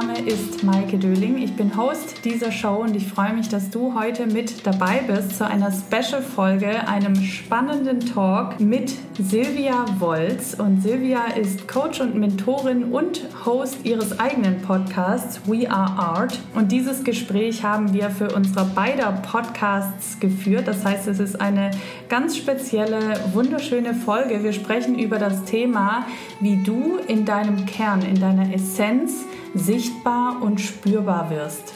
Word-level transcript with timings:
Name 0.00 0.18
ist 0.26 0.64
Maike 0.64 0.98
Döling. 0.98 1.38
Ich 1.38 1.54
bin 1.54 1.76
Host 1.76 2.24
dieser 2.24 2.50
Show 2.50 2.82
und 2.82 2.96
ich 2.96 3.06
freue 3.06 3.32
mich, 3.32 3.48
dass 3.48 3.70
du 3.70 3.94
heute 3.94 4.26
mit 4.26 4.66
dabei 4.66 5.02
bist 5.06 5.38
zu 5.38 5.46
einer 5.46 5.70
Special-Folge, 5.70 6.88
einem 6.88 7.14
spannenden 7.14 8.00
Talk 8.00 8.58
mit 8.58 8.92
Silvia 9.20 9.84
Wolz. 10.00 10.54
Und 10.54 10.82
Silvia 10.82 11.26
ist 11.40 11.68
Coach 11.68 12.00
und 12.00 12.16
Mentorin 12.16 12.92
und 12.92 13.20
Host 13.46 13.84
ihres 13.84 14.18
eigenen 14.18 14.60
Podcasts 14.62 15.40
We 15.46 15.70
Are 15.70 15.92
Art. 15.92 16.40
Und 16.56 16.72
dieses 16.72 17.04
Gespräch 17.04 17.62
haben 17.62 17.92
wir 17.92 18.10
für 18.10 18.34
unsere 18.34 18.64
beider 18.64 19.12
Podcasts 19.12 20.18
geführt. 20.18 20.66
Das 20.66 20.84
heißt, 20.84 21.06
es 21.06 21.20
ist 21.20 21.40
eine 21.40 21.70
ganz 22.08 22.36
spezielle, 22.36 23.20
wunderschöne 23.32 23.94
Folge. 23.94 24.42
Wir 24.42 24.54
sprechen 24.54 24.98
über 24.98 25.20
das 25.20 25.44
Thema, 25.44 26.04
wie 26.40 26.56
du 26.64 26.98
in 27.06 27.24
deinem 27.24 27.64
Kern, 27.64 28.02
in 28.02 28.18
deiner 28.18 28.52
Essenz 28.52 29.24
sichtbar 29.54 30.42
und 30.42 30.60
spürbar 30.60 31.30
wirst. 31.30 31.74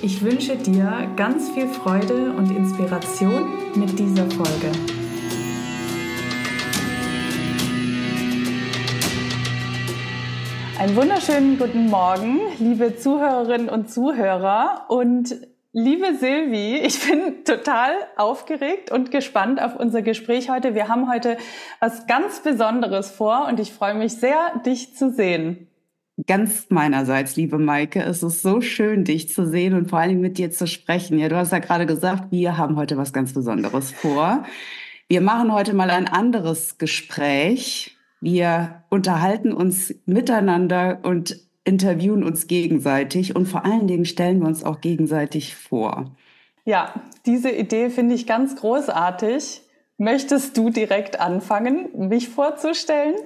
Ich 0.00 0.22
wünsche 0.22 0.56
dir 0.56 1.08
ganz 1.16 1.50
viel 1.50 1.68
Freude 1.68 2.32
und 2.32 2.50
Inspiration 2.50 3.44
mit 3.74 3.98
dieser 3.98 4.28
Folge. 4.30 4.72
Einen 10.78 10.96
wunderschönen 10.96 11.58
guten 11.58 11.86
Morgen, 11.86 12.40
liebe 12.58 12.96
Zuhörerinnen 12.96 13.68
und 13.68 13.88
Zuhörer 13.92 14.86
und 14.88 15.36
liebe 15.72 16.16
Silvi, 16.16 16.78
ich 16.78 17.06
bin 17.06 17.44
total 17.44 17.92
aufgeregt 18.16 18.90
und 18.90 19.12
gespannt 19.12 19.62
auf 19.62 19.76
unser 19.76 20.02
Gespräch 20.02 20.50
heute. 20.50 20.74
Wir 20.74 20.88
haben 20.88 21.08
heute 21.08 21.36
was 21.78 22.08
ganz 22.08 22.40
Besonderes 22.40 23.10
vor 23.10 23.46
und 23.46 23.60
ich 23.60 23.72
freue 23.72 23.94
mich 23.94 24.14
sehr, 24.14 24.58
dich 24.66 24.96
zu 24.96 25.12
sehen. 25.12 25.68
Ganz 26.26 26.66
meinerseits, 26.68 27.36
liebe 27.36 27.58
Maike, 27.58 28.02
es 28.02 28.22
ist 28.22 28.42
so 28.42 28.60
schön, 28.60 29.04
dich 29.04 29.30
zu 29.30 29.46
sehen 29.46 29.74
und 29.74 29.88
vor 29.88 29.98
allen 29.98 30.10
Dingen 30.10 30.20
mit 30.20 30.38
dir 30.38 30.50
zu 30.50 30.66
sprechen. 30.66 31.18
Ja, 31.18 31.28
du 31.28 31.36
hast 31.36 31.52
ja 31.52 31.58
gerade 31.58 31.86
gesagt, 31.86 32.30
wir 32.30 32.58
haben 32.58 32.76
heute 32.76 32.96
was 32.96 33.12
ganz 33.12 33.32
Besonderes 33.32 33.90
vor. 33.92 34.44
Wir 35.08 35.20
machen 35.20 35.52
heute 35.52 35.74
mal 35.74 35.90
ein 35.90 36.08
anderes 36.08 36.78
Gespräch 36.78 37.96
wir 38.22 38.84
unterhalten 38.88 39.52
uns 39.52 39.92
miteinander 40.06 41.00
und 41.02 41.40
interviewen 41.64 42.22
uns 42.22 42.46
gegenseitig 42.46 43.34
und 43.34 43.46
vor 43.46 43.64
allen 43.64 43.88
Dingen 43.88 44.04
stellen 44.04 44.38
wir 44.38 44.46
uns 44.46 44.62
auch 44.62 44.80
gegenseitig 44.80 45.56
vor. 45.56 46.12
Ja, 46.64 46.94
diese 47.26 47.50
Idee 47.50 47.90
finde 47.90 48.14
ich 48.14 48.28
ganz 48.28 48.54
großartig. 48.54 49.62
Möchtest 49.98 50.56
du 50.56 50.70
direkt 50.70 51.18
anfangen, 51.18 52.08
mich 52.08 52.28
vorzustellen? 52.28 53.16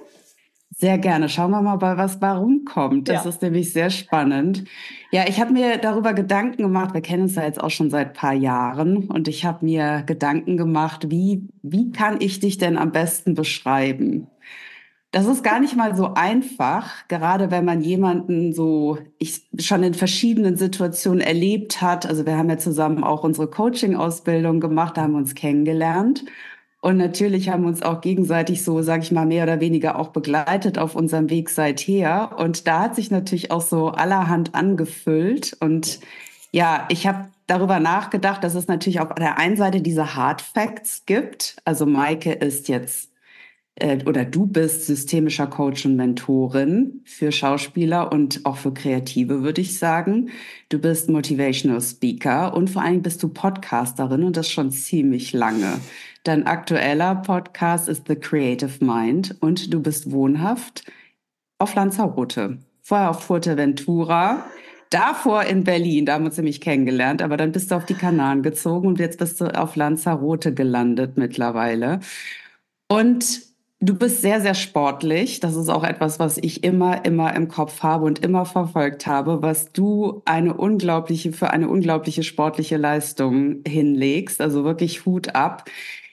Sehr 0.79 0.99
gerne. 0.99 1.31
Schauen 1.31 1.53
wir 1.53 1.63
mal, 1.63 1.81
was 1.81 2.21
warum 2.21 2.67
kommt. 2.67 3.09
Das 3.09 3.25
ja. 3.25 3.31
ist 3.31 3.41
nämlich 3.41 3.73
sehr 3.73 3.89
spannend. 3.89 4.65
Ja, 5.11 5.25
ich 5.27 5.41
habe 5.41 5.51
mir 5.51 5.79
darüber 5.79 6.13
Gedanken 6.13 6.61
gemacht. 6.61 6.93
Wir 6.93 7.01
kennen 7.01 7.23
uns 7.23 7.35
ja 7.35 7.45
jetzt 7.45 7.63
auch 7.63 7.71
schon 7.71 7.89
seit 7.89 8.13
paar 8.13 8.35
Jahren 8.35 9.09
und 9.09 9.27
ich 9.27 9.47
habe 9.47 9.65
mir 9.65 10.03
Gedanken 10.05 10.59
gemacht, 10.59 11.11
wie 11.11 11.49
wie 11.63 11.93
kann 11.93 12.21
ich 12.21 12.41
dich 12.41 12.59
denn 12.59 12.77
am 12.77 12.93
besten 12.93 13.33
beschreiben? 13.33 14.27
Das 15.13 15.25
ist 15.27 15.43
gar 15.43 15.61
nicht 15.61 15.77
mal 15.77 15.97
so 15.97 16.13
einfach, 16.13 17.09
gerade 17.09 17.51
wenn 17.51 17.65
man 17.65 17.81
jemanden 17.81 18.53
so 18.53 18.99
ich 19.19 19.49
schon 19.59 19.83
in 19.83 19.95
verschiedenen 19.95 20.57
Situationen 20.57 21.23
erlebt 21.23 21.81
hat. 21.81 22.05
Also 22.05 22.27
wir 22.27 22.37
haben 22.37 22.51
ja 22.51 22.59
zusammen 22.59 23.03
auch 23.03 23.25
unsere 23.25 23.49
Coaching-Ausbildung 23.49 24.61
gemacht, 24.61 24.99
da 24.99 25.03
haben 25.03 25.13
wir 25.13 25.19
uns 25.19 25.35
kennengelernt. 25.35 26.27
Und 26.87 26.99
natürlich 26.99 27.49
haben 27.49 27.65
wir 27.65 27.69
uns 27.69 27.83
auch 27.83 28.01
gegenseitig 28.01 28.63
so, 28.63 28.81
sage 28.81 29.03
ich 29.03 29.11
mal, 29.11 29.27
mehr 29.27 29.43
oder 29.43 29.59
weniger 29.59 29.99
auch 29.99 30.11
begleitet 30.11 30.79
auf 30.79 30.95
unserem 30.95 31.31
Weg 31.31 31.51
seither. 31.51 32.39
Und 32.39 32.69
da 32.69 32.83
hat 32.83 32.95
sich 32.95 33.11
natürlich 33.11 33.51
auch 33.51 33.61
so 33.61 33.89
allerhand 33.89 34.55
angefüllt. 34.55 35.57
Und 35.59 35.99
ja, 36.53 36.87
ich 36.89 37.09
habe 37.09 37.27
darüber 37.49 37.81
nachgedacht, 37.81 38.45
dass 38.45 38.55
es 38.55 38.69
natürlich 38.69 39.01
auf 39.01 39.13
der 39.17 39.37
einen 39.37 39.57
Seite 39.57 39.81
diese 39.81 40.15
Hard 40.15 40.41
Facts 40.41 41.03
gibt. 41.07 41.57
Also 41.65 41.87
Maike 41.87 42.31
ist 42.31 42.69
jetzt 42.69 43.11
äh, 43.77 43.99
oder 44.07 44.25
du 44.25 44.47
bist 44.47 44.87
systemischer 44.87 45.47
Coach 45.47 45.87
und 45.87 45.97
Mentorin 45.97 47.03
für 47.05 47.33
Schauspieler 47.33 48.13
und 48.13 48.45
auch 48.45 48.57
für 48.57 48.73
Kreative, 48.73 49.43
würde 49.43 49.61
ich 49.61 49.79
sagen. 49.79 50.31
Du 50.69 50.79
bist 50.79 51.09
Motivational 51.09 51.81
Speaker 51.81 52.55
und 52.55 52.71
vor 52.71 52.83
allem 52.83 53.03
bist 53.03 53.23
du 53.23 53.29
Podcasterin 53.29 54.25
und 54.25 54.37
das 54.37 54.51
schon 54.51 54.71
ziemlich 54.71 55.33
lange. 55.33 55.81
Dein 56.27 56.45
aktueller 56.45 57.15
Podcast 57.15 57.89
ist 57.89 58.09
The 58.09 58.17
Creative 58.17 58.85
Mind 58.85 59.37
und 59.39 59.73
du 59.73 59.81
bist 59.81 60.11
wohnhaft 60.11 60.83
auf 61.59 61.77
Lanzarote. 61.77 62.59
Vorher 62.83 63.11
auf 63.11 63.23
Fuerteventura, 63.23 64.45
davor 64.91 65.45
in 65.45 65.63
Berlin, 65.63 66.05
da 66.05 66.15
haben 66.15 66.25
wir 66.25 66.31
uns 66.31 66.37
nämlich 66.37 66.61
kennengelernt, 66.61 67.23
aber 67.23 67.37
dann 67.37 67.53
bist 67.53 67.71
du 67.71 67.77
auf 67.77 67.85
die 67.85 67.95
Kanaren 67.95 68.43
gezogen 68.43 68.89
und 68.89 68.99
jetzt 68.99 69.21
bist 69.21 69.41
du 69.41 69.57
auf 69.57 69.77
Lanzarote 69.77 70.53
gelandet 70.53 71.17
mittlerweile. 71.17 72.01
Und 72.89 73.47
Du 73.79 73.95
bist 73.95 74.23
sehr, 74.23 74.41
sehr 74.41 74.55
sportlich. 74.55 75.39
Das 75.41 75.55
ist 75.55 75.69
auch 75.69 75.85
etwas, 75.85 76.19
was 76.19 76.39
ich 76.39 76.65
immer, 76.65 77.05
immer 77.05 77.37
im 77.37 77.49
Kopf 77.49 77.83
habe 77.83 78.07
und 78.07 78.25
immer 78.25 78.47
verfolgt 78.47 79.07
habe, 79.07 79.43
was 79.43 79.71
du 79.71 80.23
eine 80.25 80.55
unglaubliche, 80.55 81.31
für 81.33 81.51
eine 81.51 81.69
unglaubliche 81.69 82.23
sportliche 82.23 82.79
Leistung 82.79 83.61
hinlegst. 83.69 84.41
Also 84.41 84.65
wirklich 84.65 85.05
Hut 85.05 85.35
ab. 85.35 85.69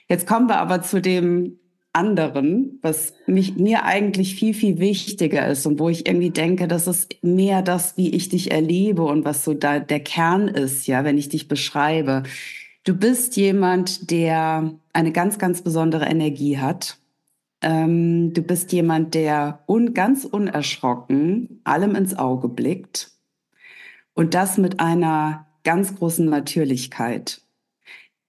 Jetzt 0.08 0.26
kommen 0.26 0.48
wir 0.48 0.58
aber 0.58 0.82
zu 0.82 1.00
dem 1.00 1.58
anderen, 1.92 2.78
was 2.82 3.14
mich, 3.26 3.56
mir 3.56 3.84
eigentlich 3.84 4.34
viel, 4.34 4.52
viel 4.52 4.78
wichtiger 4.78 5.46
ist 5.46 5.64
und 5.66 5.78
wo 5.78 5.88
ich 5.88 6.08
irgendwie 6.08 6.30
denke, 6.30 6.66
das 6.66 6.88
ist 6.88 7.22
mehr 7.22 7.62
das, 7.62 7.96
wie 7.96 8.10
ich 8.10 8.28
dich 8.28 8.50
erlebe 8.50 9.04
und 9.04 9.24
was 9.24 9.44
so 9.44 9.54
da 9.54 9.78
der 9.78 10.00
Kern 10.00 10.48
ist, 10.48 10.86
ja, 10.86 11.04
wenn 11.04 11.18
ich 11.18 11.28
dich 11.28 11.46
beschreibe. 11.46 12.24
Du 12.82 12.94
bist 12.94 13.36
jemand, 13.36 14.10
der 14.10 14.74
eine 14.92 15.12
ganz, 15.12 15.38
ganz 15.38 15.62
besondere 15.62 16.06
Energie 16.06 16.58
hat 16.58 16.98
ähm, 17.64 18.34
du 18.34 18.42
bist 18.42 18.72
jemand, 18.72 19.14
der 19.14 19.64
un 19.66 19.94
ganz 19.94 20.26
unerschrocken 20.26 21.62
allem 21.64 21.94
ins 21.94 22.14
Auge 22.14 22.48
blickt 22.50 23.12
und 24.12 24.34
das 24.34 24.58
mit 24.58 24.80
einer 24.80 25.46
ganz 25.64 25.96
großen 25.96 26.26
Natürlichkeit. 26.26 27.40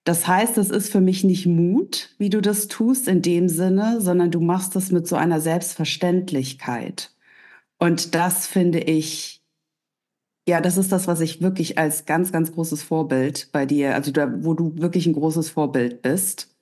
Das 0.05 0.27
heißt, 0.27 0.57
es 0.59 0.69
ist 0.69 0.91
für 0.91 1.01
mich 1.01 1.23
nicht 1.23 1.47
Mut, 1.47 2.11
wie 2.19 2.29
du 2.29 2.39
das 2.39 2.67
tust 2.67 3.07
in 3.07 3.23
dem 3.23 3.49
Sinne, 3.49 3.99
sondern 3.99 4.29
du 4.29 4.39
machst 4.39 4.75
es 4.75 4.91
mit 4.91 5.07
so 5.07 5.15
einer 5.15 5.41
Selbstverständlichkeit. 5.41 7.11
Und 7.79 8.13
das 8.13 8.45
finde 8.45 8.79
ich, 8.79 9.41
ja, 10.47 10.61
das 10.61 10.77
ist 10.77 10.91
das, 10.91 11.07
was 11.07 11.21
ich 11.21 11.41
wirklich 11.41 11.79
als 11.79 12.05
ganz, 12.05 12.31
ganz 12.31 12.53
großes 12.53 12.83
Vorbild 12.83 13.49
bei 13.51 13.65
dir, 13.65 13.95
also 13.95 14.11
da, 14.11 14.31
wo 14.43 14.53
du 14.53 14.77
wirklich 14.77 15.07
ein 15.07 15.13
großes 15.13 15.49
Vorbild 15.49 16.03
bist. 16.03 16.55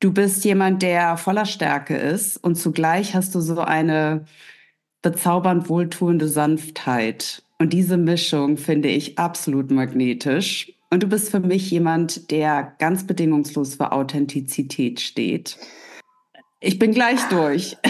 Du 0.00 0.12
bist 0.12 0.44
jemand, 0.44 0.82
der 0.82 1.16
voller 1.16 1.46
Stärke 1.46 1.96
ist 1.96 2.38
und 2.38 2.56
zugleich 2.56 3.14
hast 3.14 3.36
du 3.36 3.40
so 3.40 3.60
eine 3.60 4.24
bezaubernd 5.00 5.68
wohltuende 5.68 6.26
Sanftheit. 6.26 7.44
Und 7.58 7.72
diese 7.72 7.96
Mischung 7.96 8.56
finde 8.56 8.88
ich 8.88 9.16
absolut 9.16 9.70
magnetisch. 9.70 10.72
Und 10.90 11.02
du 11.02 11.06
bist 11.06 11.30
für 11.30 11.40
mich 11.40 11.70
jemand, 11.70 12.30
der 12.30 12.74
ganz 12.78 13.06
bedingungslos 13.06 13.74
für 13.74 13.92
Authentizität 13.92 15.00
steht. 15.00 15.58
Ich 16.60 16.78
bin 16.78 16.92
gleich 16.92 17.20
durch. 17.28 17.76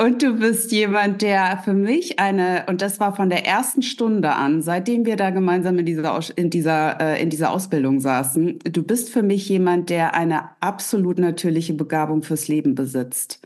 Und 0.00 0.22
du 0.22 0.34
bist 0.34 0.70
jemand, 0.70 1.22
der 1.22 1.60
für 1.64 1.74
mich 1.74 2.20
eine, 2.20 2.66
und 2.68 2.82
das 2.82 3.00
war 3.00 3.16
von 3.16 3.30
der 3.30 3.44
ersten 3.44 3.82
Stunde 3.82 4.32
an, 4.32 4.62
seitdem 4.62 5.04
wir 5.04 5.16
da 5.16 5.30
gemeinsam 5.30 5.76
in 5.80 5.86
dieser, 5.86 6.20
in 6.36 6.50
dieser, 6.50 7.00
äh, 7.00 7.20
in 7.20 7.30
dieser 7.30 7.50
Ausbildung 7.50 7.98
saßen, 7.98 8.60
du 8.60 8.84
bist 8.84 9.10
für 9.10 9.24
mich 9.24 9.48
jemand, 9.48 9.90
der 9.90 10.14
eine 10.14 10.50
absolut 10.60 11.18
natürliche 11.18 11.74
Begabung 11.74 12.22
fürs 12.22 12.46
Leben 12.46 12.76
besitzt. 12.76 13.40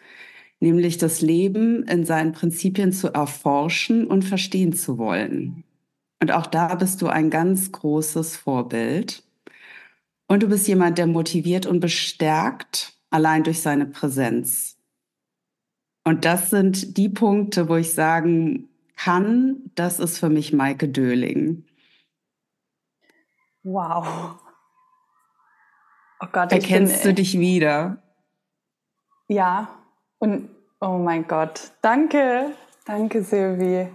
Nämlich 0.60 0.98
das 0.98 1.22
Leben 1.22 1.84
in 1.84 2.04
seinen 2.04 2.32
Prinzipien 2.32 2.92
zu 2.92 3.08
erforschen 3.08 4.06
und 4.06 4.22
verstehen 4.22 4.74
zu 4.74 4.98
wollen. 4.98 5.64
Und 6.22 6.30
auch 6.30 6.46
da 6.46 6.76
bist 6.76 7.02
du 7.02 7.08
ein 7.08 7.30
ganz 7.30 7.72
großes 7.72 8.36
Vorbild. 8.36 9.24
Und 10.28 10.44
du 10.44 10.48
bist 10.48 10.68
jemand, 10.68 10.96
der 10.96 11.08
motiviert 11.08 11.66
und 11.66 11.80
bestärkt, 11.80 12.92
allein 13.10 13.42
durch 13.42 13.60
seine 13.60 13.86
Präsenz. 13.86 14.78
Und 16.04 16.24
das 16.24 16.48
sind 16.48 16.96
die 16.96 17.08
Punkte, 17.08 17.68
wo 17.68 17.74
ich 17.74 17.92
sagen 17.92 18.68
kann, 18.94 19.72
das 19.74 19.98
ist 19.98 20.20
für 20.20 20.28
mich 20.28 20.52
Maike 20.52 20.88
Döling. 20.88 21.64
Wow. 23.64 24.36
Oh 26.20 26.26
Gott, 26.30 26.52
Erkennst 26.52 27.02
bin, 27.02 27.10
du 27.10 27.14
dich 27.14 27.36
wieder? 27.36 28.00
Ja. 29.26 29.74
Und 30.20 30.50
oh 30.80 30.98
mein 30.98 31.26
Gott. 31.26 31.72
Danke. 31.82 32.52
Danke, 32.86 33.24
Silvi. 33.24 33.88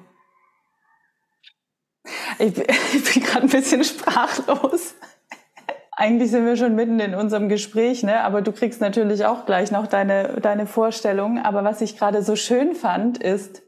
Ich, 2.39 2.57
ich 2.93 3.13
bin 3.13 3.23
gerade 3.23 3.43
ein 3.43 3.49
bisschen 3.49 3.83
sprachlos. 3.83 4.95
eigentlich 5.91 6.31
sind 6.31 6.45
wir 6.45 6.55
schon 6.55 6.75
mitten 6.75 6.99
in 6.99 7.15
unserem 7.15 7.49
Gespräch, 7.49 8.03
ne? 8.03 8.21
aber 8.21 8.41
du 8.41 8.51
kriegst 8.51 8.81
natürlich 8.81 9.25
auch 9.25 9.45
gleich 9.45 9.71
noch 9.71 9.87
deine, 9.87 10.39
deine 10.41 10.67
Vorstellung. 10.67 11.39
Aber 11.39 11.63
was 11.63 11.81
ich 11.81 11.97
gerade 11.97 12.21
so 12.21 12.35
schön 12.35 12.75
fand, 12.75 13.17
ist 13.17 13.63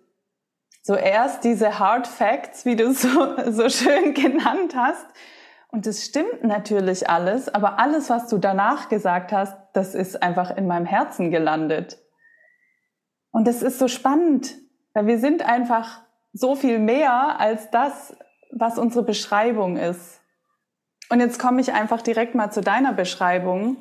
so 0.81 0.95
erst 0.95 1.43
diese 1.43 1.79
Hard 1.79 2.07
Facts, 2.07 2.65
wie 2.65 2.75
du 2.75 2.93
so, 2.93 3.09
so 3.51 3.69
schön 3.69 4.13
genannt 4.13 4.75
hast. 4.75 5.05
Und 5.71 5.85
es 5.85 6.03
stimmt 6.03 6.43
natürlich 6.43 7.09
alles, 7.09 7.53
aber 7.53 7.77
alles, 7.77 8.09
was 8.09 8.27
du 8.27 8.39
danach 8.39 8.89
gesagt 8.89 9.31
hast, 9.31 9.55
das 9.73 9.93
ist 9.93 10.23
einfach 10.23 10.55
in 10.55 10.65
meinem 10.65 10.87
Herzen 10.87 11.29
gelandet. 11.29 11.99
Und 13.31 13.47
das 13.47 13.61
ist 13.61 13.77
so 13.77 13.87
spannend, 13.87 14.55
weil 14.93 15.05
wir 15.05 15.19
sind 15.19 15.47
einfach 15.47 16.01
so 16.33 16.55
viel 16.55 16.79
mehr 16.79 17.39
als 17.39 17.69
das, 17.69 18.15
was 18.51 18.77
unsere 18.77 19.03
Beschreibung 19.03 19.77
ist. 19.77 20.21
Und 21.09 21.19
jetzt 21.19 21.39
komme 21.39 21.61
ich 21.61 21.73
einfach 21.73 22.01
direkt 22.01 22.35
mal 22.35 22.51
zu 22.51 22.61
deiner 22.61 22.93
Beschreibung. 22.93 23.77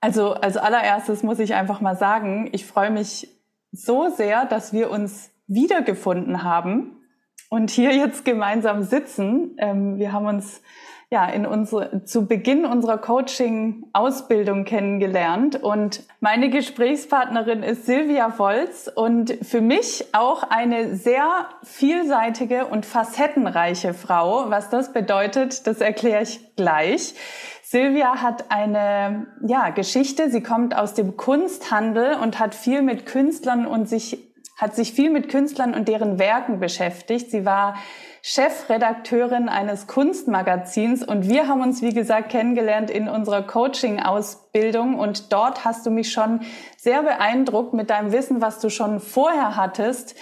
Also 0.00 0.34
als 0.34 0.56
allererstes 0.56 1.22
muss 1.22 1.38
ich 1.38 1.54
einfach 1.54 1.80
mal 1.80 1.96
sagen, 1.96 2.48
ich 2.52 2.66
freue 2.66 2.90
mich 2.90 3.28
so 3.72 4.08
sehr, 4.08 4.46
dass 4.46 4.72
wir 4.72 4.90
uns 4.90 5.30
wiedergefunden 5.46 6.42
haben 6.42 7.02
und 7.50 7.70
hier 7.70 7.94
jetzt 7.94 8.24
gemeinsam 8.24 8.82
sitzen. 8.82 9.56
Ähm, 9.58 9.98
wir 9.98 10.12
haben 10.12 10.26
uns 10.26 10.62
ja, 11.10 11.26
in 11.26 11.46
unsere, 11.46 12.04
zu 12.04 12.26
Beginn 12.26 12.66
unserer 12.66 12.98
Coaching-Ausbildung 12.98 14.64
kennengelernt. 14.64 15.62
Und 15.62 16.02
meine 16.20 16.50
Gesprächspartnerin 16.50 17.62
ist 17.62 17.86
Silvia 17.86 18.38
Wolz 18.38 18.90
und 18.94 19.32
für 19.42 19.62
mich 19.62 20.04
auch 20.12 20.42
eine 20.42 20.96
sehr 20.96 21.46
vielseitige 21.62 22.66
und 22.66 22.84
facettenreiche 22.84 23.94
Frau. 23.94 24.50
Was 24.50 24.68
das 24.68 24.92
bedeutet, 24.92 25.66
das 25.66 25.80
erkläre 25.80 26.24
ich 26.24 26.54
gleich. 26.56 27.14
Silvia 27.62 28.20
hat 28.20 28.50
eine 28.50 29.28
ja, 29.46 29.70
Geschichte. 29.70 30.30
Sie 30.30 30.42
kommt 30.42 30.76
aus 30.76 30.92
dem 30.92 31.16
Kunsthandel 31.16 32.16
und 32.22 32.38
hat 32.38 32.54
viel 32.54 32.82
mit 32.82 33.06
Künstlern 33.06 33.66
und 33.66 33.88
sich 33.88 34.28
hat 34.58 34.74
sich 34.74 34.92
viel 34.92 35.10
mit 35.10 35.28
Künstlern 35.28 35.72
und 35.72 35.86
deren 35.86 36.18
Werken 36.18 36.58
beschäftigt. 36.58 37.30
Sie 37.30 37.46
war 37.46 37.76
Chefredakteurin 38.22 39.48
eines 39.48 39.86
Kunstmagazins. 39.86 41.02
Und 41.02 41.28
wir 41.28 41.48
haben 41.48 41.62
uns, 41.62 41.82
wie 41.82 41.94
gesagt, 41.94 42.30
kennengelernt 42.30 42.90
in 42.90 43.08
unserer 43.08 43.42
Coaching-Ausbildung. 43.42 44.98
Und 44.98 45.32
dort 45.32 45.64
hast 45.64 45.86
du 45.86 45.90
mich 45.90 46.12
schon 46.12 46.40
sehr 46.76 47.02
beeindruckt 47.02 47.74
mit 47.74 47.90
deinem 47.90 48.12
Wissen, 48.12 48.40
was 48.40 48.60
du 48.60 48.70
schon 48.70 49.00
vorher 49.00 49.56
hattest, 49.56 50.16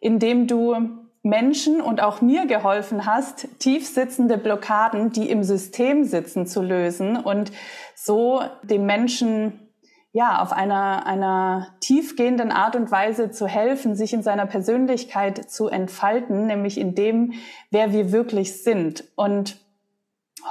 indem 0.00 0.46
du 0.46 0.76
Menschen 1.22 1.80
und 1.80 2.00
auch 2.00 2.20
mir 2.20 2.46
geholfen 2.46 3.04
hast, 3.04 3.48
tief 3.58 3.86
sitzende 3.86 4.38
Blockaden, 4.38 5.10
die 5.10 5.28
im 5.30 5.42
System 5.42 6.04
sitzen, 6.04 6.46
zu 6.46 6.62
lösen 6.62 7.16
und 7.16 7.52
so 7.94 8.42
dem 8.62 8.86
Menschen 8.86 9.67
ja, 10.12 10.40
auf 10.40 10.52
einer, 10.52 11.06
einer 11.06 11.76
tiefgehenden 11.80 12.50
Art 12.50 12.76
und 12.76 12.90
Weise 12.90 13.30
zu 13.30 13.46
helfen, 13.46 13.94
sich 13.94 14.12
in 14.12 14.22
seiner 14.22 14.46
Persönlichkeit 14.46 15.50
zu 15.50 15.68
entfalten, 15.68 16.46
nämlich 16.46 16.78
in 16.78 16.94
dem, 16.94 17.34
wer 17.70 17.92
wir 17.92 18.10
wirklich 18.10 18.62
sind. 18.62 19.04
Und 19.16 19.58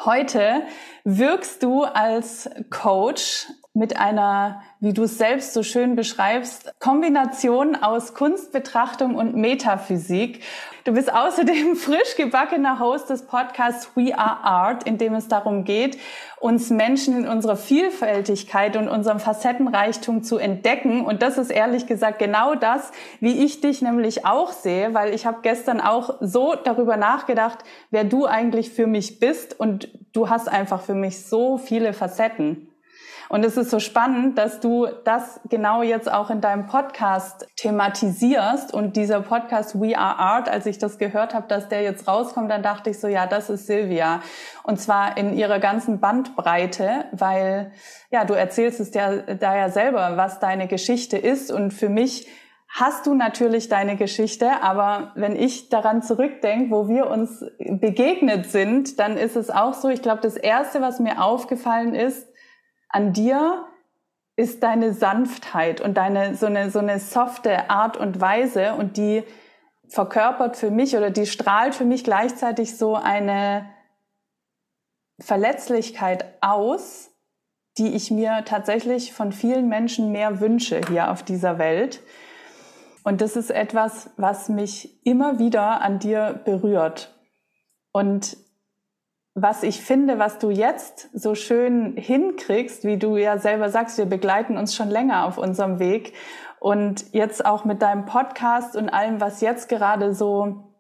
heute 0.06 0.62
wirkst 1.04 1.64
du 1.64 1.84
als 1.84 2.50
Coach 2.70 3.48
mit 3.78 3.98
einer, 3.98 4.64
wie 4.80 4.92
du 4.92 5.04
es 5.04 5.20
selbst 5.20 5.54
so 5.54 5.62
schön 5.62 5.96
beschreibst, 5.96 6.74
Kombination 6.80 7.76
aus 7.76 8.16
Kunstbetrachtung 8.16 9.16
und 9.16 9.36
Metaphysik. 9.36 10.44
Du 10.84 10.94
bist 10.94 11.14
außerdem 11.14 11.76
frisch 11.76 12.16
gebackener 12.18 12.80
Host 12.80 13.12
des 13.12 13.28
Podcasts 13.28 13.92
We 13.96 14.18
Are 14.18 14.44
Art, 14.44 14.84
in 14.84 14.98
dem 14.98 15.14
es 15.14 15.28
darum 15.28 15.64
geht, 15.64 16.00
uns 16.40 16.72
Menschen 16.72 17.18
in 17.20 17.28
unserer 17.28 17.56
Vielfältigkeit 17.56 18.76
und 18.76 18.88
unserem 18.88 19.20
Facettenreichtum 19.20 20.24
zu 20.24 20.38
entdecken. 20.38 21.06
Und 21.06 21.22
das 21.22 21.38
ist 21.38 21.52
ehrlich 21.52 21.86
gesagt 21.86 22.18
genau 22.18 22.56
das, 22.56 22.92
wie 23.20 23.46
ich 23.46 23.62
dich 23.62 23.84
nämlich 23.84 24.26
auch 24.26 24.54
sehe, 24.54 24.96
weil 24.96 25.14
ich 25.14 25.28
habe 25.28 25.40
gestern 25.44 25.82
auch 25.82 26.16
so 26.20 26.56
darüber 26.56 26.98
nachgedacht, 26.98 27.60
wer 27.92 28.06
du 28.06 28.26
eigentlich 28.26 28.72
für 28.72 28.88
mich 28.88 29.20
bist. 29.20 29.60
Und 29.60 29.90
du 30.14 30.30
hast 30.30 30.48
einfach 30.48 30.82
für 30.82 30.96
mich 30.96 31.26
so 31.26 31.60
viele 31.60 31.94
Facetten. 31.94 32.70
Und 33.30 33.44
es 33.44 33.58
ist 33.58 33.70
so 33.70 33.80
spannend, 33.80 34.38
dass 34.38 34.60
du 34.60 34.88
das 35.04 35.40
genau 35.50 35.82
jetzt 35.82 36.12
auch 36.12 36.30
in 36.30 36.40
deinem 36.40 36.66
Podcast 36.66 37.48
thematisierst. 37.58 38.74
Und 38.74 38.96
dieser 38.96 39.22
Podcast 39.22 39.80
We 39.80 39.98
Are 39.98 40.18
Art, 40.18 40.50
als 40.50 40.66
ich 40.66 40.78
das 40.78 40.98
gehört 40.98 41.34
habe, 41.34 41.48
dass 41.48 41.68
der 41.68 41.82
jetzt 41.82 42.08
rauskommt, 42.08 42.50
dann 42.50 42.64
dachte 42.64 42.90
ich 42.90 43.00
so, 43.00 43.08
ja, 43.08 43.28
das 43.28 43.50
ist 43.50 43.68
Silvia. 43.68 44.22
Und 44.64 44.80
zwar 44.80 45.18
in 45.18 45.36
ihrer 45.36 45.60
ganzen 45.60 46.00
Bandbreite, 46.00 47.06
weil, 47.12 47.72
ja, 48.12 48.24
du 48.24 48.34
erzählst 48.34 48.80
es 48.80 48.94
ja 48.94 49.18
da 49.18 49.58
ja 49.58 49.70
selber, 49.70 50.16
was 50.16 50.40
deine 50.40 50.68
Geschichte 50.68 51.18
ist. 51.18 51.52
Und 51.52 51.72
für 51.72 51.90
mich 51.90 52.28
hast 52.70 53.08
du 53.08 53.14
natürlich 53.14 53.70
deine 53.70 53.98
Geschichte, 53.98 54.62
aber 54.62 55.12
wenn 55.16 55.36
ich 55.36 55.70
daran 55.70 56.02
zurückdenke, 56.02 56.72
wo 56.72 56.88
wir 56.88 57.08
uns 57.08 57.44
begegnet 57.58 58.46
sind, 58.46 59.00
dann 59.00 59.18
ist 59.18 59.36
es 59.36 59.50
auch 59.50 59.74
so, 59.74 59.90
ich 59.90 60.02
glaube, 60.02 60.22
das 60.22 60.38
Erste, 60.38 60.82
was 60.82 61.00
mir 61.00 61.22
aufgefallen 61.22 61.96
ist, 61.96 62.28
an 62.90 63.14
dir 63.14 63.68
ist 64.36 64.64
deine 64.64 64.94
Sanftheit 64.94 65.82
und 65.82 65.96
deine 65.96 66.36
so 66.36 66.46
eine 66.46 66.70
so 66.70 66.80
eine 66.80 67.00
softe 67.00 67.70
Art 67.70 67.98
und 67.98 68.22
Weise 68.22 68.76
und 68.76 68.98
die 68.98 69.24
verkörpert 69.88 70.58
für 70.58 70.70
mich 70.70 70.96
oder 70.96 71.10
die 71.10 71.26
strahlt 71.26 71.74
für 71.74 71.86
mich 71.86 72.04
gleichzeitig 72.04 72.78
so 72.78 72.96
eine 72.96 73.66
Verletzlichkeit 75.20 76.26
aus, 76.42 77.10
die 77.78 77.96
ich 77.96 78.12
mir 78.12 78.44
tatsächlich 78.46 79.14
von 79.14 79.32
vielen 79.32 79.70
Menschen 79.70 80.12
mehr 80.12 80.40
wünsche 80.40 80.82
hier 80.88 81.12
auf 81.12 81.24
dieser 81.24 81.58
Welt. 81.58 82.02
Und 83.04 83.22
das 83.22 83.36
ist 83.36 83.52
etwas, 83.52 84.10
was 84.18 84.50
mich 84.50 85.06
immer 85.06 85.40
wieder 85.40 85.82
an 85.82 86.00
dir 86.00 86.42
berührt. 86.44 87.16
Und 87.92 88.38
was 89.40 89.62
ich 89.62 89.82
finde, 89.84 90.18
was 90.18 90.40
du 90.40 90.50
jetzt 90.50 91.10
so 91.14 91.36
schön 91.36 91.96
hinkriegst, 91.96 92.86
wie 92.86 92.98
du 92.98 93.18
ja 93.18 93.38
selber 93.38 93.70
sagst, 93.70 94.00
wir 94.00 94.08
begleiten 94.08 94.58
uns 94.58 94.74
schon 94.74 94.90
länger 94.90 95.28
auf 95.28 95.38
unserem 95.38 95.78
Weg. 95.78 96.14
Und 96.60 97.14
jetzt 97.14 97.46
auch 97.46 97.64
mit 97.64 97.84
deinem 97.84 98.06
Podcast 98.08 98.76
und 98.76 98.90
allem, 98.90 99.22
was 99.22 99.42
jetzt 99.42 99.70
gerade 99.70 100.16
so 100.16 100.74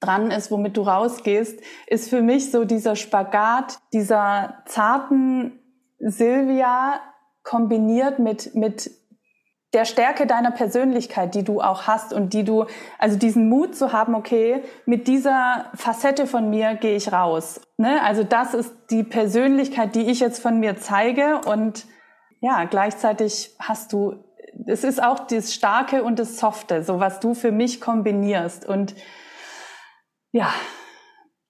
dran 0.00 0.32
ist, 0.32 0.50
womit 0.50 0.76
du 0.76 0.82
rausgehst, 0.82 1.60
ist 1.86 2.10
für 2.10 2.22
mich 2.22 2.50
so 2.50 2.64
dieser 2.64 2.96
Spagat 2.96 3.78
dieser 3.92 4.64
zarten 4.66 5.60
Silvia 6.00 6.98
kombiniert 7.44 8.18
mit, 8.18 8.56
mit 8.56 8.90
der 9.72 9.86
Stärke 9.86 10.26
deiner 10.26 10.50
Persönlichkeit, 10.50 11.34
die 11.34 11.44
du 11.44 11.60
auch 11.60 11.86
hast 11.86 12.12
und 12.12 12.34
die 12.34 12.44
du, 12.44 12.66
also 12.98 13.16
diesen 13.16 13.48
Mut 13.48 13.74
zu 13.74 13.92
haben, 13.92 14.14
okay, 14.14 14.62
mit 14.84 15.08
dieser 15.08 15.70
Facette 15.74 16.26
von 16.26 16.50
mir 16.50 16.74
gehe 16.74 16.96
ich 16.96 17.12
raus. 17.12 17.60
Ne? 17.78 18.02
Also 18.02 18.22
das 18.22 18.52
ist 18.52 18.74
die 18.90 19.02
Persönlichkeit, 19.02 19.94
die 19.94 20.10
ich 20.10 20.20
jetzt 20.20 20.42
von 20.42 20.60
mir 20.60 20.76
zeige 20.76 21.40
und 21.46 21.86
ja, 22.40 22.64
gleichzeitig 22.64 23.56
hast 23.58 23.92
du, 23.92 24.24
es 24.66 24.84
ist 24.84 25.02
auch 25.02 25.20
das 25.20 25.54
Starke 25.54 26.02
und 26.02 26.18
das 26.18 26.38
Softe, 26.38 26.82
so 26.82 27.00
was 27.00 27.20
du 27.20 27.34
für 27.34 27.52
mich 27.52 27.80
kombinierst 27.80 28.66
und 28.66 28.94
ja, 30.32 30.52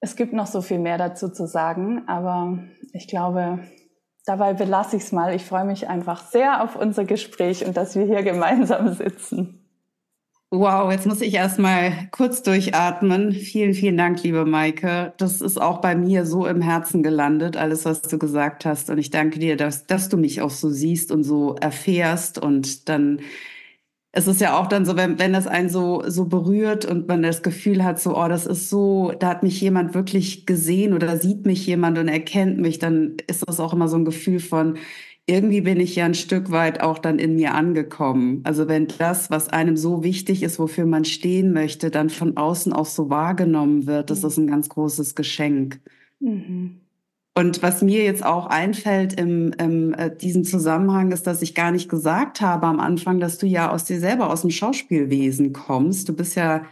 es 0.00 0.16
gibt 0.16 0.32
noch 0.32 0.46
so 0.46 0.60
viel 0.62 0.78
mehr 0.78 0.98
dazu 0.98 1.28
zu 1.28 1.46
sagen, 1.46 2.06
aber 2.08 2.58
ich 2.92 3.08
glaube, 3.08 3.60
dabei 4.24 4.54
belasse 4.54 4.96
ich 4.96 5.02
es 5.04 5.12
mal. 5.12 5.34
Ich 5.34 5.44
freue 5.44 5.64
mich 5.64 5.88
einfach 5.88 6.30
sehr 6.30 6.62
auf 6.62 6.76
unser 6.76 7.04
Gespräch 7.04 7.66
und 7.66 7.76
dass 7.76 7.96
wir 7.96 8.04
hier 8.04 8.22
gemeinsam 8.22 8.94
sitzen. 8.94 9.58
Wow, 10.54 10.92
jetzt 10.92 11.06
muss 11.06 11.22
ich 11.22 11.32
erstmal 11.32 12.08
kurz 12.10 12.42
durchatmen. 12.42 13.32
Vielen, 13.32 13.72
vielen 13.72 13.96
Dank, 13.96 14.22
liebe 14.22 14.44
Maike. 14.44 15.14
Das 15.16 15.40
ist 15.40 15.58
auch 15.58 15.80
bei 15.80 15.94
mir 15.94 16.26
so 16.26 16.46
im 16.46 16.60
Herzen 16.60 17.02
gelandet, 17.02 17.56
alles, 17.56 17.86
was 17.86 18.02
du 18.02 18.18
gesagt 18.18 18.66
hast. 18.66 18.90
Und 18.90 18.98
ich 18.98 19.08
danke 19.08 19.38
dir, 19.38 19.56
dass, 19.56 19.86
dass 19.86 20.10
du 20.10 20.18
mich 20.18 20.42
auch 20.42 20.50
so 20.50 20.68
siehst 20.68 21.10
und 21.10 21.24
so 21.24 21.54
erfährst 21.54 22.38
und 22.38 22.90
dann 22.90 23.20
es 24.12 24.26
ist 24.26 24.42
ja 24.42 24.60
auch 24.60 24.66
dann 24.66 24.84
so, 24.84 24.94
wenn, 24.96 25.18
wenn 25.18 25.32
das 25.32 25.46
einen 25.46 25.70
so, 25.70 26.02
so 26.06 26.26
berührt 26.26 26.84
und 26.84 27.08
man 27.08 27.22
das 27.22 27.42
Gefühl 27.42 27.82
hat, 27.82 27.98
so, 27.98 28.16
oh, 28.16 28.28
das 28.28 28.44
ist 28.44 28.68
so, 28.68 29.12
da 29.18 29.28
hat 29.28 29.42
mich 29.42 29.58
jemand 29.60 29.94
wirklich 29.94 30.44
gesehen 30.44 30.92
oder 30.92 31.16
sieht 31.16 31.46
mich 31.46 31.66
jemand 31.66 31.98
und 31.98 32.08
erkennt 32.08 32.58
mich, 32.58 32.78
dann 32.78 33.16
ist 33.26 33.42
das 33.48 33.58
auch 33.58 33.72
immer 33.72 33.88
so 33.88 33.96
ein 33.96 34.04
Gefühl 34.04 34.38
von, 34.38 34.76
irgendwie 35.26 35.62
bin 35.62 35.80
ich 35.80 35.96
ja 35.96 36.04
ein 36.04 36.14
Stück 36.14 36.50
weit 36.50 36.82
auch 36.82 36.98
dann 36.98 37.18
in 37.18 37.36
mir 37.36 37.54
angekommen. 37.54 38.42
Also 38.44 38.68
wenn 38.68 38.86
das, 38.98 39.30
was 39.30 39.48
einem 39.48 39.78
so 39.78 40.02
wichtig 40.02 40.42
ist, 40.42 40.58
wofür 40.58 40.84
man 40.84 41.06
stehen 41.06 41.52
möchte, 41.52 41.90
dann 41.90 42.10
von 42.10 42.36
außen 42.36 42.72
auch 42.72 42.86
so 42.86 43.08
wahrgenommen 43.08 43.86
wird, 43.86 44.10
das 44.10 44.24
ist 44.24 44.36
ein 44.36 44.48
ganz 44.48 44.68
großes 44.68 45.14
Geschenk. 45.14 45.80
Mhm. 46.20 46.80
Und 47.34 47.62
was 47.62 47.80
mir 47.80 48.04
jetzt 48.04 48.24
auch 48.24 48.46
einfällt 48.46 49.18
im, 49.18 49.52
im 49.58 49.94
äh, 49.94 50.14
diesem 50.14 50.44
Zusammenhang 50.44 51.12
ist, 51.12 51.26
dass 51.26 51.40
ich 51.40 51.54
gar 51.54 51.70
nicht 51.70 51.88
gesagt 51.88 52.42
habe 52.42 52.66
am 52.66 52.78
Anfang, 52.78 53.20
dass 53.20 53.38
du 53.38 53.46
ja 53.46 53.70
aus 53.70 53.84
dir 53.84 54.00
selber 54.00 54.30
aus 54.30 54.42
dem 54.42 54.50
Schauspielwesen 54.50 55.54
kommst. 55.54 56.10
Du 56.10 56.12
bist 56.14 56.36
ja 56.36 56.66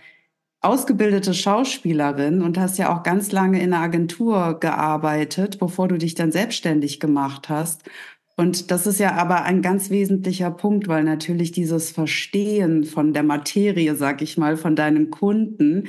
ausgebildete 0.61 1.33
Schauspielerin 1.33 2.43
und 2.43 2.59
hast 2.59 2.79
ja 2.79 2.95
auch 2.95 3.02
ganz 3.02 3.33
lange 3.33 3.62
in 3.62 3.73
einer 3.73 3.83
Agentur 3.83 4.61
gearbeitet, 4.61 5.59
bevor 5.59 5.88
du 5.88 5.97
dich 5.97 6.14
dann 6.14 6.33
selbstständig 6.33 7.00
gemacht 7.00 7.49
hast. 7.49 7.88
Und 8.37 8.71
das 8.71 8.87
ist 8.87 9.00
ja 9.00 9.14
aber 9.14 9.43
ein 9.45 9.62
ganz 9.62 9.90
wesentlicher 9.90 10.50
Punkt, 10.50 10.88
weil 10.88 11.05
natürlich 11.05 11.52
dieses 11.52 11.90
Verstehen 11.90 12.85
von 12.85 13.14
der 13.14 13.23
Materie, 13.23 13.95
sag 13.95 14.23
ich 14.23 14.37
mal, 14.37 14.57
von 14.59 14.76
deinen 14.76 15.11
Kunden, 15.11 15.88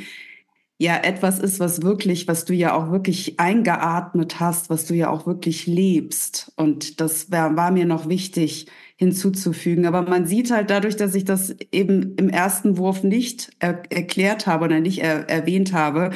ja 0.82 0.98
etwas 0.98 1.38
ist, 1.38 1.60
was 1.60 1.84
wirklich, 1.84 2.28
was 2.28 2.44
du 2.44 2.54
ja 2.54 2.74
auch 2.74 2.92
wirklich 2.92 3.40
eingeatmet 3.40 4.40
hast, 4.40 4.72
was 4.72 4.86
du 4.86 4.96
ja 4.96 5.10
auch 5.12 5.28
wirklich 5.28 5.68
lebst. 5.68 6.52
Und 6.56 7.00
das 7.00 7.32
war, 7.32 7.56
war 7.56 7.70
mir 7.70 7.86
noch 7.86 8.10
wichtig, 8.10 8.66
hinzuzufügen. 8.96 9.86
Aber 9.86 10.02
man 10.02 10.26
sieht 10.26 10.50
halt 10.50 10.72
dadurch, 10.72 10.96
dass 10.96 11.14
ich 11.14 11.24
das 11.24 11.56
eben 11.72 12.16
im 12.16 12.30
ersten 12.30 12.78
Wurf 12.78 13.04
nicht 13.04 13.52
er 13.60 13.84
erklärt 13.92 14.48
habe 14.48 14.66
oder 14.66 14.80
nicht 14.80 15.04
er 15.04 15.30
erwähnt 15.30 15.72
habe, 15.72 16.12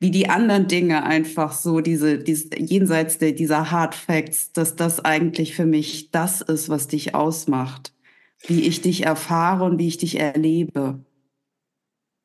wie 0.00 0.10
die 0.10 0.28
anderen 0.28 0.66
Dinge 0.66 1.04
einfach 1.04 1.52
so, 1.52 1.80
diese, 1.80 2.18
diese 2.18 2.58
jenseits 2.58 3.18
der, 3.18 3.32
dieser 3.32 3.70
Hard 3.70 3.94
Facts, 3.94 4.52
dass 4.52 4.74
das 4.74 5.04
eigentlich 5.04 5.54
für 5.54 5.66
mich 5.66 6.10
das 6.10 6.40
ist, 6.40 6.68
was 6.68 6.88
dich 6.88 7.14
ausmacht. 7.14 7.92
Wie 8.46 8.62
ich 8.62 8.80
dich 8.80 9.04
erfahre 9.04 9.64
und 9.64 9.78
wie 9.78 9.86
ich 9.86 9.98
dich 9.98 10.18
erlebe. 10.18 10.98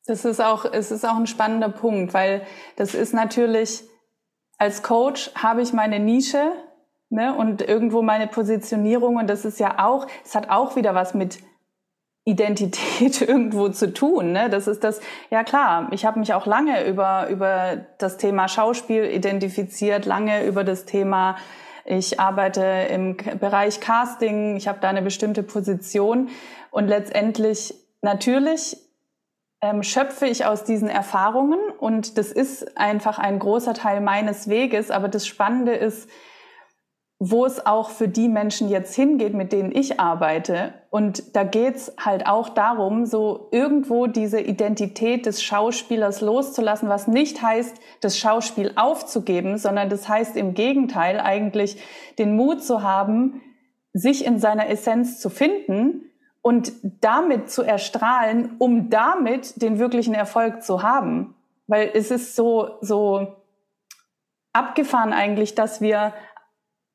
Das 0.06 0.24
ist 0.24 0.40
auch, 0.40 0.64
es 0.64 0.90
ist 0.90 1.04
auch 1.04 1.16
ein 1.16 1.26
spannender 1.26 1.68
Punkt, 1.68 2.14
weil 2.14 2.42
das 2.76 2.94
ist 2.94 3.12
natürlich, 3.12 3.82
als 4.58 4.82
Coach 4.82 5.30
habe 5.34 5.62
ich 5.62 5.72
meine 5.72 5.98
Nische, 5.98 6.52
Ne? 7.08 7.34
Und 7.36 7.62
irgendwo 7.62 8.02
meine 8.02 8.26
Positionierung, 8.26 9.16
und 9.16 9.28
das 9.28 9.44
ist 9.44 9.60
ja 9.60 9.86
auch, 9.86 10.08
es 10.24 10.34
hat 10.34 10.50
auch 10.50 10.74
wieder 10.74 10.94
was 10.94 11.14
mit 11.14 11.38
Identität 12.24 13.20
irgendwo 13.26 13.68
zu 13.68 13.94
tun. 13.94 14.32
Ne? 14.32 14.50
Das 14.50 14.66
ist 14.66 14.82
das, 14.82 15.00
ja 15.30 15.44
klar, 15.44 15.88
ich 15.92 16.04
habe 16.04 16.18
mich 16.18 16.34
auch 16.34 16.46
lange 16.46 16.84
über, 16.84 17.28
über 17.28 17.86
das 17.98 18.16
Thema 18.16 18.48
Schauspiel 18.48 19.04
identifiziert, 19.04 20.04
lange 20.04 20.44
über 20.44 20.64
das 20.64 20.84
Thema, 20.84 21.36
ich 21.84 22.18
arbeite 22.18 22.64
im 22.90 23.16
Bereich 23.38 23.78
Casting, 23.78 24.56
ich 24.56 24.66
habe 24.66 24.80
da 24.80 24.88
eine 24.88 25.02
bestimmte 25.02 25.44
Position 25.44 26.30
und 26.72 26.88
letztendlich 26.88 27.74
natürlich 28.02 28.76
ähm, 29.60 29.82
schöpfe 29.82 30.26
ich 30.26 30.44
aus 30.44 30.64
diesen 30.64 30.88
Erfahrungen. 30.88 31.58
Und 31.78 32.18
das 32.18 32.32
ist 32.32 32.76
einfach 32.76 33.18
ein 33.18 33.38
großer 33.38 33.74
Teil 33.74 34.00
meines 34.00 34.48
Weges, 34.48 34.90
aber 34.90 35.08
das 35.08 35.26
Spannende 35.26 35.72
ist, 35.72 36.08
wo 37.18 37.46
es 37.46 37.64
auch 37.64 37.88
für 37.88 38.08
die 38.08 38.28
Menschen 38.28 38.68
jetzt 38.68 38.94
hingeht, 38.94 39.32
mit 39.32 39.50
denen 39.50 39.74
ich 39.74 39.98
arbeite. 39.98 40.74
Und 40.90 41.34
da 41.34 41.44
geht's 41.44 41.92
halt 41.98 42.26
auch 42.26 42.50
darum, 42.50 43.06
so 43.06 43.48
irgendwo 43.52 44.06
diese 44.06 44.38
Identität 44.38 45.24
des 45.24 45.42
Schauspielers 45.42 46.20
loszulassen, 46.20 46.90
was 46.90 47.08
nicht 47.08 47.40
heißt, 47.40 47.78
das 48.02 48.18
Schauspiel 48.18 48.72
aufzugeben, 48.76 49.56
sondern 49.56 49.88
das 49.88 50.06
heißt 50.06 50.36
im 50.36 50.52
Gegenteil 50.52 51.18
eigentlich 51.18 51.82
den 52.18 52.36
Mut 52.36 52.62
zu 52.62 52.82
haben, 52.82 53.40
sich 53.94 54.26
in 54.26 54.38
seiner 54.38 54.68
Essenz 54.68 55.18
zu 55.18 55.30
finden 55.30 56.02
und 56.46 56.74
damit 57.00 57.50
zu 57.50 57.64
erstrahlen, 57.64 58.54
um 58.58 58.88
damit 58.88 59.60
den 59.60 59.80
wirklichen 59.80 60.14
Erfolg 60.14 60.62
zu 60.62 60.80
haben. 60.80 61.34
Weil 61.66 61.90
es 61.92 62.12
ist 62.12 62.36
so, 62.36 62.78
so 62.80 63.34
abgefahren 64.52 65.12
eigentlich, 65.12 65.56
dass 65.56 65.80
wir 65.80 66.14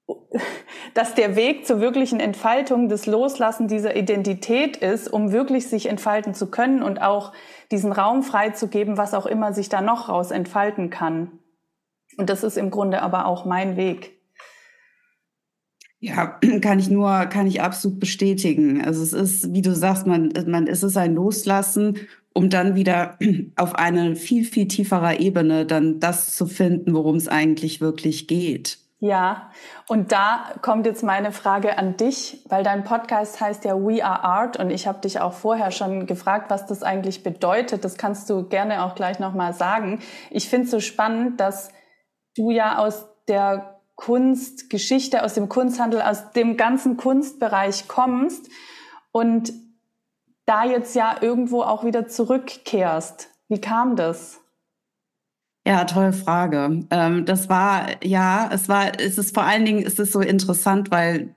dass 0.94 1.16
der 1.16 1.36
Weg 1.36 1.68
zur 1.68 1.82
wirklichen 1.82 2.22
Entfaltung 2.22 2.88
des 2.88 3.08
Loslassen 3.08 3.68
dieser 3.68 3.98
Identität 3.98 4.78
ist, 4.78 5.12
um 5.12 5.34
wirklich 5.34 5.68
sich 5.68 5.88
entfalten 5.88 6.34
zu 6.34 6.50
können 6.50 6.82
und 6.82 7.02
auch 7.02 7.34
diesen 7.72 7.92
Raum 7.92 8.24
freizugeben, 8.24 8.98
was 8.98 9.14
auch 9.14 9.26
immer 9.26 9.52
sich 9.52 9.68
da 9.68 9.82
noch 9.82 10.08
raus 10.08 10.32
entfalten 10.32 10.90
kann. 10.90 11.40
Und 12.18 12.30
das 12.30 12.46
ist 12.46 12.56
im 12.56 12.72
Grunde 12.72 13.02
aber 13.02 13.26
auch 13.26 13.44
mein 13.44 13.76
Weg. 13.76 14.21
Ja, 16.02 16.40
kann 16.62 16.80
ich 16.80 16.90
nur, 16.90 17.26
kann 17.28 17.48
ich 17.48 17.62
absolut 17.62 18.00
bestätigen. 18.00 18.84
Also 18.84 19.02
es 19.04 19.14
ist, 19.14 19.54
wie 19.54 19.62
du 19.62 19.74
sagst, 19.74 20.06
man, 20.06 20.34
man, 20.48 20.68
es 20.68 20.84
ist 20.84 20.98
ein 20.98 21.16
Loslassen, 21.16 21.98
um 22.34 22.50
dann 22.50 22.76
wieder 22.76 23.18
auf 23.56 23.76
eine 23.76 24.16
viel, 24.16 24.44
viel 24.44 24.68
tieferer 24.68 25.20
Ebene 25.20 25.66
dann 25.66 26.00
das 26.00 26.36
zu 26.36 26.48
finden, 26.48 26.94
worum 26.94 27.16
es 27.16 27.28
eigentlich 27.28 27.80
wirklich 27.80 28.28
geht. 28.28 28.80
Ja, 29.04 29.50
und 29.88 30.12
da 30.12 30.54
kommt 30.62 30.86
jetzt 30.86 31.04
meine 31.04 31.32
Frage 31.32 31.80
an 31.80 31.98
dich, 31.98 32.46
weil 32.50 32.64
dein 32.64 32.84
Podcast 32.84 33.42
heißt 33.42 33.66
ja 33.66 33.74
We 33.76 34.06
Are 34.06 34.24
Art 34.24 34.58
und 34.58 34.70
ich 34.70 34.86
habe 34.86 35.02
dich 35.02 35.20
auch 35.20 35.34
vorher 35.34 35.72
schon 35.72 36.06
gefragt, 36.06 36.52
was 36.52 36.68
das 36.68 36.84
eigentlich 36.84 37.24
bedeutet. 37.24 37.84
Das 37.84 37.98
kannst 37.98 38.30
du 38.30 38.48
gerne 38.48 38.84
auch 38.84 38.94
gleich 38.94 39.18
nochmal 39.18 39.54
sagen. 39.54 40.02
Ich 40.30 40.50
finde 40.50 40.66
es 40.66 40.72
so 40.72 40.80
spannend, 40.80 41.40
dass 41.40 41.72
du 42.38 42.52
ja 42.52 42.78
aus 42.78 43.08
der 43.28 43.81
Kunstgeschichte, 44.02 45.24
aus 45.24 45.36
dem 45.36 45.48
Kunsthandel, 45.48 46.02
aus 46.02 46.32
dem 46.32 46.58
ganzen 46.58 46.98
Kunstbereich 46.98 47.88
kommst 47.88 48.50
und 49.12 49.54
da 50.48 50.66
jetzt 50.66 50.96
ja 50.96 51.18
irgendwo 51.22 51.62
auch 51.62 51.86
wieder 51.86 52.08
zurückkehrst. 52.08 53.30
Wie 53.48 53.62
kam 53.62 53.96
das? 53.96 54.40
Ja, 55.68 55.86
tolle 55.86 56.14
Frage. 56.14 56.88
Ähm, 56.90 57.26
das 57.26 57.48
war, 57.48 58.04
ja, 58.04 58.50
es 58.52 58.68
war, 58.68 59.00
es 59.00 59.20
ist 59.20 59.36
vor 59.36 59.44
allen 59.44 59.66
Dingen, 59.66 59.84
ist 59.84 60.00
es 60.00 60.12
so 60.12 60.20
interessant, 60.20 60.90
weil 60.90 61.36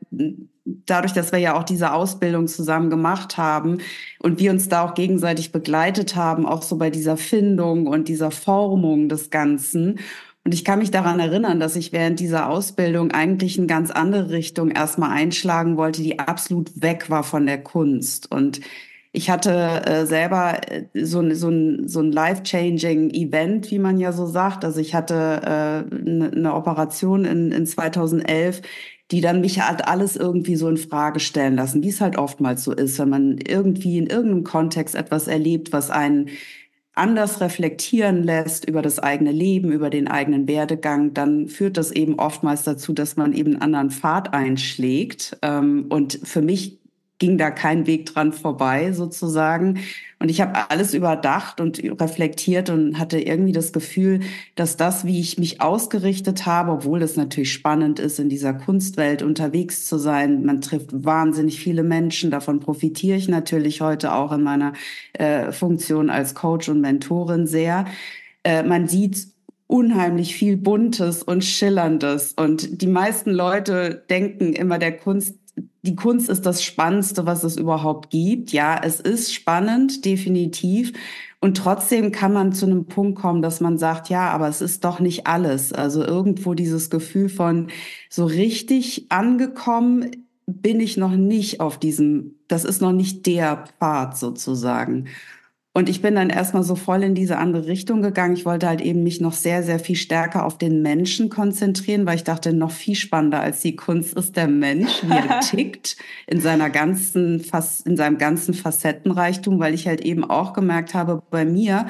dadurch, 0.65 1.13
dass 1.13 1.33
wir 1.33 1.39
ja 1.41 1.59
auch 1.59 1.65
diese 1.65 1.93
Ausbildung 1.93 2.49
zusammen 2.49 2.89
gemacht 2.89 3.37
haben 3.37 3.83
und 4.21 4.39
wir 4.39 4.51
uns 4.51 4.71
da 4.71 4.87
auch 4.87 4.95
gegenseitig 4.95 5.53
begleitet 5.53 6.17
haben, 6.17 6.47
auch 6.47 6.63
so 6.63 6.79
bei 6.79 6.89
dieser 6.89 7.19
Findung 7.19 7.87
und 7.87 8.09
dieser 8.09 8.31
Formung 8.31 9.11
des 9.11 9.29
Ganzen. 9.29 9.99
Und 10.45 10.53
ich 10.53 10.65
kann 10.65 10.79
mich 10.79 10.91
daran 10.91 11.21
erinnern, 11.21 11.59
dass 11.59 11.75
ich 11.75 11.93
während 11.93 12.21
dieser 12.21 12.51
Ausbildung 12.51 13.13
eigentlich 13.13 13.57
eine 13.57 13.67
ganz 13.67 13.91
andere 13.91 14.31
Richtung 14.31 14.71
erstmal 14.71 15.11
einschlagen 15.11 15.79
wollte, 15.79 16.03
die 16.03 16.19
absolut 16.19 16.83
weg 16.83 17.09
war 17.09 17.25
von 17.25 17.47
der 17.47 17.63
Kunst. 17.63 18.31
Und 18.31 18.61
ich 19.17 19.31
hatte 19.31 19.87
äh, 19.87 20.05
selber 20.07 20.61
äh, 20.71 20.85
so, 21.05 21.33
so 21.35 21.49
ein, 21.49 21.89
so 21.89 22.01
ein 22.01 22.13
life-changing 22.13 23.11
Event, 23.11 23.71
wie 23.71 23.79
man 23.79 23.99
ja 23.99 24.13
so 24.13 24.27
sagt. 24.27 24.65
Also 24.67 24.81
ich 24.81 24.95
hatte 24.95 25.15
äh, 25.15 25.97
eine, 25.97 26.31
eine 26.35 26.55
Operation 26.55 27.25
in, 27.25 27.51
in 27.51 27.65
2011, 27.65 28.61
die 29.13 29.21
dann 29.23 29.41
mich 29.41 29.63
halt 29.63 29.87
alles 29.87 30.17
irgendwie 30.17 30.57
so 30.57 30.69
in 30.69 30.77
Frage 30.77 31.21
stellen 31.21 31.57
lassen, 31.57 31.83
wie 31.83 31.91
es 31.91 32.01
halt 32.01 32.19
oftmals 32.19 32.65
so 32.65 32.73
ist, 32.73 32.99
wenn 32.99 33.09
man 33.09 33.39
irgendwie 33.39 33.99
in 33.99 34.09
irgendeinem 34.09 34.45
Kontext 34.45 34.95
etwas 34.95 35.29
erlebt, 35.29 35.73
was 35.73 35.91
einen 35.91 36.29
anders 36.95 37.41
reflektieren 37.41 38.23
lässt 38.23 38.69
über 38.69 38.83
das 38.83 38.99
eigene 38.99 39.33
Leben, 39.33 39.73
über 39.73 39.91
den 39.91 40.09
eigenen 40.09 40.47
Werdegang, 40.47 41.15
dann 41.15 41.49
führt 41.49 41.77
das 41.77 41.91
eben 41.91 42.19
oftmals 42.19 42.63
dazu, 42.63 42.93
dass 42.93 43.17
man 43.17 43.33
eben 43.33 43.55
einen 43.55 43.63
anderen 43.63 43.91
Pfad 43.91 44.33
einschlägt. 44.33 45.37
Ähm, 45.43 45.87
und 45.89 46.21
für 46.23 46.43
mich 46.43 46.79
ging 47.19 47.39
da 47.39 47.51
kein 47.51 47.87
Weg 47.87 48.07
dran 48.07 48.33
vorbei 48.33 48.93
sozusagen. 48.93 49.81
Und 50.19 50.31
ich 50.31 50.41
habe 50.41 50.71
alles 50.71 50.95
überdacht 50.95 51.61
und 51.61 51.79
reflektiert 52.01 52.71
und 52.71 52.99
hatte 52.99 53.21
irgendwie 53.21 53.53
das 53.53 53.73
Gefühl, 53.73 54.21
dass 54.57 54.77
das, 54.77 55.05
wie 55.05 55.21
ich 55.21 55.39
mich 55.39 55.61
ausgerichtet 55.61 56.47
habe, 56.47 56.73
obwohl 56.73 57.03
es 57.03 57.17
natürlich 57.17 57.53
spannend 57.53 57.99
ist, 57.99 58.19
in 58.19 58.29
dieser 58.29 58.55
Kunstwelt 58.55 59.23
unterwegs 59.23 59.87
zu 59.87 59.99
sein, 59.99 60.45
man 60.45 60.61
trifft 60.61 61.05
wahnsinnig 61.05 61.61
viele 61.61 61.83
Menschen, 61.83 62.31
davon 62.31 62.61
profitiere 62.61 63.17
ich 63.17 63.29
natürlich 63.29 63.81
heute 63.81 64.15
auch 64.15 64.33
in 64.33 64.43
meiner 64.43 64.73
äh, 65.13 65.53
Funktion 65.53 66.11
als 66.11 66.35
Coach 66.35 66.69
und 66.69 66.81
Mentorin 66.81 67.47
sehr. 67.47 67.87
Äh, 68.45 68.63
man 68.63 68.89
sieht 68.89 69.29
unheimlich 69.67 70.35
viel 70.35 70.57
Buntes 70.57 71.23
und 71.23 71.45
Schillerndes. 71.45 72.33
Und 72.33 72.83
die 72.83 72.87
meisten 72.87 73.31
Leute 73.31 74.05
denken 74.09 74.53
immer, 74.53 74.79
der 74.79 74.97
Kunst 74.97 75.35
die 75.83 75.97
Kunst 75.97 76.29
ist 76.29 76.47
das 76.47 76.63
Spannendste, 76.63 77.27
was 77.27 77.45
es 77.45 77.57
überhaupt 77.57 78.11
gibt. 78.11 78.53
Ja, 78.53 78.81
es 78.83 79.01
ist 79.01 79.35
spannend, 79.35 80.05
definitiv. 80.05 80.93
Und 81.41 81.59
trotzdem 81.59 82.11
kann 82.11 82.33
man 82.33 82.53
zu 82.53 82.65
einem 82.65 82.87
Punkt 82.87 83.21
kommen, 83.21 83.43
dass 83.43 83.61
man 83.61 83.77
sagt, 83.77 84.09
ja, 84.09 84.31
aber 84.31 84.49
es 84.49 84.63
ist 84.63 84.85
doch 84.85 84.99
nicht 84.99 85.27
alles. 85.27 85.75
Also 85.75 86.03
irgendwo 86.03 86.55
dieses 86.55 86.89
Gefühl 86.89 87.29
von 87.29 87.69
so 88.09 88.25
richtig 88.25 89.07
angekommen 89.11 90.11
bin 90.47 90.81
ich 90.81 90.97
noch 90.97 91.13
nicht 91.13 91.61
auf 91.61 91.79
diesem, 91.79 92.37
das 92.49 92.65
ist 92.65 92.81
noch 92.81 92.93
nicht 92.93 93.27
der 93.27 93.65
Pfad 93.79 94.17
sozusagen. 94.17 95.07
Und 95.77 95.89
ich 95.89 96.01
bin 96.01 96.15
dann 96.15 96.31
erstmal 96.31 96.63
so 96.63 96.77
voll 96.77 97.03
in 97.03 97.17
diese 97.17 97.37
andere 97.37 97.67
Richtung 97.67 98.01
gegangen. 98.01 98.35
Ich 98.35 98.47
wollte 98.47 98.69
halt 98.69 98.81
eben 98.81 99.03
mich 99.03 99.21
noch 99.21 99.33
sehr, 99.33 99.65
sehr 99.65 99.81
viel 99.81 99.97
stärker 99.97 100.47
auf 100.47 100.57
den 100.57 100.83
Menschen 100.83 101.31
konzentrieren, 101.31 102.07
weil 102.07 102.15
ich 102.15 102.23
dachte, 102.23 102.53
noch 102.53 102.71
viel 102.71 102.95
spannender 102.95 103.41
als 103.41 103.61
die 103.61 103.75
Kunst 103.75 104.15
ist 104.17 104.37
der 104.37 104.47
Mensch, 104.47 105.03
wie 105.03 105.11
er 105.11 105.41
tickt 105.51 105.97
in 106.29 106.41
seiner 106.41 106.71
ganzen, 106.71 107.45
in 107.85 107.97
seinem 107.97 108.19
ganzen 108.19 108.55
Facettenreichtum, 108.55 109.59
weil 109.59 109.75
ich 109.75 109.89
halt 109.89 110.03
eben 110.03 110.23
auch 110.23 110.53
gemerkt 110.53 110.95
habe, 110.95 111.25
bei 111.29 111.45
mir, 111.45 111.89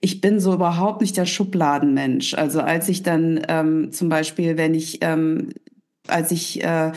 ich 0.00 0.22
bin 0.22 0.40
so 0.40 0.54
überhaupt 0.54 1.02
nicht 1.02 1.18
der 1.18 1.26
Schubladenmensch. 1.26 2.32
Also 2.32 2.62
als 2.62 2.88
ich 2.88 3.02
dann 3.02 3.42
ähm, 3.46 3.92
zum 3.92 4.08
Beispiel, 4.08 4.56
wenn 4.56 4.72
ich, 4.72 5.00
ähm, 5.02 5.50
als 6.06 6.30
ich 6.30 6.64
äh, 6.64 6.92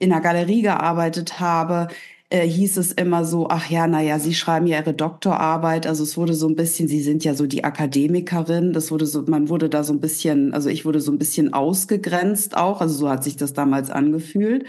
in 0.00 0.10
der 0.10 0.20
Galerie 0.20 0.62
gearbeitet 0.62 1.38
habe, 1.38 1.86
äh, 2.30 2.46
hieß 2.46 2.76
es 2.78 2.92
immer 2.92 3.24
so, 3.24 3.48
ach 3.48 3.70
ja, 3.70 3.86
naja, 3.86 4.18
Sie 4.18 4.34
schreiben 4.34 4.66
ja 4.66 4.78
Ihre 4.78 4.94
Doktorarbeit. 4.94 5.86
Also 5.86 6.02
es 6.02 6.16
wurde 6.16 6.34
so 6.34 6.48
ein 6.48 6.56
bisschen, 6.56 6.88
Sie 6.88 7.00
sind 7.00 7.24
ja 7.24 7.34
so 7.34 7.46
die 7.46 7.64
Akademikerin. 7.64 8.72
Das 8.72 8.90
wurde 8.90 9.06
so, 9.06 9.22
man 9.22 9.48
wurde 9.48 9.68
da 9.68 9.84
so 9.84 9.92
ein 9.92 10.00
bisschen, 10.00 10.52
also 10.54 10.68
ich 10.68 10.84
wurde 10.84 11.00
so 11.00 11.12
ein 11.12 11.18
bisschen 11.18 11.52
ausgegrenzt 11.52 12.56
auch. 12.56 12.80
Also 12.80 12.94
so 12.94 13.08
hat 13.08 13.24
sich 13.24 13.36
das 13.36 13.52
damals 13.52 13.90
angefühlt. 13.90 14.66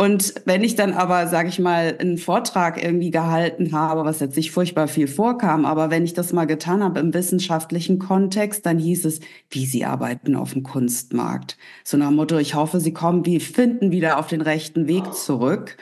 Und 0.00 0.32
wenn 0.46 0.64
ich 0.64 0.76
dann 0.76 0.94
aber, 0.94 1.26
sage 1.26 1.50
ich 1.50 1.58
mal, 1.58 1.98
einen 2.00 2.16
Vortrag 2.16 2.82
irgendwie 2.82 3.10
gehalten 3.10 3.72
habe, 3.72 4.06
was 4.06 4.20
jetzt 4.20 4.34
nicht 4.34 4.50
furchtbar 4.50 4.88
viel 4.88 5.06
vorkam, 5.06 5.66
aber 5.66 5.90
wenn 5.90 6.04
ich 6.04 6.14
das 6.14 6.32
mal 6.32 6.46
getan 6.46 6.82
habe 6.82 7.00
im 7.00 7.12
wissenschaftlichen 7.12 7.98
Kontext, 7.98 8.64
dann 8.64 8.78
hieß 8.78 9.04
es, 9.04 9.20
wie 9.50 9.66
Sie 9.66 9.84
arbeiten 9.84 10.36
auf 10.36 10.54
dem 10.54 10.62
Kunstmarkt. 10.62 11.58
So 11.84 11.98
nach 11.98 12.10
Motto, 12.10 12.38
ich 12.38 12.54
hoffe, 12.54 12.80
Sie 12.80 12.94
kommen, 12.94 13.26
wie 13.26 13.40
finden 13.40 13.92
wieder 13.92 14.18
auf 14.18 14.28
den 14.28 14.40
rechten 14.40 14.88
Weg 14.88 15.12
zurück. 15.12 15.76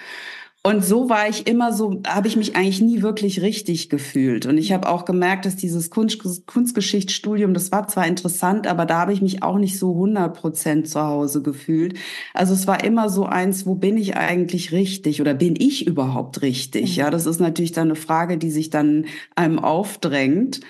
Und 0.65 0.85
so 0.85 1.09
war 1.09 1.29
ich 1.29 1.47
immer 1.47 1.73
so, 1.73 2.03
habe 2.07 2.29
ich 2.29 2.37
mich 2.37 2.57
eigentlich 2.57 2.81
nie 2.81 3.01
wirklich 3.01 3.41
richtig 3.41 3.89
gefühlt. 3.89 4.45
Und 4.45 4.59
ich 4.59 4.73
habe 4.73 4.89
auch 4.89 5.05
gemerkt, 5.05 5.47
dass 5.47 5.57
dieses 5.57 5.89
Kunst, 5.89 6.47
Kunstgeschichtsstudium, 6.47 7.55
das 7.55 7.71
war 7.73 7.89
zwar 7.89 8.07
interessant, 8.07 8.67
aber 8.67 8.85
da 8.85 8.99
habe 8.99 9.13
ich 9.13 9.23
mich 9.23 9.43
auch 9.43 9.57
nicht 9.57 9.79
so 9.79 9.93
100 9.93 10.37
Prozent 10.37 10.89
zu 10.89 11.01
Hause 11.01 11.43
gefühlt. 11.43 11.97
Also 12.35 12.55
es 12.55 12.67
war 12.67 12.85
immer 12.85 13.09
so 13.09 13.25
eins, 13.25 13.67
wo 13.67 13.77
bin 13.77 13.97
ich 13.97 14.17
eigentlich 14.17 14.73
richtig 14.73 15.21
oder 15.21 15.33
bin 15.33 15.55
ich 15.57 15.87
überhaupt 15.87 16.43
richtig? 16.43 16.97
Ja, 16.97 17.11
das 17.11 17.25
ist 17.27 17.41
natürlich 17.41 17.73
dann 17.73 17.89
eine 17.89 17.97
Frage, 17.97 18.37
die 18.37 18.51
sich 18.51 18.69
dann 18.69 19.07
einem 19.37 19.61
aufdrängt. 19.61 20.61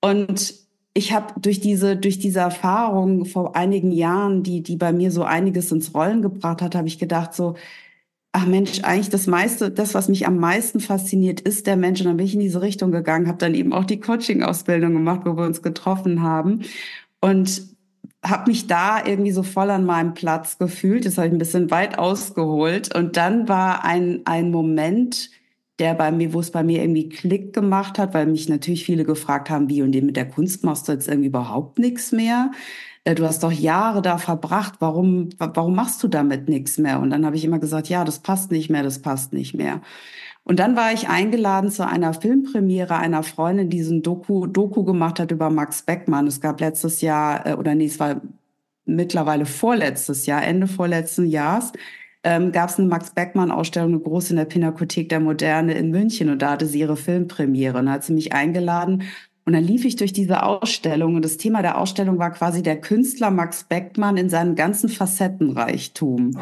Und 0.00 0.54
ich 0.94 1.12
habe 1.12 1.40
durch 1.40 1.60
diese 1.60 1.96
durch 1.96 2.18
diese 2.18 2.40
Erfahrung 2.40 3.24
vor 3.26 3.54
einigen 3.56 3.92
Jahren, 3.92 4.42
die 4.42 4.62
die 4.62 4.76
bei 4.76 4.92
mir 4.92 5.12
so 5.12 5.22
einiges 5.24 5.70
ins 5.72 5.94
Rollen 5.94 6.22
gebracht 6.22 6.62
hat, 6.62 6.74
habe 6.74 6.88
ich 6.88 6.98
gedacht 6.98 7.34
so 7.34 7.54
ach 8.32 8.46
Mensch, 8.46 8.80
eigentlich 8.82 9.10
das 9.10 9.26
meiste, 9.26 9.70
das, 9.70 9.94
was 9.94 10.08
mich 10.08 10.26
am 10.26 10.36
meisten 10.36 10.80
fasziniert, 10.80 11.40
ist 11.40 11.66
der 11.66 11.76
Mensch. 11.76 12.00
Und 12.00 12.06
dann 12.06 12.16
bin 12.16 12.26
ich 12.26 12.34
in 12.34 12.40
diese 12.40 12.62
Richtung 12.62 12.92
gegangen, 12.92 13.26
habe 13.26 13.38
dann 13.38 13.54
eben 13.54 13.72
auch 13.72 13.84
die 13.84 14.00
Coaching-Ausbildung 14.00 14.92
gemacht, 14.92 15.22
wo 15.24 15.36
wir 15.36 15.44
uns 15.44 15.62
getroffen 15.62 16.22
haben. 16.22 16.62
Und 17.20 17.62
habe 18.24 18.50
mich 18.50 18.66
da 18.66 19.04
irgendwie 19.04 19.32
so 19.32 19.42
voll 19.42 19.70
an 19.70 19.84
meinem 19.84 20.14
Platz 20.14 20.58
gefühlt. 20.58 21.06
Das 21.06 21.16
habe 21.16 21.28
ich 21.28 21.32
ein 21.32 21.38
bisschen 21.38 21.70
weit 21.70 21.98
ausgeholt. 21.98 22.94
Und 22.94 23.16
dann 23.16 23.48
war 23.48 23.84
ein, 23.84 24.20
ein 24.26 24.50
Moment, 24.50 25.30
der 25.78 25.94
bei 25.94 26.12
mir, 26.12 26.34
wo 26.34 26.40
es 26.40 26.50
bei 26.50 26.62
mir 26.62 26.82
irgendwie 26.82 27.08
Klick 27.08 27.54
gemacht 27.54 27.98
hat, 27.98 28.12
weil 28.12 28.26
mich 28.26 28.48
natürlich 28.48 28.84
viele 28.84 29.04
gefragt 29.04 29.48
haben, 29.48 29.70
wie 29.70 29.82
und 29.82 29.92
dem 29.92 30.06
mit 30.06 30.16
der 30.16 30.28
Kunst 30.28 30.62
machst 30.62 30.86
du 30.86 30.92
jetzt 30.92 31.08
irgendwie 31.08 31.28
überhaupt 31.28 31.78
nichts 31.78 32.12
mehr. 32.12 32.50
Äh, 33.04 33.14
du 33.14 33.26
hast 33.26 33.42
doch 33.42 33.52
Jahre 33.52 34.02
da 34.02 34.18
verbracht, 34.18 34.74
warum, 34.80 35.30
warum 35.38 35.74
machst 35.74 36.02
du 36.02 36.08
damit 36.08 36.48
nichts 36.48 36.78
mehr? 36.78 37.00
Und 37.00 37.10
dann 37.10 37.24
habe 37.26 37.36
ich 37.36 37.44
immer 37.44 37.58
gesagt, 37.58 37.88
ja, 37.88 38.04
das 38.04 38.18
passt 38.20 38.50
nicht 38.50 38.70
mehr, 38.70 38.82
das 38.82 39.00
passt 39.00 39.32
nicht 39.32 39.54
mehr. 39.54 39.80
Und 40.44 40.58
dann 40.58 40.76
war 40.76 40.92
ich 40.92 41.08
eingeladen 41.08 41.70
zu 41.70 41.86
einer 41.86 42.14
Filmpremiere 42.14 42.96
einer 42.96 43.22
Freundin, 43.22 43.70
die 43.70 43.82
so 43.82 43.94
ein 43.94 44.02
Doku, 44.02 44.46
Doku 44.46 44.84
gemacht 44.84 45.20
hat 45.20 45.30
über 45.30 45.50
Max 45.50 45.82
Beckmann. 45.82 46.26
Es 46.26 46.40
gab 46.40 46.60
letztes 46.60 47.00
Jahr, 47.02 47.46
äh, 47.46 47.54
oder 47.54 47.74
nee, 47.74 47.86
es 47.86 48.00
war 48.00 48.20
mittlerweile 48.86 49.46
vorletztes 49.46 50.26
Jahr, 50.26 50.42
Ende 50.42 50.66
vorletzten 50.66 51.26
Jahres, 51.26 51.72
ähm, 52.24 52.52
gab 52.52 52.68
es 52.70 52.78
eine 52.78 52.88
Max 52.88 53.10
Beckmann-Ausstellung, 53.14 53.90
eine 53.92 54.00
große 54.00 54.30
in 54.30 54.36
der 54.36 54.44
Pinakothek 54.44 55.08
der 55.08 55.20
Moderne 55.20 55.74
in 55.74 55.90
München. 55.90 56.28
Und 56.30 56.42
da 56.42 56.50
hatte 56.52 56.66
sie 56.66 56.80
ihre 56.80 56.96
Filmpremiere. 56.96 57.78
Und 57.78 57.86
da 57.86 57.92
hat 57.92 58.04
sie 58.04 58.12
mich 58.12 58.32
eingeladen 58.32 59.04
und 59.50 59.54
dann 59.54 59.64
lief 59.64 59.84
ich 59.84 59.96
durch 59.96 60.12
diese 60.12 60.44
Ausstellung 60.44 61.16
und 61.16 61.24
das 61.24 61.36
Thema 61.36 61.60
der 61.60 61.76
Ausstellung 61.76 62.20
war 62.20 62.30
quasi 62.30 62.62
der 62.62 62.80
Künstler 62.80 63.32
Max 63.32 63.64
Beckmann 63.64 64.16
in 64.16 64.28
seinem 64.28 64.54
ganzen 64.54 64.88
Facettenreichtum. 64.88 66.38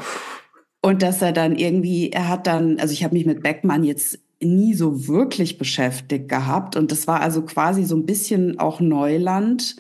Und 0.83 1.01
dass 1.01 1.23
er 1.23 1.33
dann 1.33 1.57
irgendwie, 1.57 2.11
er 2.11 2.29
hat 2.29 2.47
dann, 2.47 2.79
also 2.79 2.93
ich 2.93 3.05
habe 3.05 3.15
mich 3.15 3.25
mit 3.25 3.43
Beckmann 3.43 3.83
jetzt 3.83 4.19
nie 4.43 4.75
so 4.75 5.09
wirklich 5.09 5.57
beschäftigt 5.57 6.29
gehabt 6.29 6.77
und 6.77 6.93
das 6.93 7.07
war 7.07 7.23
also 7.23 7.41
quasi 7.47 7.85
so 7.85 7.97
ein 7.97 8.05
bisschen 8.05 8.59
auch 8.59 8.79
Neuland. 8.79 9.77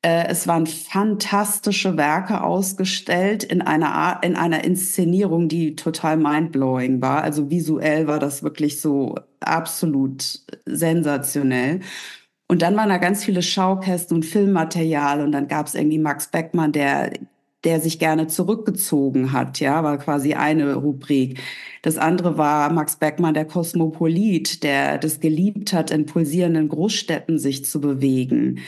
Äh, 0.00 0.28
es 0.28 0.48
waren 0.48 0.66
fantastische 0.66 1.98
Werke 1.98 2.42
ausgestellt 2.42 3.44
in 3.44 3.60
einer 3.60 3.92
Art, 3.92 4.24
in 4.24 4.34
einer 4.34 4.64
Inszenierung, 4.64 5.50
die 5.50 5.76
total 5.76 6.16
mindblowing 6.16 7.02
war. 7.02 7.22
Also 7.22 7.50
visuell 7.50 8.06
war 8.06 8.18
das 8.18 8.42
wirklich 8.42 8.80
so 8.80 9.16
absolut 9.40 10.40
sensationell. 10.64 11.80
Und 12.52 12.60
dann 12.60 12.76
waren 12.76 12.90
da 12.90 12.98
ganz 12.98 13.24
viele 13.24 13.40
Schaukästen 13.40 14.14
und 14.14 14.24
Filmmaterial 14.26 15.22
und 15.22 15.32
dann 15.32 15.48
gab 15.48 15.68
es 15.68 15.74
irgendwie 15.74 15.98
Max 15.98 16.26
Beckmann, 16.26 16.72
der 16.72 17.10
der 17.64 17.80
sich 17.80 17.98
gerne 17.98 18.26
zurückgezogen 18.26 19.32
hat, 19.32 19.58
ja, 19.58 19.82
war 19.82 19.96
quasi 19.96 20.34
eine 20.34 20.74
Rubrik. 20.74 21.40
Das 21.80 21.96
andere 21.96 22.36
war 22.36 22.70
Max 22.70 22.96
Beckmann, 22.96 23.32
der 23.32 23.46
Kosmopolit, 23.46 24.62
der 24.64 24.98
das 24.98 25.20
geliebt 25.20 25.72
hat, 25.72 25.90
in 25.90 26.04
pulsierenden 26.04 26.68
Großstädten 26.68 27.38
sich 27.38 27.64
zu 27.64 27.80
bewegen, 27.80 28.58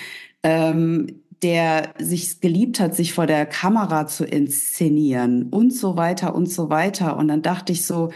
ähm, 0.43 1.21
der 1.43 1.93
sich 1.99 2.41
geliebt 2.41 2.81
hat, 2.81 2.95
sich 2.95 3.13
vor 3.13 3.27
der 3.27 3.45
Kamera 3.45 4.07
zu 4.07 4.25
inszenieren 4.25 5.51
und 5.51 5.75
so 5.75 5.99
weiter 5.99 6.35
und 6.35 6.47
so 6.47 6.71
weiter. 6.71 7.19
Und 7.19 7.29
dann 7.29 7.43
dachte 7.43 7.73
ich 7.73 7.85
so, 7.85 8.13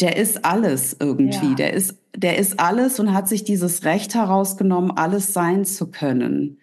der 0.00 0.16
ist 0.16 0.44
alles 0.44 0.96
irgendwie. 0.98 1.50
Ja. 1.50 1.54
Der 1.54 1.72
ist, 1.72 1.96
der 2.16 2.38
ist 2.38 2.60
alles 2.60 3.00
und 3.00 3.12
hat 3.12 3.28
sich 3.28 3.44
dieses 3.44 3.84
Recht 3.84 4.14
herausgenommen, 4.14 4.90
alles 4.92 5.32
sein 5.32 5.64
zu 5.64 5.90
können. 5.90 6.58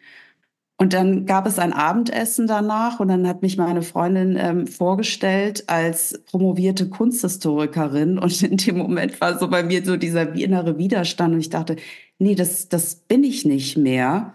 Und 0.78 0.92
dann 0.92 1.26
gab 1.26 1.48
es 1.48 1.58
ein 1.58 1.72
Abendessen 1.72 2.48
danach 2.48 3.00
und 3.00 3.08
dann 3.08 3.28
hat 3.28 3.42
mich 3.42 3.56
meine 3.56 3.82
Freundin 3.82 4.36
ähm, 4.38 4.68
vorgestellt 4.68 5.64
als 5.68 6.22
promovierte 6.26 6.90
Kunsthistorikerin 6.90 8.20
und 8.20 8.44
in 8.44 8.58
dem 8.58 8.78
Moment 8.78 9.20
war 9.22 9.40
so 9.40 9.48
bei 9.48 9.64
mir 9.64 9.86
so 9.86 9.96
dieser 9.96 10.34
innere 10.36 10.78
Widerstand 10.78 11.34
und 11.34 11.40
ich 11.40 11.50
dachte, 11.50 11.78
nee, 12.20 12.36
das, 12.36 12.68
das 12.68 12.96
bin 12.96 13.24
ich 13.24 13.46
nicht 13.46 13.78
mehr. 13.78 14.34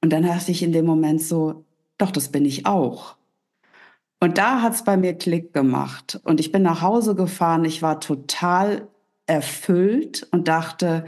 Und 0.00 0.12
dann 0.12 0.22
dachte 0.24 0.50
ich 0.50 0.62
in 0.62 0.72
dem 0.72 0.86
Moment 0.86 1.20
so, 1.22 1.64
doch, 1.98 2.10
das 2.10 2.30
bin 2.30 2.44
ich 2.46 2.66
auch. 2.66 3.16
Und 4.22 4.38
da 4.38 4.62
hat's 4.62 4.84
bei 4.84 4.96
mir 4.96 5.14
Klick 5.14 5.52
gemacht. 5.52 6.20
Und 6.22 6.38
ich 6.38 6.52
bin 6.52 6.62
nach 6.62 6.80
Hause 6.80 7.16
gefahren. 7.16 7.64
Ich 7.64 7.82
war 7.82 7.98
total 7.98 8.86
erfüllt 9.26 10.28
und 10.30 10.46
dachte, 10.46 11.06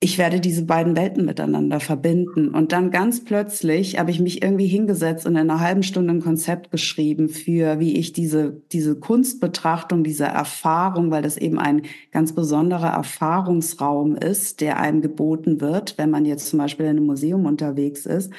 ich 0.00 0.18
werde 0.18 0.40
diese 0.40 0.64
beiden 0.64 0.96
Welten 0.96 1.24
miteinander 1.24 1.78
verbinden. 1.78 2.48
Und 2.48 2.72
dann 2.72 2.90
ganz 2.90 3.22
plötzlich 3.22 4.00
habe 4.00 4.10
ich 4.10 4.18
mich 4.18 4.42
irgendwie 4.42 4.66
hingesetzt 4.66 5.26
und 5.26 5.34
in 5.34 5.48
einer 5.48 5.60
halben 5.60 5.84
Stunde 5.84 6.14
ein 6.14 6.20
Konzept 6.20 6.72
geschrieben 6.72 7.28
für, 7.28 7.78
wie 7.78 7.96
ich 7.96 8.12
diese, 8.12 8.60
diese 8.72 8.98
Kunstbetrachtung, 8.98 10.02
diese 10.02 10.24
Erfahrung, 10.24 11.12
weil 11.12 11.22
das 11.22 11.36
eben 11.36 11.60
ein 11.60 11.82
ganz 12.10 12.34
besonderer 12.34 12.90
Erfahrungsraum 12.90 14.16
ist, 14.16 14.60
der 14.60 14.80
einem 14.80 15.02
geboten 15.02 15.60
wird, 15.60 15.98
wenn 15.98 16.10
man 16.10 16.24
jetzt 16.24 16.48
zum 16.48 16.58
Beispiel 16.58 16.86
in 16.86 16.96
einem 16.96 17.06
Museum 17.06 17.46
unterwegs 17.46 18.06
ist, 18.06 18.32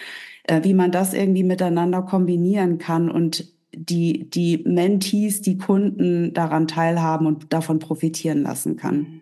äh, 0.44 0.64
wie 0.64 0.74
man 0.74 0.92
das 0.92 1.14
irgendwie 1.14 1.44
miteinander 1.44 2.02
kombinieren 2.02 2.78
kann 2.78 3.10
und 3.10 3.54
die, 3.76 4.30
die 4.30 4.64
Mentees, 4.68 5.42
die 5.42 5.58
Kunden 5.58 6.34
daran 6.34 6.68
teilhaben 6.68 7.26
und 7.28 7.54
davon 7.54 7.80
profitieren 7.80 8.44
lassen 8.44 8.78
kann. 8.78 9.22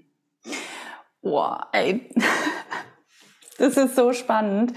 Boah, 1.22 1.68
ey. 1.72 2.10
Das 3.58 3.78
ist 3.78 3.96
so 3.96 4.12
spannend. 4.12 4.74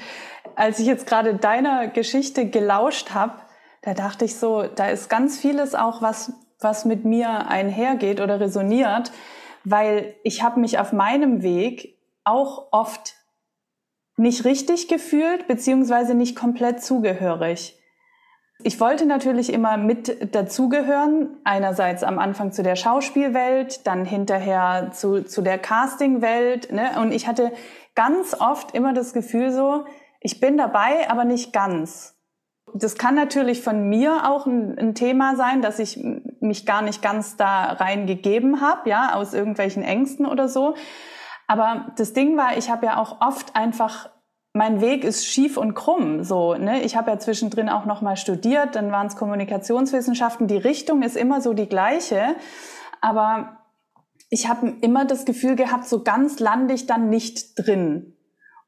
Als 0.57 0.79
ich 0.79 0.87
jetzt 0.87 1.07
gerade 1.07 1.37
deiner 1.37 1.89
Geschichte 1.89 2.51
gelauscht 2.51 3.15
habe, 3.15 3.33
da 3.81 3.95
dachte 3.95 4.27
ich 4.27 4.37
so, 4.37 4.65
da 4.65 4.89
ist 4.89 5.09
ganz 5.09 5.39
vieles 5.39 5.75
auch, 5.75 6.03
was, 6.03 6.35
was 6.61 6.85
mit 6.85 7.07
mir 7.07 7.49
einhergeht 7.49 8.21
oder 8.21 8.41
resoniert, 8.41 9.11
weil 9.65 10.17
ich 10.23 10.43
habe 10.43 10.61
mich 10.61 10.79
auf 10.79 10.93
meinem 10.93 11.43
Weg 11.43 11.99
auch 12.25 12.69
oft 12.73 13.15
nicht 14.17 14.45
richtig 14.45 14.89
gefühlt, 14.89 15.47
beziehungsweise 15.49 16.15
nicht 16.15 16.37
komplett 16.37 16.83
zugehörig. 16.83 17.79
Ich 18.63 18.81
wollte 18.81 19.05
natürlich 19.05 19.53
immer 19.53 19.77
mit 19.77 20.35
dazugehören, 20.35 21.37
einerseits 21.43 22.05
am 22.05 22.19
Anfang 22.19 22.53
zu 22.53 22.63
der 22.63 22.77
Schauspielwelt, 22.77 23.87
dann 23.87 24.05
hinterher 24.05 24.91
zu, 24.93 25.23
zu 25.25 25.43
der 25.43 25.59
Castingwelt. 25.59 26.73
Ne? 26.73 26.91
Und 27.01 27.13
ich 27.13 27.27
hatte 27.27 27.53
ganz 27.97 28.35
oft 28.39 28.73
immer 28.73 28.93
das 28.95 29.13
Gefühl 29.13 29.51
so, 29.51 29.85
ich 30.21 30.41
bin 30.41 30.57
dabei, 30.57 31.11
aber 31.11 31.25
nicht 31.25 31.53
ganz. 31.53 32.17
Das 32.73 32.97
kann 32.97 33.15
natürlich 33.15 33.61
von 33.61 33.89
mir 33.89 34.31
auch 34.31 34.47
ein, 34.47 34.79
ein 34.79 34.95
Thema 34.95 35.37
sein, 35.37 35.61
dass 35.61 35.79
ich 35.79 36.03
mich 36.41 36.65
gar 36.65 36.83
nicht 36.83 37.03
ganz 37.03 37.37
da 37.37 37.65
reingegeben 37.65 38.61
habe, 38.61 38.89
ja, 38.89 39.15
aus 39.15 39.35
irgendwelchen 39.35 39.83
Ängsten 39.83 40.27
oder 40.27 40.49
so. 40.49 40.75
Aber 41.47 41.93
das 41.97 42.13
Ding 42.13 42.37
war, 42.37 42.57
ich 42.57 42.71
habe 42.71 42.87
ja 42.87 42.99
auch 42.99 43.21
oft 43.21 43.55
einfach 43.55 44.09
mein 44.57 44.81
Weg 44.81 45.03
ist 45.03 45.27
schief 45.27 45.57
und 45.57 45.75
krumm. 45.75 46.23
So, 46.23 46.55
ne? 46.55 46.83
Ich 46.83 46.97
habe 46.97 47.11
ja 47.11 47.19
zwischendrin 47.19 47.69
auch 47.69 47.87
noch 47.87 48.01
mal 48.01 48.17
studiert, 48.17 48.77
dann 48.77 48.93
waren 48.93 49.09
es 49.09 49.17
Kommunikationswissenschaften. 49.17 50.47
Die 50.47 50.57
Richtung 50.57 51.03
ist 51.03 51.17
immer 51.17 51.41
so 51.41 51.55
die 51.55 51.69
gleiche, 51.69 52.37
aber 53.01 53.59
ich 54.31 54.49
habe 54.49 54.75
immer 54.81 55.05
das 55.05 55.25
Gefühl 55.25 55.57
gehabt, 55.57 55.87
so 55.87 56.03
ganz 56.03 56.39
lande 56.39 56.73
ich 56.73 56.87
dann 56.87 57.11
nicht 57.11 57.59
drin. 57.59 58.17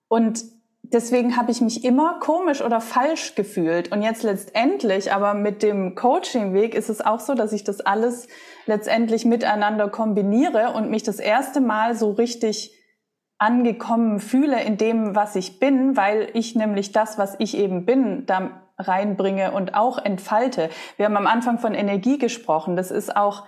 Und 0.08 0.44
deswegen 0.82 1.36
habe 1.36 1.52
ich 1.52 1.60
mich 1.60 1.84
immer 1.84 2.18
komisch 2.18 2.62
oder 2.62 2.80
falsch 2.80 3.36
gefühlt. 3.36 3.92
Und 3.92 4.02
jetzt 4.02 4.24
letztendlich, 4.24 5.12
aber 5.12 5.34
mit 5.34 5.62
dem 5.62 5.94
Coaching-Weg 5.94 6.74
ist 6.74 6.88
es 6.88 7.00
auch 7.00 7.20
so, 7.20 7.34
dass 7.34 7.52
ich 7.52 7.62
das 7.62 7.80
alles 7.80 8.26
letztendlich 8.66 9.24
miteinander 9.24 9.88
kombiniere 9.88 10.72
und 10.74 10.90
mich 10.90 11.02
das 11.02 11.18
erste 11.18 11.60
Mal 11.60 11.94
so 11.94 12.10
richtig 12.10 12.72
angekommen 13.38 14.18
fühle 14.18 14.62
in 14.62 14.76
dem, 14.76 15.14
was 15.14 15.36
ich 15.36 15.58
bin, 15.58 15.96
weil 15.96 16.30
ich 16.34 16.54
nämlich 16.54 16.92
das, 16.92 17.18
was 17.18 17.36
ich 17.38 17.56
eben 17.56 17.84
bin, 17.84 18.26
da 18.26 18.62
reinbringe 18.78 19.52
und 19.52 19.74
auch 19.74 19.98
entfalte. 19.98 20.70
Wir 20.96 21.06
haben 21.06 21.16
am 21.16 21.26
Anfang 21.26 21.58
von 21.58 21.74
Energie 21.74 22.18
gesprochen. 22.18 22.76
Das 22.76 22.90
ist 22.90 23.16
auch, 23.16 23.46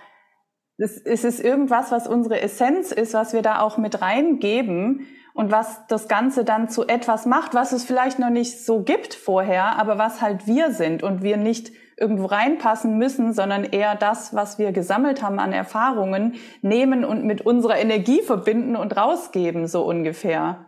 das, 0.77 0.97
es 0.97 1.23
ist 1.23 1.39
irgendwas, 1.39 1.91
was 1.91 2.07
unsere 2.07 2.41
Essenz 2.41 2.91
ist, 2.91 3.13
was 3.13 3.33
wir 3.33 3.41
da 3.41 3.61
auch 3.61 3.77
mit 3.77 4.01
reingeben 4.01 5.07
und 5.33 5.51
was 5.51 5.85
das 5.87 6.07
Ganze 6.07 6.45
dann 6.45 6.69
zu 6.69 6.87
etwas 6.87 7.25
macht, 7.25 7.53
was 7.53 7.71
es 7.71 7.83
vielleicht 7.83 8.19
noch 8.19 8.29
nicht 8.29 8.65
so 8.65 8.81
gibt 8.81 9.13
vorher, 9.13 9.77
aber 9.77 9.97
was 9.97 10.21
halt 10.21 10.47
wir 10.47 10.71
sind 10.71 11.03
und 11.03 11.21
wir 11.21 11.37
nicht 11.37 11.71
irgendwo 11.99 12.25
reinpassen 12.25 12.97
müssen, 12.97 13.33
sondern 13.33 13.63
eher 13.63 13.95
das, 13.95 14.33
was 14.33 14.57
wir 14.57 14.71
gesammelt 14.71 15.21
haben 15.21 15.39
an 15.39 15.51
Erfahrungen, 15.51 16.35
nehmen 16.61 17.03
und 17.03 17.25
mit 17.25 17.41
unserer 17.41 17.77
Energie 17.77 18.21
verbinden 18.21 18.75
und 18.75 18.95
rausgeben, 18.95 19.67
so 19.67 19.83
ungefähr. 19.83 20.65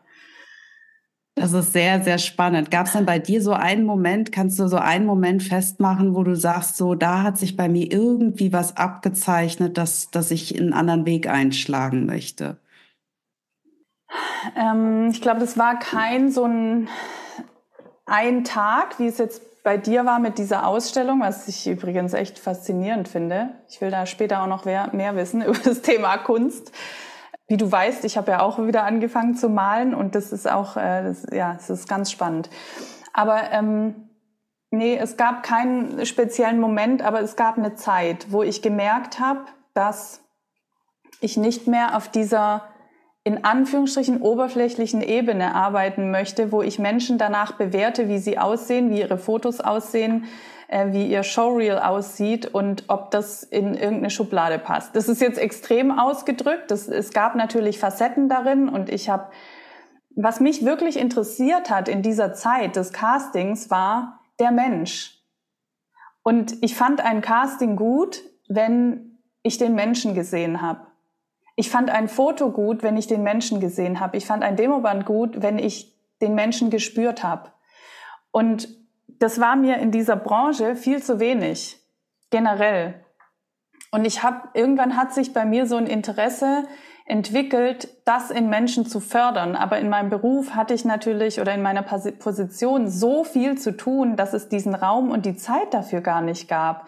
Das 1.35 1.53
ist 1.53 1.71
sehr, 1.71 2.03
sehr 2.03 2.17
spannend. 2.17 2.71
Gab 2.71 2.87
es 2.87 2.93
denn 2.93 3.05
bei 3.05 3.17
dir 3.17 3.41
so 3.41 3.53
einen 3.53 3.85
Moment, 3.85 4.31
kannst 4.31 4.59
du 4.59 4.67
so 4.67 4.77
einen 4.77 5.05
Moment 5.05 5.41
festmachen, 5.41 6.13
wo 6.13 6.23
du 6.23 6.35
sagst, 6.35 6.75
so, 6.75 6.93
da 6.93 7.23
hat 7.23 7.37
sich 7.37 7.55
bei 7.55 7.69
mir 7.69 7.91
irgendwie 7.91 8.51
was 8.51 8.75
abgezeichnet, 8.75 9.77
dass, 9.77 10.11
dass 10.11 10.29
ich 10.29 10.59
einen 10.59 10.73
anderen 10.73 11.05
Weg 11.05 11.27
einschlagen 11.27 12.05
möchte? 12.05 12.57
Ähm, 14.57 15.07
ich 15.09 15.21
glaube, 15.21 15.39
das 15.39 15.57
war 15.57 15.79
kein 15.79 16.29
so 16.29 16.43
ein, 16.43 16.89
ein 18.05 18.43
Tag, 18.43 18.99
wie 18.99 19.07
es 19.07 19.17
jetzt 19.17 19.41
bei 19.63 19.77
dir 19.77 20.05
war 20.05 20.19
mit 20.19 20.37
dieser 20.37 20.65
Ausstellung, 20.65 21.21
was 21.21 21.47
ich 21.47 21.67
übrigens 21.67 22.13
echt 22.13 22.39
faszinierend 22.39 23.07
finde. 23.07 23.49
Ich 23.69 23.79
will 23.81 23.91
da 23.91 24.05
später 24.05 24.41
auch 24.41 24.47
noch 24.47 24.65
mehr, 24.65 24.89
mehr 24.93 25.15
wissen 25.15 25.41
über 25.45 25.57
das 25.57 25.81
Thema 25.81 26.17
Kunst. 26.17 26.71
Wie 27.47 27.57
du 27.57 27.69
weißt, 27.71 28.05
ich 28.05 28.17
habe 28.17 28.31
ja 28.31 28.41
auch 28.41 28.65
wieder 28.65 28.83
angefangen 28.83 29.35
zu 29.35 29.49
malen 29.49 29.93
und 29.93 30.15
das 30.15 30.31
ist 30.31 30.49
auch, 30.49 30.77
äh, 30.77 31.03
das, 31.03 31.27
ja, 31.31 31.55
es 31.59 31.69
ist 31.69 31.87
ganz 31.87 32.09
spannend. 32.09 32.49
Aber 33.13 33.51
ähm, 33.51 34.09
nee, 34.71 34.97
es 34.97 35.17
gab 35.17 35.43
keinen 35.43 36.05
speziellen 36.05 36.59
Moment, 36.59 37.01
aber 37.01 37.21
es 37.21 37.35
gab 37.35 37.57
eine 37.57 37.75
Zeit, 37.75 38.27
wo 38.31 38.41
ich 38.41 38.61
gemerkt 38.61 39.19
habe, 39.19 39.41
dass 39.73 40.21
ich 41.19 41.37
nicht 41.37 41.67
mehr 41.67 41.97
auf 41.97 42.07
dieser 42.07 42.63
in 43.23 43.43
Anführungsstrichen 43.43 44.21
oberflächlichen 44.21 45.01
Ebene 45.01 45.53
arbeiten 45.53 46.09
möchte, 46.09 46.51
wo 46.51 46.61
ich 46.61 46.79
Menschen 46.79 47.17
danach 47.17 47.53
bewerte, 47.53 48.09
wie 48.09 48.17
sie 48.17 48.39
aussehen, 48.39 48.89
wie 48.89 48.99
ihre 48.99 49.17
Fotos 49.17 49.61
aussehen, 49.61 50.25
äh, 50.67 50.91
wie 50.91 51.07
ihr 51.07 51.21
Showreel 51.21 51.77
aussieht 51.77 52.47
und 52.47 52.85
ob 52.87 53.11
das 53.11 53.43
in 53.43 53.75
irgendeine 53.75 54.09
Schublade 54.09 54.57
passt. 54.57 54.95
Das 54.95 55.07
ist 55.07 55.21
jetzt 55.21 55.37
extrem 55.37 55.97
ausgedrückt. 55.97 56.71
Das, 56.71 56.87
es 56.87 57.11
gab 57.11 57.35
natürlich 57.35 57.77
Facetten 57.77 58.27
darin 58.27 58.69
und 58.69 58.89
ich 58.89 59.09
habe, 59.09 59.31
was 60.15 60.39
mich 60.39 60.65
wirklich 60.65 60.97
interessiert 60.97 61.69
hat 61.69 61.87
in 61.87 62.01
dieser 62.01 62.33
Zeit 62.33 62.75
des 62.75 62.91
Castings 62.91 63.69
war 63.69 64.19
der 64.39 64.51
Mensch. 64.51 65.19
Und 66.23 66.63
ich 66.63 66.75
fand 66.75 67.01
ein 67.01 67.21
Casting 67.21 67.75
gut, 67.75 68.23
wenn 68.47 69.19
ich 69.43 69.57
den 69.57 69.75
Menschen 69.75 70.15
gesehen 70.15 70.61
habe. 70.61 70.90
Ich 71.61 71.69
fand 71.69 71.91
ein 71.91 72.07
Foto 72.07 72.49
gut, 72.49 72.81
wenn 72.81 72.97
ich 72.97 73.05
den 73.05 73.21
Menschen 73.21 73.59
gesehen 73.59 73.99
habe. 73.99 74.17
Ich 74.17 74.25
fand 74.25 74.41
ein 74.41 74.55
Demoband 74.55 75.05
gut, 75.05 75.43
wenn 75.43 75.59
ich 75.59 75.95
den 76.19 76.33
Menschen 76.33 76.71
gespürt 76.71 77.21
habe. 77.21 77.51
Und 78.31 78.67
das 79.07 79.39
war 79.39 79.55
mir 79.55 79.77
in 79.77 79.91
dieser 79.91 80.15
Branche 80.15 80.75
viel 80.75 81.03
zu 81.03 81.19
wenig, 81.19 81.77
generell. 82.31 83.05
Und 83.91 84.05
ich 84.05 84.23
habe 84.23 84.49
irgendwann 84.55 84.97
hat 84.97 85.13
sich 85.13 85.33
bei 85.33 85.45
mir 85.45 85.67
so 85.67 85.75
ein 85.75 85.85
Interesse 85.85 86.63
entwickelt, 87.05 87.89
das 88.05 88.31
in 88.31 88.49
Menschen 88.49 88.87
zu 88.87 88.99
fördern. 88.99 89.55
Aber 89.55 89.77
in 89.77 89.87
meinem 89.87 90.09
Beruf 90.09 90.55
hatte 90.55 90.73
ich 90.73 90.83
natürlich 90.83 91.39
oder 91.39 91.53
in 91.53 91.61
meiner 91.61 91.83
Position 91.83 92.89
so 92.89 93.23
viel 93.23 93.55
zu 93.59 93.77
tun, 93.77 94.15
dass 94.15 94.33
es 94.33 94.49
diesen 94.49 94.73
Raum 94.73 95.11
und 95.11 95.27
die 95.27 95.35
Zeit 95.35 95.75
dafür 95.75 96.01
gar 96.01 96.23
nicht 96.23 96.49
gab. 96.49 96.87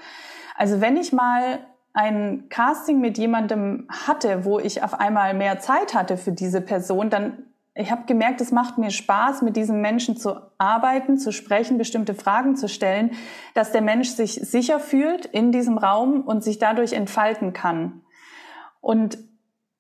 Also 0.58 0.82
wenn 0.82 0.98
ich 0.98 1.14
mal 1.14 1.60
ein 1.94 2.50
Casting 2.50 3.00
mit 3.00 3.18
jemandem 3.18 3.88
hatte, 3.90 4.46
wo 4.46 4.60
ich 4.60 4.84
auf 4.84 5.00
einmal 5.00 5.34
mehr 5.34 5.60
Zeit 5.60 5.94
hatte 5.94 6.18
für 6.18 6.32
diese 6.32 6.62
Person, 6.62 7.10
dann 7.10 7.46
ich 7.76 7.90
habe 7.90 8.04
gemerkt, 8.06 8.40
es 8.40 8.52
macht 8.52 8.78
mir 8.78 8.92
Spaß, 8.92 9.42
mit 9.42 9.56
diesem 9.56 9.82
Menschen 9.82 10.16
zu 10.16 10.36
arbeiten, 10.60 11.18
zu 11.18 11.32
sprechen, 11.32 11.80
bestimmte 11.80 12.14
Fragen 12.14 12.56
zu 12.56 12.70
stellen, 12.70 13.12
dass 13.56 13.72
der 13.72 13.82
Mensch 13.82 14.10
sich 14.10 14.34
sicher 14.34 14.80
fühlt 14.80 15.26
in 15.26 15.52
diesem 15.52 15.80
Raum 15.80 16.22
und 16.22 16.44
sich 16.44 16.60
dadurch 16.60 16.94
entfalten 16.94 17.52
kann. 17.52 18.02
Und 18.80 19.18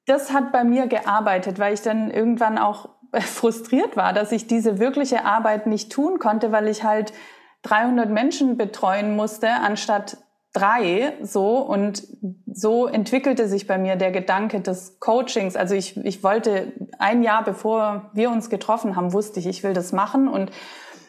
das 0.07 0.33
hat 0.33 0.51
bei 0.51 0.63
mir 0.63 0.87
gearbeitet, 0.87 1.59
weil 1.59 1.75
ich 1.75 1.81
dann 1.83 2.09
irgendwann 2.09 2.57
auch 2.57 2.89
frustriert 3.13 3.95
war, 3.95 4.11
dass 4.11 4.31
ich 4.31 4.47
diese 4.47 4.79
wirkliche 4.79 5.23
Arbeit 5.23 5.67
nicht 5.67 5.91
tun 5.91 6.17
konnte, 6.17 6.51
weil 6.51 6.67
ich 6.67 6.83
halt 6.83 7.13
300 7.61 8.09
Menschen 8.09 8.57
betreuen 8.57 9.15
musste, 9.15 9.49
anstatt 9.49 10.17
drei 10.53 11.13
so 11.21 11.57
und 11.57 12.03
so 12.45 12.85
entwickelte 12.87 13.47
sich 13.47 13.67
bei 13.67 13.77
mir 13.77 13.95
der 13.95 14.11
Gedanke 14.11 14.61
des 14.61 14.99
Coachings. 14.99 15.55
Also 15.55 15.73
ich, 15.73 15.97
ich 15.97 16.23
wollte 16.23 16.71
ein 16.99 17.23
Jahr 17.23 17.43
bevor 17.43 18.11
wir 18.13 18.29
uns 18.29 18.49
getroffen 18.49 18.95
haben, 18.95 19.13
wusste 19.13 19.39
ich, 19.39 19.47
ich 19.47 19.63
will 19.63 19.73
das 19.73 19.91
machen 19.91 20.27
und 20.27 20.51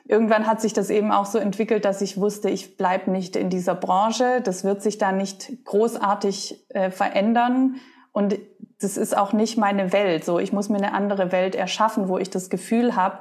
irgendwann 0.07 0.47
hat 0.47 0.61
sich 0.61 0.73
das 0.73 0.91
eben 0.91 1.13
auch 1.13 1.27
so 1.27 1.39
entwickelt, 1.39 1.85
dass 1.85 2.01
ich 2.01 2.19
wusste, 2.19 2.49
ich 2.49 2.77
bleib 2.77 3.07
nicht 3.07 3.37
in 3.37 3.51
dieser 3.51 3.75
Branche, 3.75 4.41
das 4.43 4.65
wird 4.65 4.83
sich 4.83 4.99
da 4.99 5.13
nicht 5.13 5.65
großartig 5.65 6.67
äh, 6.71 6.91
verändern 6.91 7.77
und 8.13 8.39
das 8.81 8.97
ist 8.97 9.17
auch 9.17 9.33
nicht 9.33 9.59
meine 9.59 9.93
Welt. 9.93 10.25
So, 10.25 10.39
ich 10.39 10.53
muss 10.53 10.69
mir 10.69 10.79
eine 10.79 10.95
andere 10.95 11.33
Welt 11.33 11.55
erschaffen, 11.55 12.09
wo 12.09 12.19
ich 12.19 12.31
das 12.31 12.51
Gefühl 12.51 12.97
habe, 12.97 13.19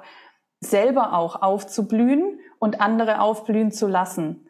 selber 0.59 1.13
auch 1.13 1.41
aufzublühen 1.41 2.39
und 2.59 2.79
andere 2.79 3.19
aufblühen 3.19 3.71
zu 3.71 3.87
lassen. 3.87 4.47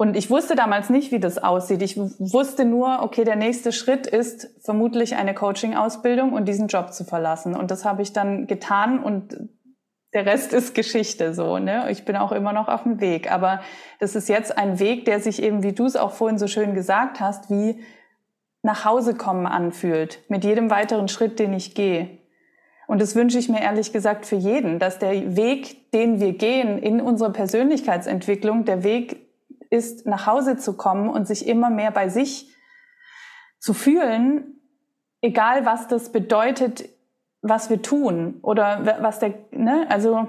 Und 0.00 0.16
ich 0.16 0.30
wusste 0.30 0.54
damals 0.54 0.88
nicht, 0.88 1.12
wie 1.12 1.20
das 1.20 1.36
aussieht. 1.36 1.82
Ich 1.82 1.98
wusste 1.98 2.64
nur, 2.64 3.02
okay, 3.02 3.22
der 3.24 3.36
nächste 3.36 3.70
Schritt 3.70 4.06
ist 4.06 4.48
vermutlich 4.64 5.16
eine 5.16 5.34
Coaching-Ausbildung 5.34 6.32
und 6.32 6.48
diesen 6.48 6.68
Job 6.68 6.94
zu 6.94 7.04
verlassen. 7.04 7.54
Und 7.54 7.70
das 7.70 7.84
habe 7.84 8.00
ich 8.00 8.14
dann 8.14 8.46
getan 8.46 8.98
und 9.02 9.36
der 10.14 10.24
Rest 10.24 10.54
ist 10.54 10.74
Geschichte 10.74 11.34
so. 11.34 11.58
Ne? 11.58 11.90
Ich 11.90 12.06
bin 12.06 12.16
auch 12.16 12.32
immer 12.32 12.54
noch 12.54 12.68
auf 12.68 12.84
dem 12.84 12.98
Weg. 13.02 13.30
Aber 13.30 13.60
das 13.98 14.16
ist 14.16 14.30
jetzt 14.30 14.56
ein 14.56 14.80
Weg, 14.80 15.04
der 15.04 15.20
sich 15.20 15.42
eben, 15.42 15.62
wie 15.62 15.74
du 15.74 15.84
es 15.84 15.96
auch 15.96 16.12
vorhin 16.12 16.38
so 16.38 16.46
schön 16.46 16.72
gesagt 16.72 17.20
hast, 17.20 17.50
wie 17.50 17.84
nach 18.62 18.86
Hause 18.86 19.14
kommen 19.14 19.46
anfühlt. 19.46 20.20
Mit 20.30 20.44
jedem 20.44 20.70
weiteren 20.70 21.08
Schritt, 21.08 21.38
den 21.38 21.52
ich 21.52 21.74
gehe. 21.74 22.08
Und 22.86 23.02
das 23.02 23.16
wünsche 23.16 23.38
ich 23.38 23.50
mir 23.50 23.60
ehrlich 23.60 23.92
gesagt 23.92 24.24
für 24.24 24.36
jeden, 24.36 24.78
dass 24.78 24.98
der 24.98 25.36
Weg, 25.36 25.92
den 25.92 26.20
wir 26.20 26.32
gehen 26.32 26.78
in 26.78 27.02
unserer 27.02 27.34
Persönlichkeitsentwicklung, 27.34 28.64
der 28.64 28.82
Weg 28.82 29.29
ist, 29.70 30.06
nach 30.06 30.26
Hause 30.26 30.56
zu 30.56 30.76
kommen 30.76 31.08
und 31.08 31.26
sich 31.26 31.46
immer 31.46 31.70
mehr 31.70 31.90
bei 31.90 32.08
sich 32.08 32.54
zu 33.58 33.72
fühlen, 33.72 34.60
egal 35.22 35.64
was 35.64 35.88
das 35.88 36.10
bedeutet, 36.12 36.88
was 37.42 37.70
wir 37.70 37.80
tun 37.80 38.38
oder 38.42 38.98
was 39.00 39.18
der, 39.18 39.34
ne, 39.52 39.86
also 39.88 40.28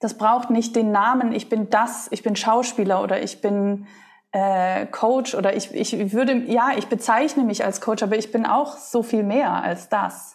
das 0.00 0.14
braucht 0.14 0.50
nicht 0.50 0.76
den 0.76 0.92
Namen, 0.92 1.32
ich 1.32 1.48
bin 1.48 1.70
das, 1.70 2.08
ich 2.10 2.22
bin 2.22 2.36
Schauspieler 2.36 3.02
oder 3.02 3.22
ich 3.22 3.40
bin 3.40 3.86
äh, 4.32 4.86
Coach 4.86 5.34
oder 5.34 5.54
ich, 5.54 5.72
ich 5.74 6.12
würde, 6.12 6.34
ja, 6.34 6.70
ich 6.76 6.88
bezeichne 6.88 7.44
mich 7.44 7.64
als 7.64 7.80
Coach, 7.80 8.02
aber 8.02 8.16
ich 8.16 8.32
bin 8.32 8.46
auch 8.46 8.76
so 8.76 9.02
viel 9.02 9.22
mehr 9.22 9.52
als 9.52 9.88
das. 9.88 10.31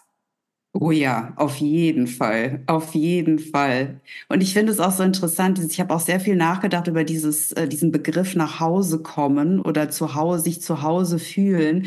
Oh 0.80 0.92
ja, 0.92 1.32
auf 1.34 1.56
jeden 1.56 2.06
Fall, 2.06 2.62
auf 2.66 2.94
jeden 2.94 3.40
Fall. 3.40 4.00
Und 4.28 4.42
ich 4.42 4.52
finde 4.52 4.70
es 4.70 4.78
auch 4.78 4.92
so 4.92 5.02
interessant, 5.02 5.58
ich 5.58 5.80
habe 5.80 5.92
auch 5.92 5.98
sehr 5.98 6.20
viel 6.20 6.36
nachgedacht 6.36 6.86
über 6.86 7.02
dieses, 7.02 7.50
äh, 7.52 7.66
diesen 7.66 7.90
Begriff 7.90 8.36
nach 8.36 8.60
Hause 8.60 9.02
kommen 9.02 9.60
oder 9.60 9.90
zu 9.90 10.14
Hause, 10.14 10.44
sich 10.44 10.62
zu 10.62 10.82
Hause 10.82 11.18
fühlen. 11.18 11.86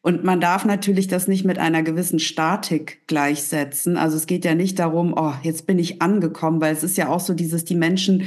Und 0.00 0.24
man 0.24 0.40
darf 0.40 0.64
natürlich 0.64 1.06
das 1.06 1.28
nicht 1.28 1.44
mit 1.44 1.58
einer 1.58 1.82
gewissen 1.82 2.18
Statik 2.18 3.06
gleichsetzen. 3.06 3.98
Also 3.98 4.16
es 4.16 4.26
geht 4.26 4.46
ja 4.46 4.54
nicht 4.54 4.78
darum, 4.78 5.12
oh, 5.14 5.34
jetzt 5.42 5.66
bin 5.66 5.78
ich 5.78 6.00
angekommen, 6.00 6.62
weil 6.62 6.72
es 6.72 6.82
ist 6.82 6.96
ja 6.96 7.10
auch 7.10 7.20
so 7.20 7.34
dieses, 7.34 7.66
die 7.66 7.74
Menschen 7.74 8.22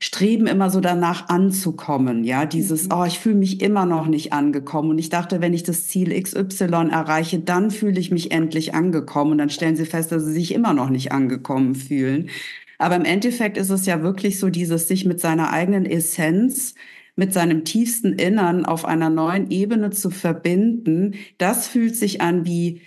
streben 0.00 0.46
immer 0.46 0.70
so 0.70 0.80
danach 0.80 1.28
anzukommen, 1.28 2.24
ja, 2.24 2.46
dieses, 2.46 2.84
mhm. 2.84 2.94
oh, 2.94 3.04
ich 3.04 3.18
fühle 3.18 3.36
mich 3.36 3.60
immer 3.60 3.84
noch 3.86 4.06
nicht 4.06 4.32
angekommen 4.32 4.90
und 4.90 4.98
ich 4.98 5.08
dachte, 5.08 5.40
wenn 5.40 5.54
ich 5.54 5.64
das 5.64 5.88
Ziel 5.88 6.20
XY 6.20 6.90
erreiche, 6.90 7.40
dann 7.40 7.70
fühle 7.70 7.98
ich 7.98 8.10
mich 8.10 8.30
endlich 8.30 8.74
angekommen 8.74 9.32
und 9.32 9.38
dann 9.38 9.50
stellen 9.50 9.76
sie 9.76 9.86
fest, 9.86 10.12
dass 10.12 10.24
sie 10.24 10.32
sich 10.32 10.54
immer 10.54 10.72
noch 10.72 10.90
nicht 10.90 11.12
angekommen 11.12 11.74
fühlen. 11.74 12.30
Aber 12.78 12.94
im 12.94 13.04
Endeffekt 13.04 13.56
ist 13.56 13.70
es 13.70 13.86
ja 13.86 14.02
wirklich 14.02 14.38
so 14.38 14.50
dieses 14.50 14.86
sich 14.86 15.04
mit 15.04 15.20
seiner 15.20 15.52
eigenen 15.52 15.84
Essenz 15.84 16.74
mit 17.18 17.32
seinem 17.32 17.64
tiefsten 17.64 18.12
Innern 18.12 18.64
auf 18.64 18.84
einer 18.84 19.10
neuen 19.10 19.50
Ebene 19.50 19.90
zu 19.90 20.08
verbinden, 20.08 21.16
das 21.36 21.66
fühlt 21.66 21.96
sich 21.96 22.20
an 22.20 22.46
wie 22.46 22.82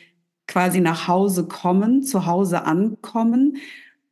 quasi 0.47 0.80
nach 0.80 1.10
Hause 1.10 1.50
kommen, 1.50 2.02
zu 2.02 2.26
Hause 2.26 2.63
ankommen. 2.65 3.58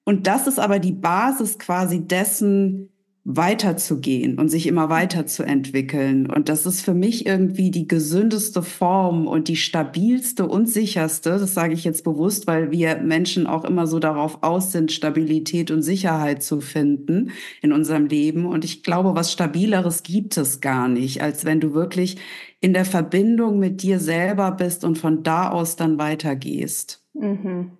Und 0.09 0.25
das 0.25 0.47
ist 0.47 0.59
aber 0.59 0.79
die 0.79 0.91
Basis 0.91 1.59
quasi 1.59 1.99
dessen, 1.99 2.89
weiterzugehen 3.25 4.39
und 4.39 4.49
sich 4.49 4.65
immer 4.65 4.89
weiterzuentwickeln. 4.89 6.25
Und 6.25 6.49
das 6.49 6.65
ist 6.65 6.81
für 6.81 6.95
mich 6.95 7.27
irgendwie 7.27 7.69
die 7.69 7.87
gesündeste 7.87 8.63
Form 8.63 9.27
und 9.27 9.49
die 9.49 9.55
stabilste 9.55 10.47
und 10.47 10.67
sicherste. 10.67 11.37
Das 11.37 11.53
sage 11.53 11.75
ich 11.75 11.83
jetzt 11.83 12.03
bewusst, 12.03 12.47
weil 12.47 12.71
wir 12.71 12.95
Menschen 12.97 13.45
auch 13.45 13.65
immer 13.65 13.85
so 13.85 13.99
darauf 13.99 14.41
aus 14.41 14.71
sind, 14.71 14.91
Stabilität 14.91 15.69
und 15.69 15.83
Sicherheit 15.83 16.41
zu 16.41 16.59
finden 16.59 17.29
in 17.61 17.71
unserem 17.71 18.07
Leben. 18.07 18.47
Und 18.47 18.65
ich 18.65 18.81
glaube, 18.81 19.13
was 19.13 19.31
stabileres 19.31 20.01
gibt 20.01 20.37
es 20.37 20.59
gar 20.59 20.87
nicht, 20.87 21.21
als 21.21 21.45
wenn 21.45 21.59
du 21.59 21.75
wirklich 21.75 22.17
in 22.61 22.73
der 22.73 22.85
Verbindung 22.85 23.59
mit 23.59 23.83
dir 23.83 23.99
selber 23.99 24.49
bist 24.53 24.83
und 24.83 24.97
von 24.97 25.21
da 25.21 25.51
aus 25.51 25.75
dann 25.75 25.99
weitergehst. 25.99 27.05
Mhm. 27.13 27.73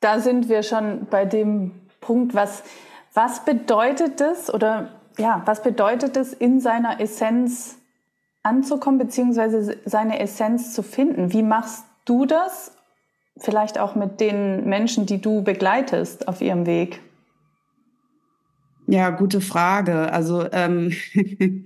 Da 0.00 0.20
sind 0.20 0.48
wir 0.48 0.62
schon 0.62 1.06
bei 1.10 1.24
dem 1.24 1.72
Punkt, 2.00 2.34
was 2.34 2.62
was 3.14 3.44
bedeutet 3.44 4.20
es 4.20 4.52
oder 4.52 4.90
ja, 5.18 5.42
was 5.44 5.62
bedeutet 5.62 6.16
es, 6.16 6.32
in 6.32 6.60
seiner 6.60 7.00
Essenz 7.00 7.76
anzukommen, 8.42 8.98
beziehungsweise 8.98 9.78
seine 9.84 10.20
Essenz 10.20 10.72
zu 10.72 10.82
finden? 10.82 11.32
Wie 11.32 11.42
machst 11.42 11.84
du 12.04 12.24
das? 12.24 12.72
Vielleicht 13.36 13.78
auch 13.78 13.94
mit 13.94 14.20
den 14.20 14.68
Menschen, 14.68 15.06
die 15.06 15.20
du 15.20 15.42
begleitest 15.42 16.28
auf 16.28 16.40
ihrem 16.40 16.66
Weg? 16.66 17.00
Ja, 18.86 19.10
gute 19.10 19.40
Frage. 19.40 20.12
Also 20.12 20.46
ähm, 20.52 20.92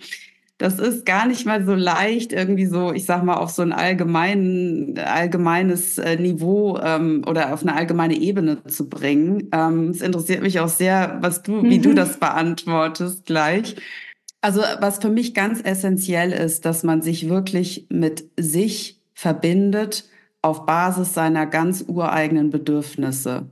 das 0.58 0.78
ist 0.78 1.04
gar 1.04 1.26
nicht 1.26 1.46
mal 1.46 1.64
so 1.64 1.74
leicht, 1.74 2.32
irgendwie 2.32 2.66
so, 2.66 2.92
ich 2.92 3.06
sag 3.06 3.24
mal, 3.24 3.34
auf 3.34 3.50
so 3.50 3.62
ein 3.62 3.72
allgemein, 3.72 4.94
allgemeines 5.04 5.98
äh, 5.98 6.16
Niveau 6.16 6.78
ähm, 6.78 7.24
oder 7.26 7.52
auf 7.52 7.62
eine 7.62 7.74
allgemeine 7.74 8.16
Ebene 8.16 8.62
zu 8.64 8.88
bringen. 8.88 9.48
Ähm, 9.52 9.88
es 9.90 10.00
interessiert 10.00 10.42
mich 10.42 10.60
auch 10.60 10.68
sehr, 10.68 11.18
was 11.20 11.42
du, 11.42 11.62
wie 11.64 11.80
du 11.80 11.90
mhm. 11.90 11.96
das 11.96 12.18
beantwortest 12.18 13.26
gleich. 13.26 13.76
Also, 14.42 14.60
was 14.80 14.98
für 14.98 15.08
mich 15.10 15.34
ganz 15.34 15.60
essentiell 15.62 16.30
ist, 16.30 16.66
dass 16.66 16.82
man 16.82 17.02
sich 17.02 17.28
wirklich 17.28 17.86
mit 17.88 18.24
sich 18.38 19.00
verbindet 19.14 20.04
auf 20.42 20.66
Basis 20.66 21.14
seiner 21.14 21.46
ganz 21.46 21.82
ureigenen 21.88 22.50
Bedürfnisse. 22.50 23.48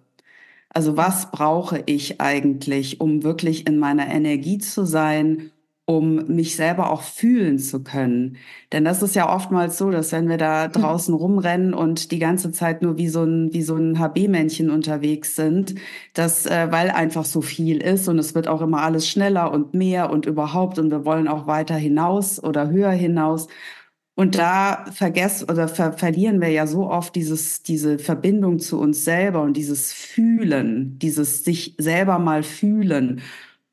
Also 0.69 0.97
was 0.97 1.31
brauche 1.31 1.83
ich 1.87 2.21
eigentlich, 2.21 3.01
um 3.01 3.23
wirklich 3.23 3.67
in 3.67 3.79
meiner 3.79 4.09
Energie 4.09 4.59
zu 4.59 4.85
sein, 4.85 5.52
um 5.85 6.27
mich 6.29 6.55
selber 6.55 6.91
auch 6.91 7.03
fühlen 7.03 7.59
zu 7.59 7.83
können. 7.83 8.37
Denn 8.71 8.85
das 8.85 9.03
ist 9.03 9.17
ja 9.17 9.35
oftmals 9.35 9.79
so, 9.79 9.91
dass 9.91 10.13
wenn 10.13 10.29
wir 10.29 10.39
da 10.39 10.65
hm. 10.65 10.73
draußen 10.73 11.15
rumrennen 11.15 11.75
und 11.75 12.13
die 12.13 12.21
ganze 12.21 12.53
Zeit 12.53 12.83
nur 12.83 12.99
wie 12.99 13.09
so 13.09 13.25
ein, 13.25 13.53
wie 13.53 13.63
so 13.63 13.75
ein 13.75 13.99
HB-Männchen 13.99 14.71
unterwegs 14.71 15.35
sind, 15.35 15.75
dass, 16.15 16.47
äh, 16.47 16.69
weil 16.71 16.91
einfach 16.91 17.25
so 17.25 17.43
viel 17.43 17.83
ist 17.83 18.09
und 18.09 18.19
es 18.19 18.35
wird 18.35 18.47
auch 18.47 18.61
immer 18.63 18.83
alles 18.83 19.09
schneller 19.09 19.51
und 19.51 19.75
mehr 19.75 20.11
und 20.11 20.27
überhaupt 20.27 20.79
und 20.79 20.91
wir 20.91 21.05
wollen 21.05 21.27
auch 21.27 21.47
weiter 21.47 21.75
hinaus 21.75 22.43
oder 22.43 22.71
höher 22.71 22.93
hinaus. 22.93 23.49
Und 24.15 24.37
da 24.37 24.85
vergessen 24.93 25.51
oder 25.51 25.69
ver 25.69 25.95
verlieren 25.95 26.41
wir 26.41 26.51
ja 26.51 26.67
so 26.67 26.89
oft 26.89 27.15
dieses, 27.17 27.63
diese 27.63 27.99
Verbindung 27.99 28.59
zu 28.59 28.79
uns 28.79 29.05
selber 29.05 29.43
und 29.43 29.57
dieses 29.57 29.93
Fühlen, 29.93 30.99
dieses 30.99 31.45
sich 31.45 31.75
selber 31.79 32.19
mal 32.19 32.43
fühlen. 32.43 33.23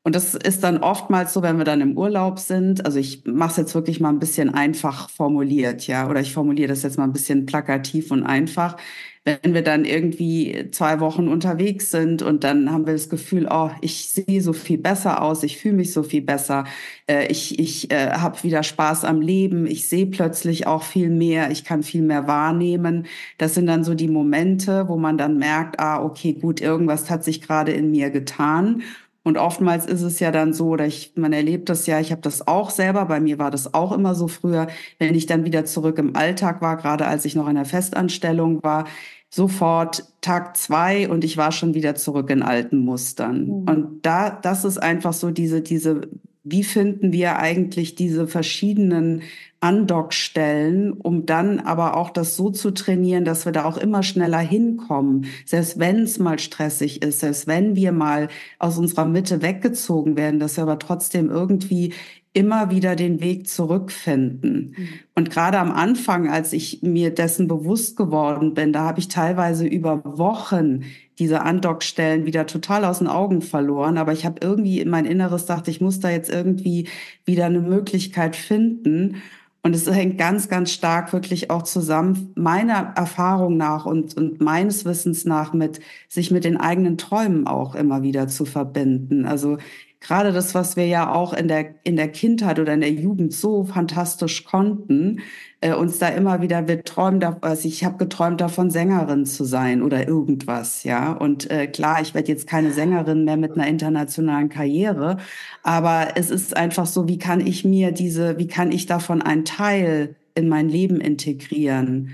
Und 0.02 0.14
das 0.14 0.34
ist 0.34 0.62
dann 0.64 0.78
oftmals 0.78 1.34
so, 1.34 1.42
wenn 1.42 1.58
wir 1.58 1.64
dann 1.64 1.82
im 1.82 1.96
Urlaub 1.98 2.38
sind. 2.38 2.86
Also 2.86 2.98
ich 2.98 3.24
mache 3.26 3.50
es 3.50 3.56
jetzt 3.58 3.74
wirklich 3.74 4.00
mal 4.00 4.08
ein 4.08 4.18
bisschen 4.18 4.48
einfach 4.54 5.10
formuliert, 5.10 5.86
ja, 5.86 6.08
oder 6.08 6.20
ich 6.20 6.32
formuliere 6.32 6.68
das 6.68 6.82
jetzt 6.82 6.96
mal 6.96 7.04
ein 7.04 7.12
bisschen 7.12 7.44
plakativ 7.44 8.10
und 8.10 8.22
einfach. 8.22 8.76
Wenn 9.24 9.52
wir 9.52 9.62
dann 9.62 9.84
irgendwie 9.84 10.70
zwei 10.72 10.98
Wochen 11.00 11.28
unterwegs 11.28 11.90
sind 11.90 12.22
und 12.22 12.42
dann 12.42 12.72
haben 12.72 12.86
wir 12.86 12.94
das 12.94 13.10
Gefühl, 13.10 13.46
oh, 13.50 13.70
ich 13.82 14.08
sehe 14.08 14.40
so 14.40 14.54
viel 14.54 14.78
besser 14.78 15.20
aus, 15.20 15.42
ich 15.42 15.58
fühle 15.58 15.74
mich 15.76 15.92
so 15.92 16.02
viel 16.02 16.22
besser, 16.22 16.64
äh, 17.06 17.26
ich, 17.26 17.58
ich 17.58 17.90
äh, 17.92 18.12
habe 18.12 18.42
wieder 18.42 18.62
Spaß 18.62 19.04
am 19.04 19.20
Leben, 19.20 19.66
ich 19.66 19.86
sehe 19.90 20.06
plötzlich 20.06 20.66
auch 20.66 20.82
viel 20.82 21.10
mehr, 21.10 21.50
ich 21.50 21.64
kann 21.64 21.82
viel 21.82 22.00
mehr 22.00 22.26
wahrnehmen. 22.26 23.06
Das 23.36 23.54
sind 23.54 23.66
dann 23.66 23.84
so 23.84 23.94
die 23.94 24.08
Momente, 24.08 24.88
wo 24.88 24.96
man 24.96 25.18
dann 25.18 25.36
merkt, 25.36 25.78
ah, 25.78 26.02
okay, 26.02 26.32
gut, 26.32 26.62
irgendwas 26.62 27.10
hat 27.10 27.22
sich 27.22 27.42
gerade 27.42 27.72
in 27.72 27.90
mir 27.90 28.08
getan. 28.08 28.82
Und 29.30 29.38
oftmals 29.38 29.86
ist 29.86 30.02
es 30.02 30.18
ja 30.18 30.32
dann 30.32 30.52
so, 30.52 30.70
oder 30.70 30.86
ich, 30.86 31.12
man 31.14 31.32
erlebt 31.32 31.68
das 31.68 31.86
ja, 31.86 32.00
ich 32.00 32.10
habe 32.10 32.20
das 32.20 32.48
auch 32.48 32.68
selber, 32.68 33.04
bei 33.04 33.20
mir 33.20 33.38
war 33.38 33.52
das 33.52 33.74
auch 33.74 33.92
immer 33.92 34.16
so 34.16 34.26
früher, 34.26 34.66
wenn 34.98 35.14
ich 35.14 35.26
dann 35.26 35.44
wieder 35.44 35.64
zurück 35.64 35.98
im 35.98 36.16
Alltag 36.16 36.60
war, 36.60 36.76
gerade 36.76 37.06
als 37.06 37.24
ich 37.24 37.36
noch 37.36 37.46
in 37.46 37.54
der 37.54 37.64
Festanstellung 37.64 38.60
war, 38.64 38.86
sofort 39.28 40.02
Tag 40.20 40.56
zwei 40.56 41.08
und 41.08 41.22
ich 41.22 41.36
war 41.36 41.52
schon 41.52 41.74
wieder 41.74 41.94
zurück 41.94 42.28
in 42.28 42.42
alten 42.42 42.78
Mustern. 42.78 43.44
Mhm. 43.44 43.68
Und 43.68 43.98
da, 44.02 44.30
das 44.30 44.64
ist 44.64 44.78
einfach 44.78 45.12
so 45.12 45.30
diese, 45.30 45.60
diese, 45.60 46.08
wie 46.42 46.64
finden 46.64 47.12
wir 47.12 47.38
eigentlich 47.38 47.94
diese 47.94 48.26
verschiedenen 48.26 49.22
Andockstellen, 49.60 50.92
um 50.92 51.26
dann 51.26 51.60
aber 51.60 51.96
auch 51.96 52.08
das 52.08 52.34
so 52.34 52.50
zu 52.50 52.70
trainieren, 52.70 53.26
dass 53.26 53.44
wir 53.44 53.52
da 53.52 53.66
auch 53.66 53.76
immer 53.76 54.02
schneller 54.02 54.38
hinkommen. 54.38 55.26
Selbst 55.44 55.78
wenn 55.78 56.00
es 56.00 56.18
mal 56.18 56.38
stressig 56.38 57.02
ist, 57.02 57.20
selbst 57.20 57.46
wenn 57.46 57.76
wir 57.76 57.92
mal 57.92 58.28
aus 58.58 58.78
unserer 58.78 59.04
Mitte 59.04 59.42
weggezogen 59.42 60.16
werden, 60.16 60.40
dass 60.40 60.56
wir 60.56 60.62
aber 60.62 60.78
trotzdem 60.78 61.28
irgendwie 61.28 61.92
immer 62.32 62.70
wieder 62.70 62.96
den 62.96 63.20
Weg 63.20 63.48
zurückfinden. 63.48 64.74
Mhm. 64.76 64.88
Und 65.14 65.30
gerade 65.30 65.58
am 65.58 65.72
Anfang, 65.72 66.30
als 66.30 66.52
ich 66.52 66.80
mir 66.82 67.12
dessen 67.12 67.48
bewusst 67.48 67.96
geworden 67.96 68.54
bin, 68.54 68.72
da 68.72 68.84
habe 68.84 69.00
ich 69.00 69.08
teilweise 69.08 69.66
über 69.66 70.02
Wochen 70.04 70.84
diese 71.20 71.42
Andockstellen 71.42 72.26
wieder 72.26 72.46
total 72.46 72.84
aus 72.84 72.98
den 72.98 73.06
Augen 73.06 73.42
verloren. 73.42 73.98
Aber 73.98 74.12
ich 74.12 74.24
habe 74.24 74.40
irgendwie 74.42 74.80
in 74.80 74.88
mein 74.88 75.04
Inneres 75.04 75.44
dachte, 75.46 75.70
ich 75.70 75.80
muss 75.80 76.00
da 76.00 76.10
jetzt 76.10 76.30
irgendwie 76.30 76.88
wieder 77.24 77.46
eine 77.46 77.60
Möglichkeit 77.60 78.34
finden. 78.34 79.22
Und 79.62 79.76
es 79.76 79.88
hängt 79.88 80.16
ganz, 80.16 80.48
ganz 80.48 80.72
stark 80.72 81.12
wirklich 81.12 81.50
auch 81.50 81.62
zusammen, 81.62 82.32
meiner 82.34 82.94
Erfahrung 82.96 83.58
nach 83.58 83.84
und, 83.84 84.16
und 84.16 84.40
meines 84.40 84.86
Wissens 84.86 85.26
nach 85.26 85.52
mit, 85.52 85.80
sich 86.08 86.30
mit 86.30 86.44
den 86.44 86.56
eigenen 86.56 86.96
Träumen 86.96 87.46
auch 87.46 87.74
immer 87.74 88.02
wieder 88.02 88.26
zu 88.26 88.46
verbinden. 88.46 89.26
Also 89.26 89.58
gerade 90.00 90.32
das, 90.32 90.54
was 90.54 90.76
wir 90.76 90.86
ja 90.86 91.12
auch 91.12 91.32
in 91.32 91.46
der, 91.46 91.74
in 91.84 91.96
der 91.96 92.08
Kindheit 92.08 92.58
oder 92.58 92.74
in 92.74 92.80
der 92.80 92.90
Jugend 92.90 93.32
so 93.32 93.64
fantastisch 93.64 94.44
konnten, 94.44 95.20
äh, 95.60 95.74
uns 95.74 95.98
da 95.98 96.08
immer 96.08 96.40
wieder, 96.40 96.66
wir 96.66 96.82
träumen, 96.84 97.22
also 97.42 97.68
ich 97.68 97.84
habe 97.84 97.98
geträumt 97.98 98.40
davon, 98.40 98.70
Sängerin 98.70 99.26
zu 99.26 99.44
sein 99.44 99.82
oder 99.82 100.08
irgendwas, 100.08 100.84
ja. 100.84 101.12
Und 101.12 101.50
äh, 101.50 101.66
klar, 101.66 102.00
ich 102.00 102.14
werde 102.14 102.28
jetzt 102.28 102.46
keine 102.46 102.72
Sängerin 102.72 103.24
mehr 103.24 103.36
mit 103.36 103.52
einer 103.52 103.66
internationalen 103.66 104.48
Karriere, 104.48 105.18
aber 105.62 106.08
es 106.16 106.30
ist 106.30 106.56
einfach 106.56 106.86
so, 106.86 107.06
wie 107.06 107.18
kann 107.18 107.46
ich 107.46 107.64
mir 107.64 107.92
diese, 107.92 108.38
wie 108.38 108.48
kann 108.48 108.72
ich 108.72 108.86
davon 108.86 109.20
einen 109.20 109.44
Teil 109.44 110.16
in 110.34 110.48
mein 110.48 110.68
Leben 110.68 111.00
integrieren? 111.00 112.12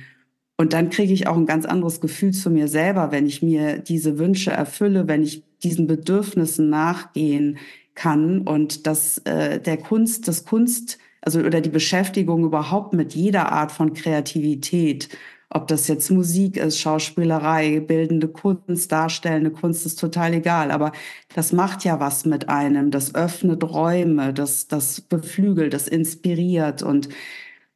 Und 0.58 0.72
dann 0.72 0.90
kriege 0.90 1.12
ich 1.12 1.26
auch 1.26 1.36
ein 1.36 1.46
ganz 1.46 1.66
anderes 1.66 2.00
Gefühl 2.00 2.32
zu 2.32 2.50
mir 2.50 2.66
selber, 2.66 3.12
wenn 3.12 3.26
ich 3.26 3.42
mir 3.42 3.78
diese 3.78 4.18
Wünsche 4.18 4.50
erfülle, 4.50 5.06
wenn 5.06 5.22
ich 5.22 5.45
diesen 5.62 5.86
Bedürfnissen 5.86 6.70
nachgehen 6.70 7.58
kann 7.94 8.42
und 8.42 8.86
dass 8.86 9.18
äh, 9.18 9.60
der 9.60 9.78
Kunst, 9.78 10.28
das 10.28 10.44
Kunst, 10.44 10.98
also 11.22 11.40
oder 11.40 11.60
die 11.60 11.70
Beschäftigung 11.70 12.44
überhaupt 12.44 12.92
mit 12.92 13.14
jeder 13.14 13.50
Art 13.52 13.72
von 13.72 13.94
Kreativität, 13.94 15.08
ob 15.48 15.68
das 15.68 15.88
jetzt 15.88 16.10
Musik 16.10 16.56
ist, 16.56 16.78
Schauspielerei, 16.78 17.80
bildende 17.80 18.28
Kunst, 18.28 18.90
darstellende 18.90 19.50
Kunst, 19.50 19.86
ist 19.86 19.98
total 20.00 20.34
egal. 20.34 20.70
Aber 20.70 20.92
das 21.34 21.52
macht 21.52 21.84
ja 21.84 22.00
was 22.00 22.24
mit 22.26 22.48
einem. 22.48 22.90
Das 22.90 23.14
öffnet 23.14 23.62
Räume, 23.64 24.34
das, 24.34 24.66
das 24.66 25.00
beflügelt, 25.00 25.72
das 25.72 25.88
inspiriert. 25.88 26.82
Und 26.82 27.08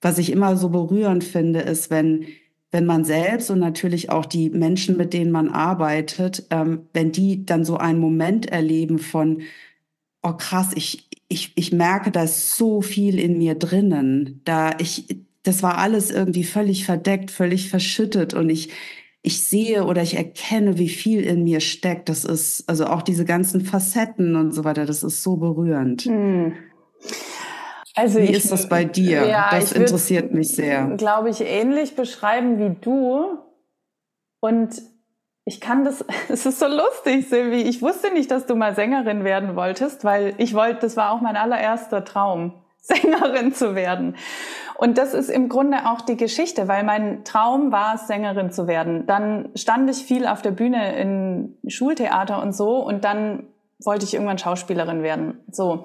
was 0.00 0.18
ich 0.18 0.32
immer 0.32 0.56
so 0.56 0.70
berührend 0.70 1.22
finde, 1.22 1.60
ist, 1.60 1.90
wenn 1.90 2.26
wenn 2.72 2.86
man 2.86 3.04
selbst 3.04 3.50
und 3.50 3.58
natürlich 3.58 4.10
auch 4.10 4.26
die 4.26 4.50
Menschen, 4.50 4.96
mit 4.96 5.12
denen 5.12 5.32
man 5.32 5.48
arbeitet, 5.48 6.46
ähm, 6.50 6.86
wenn 6.92 7.12
die 7.12 7.44
dann 7.44 7.64
so 7.64 7.76
einen 7.76 7.98
Moment 7.98 8.46
erleben 8.46 8.98
von, 8.98 9.42
oh 10.22 10.34
krass, 10.34 10.70
ich, 10.74 11.08
ich, 11.28 11.52
ich 11.56 11.72
merke, 11.72 12.10
da 12.10 12.24
ist 12.24 12.56
so 12.56 12.80
viel 12.80 13.18
in 13.18 13.38
mir 13.38 13.54
drinnen. 13.56 14.40
Da 14.44 14.76
ich, 14.78 15.06
das 15.42 15.62
war 15.62 15.78
alles 15.78 16.10
irgendwie 16.10 16.44
völlig 16.44 16.84
verdeckt, 16.84 17.30
völlig 17.30 17.70
verschüttet 17.70 18.34
und 18.34 18.50
ich, 18.50 18.70
ich 19.22 19.42
sehe 19.42 19.84
oder 19.84 20.02
ich 20.02 20.16
erkenne, 20.16 20.78
wie 20.78 20.88
viel 20.88 21.22
in 21.22 21.44
mir 21.44 21.60
steckt. 21.60 22.08
Das 22.08 22.24
ist, 22.24 22.68
also 22.68 22.86
auch 22.86 23.02
diese 23.02 23.24
ganzen 23.24 23.62
Facetten 23.62 24.36
und 24.36 24.52
so 24.52 24.64
weiter, 24.64 24.86
das 24.86 25.02
ist 25.02 25.22
so 25.22 25.36
berührend. 25.36 26.02
Hm. 26.02 26.54
Also 27.94 28.18
wie 28.18 28.24
ich, 28.24 28.36
ist 28.36 28.52
das 28.52 28.68
bei 28.68 28.84
dir? 28.84 29.26
Ja, 29.26 29.50
das 29.50 29.72
interessiert 29.72 30.32
mich 30.32 30.54
sehr. 30.54 30.86
Glaube 30.96 31.30
ich, 31.30 31.40
ähnlich 31.40 31.96
beschreiben 31.96 32.58
wie 32.58 32.76
du. 32.80 33.38
Und 34.40 34.80
ich 35.44 35.60
kann 35.60 35.84
das, 35.84 36.04
es 36.28 36.46
ist 36.46 36.58
so 36.58 36.66
lustig, 36.66 37.28
Silvi. 37.28 37.62
Ich 37.62 37.82
wusste 37.82 38.12
nicht, 38.12 38.30
dass 38.30 38.46
du 38.46 38.54
mal 38.54 38.74
Sängerin 38.74 39.24
werden 39.24 39.56
wolltest, 39.56 40.04
weil 40.04 40.34
ich 40.38 40.54
wollte, 40.54 40.80
das 40.80 40.96
war 40.96 41.12
auch 41.12 41.20
mein 41.20 41.36
allererster 41.36 42.04
Traum. 42.04 42.54
Sängerin 42.82 43.52
zu 43.52 43.74
werden. 43.74 44.16
Und 44.78 44.96
das 44.96 45.12
ist 45.12 45.28
im 45.28 45.50
Grunde 45.50 45.90
auch 45.90 46.00
die 46.00 46.16
Geschichte, 46.16 46.66
weil 46.66 46.82
mein 46.82 47.24
Traum 47.24 47.70
war, 47.70 47.98
Sängerin 47.98 48.50
zu 48.50 48.66
werden. 48.66 49.06
Dann 49.06 49.50
stand 49.54 49.90
ich 49.90 49.98
viel 49.98 50.26
auf 50.26 50.40
der 50.40 50.52
Bühne 50.52 50.98
in 50.98 51.58
Schultheater 51.68 52.42
und 52.42 52.54
so 52.54 52.78
und 52.78 53.04
dann 53.04 53.48
wollte 53.84 54.06
ich 54.06 54.14
irgendwann 54.14 54.38
Schauspielerin 54.38 55.02
werden. 55.02 55.40
So. 55.50 55.84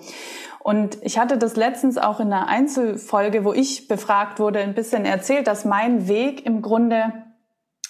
Und 0.66 0.98
ich 1.04 1.20
hatte 1.20 1.38
das 1.38 1.56
letztens 1.56 2.00
auch 2.00 2.20
in 2.20 2.34
einer 2.34 2.48
Einzelfolge, 2.48 3.46
wo 3.46 3.54
ich 3.54 3.88
befragt 3.88 4.40
wurde, 4.40 4.58
ein 4.62 4.74
bisschen 4.74 5.06
erzählt, 5.06 5.46
dass 5.46 5.64
mein 5.64 6.08
Weg 6.08 6.44
im 6.44 6.64
Grunde, 6.64 7.14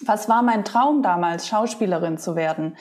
was 0.01 0.27
war 0.27 0.41
mein 0.41 0.65
Traum 0.65 1.01
damals, 1.01 1.47
Schauspielerin 1.47 2.17
zu 2.17 2.35
werden? 2.35 2.75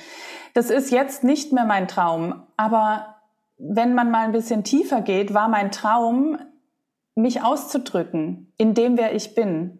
Das 0.53 0.71
ist 0.71 0.91
jetzt 0.91 1.23
nicht 1.23 1.53
mehr 1.53 1.65
mein 1.65 1.87
Traum, 1.87 2.43
aber 2.57 3.15
wenn 3.57 3.95
man 3.95 4.11
mal 4.11 4.25
ein 4.25 4.33
bisschen 4.33 4.65
tiefer 4.65 5.01
geht, 5.01 5.33
war 5.33 5.47
mein 5.47 5.71
Traum, 5.71 6.39
mich 7.15 7.45
auszudrücken 7.45 8.53
in 8.57 8.75
dem, 8.75 8.97
wer 8.97 9.15
ich 9.15 9.37
bin. 9.37 9.79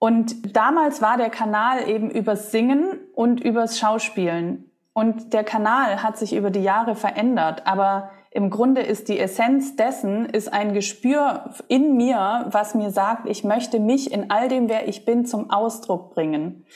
Und 0.00 0.56
damals 0.56 1.00
war 1.00 1.16
der 1.16 1.30
Kanal 1.30 1.88
eben 1.88 2.10
übers 2.10 2.50
Singen 2.50 2.98
und 3.14 3.38
übers 3.40 3.78
Schauspielen. 3.78 4.68
Und 4.94 5.32
der 5.32 5.44
Kanal 5.44 6.02
hat 6.02 6.18
sich 6.18 6.34
über 6.34 6.50
die 6.50 6.62
Jahre 6.62 6.96
verändert, 6.96 7.66
aber 7.66 8.10
im 8.36 8.50
Grunde 8.50 8.82
ist 8.82 9.08
die 9.08 9.18
Essenz 9.18 9.76
dessen, 9.76 10.26
ist 10.26 10.52
ein 10.52 10.74
Gespür 10.74 11.54
in 11.68 11.96
mir, 11.96 12.46
was 12.50 12.74
mir 12.74 12.90
sagt, 12.90 13.26
ich 13.26 13.44
möchte 13.44 13.80
mich 13.80 14.12
in 14.12 14.30
all 14.30 14.48
dem, 14.48 14.68
wer 14.68 14.88
ich 14.88 15.06
bin, 15.06 15.24
zum 15.24 15.50
Ausdruck 15.50 16.14
bringen. 16.14 16.66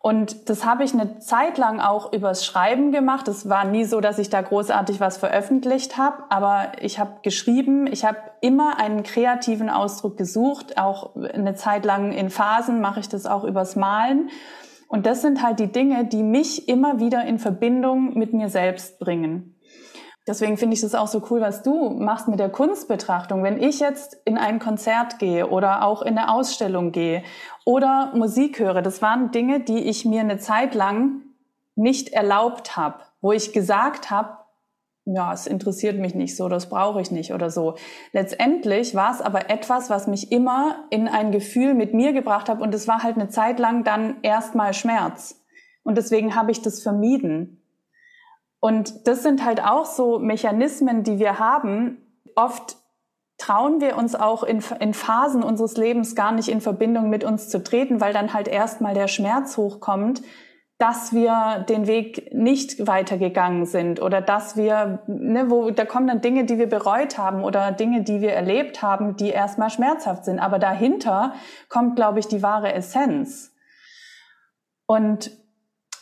Und 0.00 0.50
das 0.50 0.66
habe 0.66 0.84
ich 0.84 0.92
eine 0.92 1.18
Zeit 1.20 1.56
lang 1.56 1.80
auch 1.80 2.12
übers 2.12 2.44
Schreiben 2.44 2.92
gemacht. 2.92 3.26
Es 3.28 3.48
war 3.48 3.64
nie 3.64 3.84
so, 3.84 4.02
dass 4.02 4.18
ich 4.18 4.28
da 4.28 4.42
großartig 4.42 5.00
was 5.00 5.16
veröffentlicht 5.16 5.96
habe, 5.96 6.24
aber 6.28 6.72
ich 6.82 6.98
habe 6.98 7.20
geschrieben, 7.22 7.86
ich 7.86 8.04
habe 8.04 8.18
immer 8.42 8.78
einen 8.78 9.02
kreativen 9.02 9.70
Ausdruck 9.70 10.18
gesucht. 10.18 10.76
Auch 10.76 11.16
eine 11.16 11.54
Zeit 11.54 11.86
lang 11.86 12.12
in 12.12 12.28
Phasen 12.28 12.82
mache 12.82 13.00
ich 13.00 13.08
das 13.08 13.24
auch 13.24 13.44
übers 13.44 13.76
Malen. 13.76 14.28
Und 14.88 15.06
das 15.06 15.22
sind 15.22 15.42
halt 15.42 15.58
die 15.58 15.72
Dinge, 15.72 16.04
die 16.04 16.22
mich 16.22 16.68
immer 16.68 17.00
wieder 17.00 17.24
in 17.24 17.38
Verbindung 17.38 18.18
mit 18.18 18.34
mir 18.34 18.50
selbst 18.50 18.98
bringen. 18.98 19.51
Deswegen 20.26 20.56
finde 20.56 20.74
ich 20.74 20.80
das 20.80 20.94
auch 20.94 21.08
so 21.08 21.22
cool, 21.30 21.40
was 21.40 21.62
du 21.62 21.90
machst 21.90 22.28
mit 22.28 22.38
der 22.38 22.48
Kunstbetrachtung. 22.48 23.42
Wenn 23.42 23.60
ich 23.60 23.80
jetzt 23.80 24.20
in 24.24 24.38
ein 24.38 24.60
Konzert 24.60 25.18
gehe 25.18 25.48
oder 25.48 25.84
auch 25.84 26.02
in 26.02 26.16
eine 26.16 26.32
Ausstellung 26.32 26.92
gehe 26.92 27.24
oder 27.64 28.12
Musik 28.14 28.60
höre, 28.60 28.82
das 28.82 29.02
waren 29.02 29.32
Dinge, 29.32 29.60
die 29.60 29.80
ich 29.80 30.04
mir 30.04 30.20
eine 30.20 30.38
Zeit 30.38 30.74
lang 30.74 31.22
nicht 31.74 32.10
erlaubt 32.10 32.76
habe, 32.76 33.00
wo 33.20 33.32
ich 33.32 33.52
gesagt 33.52 34.10
habe, 34.10 34.38
ja, 35.04 35.32
es 35.32 35.48
interessiert 35.48 35.98
mich 35.98 36.14
nicht 36.14 36.36
so, 36.36 36.48
das 36.48 36.68
brauche 36.68 37.00
ich 37.00 37.10
nicht 37.10 37.32
oder 37.32 37.50
so. 37.50 37.74
Letztendlich 38.12 38.94
war 38.94 39.12
es 39.12 39.20
aber 39.20 39.50
etwas, 39.50 39.90
was 39.90 40.06
mich 40.06 40.30
immer 40.30 40.84
in 40.90 41.08
ein 41.08 41.32
Gefühl 41.32 41.74
mit 41.74 41.92
mir 41.94 42.12
gebracht 42.12 42.48
hat 42.48 42.60
und 42.60 42.72
es 42.72 42.86
war 42.86 43.02
halt 43.02 43.16
eine 43.16 43.28
Zeit 43.28 43.58
lang 43.58 43.82
dann 43.82 44.18
erstmal 44.22 44.74
Schmerz. 44.74 45.42
Und 45.82 45.98
deswegen 45.98 46.36
habe 46.36 46.52
ich 46.52 46.62
das 46.62 46.80
vermieden. 46.80 47.61
Und 48.64 49.08
das 49.08 49.24
sind 49.24 49.44
halt 49.44 49.60
auch 49.60 49.86
so 49.86 50.20
Mechanismen, 50.20 51.02
die 51.02 51.18
wir 51.18 51.40
haben. 51.40 51.96
Oft 52.36 52.76
trauen 53.36 53.80
wir 53.80 53.96
uns 53.96 54.14
auch 54.14 54.44
in, 54.44 54.62
in 54.78 54.94
Phasen 54.94 55.42
unseres 55.42 55.76
Lebens 55.76 56.14
gar 56.14 56.30
nicht 56.30 56.48
in 56.48 56.60
Verbindung 56.60 57.10
mit 57.10 57.24
uns 57.24 57.48
zu 57.48 57.64
treten, 57.64 58.00
weil 58.00 58.12
dann 58.12 58.32
halt 58.32 58.46
erstmal 58.46 58.94
der 58.94 59.08
Schmerz 59.08 59.56
hochkommt, 59.56 60.22
dass 60.78 61.12
wir 61.12 61.66
den 61.68 61.88
Weg 61.88 62.32
nicht 62.32 62.86
weitergegangen 62.86 63.66
sind 63.66 64.00
oder 64.00 64.20
dass 64.20 64.56
wir, 64.56 65.02
ne, 65.08 65.50
wo, 65.50 65.72
da 65.72 65.84
kommen 65.84 66.06
dann 66.06 66.20
Dinge, 66.20 66.44
die 66.44 66.58
wir 66.58 66.68
bereut 66.68 67.18
haben 67.18 67.42
oder 67.42 67.72
Dinge, 67.72 68.02
die 68.02 68.20
wir 68.20 68.32
erlebt 68.32 68.80
haben, 68.80 69.16
die 69.16 69.30
erstmal 69.30 69.70
schmerzhaft 69.70 70.24
sind. 70.24 70.38
Aber 70.38 70.60
dahinter 70.60 71.34
kommt, 71.68 71.96
glaube 71.96 72.20
ich, 72.20 72.28
die 72.28 72.44
wahre 72.44 72.72
Essenz. 72.72 73.52
Und 74.86 75.32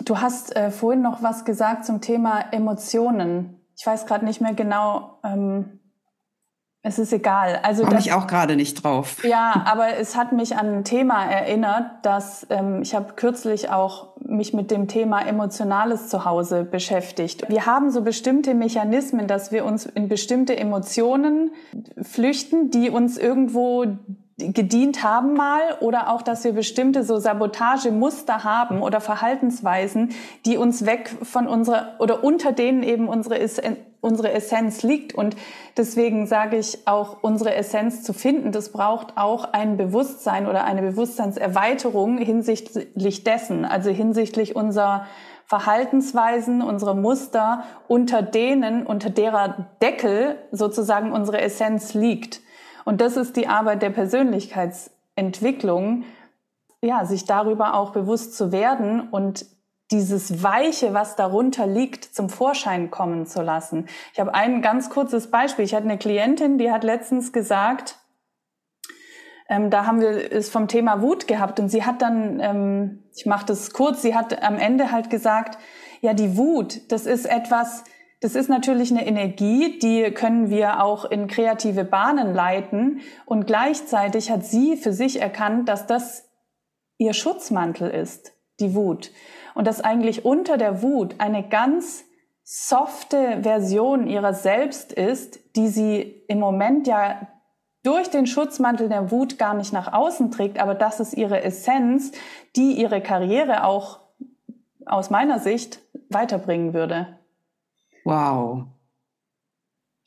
Du 0.04 0.20
hast 0.20 0.56
äh, 0.56 0.70
vorhin 0.70 1.02
noch 1.02 1.22
was 1.22 1.44
gesagt 1.44 1.84
zum 1.84 2.00
Thema 2.00 2.44
Emotionen. 2.52 3.60
Ich 3.76 3.86
weiß 3.86 4.06
gerade 4.06 4.24
nicht 4.24 4.40
mehr 4.40 4.54
genau. 4.54 5.18
Ähm, 5.24 5.80
es 6.82 6.98
ist 6.98 7.12
egal. 7.12 7.60
Also 7.62 7.84
komme 7.84 7.98
ich 7.98 8.12
auch 8.14 8.26
gerade 8.26 8.56
nicht 8.56 8.82
drauf. 8.82 9.22
Ja, 9.22 9.64
aber 9.66 9.98
es 9.98 10.16
hat 10.16 10.32
mich 10.32 10.56
an 10.56 10.78
ein 10.78 10.84
Thema 10.84 11.26
erinnert, 11.26 12.06
dass 12.06 12.46
ähm, 12.48 12.80
ich 12.80 12.94
habe 12.94 13.12
kürzlich 13.16 13.68
auch 13.68 14.16
mich 14.18 14.54
mit 14.54 14.70
dem 14.70 14.88
Thema 14.88 15.20
emotionales 15.20 16.08
Zuhause 16.08 16.64
beschäftigt. 16.64 17.46
Wir 17.50 17.66
haben 17.66 17.90
so 17.90 18.00
bestimmte 18.00 18.54
Mechanismen, 18.54 19.26
dass 19.26 19.52
wir 19.52 19.66
uns 19.66 19.84
in 19.84 20.08
bestimmte 20.08 20.56
Emotionen 20.56 21.50
flüchten, 22.00 22.70
die 22.70 22.88
uns 22.88 23.18
irgendwo 23.18 23.84
gedient 24.52 25.02
haben 25.02 25.34
mal 25.34 25.60
oder 25.80 26.10
auch, 26.10 26.22
dass 26.22 26.44
wir 26.44 26.52
bestimmte 26.52 27.04
so 27.04 27.18
Sabotagemuster 27.18 28.44
haben 28.44 28.82
oder 28.82 29.00
Verhaltensweisen, 29.00 30.10
die 30.46 30.56
uns 30.56 30.86
weg 30.86 31.10
von 31.22 31.46
unserer 31.46 31.94
oder 31.98 32.24
unter 32.24 32.52
denen 32.52 32.82
eben 32.82 33.08
unsere, 33.08 33.38
unsere 34.00 34.32
Essenz 34.32 34.82
liegt. 34.82 35.14
Und 35.14 35.36
deswegen 35.76 36.26
sage 36.26 36.56
ich 36.56 36.86
auch, 36.86 37.18
unsere 37.22 37.54
Essenz 37.54 38.02
zu 38.02 38.12
finden, 38.12 38.52
das 38.52 38.70
braucht 38.70 39.16
auch 39.16 39.52
ein 39.52 39.76
Bewusstsein 39.76 40.46
oder 40.46 40.64
eine 40.64 40.82
Bewusstseinserweiterung 40.82 42.18
hinsichtlich 42.18 43.24
dessen, 43.24 43.64
also 43.64 43.90
hinsichtlich 43.90 44.56
unserer 44.56 45.06
Verhaltensweisen, 45.50 46.62
unsere 46.62 46.94
Muster, 46.94 47.64
unter 47.88 48.22
denen, 48.22 48.86
unter 48.86 49.10
derer 49.10 49.66
Deckel 49.82 50.36
sozusagen 50.52 51.10
unsere 51.10 51.40
Essenz 51.40 51.92
liegt. 51.92 52.40
Und 52.90 53.00
das 53.00 53.16
ist 53.16 53.36
die 53.36 53.46
Arbeit 53.46 53.82
der 53.82 53.90
Persönlichkeitsentwicklung, 53.90 56.02
ja, 56.82 57.04
sich 57.04 57.24
darüber 57.24 57.74
auch 57.74 57.92
bewusst 57.92 58.36
zu 58.36 58.50
werden 58.50 59.08
und 59.10 59.46
dieses 59.92 60.42
Weiche, 60.42 60.92
was 60.92 61.14
darunter 61.14 61.68
liegt, 61.68 62.04
zum 62.04 62.28
Vorschein 62.28 62.90
kommen 62.90 63.26
zu 63.26 63.42
lassen. 63.42 63.86
Ich 64.12 64.18
habe 64.18 64.34
ein 64.34 64.60
ganz 64.60 64.90
kurzes 64.90 65.30
Beispiel. 65.30 65.64
Ich 65.64 65.72
hatte 65.72 65.84
eine 65.84 65.98
Klientin, 65.98 66.58
die 66.58 66.72
hat 66.72 66.82
letztens 66.82 67.32
gesagt, 67.32 67.94
ähm, 69.48 69.70
da 69.70 69.86
haben 69.86 70.00
wir 70.00 70.32
es 70.32 70.50
vom 70.50 70.66
Thema 70.66 71.00
Wut 71.00 71.28
gehabt 71.28 71.60
und 71.60 71.68
sie 71.68 71.84
hat 71.84 72.02
dann, 72.02 72.40
ähm, 72.40 73.04
ich 73.14 73.24
mache 73.24 73.46
das 73.46 73.72
kurz, 73.72 74.02
sie 74.02 74.16
hat 74.16 74.42
am 74.42 74.58
Ende 74.58 74.90
halt 74.90 75.10
gesagt, 75.10 75.58
ja, 76.00 76.12
die 76.12 76.36
Wut, 76.36 76.90
das 76.90 77.06
ist 77.06 77.26
etwas, 77.26 77.84
das 78.20 78.34
ist 78.34 78.50
natürlich 78.50 78.90
eine 78.90 79.06
Energie, 79.06 79.78
die 79.78 80.10
können 80.10 80.50
wir 80.50 80.84
auch 80.84 81.06
in 81.06 81.26
kreative 81.26 81.84
Bahnen 81.84 82.34
leiten. 82.34 83.00
Und 83.24 83.46
gleichzeitig 83.46 84.30
hat 84.30 84.44
sie 84.44 84.76
für 84.76 84.92
sich 84.92 85.22
erkannt, 85.22 85.68
dass 85.70 85.86
das 85.86 86.28
ihr 86.98 87.14
Schutzmantel 87.14 87.90
ist, 87.90 88.32
die 88.60 88.74
Wut. 88.74 89.10
Und 89.54 89.66
dass 89.66 89.80
eigentlich 89.80 90.26
unter 90.26 90.58
der 90.58 90.82
Wut 90.82 91.14
eine 91.18 91.48
ganz 91.48 92.04
softe 92.44 93.38
Version 93.42 94.06
ihrer 94.06 94.34
selbst 94.34 94.92
ist, 94.92 95.40
die 95.56 95.68
sie 95.68 96.00
im 96.28 96.40
Moment 96.40 96.86
ja 96.86 97.26
durch 97.82 98.10
den 98.10 98.26
Schutzmantel 98.26 98.90
der 98.90 99.10
Wut 99.10 99.38
gar 99.38 99.54
nicht 99.54 99.72
nach 99.72 99.92
außen 99.92 100.30
trägt, 100.30 100.60
aber 100.60 100.74
das 100.74 101.00
ist 101.00 101.14
ihre 101.14 101.42
Essenz, 101.42 102.12
die 102.54 102.72
ihre 102.72 103.00
Karriere 103.00 103.64
auch 103.64 104.00
aus 104.84 105.08
meiner 105.08 105.38
Sicht 105.38 105.80
weiterbringen 106.10 106.74
würde. 106.74 107.19
Wow. 108.10 108.66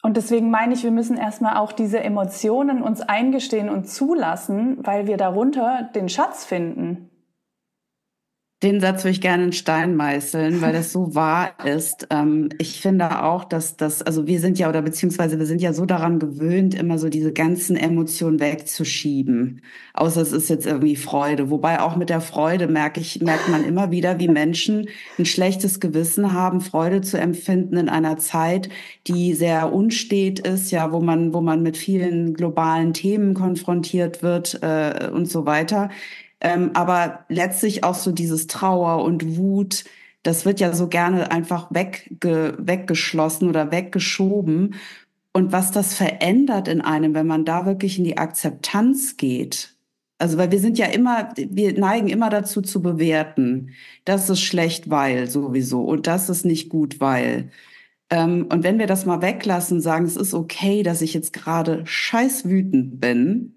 Und 0.02 0.18
deswegen 0.18 0.52
meine 0.52 0.74
ich, 0.74 0.84
wir 0.84 0.92
müssen 0.92 1.16
erstmal 1.16 1.56
auch 1.56 1.72
diese 1.72 2.02
Emotionen 2.02 2.82
uns 2.82 3.00
eingestehen 3.00 3.70
und 3.70 3.88
zulassen, 3.90 4.86
weil 4.86 5.08
wir 5.08 5.16
darunter 5.16 5.90
den 5.96 6.10
Schatz 6.10 6.44
finden. 6.44 7.10
Den 8.64 8.80
Satz 8.80 9.04
würde 9.04 9.12
ich 9.12 9.20
gerne 9.20 9.44
in 9.44 9.52
Stein 9.52 9.98
meißeln, 9.98 10.62
weil 10.62 10.72
das 10.72 10.94
so 10.94 11.14
wahr 11.16 11.54
ist. 11.66 12.08
Ähm, 12.10 12.48
ich 12.60 12.80
finde 12.80 13.22
auch, 13.22 13.44
dass 13.44 13.76
das, 13.76 14.02
also 14.02 14.26
wir 14.26 14.40
sind 14.40 14.58
ja 14.58 14.70
oder 14.70 14.82
beziehungsweise 14.82 15.38
wir 15.38 15.46
sind 15.46 15.62
ja 15.62 15.74
so 15.74 15.86
daran 15.86 16.18
gewöhnt, 16.18 16.74
immer 16.74 16.98
so 16.98 17.10
diese 17.10 17.34
ganzen 17.34 17.76
Emotionen 17.76 18.40
wegzuschieben. 18.40 19.62
Außer 19.94 20.22
es 20.22 20.32
ist 20.32 20.50
jetzt 20.50 20.66
irgendwie 20.66 20.96
Freude. 20.96 21.50
Wobei 21.50 21.82
auch 21.82 21.98
mit 21.98 22.10
der 22.10 22.22
Freude 22.22 22.68
merke 22.68 23.02
ich, 23.02 23.22
merkt 23.22 23.50
man 23.50 23.66
immer 23.66 23.92
wieder, 23.92 24.18
wie 24.20 24.30
Menschen 24.30 24.88
ein 25.20 25.26
schlechtes 25.26 25.82
Gewissen 25.82 26.32
haben, 26.32 26.62
Freude 26.62 27.02
zu 27.02 27.20
empfinden 27.20 27.76
in 27.76 27.90
einer 27.90 28.18
Zeit, 28.18 28.70
die 29.08 29.34
sehr 29.34 29.74
unstet 29.74 30.40
ist, 30.40 30.72
ja, 30.72 30.94
wo 30.94 31.02
man, 31.02 31.34
wo 31.34 31.42
man 31.42 31.64
mit 31.64 31.76
vielen 31.76 32.34
globalen 32.34 32.94
Themen 32.94 33.34
konfrontiert 33.34 34.24
wird 34.24 34.60
äh, 34.64 35.10
und 35.14 35.30
so 35.30 35.46
weiter. 35.46 35.90
Ähm, 36.44 36.72
aber 36.74 37.26
letztlich 37.30 37.84
auch 37.84 37.96
so 37.96 38.12
dieses 38.12 38.48
Trauer 38.48 39.04
und 39.04 39.38
Wut, 39.38 39.86
das 40.24 40.46
wird 40.46 40.60
ja 40.60 40.74
so 40.74 40.88
gerne 40.88 41.32
einfach 41.32 41.68
wegge 41.72 42.58
weggeschlossen 42.60 43.50
oder 43.50 43.72
weggeschoben. 43.72 44.76
Und 45.34 45.52
was 45.52 45.72
das 45.72 45.94
verändert 45.96 46.68
in 46.68 46.82
einem, 46.82 47.16
wenn 47.16 47.28
man 47.28 47.46
da 47.46 47.66
wirklich 47.66 47.98
in 47.98 48.04
die 48.04 48.18
Akzeptanz 48.18 49.18
geht. 49.18 49.76
Also, 50.20 50.38
weil 50.38 50.52
wir 50.52 50.60
sind 50.60 50.78
ja 50.78 50.86
immer, 50.88 51.30
wir 51.36 51.78
neigen 51.78 52.08
immer 52.08 52.30
dazu 52.30 52.62
zu 52.62 52.82
bewerten. 52.82 53.72
Das 54.06 54.30
ist 54.30 54.42
schlecht, 54.42 54.90
weil 54.90 55.30
sowieso. 55.30 55.84
Und 55.84 56.08
das 56.08 56.30
ist 56.30 56.46
nicht 56.46 56.70
gut, 56.70 57.00
weil. 57.00 57.52
Ähm, 58.10 58.48
und 58.52 58.64
wenn 58.64 58.80
wir 58.80 58.88
das 58.88 59.06
mal 59.06 59.22
weglassen, 59.22 59.82
sagen, 59.82 60.06
es 60.06 60.18
ist 60.18 60.34
okay, 60.34 60.84
dass 60.84 61.02
ich 61.02 61.14
jetzt 61.14 61.34
gerade 61.34 61.86
scheiß 61.86 62.48
wütend 62.48 63.02
bin 63.02 63.53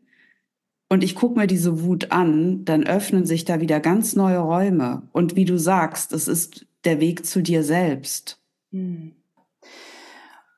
und 0.88 1.02
ich 1.02 1.14
gucke 1.14 1.38
mir 1.38 1.46
diese 1.46 1.82
Wut 1.82 2.12
an, 2.12 2.64
dann 2.64 2.84
öffnen 2.84 3.26
sich 3.26 3.44
da 3.44 3.60
wieder 3.60 3.80
ganz 3.80 4.14
neue 4.14 4.38
Räume. 4.38 5.02
Und 5.12 5.34
wie 5.34 5.44
du 5.44 5.58
sagst, 5.58 6.12
es 6.12 6.28
ist 6.28 6.66
der 6.84 7.00
Weg 7.00 7.26
zu 7.26 7.42
dir 7.42 7.64
selbst. 7.64 8.40
Hm. 8.70 9.12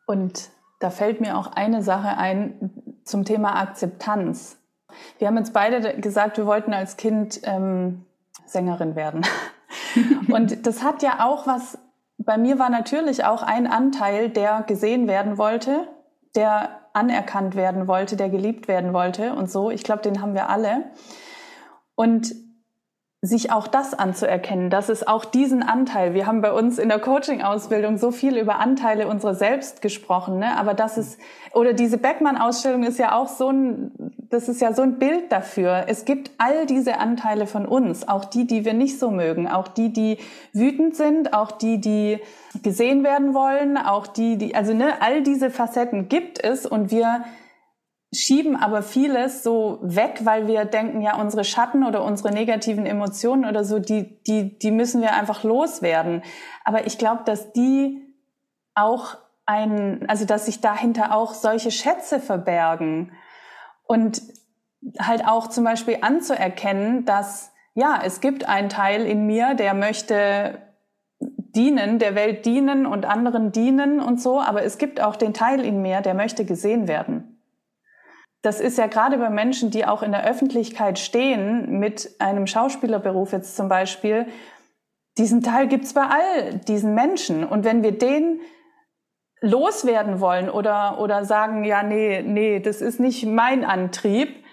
Und 0.06 0.50
da 0.80 0.90
fällt 0.90 1.20
mir 1.20 1.36
auch 1.36 1.48
eine 1.52 1.82
Sache 1.82 2.16
ein 2.16 2.70
zum 3.04 3.24
Thema 3.24 3.60
Akzeptanz. 3.60 4.58
Wir 5.18 5.28
haben 5.28 5.36
jetzt 5.36 5.52
beide 5.52 5.98
gesagt, 5.98 6.36
wir 6.36 6.46
wollten 6.46 6.72
als 6.72 6.96
Kind 6.96 7.40
ähm, 7.44 8.04
Sängerin 8.46 8.96
werden. 8.96 9.26
Und 10.28 10.66
das 10.66 10.82
hat 10.82 11.02
ja 11.02 11.26
auch 11.26 11.46
was, 11.46 11.78
bei 12.18 12.38
mir 12.38 12.58
war 12.58 12.70
natürlich 12.70 13.24
auch 13.24 13.42
ein 13.42 13.66
Anteil, 13.66 14.28
der 14.28 14.62
gesehen 14.62 15.08
werden 15.08 15.38
wollte, 15.38 15.88
der 16.34 16.80
anerkannt 16.92 17.54
werden 17.54 17.86
wollte, 17.86 18.16
der 18.16 18.28
geliebt 18.28 18.68
werden 18.68 18.92
wollte 18.92 19.34
und 19.34 19.50
so. 19.50 19.70
Ich 19.70 19.84
glaube, 19.84 20.02
den 20.02 20.20
haben 20.20 20.34
wir 20.34 20.48
alle. 20.48 20.90
Und 21.94 22.34
sich 23.20 23.50
auch 23.50 23.66
das 23.66 23.94
anzuerkennen, 23.94 24.70
dass 24.70 24.88
es 24.88 25.04
auch 25.06 25.24
diesen 25.24 25.64
Anteil, 25.64 26.14
wir 26.14 26.26
haben 26.26 26.40
bei 26.40 26.52
uns 26.52 26.78
in 26.78 26.88
der 26.88 27.00
Coaching-Ausbildung 27.00 27.98
so 27.98 28.12
viel 28.12 28.36
über 28.36 28.60
Anteile 28.60 29.08
unserer 29.08 29.34
selbst 29.34 29.82
gesprochen, 29.82 30.38
ne? 30.38 30.56
aber 30.56 30.72
das 30.72 30.98
ist, 30.98 31.18
oder 31.52 31.72
diese 31.72 31.98
Beckmann-Ausstellung 31.98 32.84
ist 32.84 32.96
ja 32.96 33.16
auch 33.16 33.26
so 33.26 33.50
ein, 33.50 33.90
das 34.30 34.48
ist 34.48 34.60
ja 34.60 34.72
so 34.72 34.82
ein 34.82 35.00
Bild 35.00 35.32
dafür. 35.32 35.86
Es 35.88 36.04
gibt 36.04 36.30
all 36.38 36.66
diese 36.66 36.98
Anteile 36.98 37.48
von 37.48 37.66
uns, 37.66 38.06
auch 38.06 38.24
die, 38.24 38.46
die 38.46 38.64
wir 38.64 38.74
nicht 38.74 39.00
so 39.00 39.10
mögen, 39.10 39.48
auch 39.48 39.66
die, 39.66 39.92
die 39.92 40.18
wütend 40.52 40.94
sind, 40.94 41.32
auch 41.32 41.50
die, 41.50 41.80
die 41.80 42.20
gesehen 42.62 43.02
werden 43.02 43.34
wollen, 43.34 43.78
auch 43.78 44.06
die, 44.06 44.36
die, 44.36 44.54
also 44.54 44.74
ne, 44.74 45.02
all 45.02 45.24
diese 45.24 45.50
Facetten 45.50 46.08
gibt 46.08 46.44
es 46.44 46.66
und 46.66 46.92
wir 46.92 47.24
schieben 48.12 48.56
aber 48.56 48.82
vieles 48.82 49.42
so 49.42 49.78
weg, 49.82 50.20
weil 50.24 50.46
wir 50.46 50.64
denken, 50.64 51.02
ja, 51.02 51.16
unsere 51.16 51.44
Schatten 51.44 51.84
oder 51.84 52.02
unsere 52.02 52.32
negativen 52.32 52.86
Emotionen 52.86 53.44
oder 53.44 53.64
so, 53.64 53.78
die, 53.78 54.22
die, 54.24 54.59
die 54.59 54.70
müssen 54.70 55.02
wir 55.02 55.12
einfach 55.12 55.44
loswerden. 55.44 56.22
Aber 56.64 56.86
ich 56.86 56.96
glaube, 56.96 57.22
dass 57.24 57.52
die 57.52 58.02
auch 58.74 59.16
ein, 59.44 60.09
also 60.09 60.24
dass 60.24 60.46
sich 60.46 60.61
dahinter 60.61 61.14
auch 61.14 61.34
solche 61.34 61.70
Schätze 61.70 62.18
verbergen 62.18 63.12
und 63.84 64.22
halt 64.98 65.26
auch 65.26 65.48
zum 65.48 65.64
Beispiel 65.64 65.98
anzuerkennen, 66.00 67.04
dass 67.04 67.52
ja, 67.74 68.00
es 68.04 68.20
gibt 68.20 68.48
einen 68.48 68.68
Teil 68.70 69.06
in 69.06 69.26
mir, 69.26 69.54
der 69.54 69.74
möchte 69.74 70.62
dienen, 71.20 71.98
der 71.98 72.14
Welt 72.14 72.46
dienen 72.46 72.86
und 72.86 73.04
anderen 73.04 73.52
dienen 73.52 74.00
und 74.00 74.20
so, 74.20 74.40
aber 74.40 74.62
es 74.62 74.78
gibt 74.78 75.00
auch 75.00 75.16
den 75.16 75.34
Teil 75.34 75.61
in 75.61 75.82
mir, 75.82 76.00
der 76.00 76.14
möchte 76.14 76.44
gesehen 76.44 76.88
werden 76.88 77.27
das 78.43 78.61
ist 78.61 78.78
ja 78.78 78.86
gerade 78.86 79.18
bei 79.18 79.30
Menschen, 79.30 79.70
die 79.70 79.84
auch 79.84 80.03
in 80.03 80.12
der 80.12 80.24
Öffentlichkeit 80.24 80.99
stehen, 80.99 81.78
mit 81.78 82.11
einem 82.18 82.47
Schauspielerberuf 82.47 83.32
jetzt 83.32 83.57
zum 83.57 83.68
Beispiel, 83.68 84.26
diesen 85.18 85.43
Teil 85.43 85.66
gibt's 85.66 85.95
bei 85.95 86.05
all 86.05 86.55
diesen 86.68 86.95
Menschen. 86.95 87.45
Und 87.45 87.64
wenn 87.64 87.82
wir 87.82 87.99
den 87.99 88.41
loswerden 89.41 90.20
wollen 90.20 90.49
oder, 90.49 91.01
oder 91.01 91.24
sagen, 91.24 91.64
ja, 91.64 91.82
nee, 91.82 92.22
nee, 92.22 92.61
das 92.61 92.80
ist 92.80 93.01
nicht 93.01 93.26
mein 93.26 93.64
Antrieb, 93.64 94.45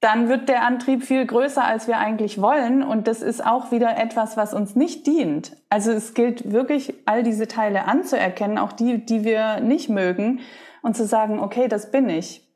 dann 0.00 0.28
wird 0.28 0.48
der 0.48 0.62
Antrieb 0.62 1.04
viel 1.04 1.26
größer, 1.26 1.62
als 1.62 1.86
wir 1.86 1.98
eigentlich 1.98 2.40
wollen. 2.40 2.82
Und 2.82 3.06
das 3.06 3.20
ist 3.20 3.44
auch 3.44 3.70
wieder 3.70 3.98
etwas, 3.98 4.36
was 4.36 4.54
uns 4.54 4.74
nicht 4.74 5.06
dient. 5.06 5.56
Also 5.68 5.92
es 5.92 6.14
gilt 6.14 6.52
wirklich, 6.52 6.94
all 7.06 7.22
diese 7.22 7.48
Teile 7.48 7.84
anzuerkennen, 7.84 8.58
auch 8.58 8.72
die, 8.72 9.04
die 9.04 9.24
wir 9.24 9.60
nicht 9.60 9.88
mögen, 9.88 10.40
und 10.82 10.96
zu 10.96 11.04
sagen, 11.04 11.38
okay, 11.40 11.68
das 11.68 11.90
bin 11.90 12.08
ich. 12.08 12.49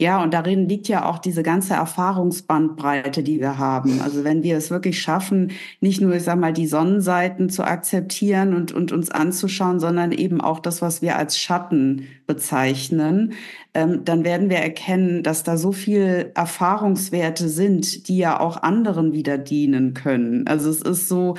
Ja, 0.00 0.22
und 0.22 0.32
darin 0.32 0.66
liegt 0.66 0.88
ja 0.88 1.04
auch 1.04 1.18
diese 1.18 1.42
ganze 1.42 1.74
Erfahrungsbandbreite, 1.74 3.22
die 3.22 3.38
wir 3.38 3.58
haben. 3.58 4.00
Also 4.00 4.24
wenn 4.24 4.42
wir 4.42 4.56
es 4.56 4.70
wirklich 4.70 4.98
schaffen, 4.98 5.52
nicht 5.82 6.00
nur, 6.00 6.14
ich 6.14 6.22
sag 6.22 6.38
mal, 6.38 6.54
die 6.54 6.66
Sonnenseiten 6.66 7.50
zu 7.50 7.64
akzeptieren 7.64 8.54
und, 8.54 8.72
und 8.72 8.92
uns 8.92 9.10
anzuschauen, 9.10 9.78
sondern 9.78 10.12
eben 10.12 10.40
auch 10.40 10.58
das, 10.58 10.80
was 10.80 11.02
wir 11.02 11.16
als 11.16 11.38
Schatten 11.38 12.06
bezeichnen, 12.26 13.34
ähm, 13.74 14.02
dann 14.06 14.24
werden 14.24 14.48
wir 14.48 14.56
erkennen, 14.56 15.22
dass 15.22 15.42
da 15.42 15.58
so 15.58 15.70
viel 15.70 16.32
Erfahrungswerte 16.34 17.50
sind, 17.50 18.08
die 18.08 18.16
ja 18.16 18.40
auch 18.40 18.56
anderen 18.62 19.12
wieder 19.12 19.36
dienen 19.36 19.92
können. 19.92 20.46
Also 20.46 20.70
es 20.70 20.80
ist 20.80 21.08
so, 21.08 21.34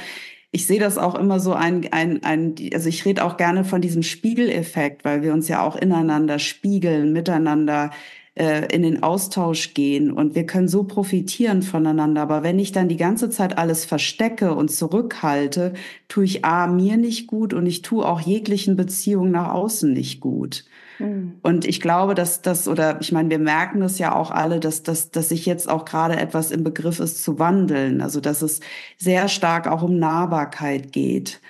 ich 0.51 0.67
sehe 0.67 0.79
das 0.79 0.99
auch 0.99 1.15
immer 1.15 1.39
so 1.39 1.53
ein, 1.53 1.91
ein, 1.91 2.23
ein 2.23 2.53
also 2.75 2.89
ich 2.89 3.05
rede 3.05 3.25
auch 3.25 3.37
gerne 3.37 3.63
von 3.63 3.81
diesem 3.81 4.03
Spiegeleffekt, 4.03 5.03
weil 5.03 5.23
wir 5.23 5.33
uns 5.33 5.47
ja 5.47 5.63
auch 5.63 5.75
ineinander 5.75 6.37
spiegeln, 6.37 7.11
miteinander 7.11 7.89
äh, 8.35 8.73
in 8.73 8.81
den 8.81 9.03
Austausch 9.03 9.73
gehen 9.73 10.11
und 10.11 10.35
wir 10.35 10.45
können 10.45 10.67
so 10.67 10.83
profitieren 10.85 11.61
voneinander. 11.61 12.21
Aber 12.21 12.43
wenn 12.43 12.59
ich 12.59 12.71
dann 12.71 12.87
die 12.87 12.97
ganze 12.97 13.29
Zeit 13.29 13.57
alles 13.57 13.83
verstecke 13.83 14.55
und 14.55 14.71
zurückhalte, 14.71 15.73
tue 16.07 16.23
ich 16.23 16.45
A, 16.45 16.67
mir 16.67 16.97
nicht 16.97 17.27
gut 17.27 17.53
und 17.53 17.65
ich 17.65 17.81
tue 17.81 18.05
auch 18.05 18.21
jeglichen 18.21 18.75
Beziehungen 18.75 19.31
nach 19.31 19.53
außen 19.53 19.91
nicht 19.91 20.21
gut. 20.21 20.63
Mhm. 20.99 21.33
Und 21.41 21.65
ich 21.65 21.81
glaube, 21.81 22.15
dass 22.15 22.41
das, 22.41 22.67
oder 22.67 23.01
ich 23.01 23.11
meine, 23.11 23.29
wir 23.29 23.39
merken 23.39 23.81
das 23.81 23.99
ja 23.99 24.15
auch 24.15 24.31
alle, 24.31 24.59
dass, 24.59 24.83
dass, 24.83 25.11
dass 25.11 25.29
sich 25.29 25.45
jetzt 25.45 25.69
auch 25.69 25.85
gerade 25.85 26.17
etwas 26.17 26.51
im 26.51 26.63
Begriff 26.63 26.99
ist 26.99 27.23
zu 27.23 27.39
wandeln. 27.39 28.01
Also 28.01 28.21
dass 28.21 28.41
es 28.41 28.61
sehr 28.97 29.27
stark 29.27 29.67
auch 29.67 29.83
um 29.83 29.99
Nahbarkeit 29.99 30.91
geht. 30.93 31.41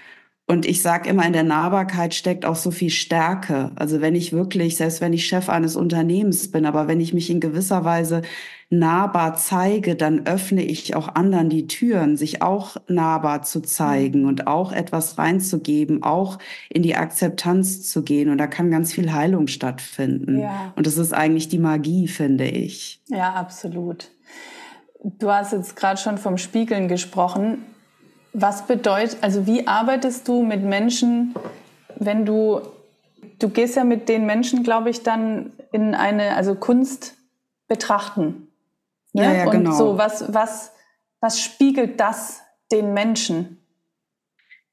Und 0.52 0.66
ich 0.66 0.82
sage 0.82 1.08
immer, 1.08 1.26
in 1.26 1.32
der 1.32 1.44
Nahbarkeit 1.44 2.14
steckt 2.14 2.44
auch 2.44 2.58
so 2.58 2.72
viel 2.72 2.90
Stärke. 2.90 3.72
Also 3.76 4.02
wenn 4.02 4.16
ich 4.16 4.34
wirklich, 4.34 4.76
selbst 4.76 5.00
wenn 5.00 5.14
ich 5.14 5.26
Chef 5.26 5.48
eines 5.48 5.78
Unternehmens 5.78 6.52
bin, 6.52 6.66
aber 6.66 6.90
wenn 6.90 7.00
ich 7.00 7.14
mich 7.14 7.30
in 7.30 7.40
gewisser 7.40 7.86
Weise 7.86 8.22
nahbar 8.70 9.38
zeige, 9.38 9.96
dann 9.96 10.26
öffne 10.26 10.62
ich 10.62 10.94
auch 10.94 11.16
anderen 11.16 11.48
die 11.48 11.68
Türen, 11.68 12.18
sich 12.18 12.42
auch 12.42 12.76
nahbar 12.90 13.44
zu 13.44 13.62
zeigen 13.62 14.26
und 14.26 14.48
auch 14.48 14.74
etwas 14.74 15.18
reinzugeben, 15.18 16.04
auch 16.04 16.38
in 16.68 16.84
die 16.84 16.98
Akzeptanz 16.98 17.90
zu 17.90 18.04
gehen. 18.04 18.30
Und 18.30 18.38
da 18.38 18.48
kann 18.48 18.72
ganz 18.72 18.92
viel 18.92 19.14
Heilung 19.14 19.48
stattfinden. 19.48 20.40
Ja. 20.40 20.74
Und 20.76 20.86
das 20.86 20.98
ist 20.98 21.14
eigentlich 21.14 21.48
die 21.48 21.60
Magie, 21.60 22.10
finde 22.10 22.44
ich. 22.44 23.02
Ja, 23.08 23.36
absolut. 23.36 24.12
Du 25.02 25.32
hast 25.32 25.54
jetzt 25.54 25.78
gerade 25.78 25.98
schon 25.98 26.18
vom 26.18 26.38
Spiegeln 26.38 26.90
gesprochen. 26.90 27.60
Was 28.34 28.66
bedeutet, 28.66 29.18
also 29.22 29.46
wie 29.46 29.68
arbeitest 29.68 30.28
du 30.28 30.44
mit 30.44 30.64
Menschen, 30.64 31.36
wenn 31.96 32.26
du, 32.26 32.62
du 33.40 33.50
gehst 33.50 33.76
ja 33.76 33.84
mit 33.84 34.08
den 34.10 34.26
Menschen, 34.26 34.64
glaube 34.64 34.90
ich, 34.90 35.04
dann 35.04 35.52
in 35.72 35.96
eine, 35.96 36.36
also 36.36 36.56
Kunst 36.56 37.16
betrachten. 37.68 38.48
Ne? 39.14 39.24
Ja, 39.24 39.34
ja, 39.34 39.46
Und 39.46 39.52
genau. 39.52 39.72
so, 39.72 39.98
was, 39.98 40.34
was, 40.34 40.72
was 41.20 41.42
spiegelt 41.42 42.00
das 42.00 42.42
den 42.72 42.94
Menschen? 42.94 43.61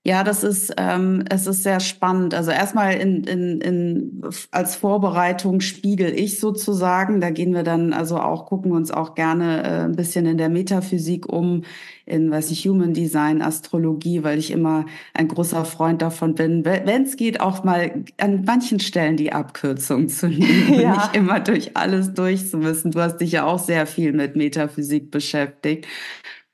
Ja, 0.07 0.25
das 0.25 0.43
ist, 0.43 0.73
ähm, 0.79 1.25
es 1.29 1.47
ist 1.47 1.65
sehr 1.65 1.81
spannend. 1.81 2.33
Also 2.33 2.51
erstmal 2.51 2.95
in, 2.95 3.25
in, 3.25 3.61
in, 3.61 4.23
als 4.53 4.77
Vorbereitung 4.77 5.61
spiegel 5.61 6.19
ich 6.19 6.41
sozusagen. 6.41 7.21
Da 7.21 7.31
gehen 7.31 7.53
wir 7.53 7.63
dann 7.63 7.93
also 7.93 8.19
auch, 8.19 8.47
gucken 8.47 8.73
uns 8.73 8.91
auch 8.91 9.15
gerne 9.15 9.63
äh, 9.65 9.85
ein 9.85 9.97
bisschen 9.97 10.25
in 10.25 10.39
der 10.39 10.49
Metaphysik 10.49 11.31
um, 11.31 11.65
in, 12.07 12.31
weiß 12.31 12.51
ich, 12.53 12.67
Human 12.67 12.95
Design, 12.95 13.43
Astrologie, 13.43 14.23
weil 14.23 14.39
ich 14.39 14.51
immer 14.51 14.87
ein 15.13 15.29
großer 15.29 15.67
Freund 15.67 16.01
davon 16.01 16.35
bin, 16.35 16.65
wenn 16.65 17.03
es 17.03 17.17
geht, 17.17 17.41
auch 17.41 17.65
mal 17.65 18.05
an 18.19 18.45
manchen 18.47 18.81
Stellen 18.81 19.19
die 19.19 19.33
Abkürzung 19.33 20.09
zu 20.09 20.29
nehmen 20.29 20.81
ja. 20.81 20.93
nicht 20.95 21.17
immer 21.17 21.41
durch 21.41 21.77
alles 21.77 22.15
durch 22.15 22.49
zu 22.49 22.57
müssen. 22.57 22.93
Du 22.93 23.01
hast 23.01 23.19
dich 23.19 23.33
ja 23.33 23.45
auch 23.45 23.59
sehr 23.59 23.87
viel 23.87 24.13
mit 24.13 24.37
Metaphysik 24.37 25.11
beschäftigt. 25.11 25.87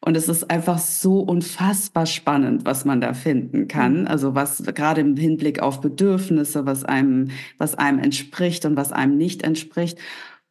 Und 0.05 0.19
es 0.19 0.29
ist 0.29 0.51
einfach 0.51 0.77
so 0.77 1.21
unfassbar 1.21 2.05
spannend, 2.05 2.67
was 2.67 2.85
man 2.85 3.01
da 3.01 3.15
finden 3.15 3.69
kann. 3.69 4.03
Mhm. 4.03 4.07
Also 4.07 4.35
was 4.35 4.63
gerade 4.63 5.01
im 5.01 5.17
Hinblick 5.17 5.63
auf 5.63 5.81
Bedürfnisse, 5.81 6.67
was 6.67 6.85
einem, 6.85 7.31
was 7.57 7.75
einem 7.75 8.01
entspricht 8.01 8.67
und 8.67 8.77
was 8.77 8.93
einem 8.93 9.17
nicht 9.17 9.43
entspricht. 9.43 9.99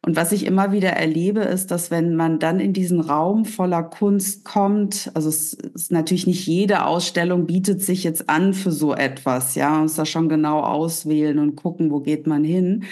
Und 0.04 0.16
was 0.16 0.32
ich 0.32 0.44
immer 0.44 0.72
wieder 0.72 0.90
erlebe, 0.90 1.40
ist, 1.40 1.70
dass 1.70 1.92
wenn 1.92 2.16
man 2.16 2.40
dann 2.40 2.58
in 2.58 2.72
diesen 2.72 3.00
Raum 3.00 3.44
voller 3.44 3.84
Kunst 3.84 4.44
kommt, 4.44 5.12
also 5.14 5.28
es 5.28 5.54
ist 5.54 5.92
natürlich 5.92 6.26
nicht 6.26 6.46
jede 6.48 6.84
Ausstellung 6.84 7.46
bietet 7.46 7.80
sich 7.80 8.02
jetzt 8.02 8.28
an 8.28 8.54
für 8.54 8.72
so 8.72 8.92
etwas, 8.92 9.54
ja, 9.54 9.70
man 9.70 9.82
muss 9.82 9.94
da 9.94 10.04
schon 10.04 10.28
genau 10.28 10.60
auswählen 10.60 11.38
und 11.38 11.54
gucken, 11.54 11.92
wo 11.92 12.00
geht 12.00 12.26
man 12.26 12.42
hin. 12.42 12.84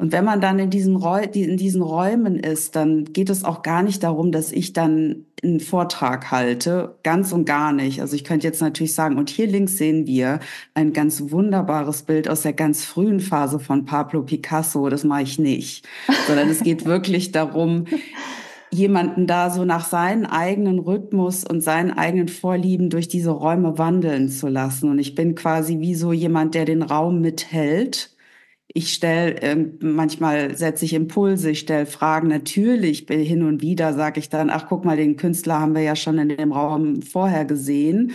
Und 0.00 0.12
wenn 0.12 0.24
man 0.24 0.40
dann 0.40 0.60
in 0.60 0.70
diesen, 0.70 0.94
Räu 0.94 1.22
in 1.22 1.56
diesen 1.56 1.82
Räumen 1.82 2.38
ist, 2.38 2.76
dann 2.76 3.04
geht 3.06 3.30
es 3.30 3.42
auch 3.42 3.62
gar 3.62 3.82
nicht 3.82 4.04
darum, 4.04 4.30
dass 4.30 4.52
ich 4.52 4.72
dann 4.72 5.26
einen 5.42 5.58
Vortrag 5.58 6.30
halte. 6.30 6.96
Ganz 7.02 7.32
und 7.32 7.46
gar 7.46 7.72
nicht. 7.72 8.00
Also 8.00 8.14
ich 8.14 8.22
könnte 8.22 8.46
jetzt 8.46 8.62
natürlich 8.62 8.94
sagen, 8.94 9.18
und 9.18 9.28
hier 9.28 9.48
links 9.48 9.76
sehen 9.76 10.06
wir 10.06 10.38
ein 10.74 10.92
ganz 10.92 11.32
wunderbares 11.32 12.02
Bild 12.02 12.28
aus 12.28 12.42
der 12.42 12.52
ganz 12.52 12.84
frühen 12.84 13.18
Phase 13.18 13.58
von 13.58 13.86
Pablo 13.86 14.22
Picasso. 14.22 14.88
Das 14.88 15.02
mache 15.02 15.22
ich 15.22 15.40
nicht. 15.40 15.84
Sondern 16.28 16.48
es 16.48 16.62
geht 16.62 16.84
wirklich 16.84 17.32
darum, 17.32 17.86
jemanden 18.70 19.26
da 19.26 19.50
so 19.50 19.64
nach 19.64 19.84
seinen 19.84 20.26
eigenen 20.26 20.78
Rhythmus 20.78 21.42
und 21.42 21.60
seinen 21.60 21.90
eigenen 21.90 22.28
Vorlieben 22.28 22.88
durch 22.88 23.08
diese 23.08 23.30
Räume 23.30 23.78
wandeln 23.78 24.28
zu 24.28 24.46
lassen. 24.46 24.90
Und 24.90 25.00
ich 25.00 25.16
bin 25.16 25.34
quasi 25.34 25.80
wie 25.80 25.96
so 25.96 26.12
jemand, 26.12 26.54
der 26.54 26.66
den 26.66 26.82
Raum 26.82 27.20
mithält. 27.20 28.10
Ich 28.74 28.92
stelle, 28.92 29.40
äh, 29.40 29.56
manchmal 29.80 30.56
setze 30.56 30.84
ich 30.84 30.92
Impulse, 30.92 31.50
ich 31.50 31.60
stelle 31.60 31.86
Fragen. 31.86 32.28
Natürlich 32.28 33.06
hin 33.08 33.42
und 33.42 33.62
wieder 33.62 33.94
sage 33.94 34.20
ich 34.20 34.28
dann, 34.28 34.50
ach 34.50 34.66
guck 34.68 34.84
mal, 34.84 34.96
den 34.96 35.16
Künstler 35.16 35.58
haben 35.58 35.74
wir 35.74 35.82
ja 35.82 35.96
schon 35.96 36.18
in 36.18 36.28
dem 36.28 36.52
Raum 36.52 37.00
vorher 37.00 37.46
gesehen. 37.46 38.12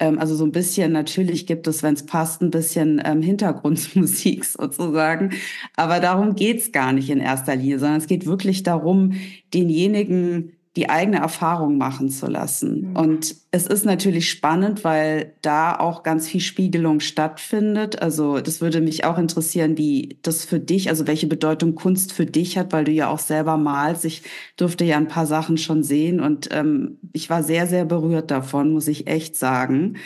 Ähm, 0.00 0.18
also 0.18 0.34
so 0.36 0.44
ein 0.44 0.52
bisschen, 0.52 0.92
natürlich 0.92 1.46
gibt 1.46 1.66
es, 1.66 1.82
wenn 1.82 1.94
es 1.94 2.04
passt, 2.04 2.42
ein 2.42 2.50
bisschen 2.50 3.00
ähm, 3.04 3.22
Hintergrundmusik 3.22 4.44
sozusagen. 4.44 5.32
Aber 5.76 6.00
darum 6.00 6.34
geht's 6.34 6.72
gar 6.72 6.92
nicht 6.92 7.10
in 7.10 7.20
erster 7.20 7.56
Linie, 7.56 7.78
sondern 7.78 7.98
es 7.98 8.06
geht 8.06 8.26
wirklich 8.26 8.62
darum, 8.62 9.14
denjenigen 9.54 10.52
die 10.76 10.90
eigene 10.90 11.18
Erfahrung 11.18 11.78
machen 11.78 12.08
zu 12.08 12.26
lassen. 12.26 12.90
Mhm. 12.90 12.96
Und 12.96 13.36
es 13.52 13.66
ist 13.66 13.84
natürlich 13.84 14.28
spannend, 14.28 14.82
weil 14.82 15.34
da 15.40 15.78
auch 15.78 16.02
ganz 16.02 16.26
viel 16.28 16.40
Spiegelung 16.40 16.98
stattfindet. 16.98 18.02
Also 18.02 18.40
das 18.40 18.60
würde 18.60 18.80
mich 18.80 19.04
auch 19.04 19.16
interessieren, 19.16 19.78
wie 19.78 20.18
das 20.22 20.44
für 20.44 20.58
dich, 20.58 20.88
also 20.88 21.06
welche 21.06 21.28
Bedeutung 21.28 21.76
Kunst 21.76 22.12
für 22.12 22.26
dich 22.26 22.58
hat, 22.58 22.72
weil 22.72 22.84
du 22.84 22.90
ja 22.90 23.08
auch 23.08 23.20
selber 23.20 23.56
malst. 23.56 24.04
Ich 24.04 24.22
durfte 24.56 24.84
ja 24.84 24.96
ein 24.96 25.08
paar 25.08 25.26
Sachen 25.26 25.58
schon 25.58 25.84
sehen 25.84 26.18
und 26.18 26.48
ähm, 26.50 26.98
ich 27.12 27.30
war 27.30 27.44
sehr, 27.44 27.68
sehr 27.68 27.84
berührt 27.84 28.32
davon, 28.32 28.72
muss 28.72 28.88
ich 28.88 29.06
echt 29.06 29.36
sagen. 29.36 29.98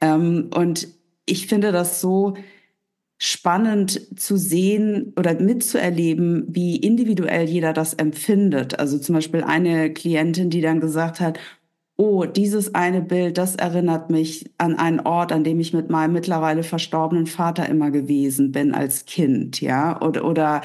Ähm, 0.00 0.48
und 0.54 0.88
ich 1.26 1.46
finde 1.46 1.70
das 1.70 2.00
so 2.00 2.34
spannend 3.18 4.18
zu 4.18 4.36
sehen 4.36 5.12
oder 5.16 5.34
mitzuerleben, 5.34 6.46
wie 6.48 6.76
individuell 6.76 7.48
jeder 7.48 7.72
das 7.72 7.94
empfindet. 7.94 8.78
Also 8.78 8.98
zum 8.98 9.14
Beispiel 9.14 9.42
eine 9.42 9.92
Klientin, 9.92 10.50
die 10.50 10.60
dann 10.60 10.80
gesagt 10.80 11.20
hat, 11.20 11.38
oh, 11.96 12.24
dieses 12.24 12.74
eine 12.74 13.02
Bild, 13.02 13.38
das 13.38 13.54
erinnert 13.54 14.10
mich 14.10 14.50
an 14.58 14.76
einen 14.76 15.00
Ort, 15.00 15.32
an 15.32 15.44
dem 15.44 15.60
ich 15.60 15.72
mit 15.72 15.90
meinem 15.90 16.12
mittlerweile 16.12 16.62
verstorbenen 16.64 17.26
Vater 17.26 17.68
immer 17.68 17.90
gewesen 17.90 18.52
bin 18.52 18.74
als 18.74 19.06
Kind, 19.06 19.60
ja, 19.60 20.00
oder, 20.02 20.24
oder 20.24 20.62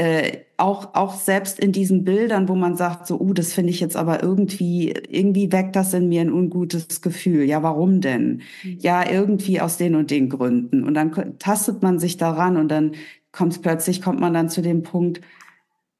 äh, 0.00 0.46
auch, 0.56 0.94
auch 0.94 1.12
selbst 1.12 1.60
in 1.60 1.72
diesen 1.72 2.04
Bildern, 2.04 2.48
wo 2.48 2.54
man 2.54 2.74
sagt, 2.74 3.06
so, 3.06 3.20
uh, 3.20 3.34
das 3.34 3.52
finde 3.52 3.68
ich 3.68 3.80
jetzt 3.80 3.96
aber 3.96 4.22
irgendwie, 4.22 4.94
irgendwie 5.10 5.52
weckt 5.52 5.76
das 5.76 5.92
in 5.92 6.08
mir 6.08 6.22
ein 6.22 6.32
ungutes 6.32 7.02
Gefühl. 7.02 7.44
Ja, 7.44 7.62
warum 7.62 8.00
denn? 8.00 8.40
Mhm. 8.62 8.78
Ja, 8.78 9.06
irgendwie 9.06 9.60
aus 9.60 9.76
den 9.76 9.94
und 9.94 10.10
den 10.10 10.30
Gründen. 10.30 10.84
Und 10.84 10.94
dann 10.94 11.38
tastet 11.38 11.82
man 11.82 11.98
sich 11.98 12.16
daran 12.16 12.56
und 12.56 12.68
dann 12.68 12.92
kommt 13.30 13.60
plötzlich, 13.60 14.00
kommt 14.00 14.20
man 14.20 14.32
dann 14.32 14.48
zu 14.48 14.62
dem 14.62 14.82
Punkt, 14.82 15.20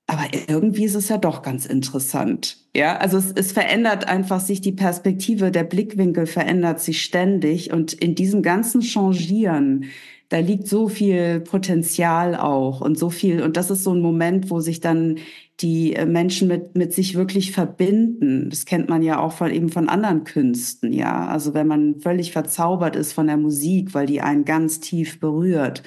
aber 0.06 0.28
irgendwie 0.48 0.84
ist 0.84 0.94
es 0.94 1.10
ja 1.10 1.18
doch 1.18 1.42
ganz 1.42 1.66
interessant. 1.66 2.56
Ja, 2.74 2.96
also 2.96 3.18
es, 3.18 3.32
es 3.32 3.52
verändert 3.52 4.08
einfach 4.08 4.40
sich 4.40 4.62
die 4.62 4.72
Perspektive, 4.72 5.50
der 5.50 5.64
Blickwinkel 5.64 6.24
verändert 6.24 6.80
sich 6.80 7.02
ständig 7.02 7.70
und 7.70 7.92
in 7.92 8.14
diesem 8.14 8.40
ganzen 8.40 8.80
Changieren 8.80 9.84
da 10.30 10.38
liegt 10.38 10.68
so 10.68 10.88
viel 10.88 11.40
Potenzial 11.40 12.36
auch 12.36 12.80
und 12.80 12.96
so 12.96 13.10
viel. 13.10 13.42
Und 13.42 13.56
das 13.56 13.70
ist 13.70 13.82
so 13.82 13.92
ein 13.92 14.00
Moment, 14.00 14.48
wo 14.48 14.60
sich 14.60 14.80
dann 14.80 15.18
die 15.58 15.94
äh, 15.94 16.06
Menschen 16.06 16.46
mit, 16.46 16.76
mit 16.76 16.94
sich 16.94 17.16
wirklich 17.16 17.50
verbinden. 17.52 18.48
Das 18.48 18.64
kennt 18.64 18.88
man 18.88 19.02
ja 19.02 19.18
auch 19.18 19.32
von, 19.32 19.50
eben 19.50 19.68
von 19.70 19.88
anderen 19.88 20.22
Künsten, 20.22 20.92
ja. 20.92 21.26
Also 21.26 21.52
wenn 21.52 21.66
man 21.66 22.00
völlig 22.00 22.30
verzaubert 22.30 22.94
ist 22.94 23.12
von 23.12 23.26
der 23.26 23.36
Musik, 23.36 23.92
weil 23.92 24.06
die 24.06 24.20
einen 24.20 24.44
ganz 24.44 24.78
tief 24.78 25.18
berührt 25.18 25.82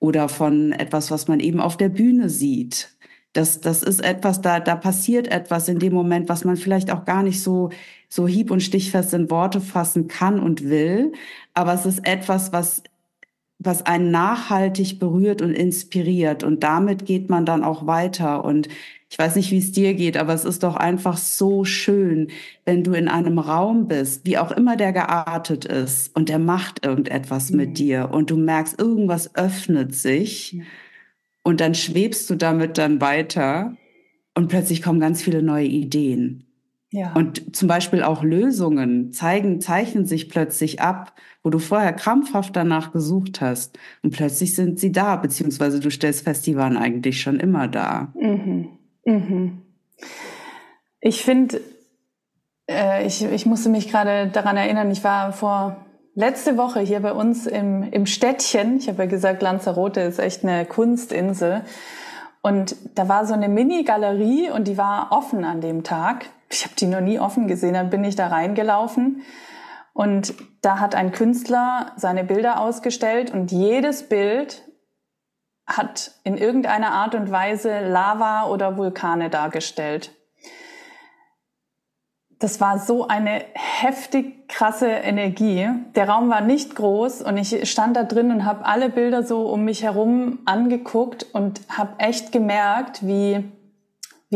oder 0.00 0.28
von 0.28 0.72
etwas, 0.72 1.12
was 1.12 1.28
man 1.28 1.38
eben 1.38 1.60
auf 1.60 1.76
der 1.76 1.88
Bühne 1.88 2.28
sieht. 2.28 2.90
Das, 3.34 3.60
das 3.60 3.84
ist 3.84 4.02
etwas, 4.02 4.40
da, 4.40 4.58
da 4.58 4.74
passiert 4.74 5.28
etwas 5.28 5.68
in 5.68 5.78
dem 5.78 5.94
Moment, 5.94 6.28
was 6.28 6.44
man 6.44 6.56
vielleicht 6.56 6.90
auch 6.90 7.04
gar 7.04 7.22
nicht 7.22 7.40
so, 7.40 7.70
so 8.08 8.26
hieb- 8.26 8.50
und 8.50 8.62
stichfest 8.62 9.14
in 9.14 9.30
Worte 9.30 9.60
fassen 9.60 10.08
kann 10.08 10.40
und 10.40 10.68
will. 10.68 11.12
Aber 11.54 11.72
es 11.74 11.86
ist 11.86 12.06
etwas, 12.06 12.52
was 12.52 12.82
was 13.58 13.86
einen 13.86 14.10
nachhaltig 14.10 14.98
berührt 14.98 15.42
und 15.42 15.52
inspiriert. 15.52 16.44
Und 16.44 16.62
damit 16.62 17.06
geht 17.06 17.30
man 17.30 17.46
dann 17.46 17.64
auch 17.64 17.86
weiter. 17.86 18.44
Und 18.44 18.68
ich 19.08 19.18
weiß 19.18 19.36
nicht, 19.36 19.50
wie 19.50 19.58
es 19.58 19.72
dir 19.72 19.94
geht, 19.94 20.16
aber 20.16 20.34
es 20.34 20.44
ist 20.44 20.62
doch 20.62 20.76
einfach 20.76 21.16
so 21.16 21.64
schön, 21.64 22.28
wenn 22.64 22.82
du 22.82 22.92
in 22.92 23.08
einem 23.08 23.38
Raum 23.38 23.86
bist, 23.88 24.26
wie 24.26 24.36
auch 24.36 24.50
immer 24.50 24.76
der 24.76 24.92
geartet 24.92 25.64
ist, 25.64 26.14
und 26.16 26.28
der 26.28 26.38
macht 26.38 26.84
irgendetwas 26.84 27.50
mhm. 27.50 27.56
mit 27.56 27.78
dir 27.78 28.10
und 28.12 28.30
du 28.30 28.36
merkst, 28.36 28.78
irgendwas 28.80 29.34
öffnet 29.36 29.94
sich 29.94 30.52
ja. 30.52 30.64
und 31.44 31.60
dann 31.60 31.74
schwebst 31.74 32.28
du 32.28 32.34
damit 32.34 32.78
dann 32.78 33.00
weiter 33.00 33.76
und 34.34 34.48
plötzlich 34.48 34.82
kommen 34.82 35.00
ganz 35.00 35.22
viele 35.22 35.42
neue 35.42 35.66
Ideen. 35.66 36.45
Ja. 36.92 37.12
Und 37.14 37.56
zum 37.56 37.68
Beispiel 37.68 38.02
auch 38.02 38.22
Lösungen 38.22 39.12
zeigen, 39.12 39.60
zeichnen 39.60 40.06
sich 40.06 40.28
plötzlich 40.28 40.80
ab, 40.80 41.14
wo 41.42 41.50
du 41.50 41.58
vorher 41.58 41.92
krampfhaft 41.92 42.54
danach 42.54 42.92
gesucht 42.92 43.40
hast. 43.40 43.78
Und 44.02 44.14
plötzlich 44.14 44.54
sind 44.54 44.78
sie 44.78 44.92
da, 44.92 45.16
beziehungsweise 45.16 45.80
du 45.80 45.90
stellst 45.90 46.24
fest, 46.24 46.46
die 46.46 46.56
waren 46.56 46.76
eigentlich 46.76 47.20
schon 47.20 47.40
immer 47.40 47.66
da. 47.66 48.12
Mhm. 48.14 48.68
Mhm. 49.04 49.62
Ich 51.00 51.22
finde, 51.22 51.60
äh, 52.70 53.04
ich, 53.06 53.24
ich 53.24 53.46
musste 53.46 53.68
mich 53.68 53.90
gerade 53.90 54.28
daran 54.28 54.56
erinnern, 54.56 54.90
ich 54.90 55.02
war 55.02 55.32
vor 55.32 55.84
letzte 56.14 56.56
Woche 56.56 56.80
hier 56.80 57.00
bei 57.00 57.12
uns 57.12 57.46
im, 57.46 57.82
im 57.82 58.06
Städtchen. 58.06 58.78
Ich 58.78 58.88
habe 58.88 59.04
ja 59.04 59.08
gesagt, 59.08 59.42
Lanzarote 59.42 60.00
ist 60.00 60.18
echt 60.18 60.44
eine 60.44 60.64
Kunstinsel. 60.64 61.62
Und 62.42 62.76
da 62.94 63.08
war 63.08 63.26
so 63.26 63.34
eine 63.34 63.48
Mini-Galerie 63.48 64.50
und 64.50 64.68
die 64.68 64.78
war 64.78 65.08
offen 65.10 65.44
an 65.44 65.60
dem 65.60 65.82
Tag 65.82 66.26
ich 66.48 66.64
habe 66.64 66.74
die 66.76 66.86
noch 66.86 67.00
nie 67.00 67.18
offen 67.18 67.48
gesehen, 67.48 67.74
dann 67.74 67.90
bin 67.90 68.04
ich 68.04 68.16
da 68.16 68.28
reingelaufen 68.28 69.22
und 69.92 70.34
da 70.62 70.78
hat 70.78 70.94
ein 70.94 71.12
Künstler 71.12 71.92
seine 71.96 72.24
Bilder 72.24 72.60
ausgestellt 72.60 73.32
und 73.32 73.50
jedes 73.50 74.08
Bild 74.08 74.62
hat 75.66 76.12
in 76.22 76.36
irgendeiner 76.36 76.92
Art 76.92 77.14
und 77.14 77.30
Weise 77.30 77.80
Lava 77.88 78.46
oder 78.46 78.76
Vulkane 78.76 79.30
dargestellt. 79.30 80.12
Das 82.38 82.60
war 82.60 82.78
so 82.78 83.08
eine 83.08 83.42
heftig 83.54 84.48
krasse 84.48 84.88
Energie. 84.88 85.68
Der 85.94 86.08
Raum 86.08 86.28
war 86.28 86.42
nicht 86.42 86.76
groß 86.76 87.22
und 87.22 87.38
ich 87.38 87.68
stand 87.68 87.96
da 87.96 88.04
drin 88.04 88.30
und 88.30 88.44
habe 88.44 88.66
alle 88.66 88.90
Bilder 88.90 89.22
so 89.22 89.48
um 89.48 89.64
mich 89.64 89.82
herum 89.82 90.40
angeguckt 90.44 91.26
und 91.32 91.62
habe 91.70 91.98
echt 91.98 92.32
gemerkt, 92.32 93.06
wie 93.06 93.50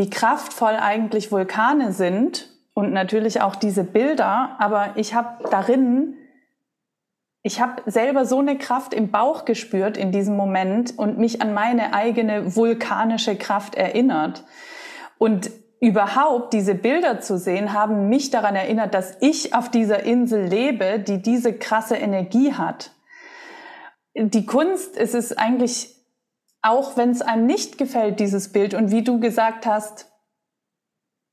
wie 0.00 0.08
kraftvoll 0.08 0.76
eigentlich 0.80 1.30
Vulkane 1.30 1.92
sind 1.92 2.48
und 2.72 2.90
natürlich 2.90 3.42
auch 3.42 3.54
diese 3.54 3.84
Bilder, 3.84 4.56
aber 4.58 4.92
ich 4.94 5.12
habe 5.12 5.46
darin, 5.50 6.16
ich 7.42 7.60
habe 7.60 7.82
selber 7.84 8.24
so 8.24 8.38
eine 8.38 8.56
Kraft 8.56 8.94
im 8.94 9.10
Bauch 9.10 9.44
gespürt 9.44 9.98
in 9.98 10.10
diesem 10.10 10.38
Moment 10.38 10.98
und 10.98 11.18
mich 11.18 11.42
an 11.42 11.52
meine 11.52 11.92
eigene 11.92 12.56
vulkanische 12.56 13.36
Kraft 13.36 13.74
erinnert. 13.74 14.44
Und 15.18 15.50
überhaupt 15.80 16.54
diese 16.54 16.74
Bilder 16.74 17.20
zu 17.20 17.36
sehen, 17.36 17.74
haben 17.74 18.08
mich 18.08 18.30
daran 18.30 18.56
erinnert, 18.56 18.94
dass 18.94 19.18
ich 19.20 19.54
auf 19.54 19.70
dieser 19.70 20.04
Insel 20.04 20.46
lebe, 20.46 20.98
die 20.98 21.20
diese 21.20 21.52
krasse 21.52 21.96
Energie 21.96 22.54
hat. 22.54 22.92
Die 24.14 24.46
Kunst, 24.46 24.96
es 24.96 25.12
ist 25.12 25.38
eigentlich 25.38 25.99
auch 26.62 26.96
wenn 26.96 27.10
es 27.10 27.22
einem 27.22 27.46
nicht 27.46 27.78
gefällt, 27.78 28.20
dieses 28.20 28.52
Bild. 28.52 28.74
Und 28.74 28.90
wie 28.90 29.02
du 29.02 29.20
gesagt 29.20 29.66
hast, 29.66 30.10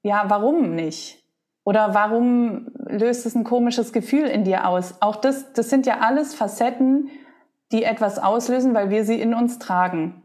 ja, 0.03 0.25
warum 0.28 0.75
nicht? 0.75 1.23
Oder 1.63 1.93
warum 1.93 2.71
löst 2.86 3.25
es 3.25 3.36
ein 3.36 3.43
komisches 3.43 3.91
Gefühl 3.91 4.28
in 4.28 4.45
dir 4.45 4.67
aus? 4.67 5.01
Auch 5.01 5.17
das, 5.17 5.51
das 5.53 5.69
sind 5.69 5.86
ja 5.86 5.99
alles 5.99 6.34
Facetten, 6.34 7.09
die 7.73 7.84
etwas 7.84 8.19
auslösen, 8.19 8.73
weil 8.73 8.89
wir 8.89 9.03
sie 9.03 9.19
in 9.19 9.34
uns 9.34 9.59
tragen. 9.59 10.23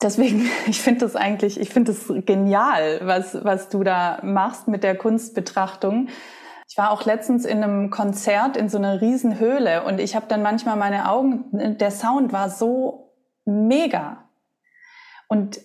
Deswegen, 0.00 0.50
ich 0.66 0.80
finde 0.80 1.00
das 1.00 1.16
eigentlich, 1.16 1.60
ich 1.60 1.68
finde 1.68 1.92
es 1.92 2.10
genial, 2.24 3.00
was, 3.02 3.44
was 3.44 3.68
du 3.68 3.84
da 3.84 4.20
machst 4.22 4.68
mit 4.68 4.82
der 4.82 4.96
Kunstbetrachtung. 4.96 6.08
Ich 6.66 6.78
war 6.78 6.90
auch 6.90 7.04
letztens 7.04 7.44
in 7.44 7.62
einem 7.62 7.90
Konzert 7.90 8.56
in 8.56 8.70
so 8.70 8.78
einer 8.78 9.02
riesen 9.02 9.38
Höhle 9.38 9.84
und 9.84 10.00
ich 10.00 10.16
habe 10.16 10.24
dann 10.28 10.40
manchmal 10.40 10.76
meine 10.76 11.10
Augen, 11.10 11.76
der 11.76 11.90
Sound 11.90 12.32
war 12.32 12.48
so 12.48 13.11
mega. 13.44 14.28
Und 15.28 15.60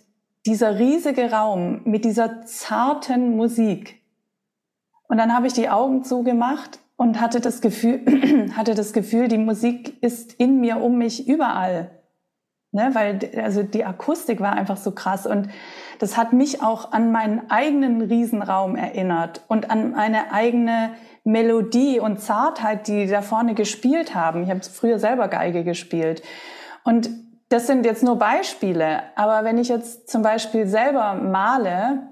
dieser 0.45 0.79
riesige 0.79 1.31
Raum 1.31 1.81
mit 1.83 2.05
dieser 2.05 2.45
zarten 2.45 3.35
Musik. 3.35 4.01
Und 5.09 5.17
dann 5.17 5.33
habe 5.33 5.47
ich 5.47 5.53
die 5.53 5.69
Augen 5.69 6.03
zugemacht 6.03 6.79
und 6.95 7.19
hatte 7.19 7.41
das 7.41 7.61
Gefühl, 7.61 8.01
hatte 8.57 8.73
das 8.75 8.93
Gefühl, 8.93 9.27
die 9.27 9.37
Musik 9.37 10.01
ist 10.01 10.33
in 10.33 10.59
mir, 10.59 10.81
um 10.81 10.97
mich, 10.97 11.27
überall. 11.27 11.91
Ne, 12.73 12.89
weil 12.93 13.19
also 13.41 13.63
die 13.63 13.85
Akustik 13.85 14.41
war 14.41 14.51
einfach 14.51 14.75
so 14.75 14.91
krass 14.91 15.25
und 15.25 15.47
das 15.99 16.17
hat 16.17 16.33
mich 16.33 16.61
auch 16.61 16.91
an 16.91 17.13
meinen 17.13 17.49
eigenen 17.49 18.01
Riesenraum 18.01 18.75
erinnert 18.75 19.41
und 19.47 19.71
an 19.71 19.91
meine 19.91 20.33
eigene 20.33 20.91
Melodie 21.23 22.01
und 22.01 22.19
Zartheit, 22.19 22.89
die 22.89 23.07
da 23.07 23.21
vorne 23.21 23.53
gespielt 23.53 24.15
haben. 24.15 24.43
Ich 24.43 24.49
habe 24.49 24.59
früher 24.61 24.99
selber 24.99 25.29
Geige 25.29 25.63
gespielt 25.63 26.21
und 26.83 27.09
das 27.49 27.67
sind 27.67 27.85
jetzt 27.85 28.03
nur 28.03 28.17
Beispiele, 28.17 29.03
aber 29.15 29.43
wenn 29.43 29.57
ich 29.57 29.69
jetzt 29.69 30.09
zum 30.09 30.21
Beispiel 30.21 30.67
selber 30.67 31.13
male, 31.15 32.09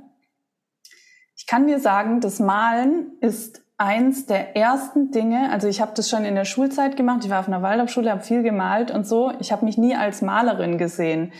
Ich 1.38 1.46
kann 1.48 1.68
dir 1.68 1.80
sagen, 1.80 2.22
das 2.22 2.40
Malen 2.40 3.18
ist 3.20 3.62
eins 3.78 4.26
der 4.26 4.56
ersten 4.56 5.12
Dinge, 5.12 5.52
also 5.52 5.68
ich 5.68 5.82
habe 5.82 5.92
das 5.94 6.10
schon 6.10 6.24
in 6.24 6.36
der 6.36 6.46
Schulzeit 6.46 6.96
gemacht, 6.96 7.26
ich 7.26 7.30
war 7.30 7.42
auf 7.42 7.48
einer 7.48 7.62
Waldorfschule, 7.62 8.10
habe 8.10 8.24
viel 8.24 8.42
gemalt 8.42 8.90
und 8.90 9.06
so. 9.06 9.34
Ich 9.40 9.52
habe 9.52 9.66
mich 9.66 9.78
nie 9.78 9.96
als 9.96 10.22
Malerin 10.22 10.78
gesehen. 10.78 11.34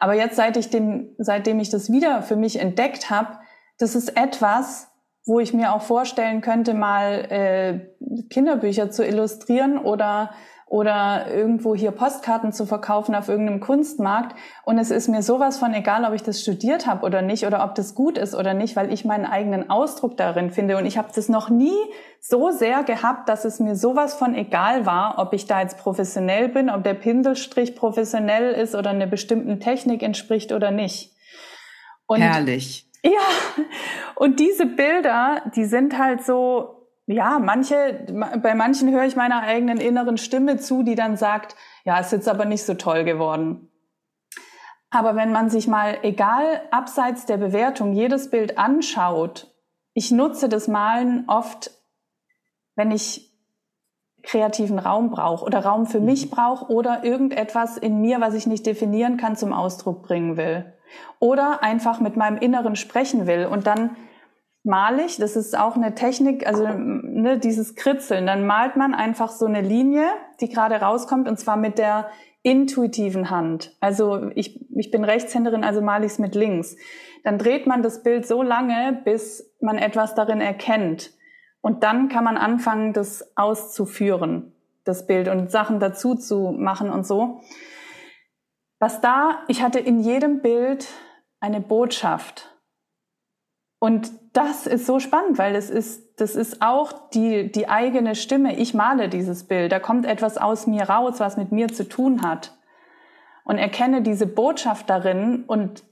Aber 0.00 0.14
jetzt, 0.14 0.36
seit 0.36 0.56
ich 0.56 0.70
dem, 0.70 1.14
seitdem 1.18 1.60
ich 1.60 1.68
das 1.68 1.92
wieder 1.92 2.22
für 2.22 2.36
mich 2.36 2.58
entdeckt 2.58 3.10
habe, 3.10 3.38
das 3.78 3.94
ist 3.94 4.16
etwas, 4.16 4.90
wo 5.26 5.38
ich 5.38 5.52
mir 5.52 5.72
auch 5.74 5.82
vorstellen 5.82 6.40
könnte, 6.40 6.74
mal 6.74 7.26
äh, 7.30 8.26
Kinderbücher 8.30 8.90
zu 8.90 9.04
illustrieren 9.04 9.78
oder 9.78 10.30
oder 10.72 11.26
irgendwo 11.30 11.74
hier 11.74 11.90
Postkarten 11.90 12.50
zu 12.50 12.64
verkaufen 12.64 13.14
auf 13.14 13.28
irgendeinem 13.28 13.60
Kunstmarkt. 13.60 14.34
Und 14.64 14.78
es 14.78 14.90
ist 14.90 15.06
mir 15.06 15.22
sowas 15.22 15.58
von 15.58 15.74
egal, 15.74 16.06
ob 16.06 16.14
ich 16.14 16.22
das 16.22 16.40
studiert 16.40 16.86
habe 16.86 17.04
oder 17.04 17.20
nicht 17.20 17.46
oder 17.46 17.62
ob 17.62 17.74
das 17.74 17.94
gut 17.94 18.16
ist 18.16 18.34
oder 18.34 18.54
nicht, 18.54 18.74
weil 18.74 18.90
ich 18.90 19.04
meinen 19.04 19.26
eigenen 19.26 19.68
Ausdruck 19.68 20.16
darin 20.16 20.50
finde. 20.50 20.78
Und 20.78 20.86
ich 20.86 20.96
habe 20.96 21.10
das 21.14 21.28
noch 21.28 21.50
nie 21.50 21.76
so 22.20 22.50
sehr 22.52 22.84
gehabt, 22.84 23.28
dass 23.28 23.44
es 23.44 23.60
mir 23.60 23.76
sowas 23.76 24.14
von 24.14 24.34
egal 24.34 24.86
war, 24.86 25.18
ob 25.18 25.34
ich 25.34 25.46
da 25.46 25.60
jetzt 25.60 25.76
professionell 25.76 26.48
bin, 26.48 26.70
ob 26.70 26.84
der 26.84 26.94
Pinselstrich 26.94 27.76
professionell 27.76 28.52
ist 28.54 28.74
oder 28.74 28.88
einer 28.88 29.06
bestimmten 29.06 29.60
Technik 29.60 30.02
entspricht 30.02 30.52
oder 30.52 30.70
nicht. 30.70 31.14
Und 32.06 32.22
Herrlich. 32.22 32.88
Ja, 33.04 33.10
und 34.14 34.40
diese 34.40 34.64
Bilder, 34.64 35.42
die 35.54 35.66
sind 35.66 35.98
halt 35.98 36.24
so, 36.24 36.81
ja, 37.06 37.38
manche, 37.38 38.06
bei 38.42 38.54
manchen 38.54 38.92
höre 38.92 39.04
ich 39.04 39.16
meiner 39.16 39.42
eigenen 39.42 39.78
inneren 39.78 40.16
Stimme 40.16 40.58
zu, 40.58 40.82
die 40.82 40.94
dann 40.94 41.16
sagt, 41.16 41.56
ja, 41.84 41.98
ist 41.98 42.12
jetzt 42.12 42.28
aber 42.28 42.44
nicht 42.44 42.64
so 42.64 42.74
toll 42.74 43.04
geworden. 43.04 43.68
Aber 44.90 45.16
wenn 45.16 45.32
man 45.32 45.48
sich 45.48 45.68
mal, 45.68 45.98
egal 46.02 46.62
abseits 46.70 47.26
der 47.26 47.38
Bewertung, 47.38 47.92
jedes 47.92 48.30
Bild 48.30 48.58
anschaut, 48.58 49.50
ich 49.94 50.10
nutze 50.10 50.48
das 50.48 50.68
Malen 50.68 51.24
oft, 51.28 51.70
wenn 52.76 52.90
ich 52.90 53.32
kreativen 54.22 54.78
Raum 54.78 55.10
brauche 55.10 55.44
oder 55.44 55.64
Raum 55.64 55.86
für 55.86 56.00
mich 56.00 56.26
mhm. 56.26 56.30
brauche 56.30 56.72
oder 56.72 57.04
irgendetwas 57.04 57.76
in 57.76 58.00
mir, 58.00 58.20
was 58.20 58.34
ich 58.34 58.46
nicht 58.46 58.66
definieren 58.66 59.16
kann, 59.16 59.36
zum 59.36 59.52
Ausdruck 59.52 60.02
bringen 60.02 60.36
will. 60.36 60.72
Oder 61.18 61.62
einfach 61.62 62.00
mit 62.00 62.16
meinem 62.16 62.36
Inneren 62.36 62.76
sprechen 62.76 63.26
will 63.26 63.46
und 63.46 63.66
dann 63.66 63.96
malig. 64.64 65.16
Das 65.18 65.36
ist 65.36 65.58
auch 65.58 65.76
eine 65.76 65.94
Technik, 65.94 66.46
also 66.46 66.66
ne, 66.68 67.38
dieses 67.38 67.74
Kritzeln. 67.74 68.26
Dann 68.26 68.46
malt 68.46 68.76
man 68.76 68.94
einfach 68.94 69.30
so 69.30 69.46
eine 69.46 69.60
Linie, 69.60 70.06
die 70.40 70.48
gerade 70.48 70.76
rauskommt, 70.76 71.28
und 71.28 71.38
zwar 71.38 71.56
mit 71.56 71.78
der 71.78 72.08
intuitiven 72.42 73.30
Hand. 73.30 73.76
Also 73.80 74.30
ich, 74.34 74.60
ich 74.76 74.90
bin 74.90 75.04
Rechtshänderin, 75.04 75.64
also 75.64 75.80
male 75.80 76.06
ich 76.06 76.12
es 76.12 76.18
mit 76.18 76.34
links. 76.34 76.76
Dann 77.24 77.38
dreht 77.38 77.66
man 77.66 77.82
das 77.82 78.02
Bild 78.02 78.26
so 78.26 78.42
lange, 78.42 79.00
bis 79.04 79.54
man 79.60 79.78
etwas 79.78 80.14
darin 80.14 80.40
erkennt. 80.40 81.12
Und 81.60 81.84
dann 81.84 82.08
kann 82.08 82.24
man 82.24 82.36
anfangen, 82.36 82.92
das 82.92 83.36
auszuführen, 83.36 84.52
das 84.84 85.06
Bild 85.06 85.28
und 85.28 85.50
Sachen 85.52 85.78
dazu 85.78 86.16
zu 86.16 86.50
machen 86.50 86.90
und 86.90 87.06
so. 87.06 87.40
Was 88.80 89.00
da, 89.00 89.44
ich 89.46 89.62
hatte 89.62 89.78
in 89.78 90.00
jedem 90.00 90.42
Bild 90.42 90.88
eine 91.38 91.60
Botschaft. 91.60 92.51
Und 93.82 94.12
das 94.32 94.68
ist 94.68 94.86
so 94.86 95.00
spannend, 95.00 95.38
weil 95.38 95.54
das 95.54 95.68
ist, 95.68 96.20
das 96.20 96.36
ist 96.36 96.62
auch 96.62 96.92
die, 97.10 97.50
die 97.50 97.68
eigene 97.68 98.14
Stimme. 98.14 98.54
Ich 98.54 98.74
male 98.74 99.08
dieses 99.08 99.42
Bild. 99.42 99.72
Da 99.72 99.80
kommt 99.80 100.06
etwas 100.06 100.38
aus 100.38 100.68
mir 100.68 100.84
raus, 100.84 101.18
was 101.18 101.36
mit 101.36 101.50
mir 101.50 101.66
zu 101.66 101.88
tun 101.88 102.22
hat. 102.22 102.56
Und 103.42 103.58
erkenne 103.58 104.00
diese 104.00 104.28
Botschaft 104.28 104.88
darin. 104.88 105.42
Und 105.48 105.82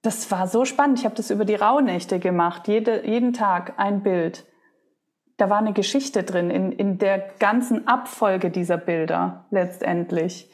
das 0.00 0.30
war 0.30 0.48
so 0.48 0.64
spannend. 0.64 1.00
Ich 1.00 1.04
habe 1.04 1.16
das 1.16 1.30
über 1.30 1.44
die 1.44 1.54
Rauhnächte 1.54 2.18
gemacht. 2.18 2.66
Jede, 2.66 3.06
jeden 3.06 3.34
Tag 3.34 3.74
ein 3.76 4.02
Bild. 4.02 4.46
Da 5.36 5.50
war 5.50 5.58
eine 5.58 5.74
Geschichte 5.74 6.22
drin 6.22 6.48
in, 6.48 6.72
in 6.72 6.96
der 6.96 7.18
ganzen 7.38 7.86
Abfolge 7.86 8.50
dieser 8.50 8.78
Bilder 8.78 9.44
letztendlich. 9.50 10.50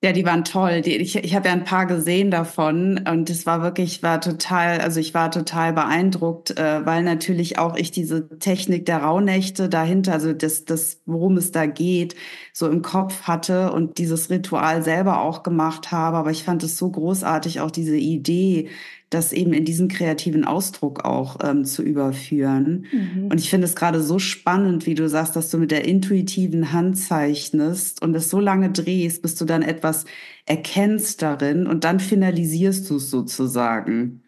Ja, 0.00 0.12
die 0.12 0.24
waren 0.24 0.44
toll. 0.44 0.80
Die, 0.82 0.94
ich 0.96 1.16
ich 1.16 1.34
habe 1.34 1.48
ja 1.48 1.52
ein 1.54 1.64
paar 1.64 1.84
gesehen 1.86 2.30
davon 2.30 3.04
und 3.10 3.28
es 3.30 3.46
war 3.46 3.62
wirklich, 3.62 4.00
war 4.00 4.20
total, 4.20 4.80
also 4.80 5.00
ich 5.00 5.12
war 5.12 5.32
total 5.32 5.72
beeindruckt, 5.72 6.56
äh, 6.56 6.86
weil 6.86 7.02
natürlich 7.02 7.58
auch 7.58 7.74
ich 7.74 7.90
diese 7.90 8.28
Technik 8.38 8.86
der 8.86 8.98
Rauhnächte 8.98 9.68
dahinter, 9.68 10.12
also 10.12 10.32
das, 10.32 10.64
das, 10.64 11.00
worum 11.04 11.36
es 11.36 11.50
da 11.50 11.66
geht, 11.66 12.14
so 12.52 12.68
im 12.68 12.82
Kopf 12.82 13.22
hatte 13.22 13.72
und 13.72 13.98
dieses 13.98 14.30
Ritual 14.30 14.84
selber 14.84 15.20
auch 15.20 15.42
gemacht 15.42 15.90
habe. 15.90 16.16
Aber 16.18 16.30
ich 16.30 16.44
fand 16.44 16.62
es 16.62 16.78
so 16.78 16.88
großartig, 16.92 17.58
auch 17.60 17.72
diese 17.72 17.96
Idee, 17.96 18.68
das 19.10 19.32
eben 19.32 19.52
in 19.52 19.64
diesen 19.64 19.88
kreativen 19.88 20.44
Ausdruck 20.44 21.04
auch 21.04 21.38
ähm, 21.42 21.64
zu 21.64 21.82
überführen. 21.82 22.86
Mhm. 22.92 23.28
Und 23.30 23.40
ich 23.40 23.48
finde 23.48 23.66
es 23.66 23.74
gerade 23.74 24.02
so 24.02 24.18
spannend, 24.18 24.86
wie 24.86 24.94
du 24.94 25.08
sagst, 25.08 25.34
dass 25.34 25.50
du 25.50 25.58
mit 25.58 25.70
der 25.70 25.86
intuitiven 25.86 26.72
Hand 26.72 26.98
zeichnest 26.98 28.02
und 28.02 28.14
es 28.14 28.28
so 28.28 28.38
lange 28.40 28.70
drehst, 28.70 29.22
bis 29.22 29.34
du 29.34 29.44
dann 29.44 29.62
etwas 29.62 30.04
erkennst 30.44 31.22
darin 31.22 31.66
und 31.66 31.84
dann 31.84 32.00
finalisierst 32.00 32.88
du 32.90 32.96
es 32.96 33.10
sozusagen. 33.10 34.22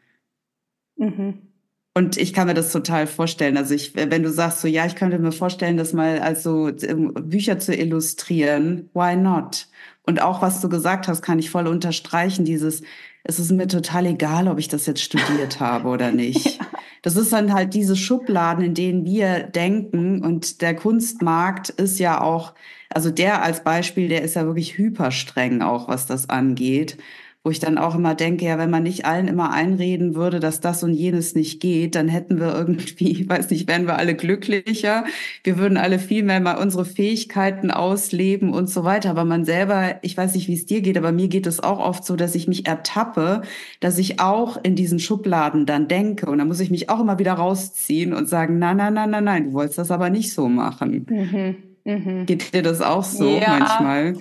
Mhm. 0.97 1.51
Und 1.93 2.17
ich 2.17 2.33
kann 2.33 2.47
mir 2.47 2.55
das 2.55 2.73
total 2.73 3.07
vorstellen. 3.07 3.57
Also 3.57 3.75
ich, 3.75 3.95
wenn 3.97 4.23
du 4.23 4.31
sagst 4.31 4.61
so, 4.61 4.69
ja, 4.69 4.87
ich 4.87 4.95
könnte 4.95 5.19
mir 5.19 5.33
vorstellen, 5.33 5.77
das 5.77 5.93
mal 5.93 6.21
als 6.21 6.43
so 6.43 6.69
ähm, 6.69 7.13
Bücher 7.13 7.59
zu 7.59 7.75
illustrieren, 7.75 8.89
why 8.95 9.17
not? 9.17 9.67
Und 10.05 10.23
auch 10.23 10.41
was 10.41 10.61
du 10.61 10.69
gesagt 10.69 11.09
hast, 11.09 11.21
kann 11.21 11.39
ich 11.39 11.51
voll 11.51 11.67
unterstreichen, 11.67 12.45
dieses, 12.45 12.83
es 13.25 13.39
ist 13.39 13.51
mir 13.51 13.69
total 13.69 14.07
egal, 14.07 14.49
ob 14.49 14.59
ich 14.59 14.69
das 14.69 14.87
jetzt 14.87 15.03
studiert 15.03 15.61
habe 15.61 15.89
oder 15.89 16.13
nicht. 16.13 16.59
Ja. 16.59 16.67
Das 17.03 17.17
ist 17.17 17.33
dann 17.33 17.55
halt 17.55 17.75
diese 17.75 17.97
Schubladen, 17.97 18.65
in 18.65 18.75
denen 18.75 19.05
wir 19.05 19.41
denken. 19.41 20.23
Und 20.23 20.61
der 20.61 20.75
Kunstmarkt 20.77 21.71
ist 21.71 21.99
ja 21.99 22.21
auch, 22.21 22.55
also 22.91 23.11
der 23.11 23.43
als 23.43 23.65
Beispiel, 23.65 24.09
der 24.09 24.23
ist 24.23 24.37
ja 24.37 24.45
wirklich 24.45 24.77
hyperstreng 24.77 25.63
auch, 25.63 25.89
was 25.89 26.07
das 26.07 26.29
angeht 26.29 26.99
wo 27.43 27.51
ich 27.51 27.59
dann 27.59 27.79
auch 27.79 27.95
immer 27.95 28.15
denke, 28.15 28.45
ja, 28.45 28.59
wenn 28.59 28.69
man 28.69 28.83
nicht 28.83 29.07
allen 29.07 29.27
immer 29.27 29.51
einreden 29.51 30.15
würde, 30.15 30.41
dass 30.41 30.61
das 30.61 30.83
und 30.83 30.93
jenes 30.93 31.35
nicht 31.35 31.59
geht, 31.61 31.95
dann 31.95 32.07
hätten 32.07 32.39
wir 32.39 32.55
irgendwie, 32.55 33.27
weiß 33.29 33.49
nicht, 33.49 33.67
wären 33.67 33.87
wir 33.87 33.97
alle 33.97 34.15
glücklicher. 34.15 35.05
Wir 35.43 35.57
würden 35.57 35.79
alle 35.79 35.99
viel 35.99 36.23
mehr 36.23 36.41
mal 36.41 36.59
unsere 36.59 36.85
Fähigkeiten 36.85 37.71
ausleben 37.71 38.53
und 38.53 38.69
so 38.69 38.85
weiter. 38.85 39.09
Aber 39.09 39.25
man 39.25 39.47
selber, 39.47 39.99
ich 40.03 40.15
weiß 40.19 40.35
nicht, 40.35 40.49
wie 40.49 40.55
es 40.55 40.67
dir 40.67 40.83
geht, 40.83 40.99
aber 40.99 41.13
mir 41.13 41.29
geht 41.29 41.47
es 41.47 41.61
auch 41.61 41.79
oft 41.79 42.05
so, 42.05 42.15
dass 42.15 42.35
ich 42.35 42.47
mich 42.47 42.67
ertappe, 42.67 43.41
dass 43.81 43.97
ich 43.97 44.21
auch 44.21 44.63
in 44.63 44.77
diesen 44.77 44.99
Schubladen 44.99 45.65
dann 45.65 45.89
denke. 45.89 46.27
Und 46.27 46.39
dann 46.39 46.49
muss 46.49 46.61
ich 46.61 46.71
mich 46.71 46.91
auch 46.91 47.01
immer 47.01 47.19
wieder 47.19 47.33
rausziehen 47.33 48.13
und 48.13 48.29
sagen, 48.29 48.59
nein, 48.59 48.77
nein, 48.77 48.93
nein, 48.93 49.11
nein, 49.11 49.25
nein, 49.25 49.45
du 49.47 49.53
wolltest 49.55 49.79
das 49.79 49.91
aber 49.91 50.11
nicht 50.11 50.35
so 50.35 50.51
machen. 50.51 51.07
Mhm. 51.09 51.57
Mhm. 51.85 52.27
Geht 52.27 52.53
dir 52.53 52.63
das 52.63 52.83
auch 52.83 53.05
so 53.05 53.39
ja. 53.39 53.57
manchmal? 53.59 54.17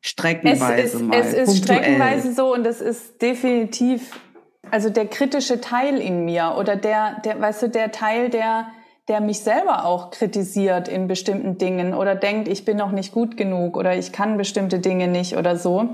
Streckenweise 0.00 0.82
es 0.82 0.94
ist, 0.94 1.02
mal. 1.02 1.18
Es 1.18 1.32
ist 1.32 1.46
punktuell. 1.46 1.78
streckenweise 1.78 2.32
so 2.32 2.54
und 2.54 2.66
es 2.66 2.80
ist 2.80 3.20
definitiv, 3.20 4.18
also 4.70 4.90
der 4.90 5.06
kritische 5.06 5.60
Teil 5.60 5.98
in 6.00 6.24
mir 6.24 6.54
oder 6.58 6.76
der, 6.76 7.20
der, 7.24 7.40
weißt 7.40 7.62
du, 7.62 7.68
der 7.68 7.90
Teil, 7.90 8.28
der, 8.28 8.68
der 9.08 9.20
mich 9.20 9.40
selber 9.40 9.84
auch 9.84 10.10
kritisiert 10.10 10.88
in 10.88 11.08
bestimmten 11.08 11.58
Dingen 11.58 11.94
oder 11.94 12.14
denkt, 12.14 12.48
ich 12.48 12.64
bin 12.64 12.76
noch 12.76 12.92
nicht 12.92 13.12
gut 13.12 13.36
genug 13.36 13.76
oder 13.76 13.96
ich 13.96 14.12
kann 14.12 14.36
bestimmte 14.36 14.78
Dinge 14.78 15.08
nicht 15.08 15.36
oder 15.36 15.56
so. 15.56 15.90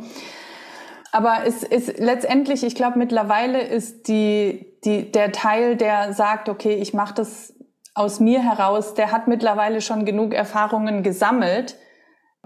Aber 1.12 1.46
es 1.46 1.62
ist 1.62 1.98
letztendlich, 2.00 2.64
ich 2.64 2.74
glaube, 2.74 2.98
mittlerweile 2.98 3.60
ist 3.62 4.08
die, 4.08 4.76
die, 4.84 5.12
der 5.12 5.30
Teil, 5.30 5.76
der 5.76 6.12
sagt, 6.12 6.48
okay, 6.48 6.74
ich 6.74 6.92
mache 6.92 7.14
das 7.14 7.54
aus 7.94 8.18
mir 8.18 8.42
heraus, 8.42 8.94
der 8.94 9.12
hat 9.12 9.28
mittlerweile 9.28 9.80
schon 9.80 10.04
genug 10.04 10.34
Erfahrungen 10.34 11.04
gesammelt, 11.04 11.76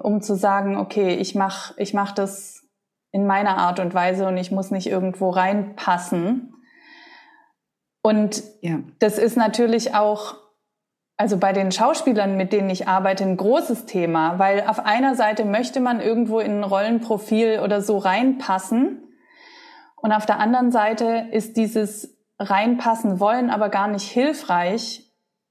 um 0.03 0.21
zu 0.21 0.35
sagen, 0.35 0.77
okay, 0.77 1.15
ich 1.15 1.35
mache 1.35 1.75
ich 1.77 1.95
mach 1.95 2.13
das 2.13 2.63
in 3.11 3.27
meiner 3.27 3.57
Art 3.57 3.81
und 3.81 3.95
Weise 3.95 4.27
und 4.27 4.37
ich 4.37 4.51
muss 4.51 4.71
nicht 4.71 4.87
irgendwo 4.87 5.31
reinpassen. 5.31 6.55
Und 8.03 8.43
ja. 8.61 8.81
das 8.99 9.19
ist 9.19 9.37
natürlich 9.37 9.95
auch, 9.95 10.37
also 11.17 11.37
bei 11.37 11.53
den 11.53 11.73
Schauspielern, 11.73 12.37
mit 12.37 12.53
denen 12.53 12.71
ich 12.71 12.87
arbeite, 12.87 13.25
ein 13.25 13.37
großes 13.37 13.87
Thema, 13.87 14.39
weil 14.39 14.65
auf 14.67 14.85
einer 14.85 15.15
Seite 15.15 15.45
möchte 15.45 15.81
man 15.81 16.01
irgendwo 16.01 16.39
in 16.39 16.61
ein 16.61 16.65
Rollenprofil 16.65 17.61
oder 17.61 17.81
so 17.81 17.99
reinpassen 17.99 19.03
und 20.01 20.13
auf 20.13 20.27
der 20.27 20.39
anderen 20.39 20.71
Seite 20.71 21.29
ist 21.33 21.57
dieses 21.57 22.17
reinpassen 22.39 23.19
wollen 23.19 23.51
aber 23.51 23.69
gar 23.69 23.89
nicht 23.89 24.09
hilfreich, 24.09 25.08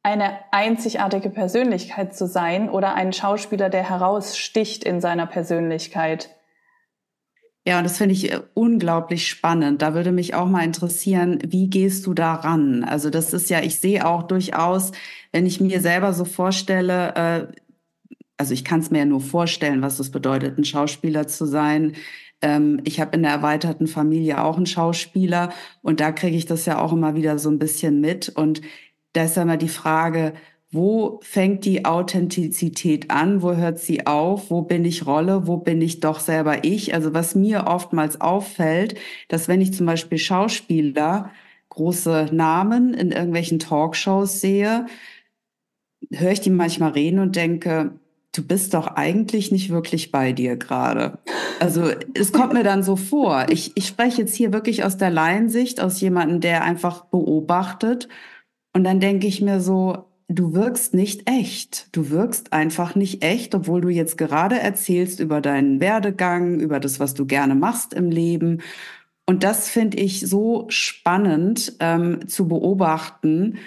eine 0.08 0.40
einzigartige 0.52 1.30
Persönlichkeit 1.30 2.16
zu 2.16 2.28
sein 2.28 2.70
oder 2.70 2.96
ein 2.96 3.12
Schauspieler, 3.12 3.70
der 3.70 3.90
heraussticht 3.90 4.86
in 4.86 5.02
seiner 5.02 5.26
Persönlichkeit. 5.26 6.30
Ja, 7.66 7.80
und 7.80 7.84
das 7.84 7.98
finde 7.98 8.14
ich 8.14 8.32
äh, 8.32 8.40
unglaublich 8.54 9.28
spannend. 9.28 9.82
Da 9.82 9.94
würde 9.94 10.14
mich 10.14 10.34
auch 10.34 10.48
mal 10.48 10.64
interessieren, 10.64 11.40
wie 11.46 11.70
gehst 11.70 12.08
du 12.08 12.14
daran? 12.14 12.86
Also 12.86 13.10
das 13.10 13.34
ist 13.34 13.50
ja, 13.50 13.62
ich 13.62 13.82
sehe 13.82 14.08
auch 14.08 14.24
durchaus, 14.24 14.94
wenn 15.34 15.46
ich 15.46 15.60
mir 15.60 15.82
selber 15.82 16.14
so 16.14 16.24
vorstelle, 16.24 17.16
äh, 17.16 17.48
also 18.38 18.54
ich 18.54 18.64
kann 18.64 18.80
es 18.80 18.90
mir 18.90 19.00
ja 19.00 19.06
nur 19.06 19.20
vorstellen, 19.20 19.82
was 19.82 20.00
es 20.00 20.10
bedeutet, 20.10 20.58
ein 20.58 20.64
Schauspieler 20.64 21.28
zu 21.28 21.46
sein. 21.46 21.98
Ähm, 22.42 22.80
ich 22.86 23.02
habe 23.02 23.14
in 23.18 23.24
der 23.24 23.34
erweiterten 23.34 23.88
Familie 23.88 24.42
auch 24.42 24.56
einen 24.56 24.68
Schauspieler 24.68 25.52
und 25.82 26.00
da 26.00 26.14
kriege 26.14 26.38
ich 26.38 26.46
das 26.46 26.66
ja 26.66 26.80
auch 26.80 26.94
immer 26.94 27.16
wieder 27.16 27.38
so 27.40 27.50
ein 27.50 27.60
bisschen 27.60 28.00
mit. 28.00 28.30
Und 28.30 28.62
da 29.18 29.24
ist 29.24 29.38
immer 29.38 29.58
die 29.58 29.68
Frage, 29.68 30.34
wo 30.70 31.20
fängt 31.24 31.66
die 31.66 31.86
Authentizität 31.86 33.10
an? 33.10 33.42
Wo 33.42 33.56
hört 33.56 33.80
sie 33.80 34.06
auf? 34.06 34.52
Wo 34.52 34.62
bin 34.62 34.86
ich 34.86 35.08
Rolle? 35.08 35.48
Wo 35.48 35.58
bin 35.58 35.82
ich 35.82 36.02
doch 36.02 36.20
selber 36.20 36.64
ich? 36.66 36.94
Also 36.94 37.16
was 37.16 37.34
mir 37.34 37.66
oftmals 37.66 38.22
auffällt, 38.22 38.96
dass 39.28 39.48
wenn 39.48 39.60
ich 39.60 39.74
zum 39.74 39.88
Beispiel 39.88 40.20
Schauspieler, 40.20 41.32
große 41.70 42.28
Namen 42.32 42.94
in 42.94 43.12
irgendwelchen 43.12 43.58
Talkshows 43.58 44.40
sehe, 44.40 44.86
höre 46.12 46.32
ich 46.32 46.42
die 46.42 46.52
manchmal 46.52 46.92
reden 46.92 47.20
und 47.20 47.36
denke, 47.36 47.94
du 48.34 48.44
bist 48.44 48.76
doch 48.76 48.88
eigentlich 48.88 49.52
nicht 49.52 49.72
wirklich 49.72 50.12
bei 50.12 50.32
dir 50.32 50.58
gerade. 50.58 51.18
Also 51.60 51.90
es 52.14 52.32
kommt 52.32 52.54
mir 52.54 52.64
dann 52.64 52.84
so 52.84 52.96
vor. 52.96 53.48
Ich, 53.50 53.72
ich 53.76 53.88
spreche 53.88 54.22
jetzt 54.22 54.36
hier 54.36 54.54
wirklich 54.54 54.84
aus 54.84 54.98
der 54.98 55.10
Laiensicht, 55.10 55.82
aus 55.82 56.00
jemandem, 56.02 56.40
der 56.40 56.64
einfach 56.64 57.06
beobachtet. 57.06 58.08
Und 58.78 58.84
dann 58.84 59.00
denke 59.00 59.26
ich 59.26 59.42
mir 59.42 59.60
so, 59.60 60.06
du 60.28 60.54
wirkst 60.54 60.94
nicht 60.94 61.28
echt. 61.28 61.88
Du 61.96 62.12
wirkst 62.12 62.54
einfach 62.54 62.94
nicht 62.94 63.24
echt, 63.24 63.56
obwohl 63.56 63.82
du 63.82 63.90
jetzt 63.90 64.20
gerade 64.20 64.60
erzählst 64.60 65.20
über 65.20 65.42
deinen 65.42 65.80
Werdegang, 65.80 66.60
über 66.60 66.80
das, 66.80 67.00
was 67.00 67.16
du 67.16 67.26
gerne 67.26 67.56
machst 67.56 67.96
im 67.96 68.12
Leben. 68.12 68.62
Und 69.26 69.44
das 69.44 69.68
finde 69.68 69.98
ich 69.98 70.20
so 70.20 70.68
spannend 70.70 71.74
ähm, 71.80 72.28
zu 72.28 72.48
beobachten. 72.48 73.58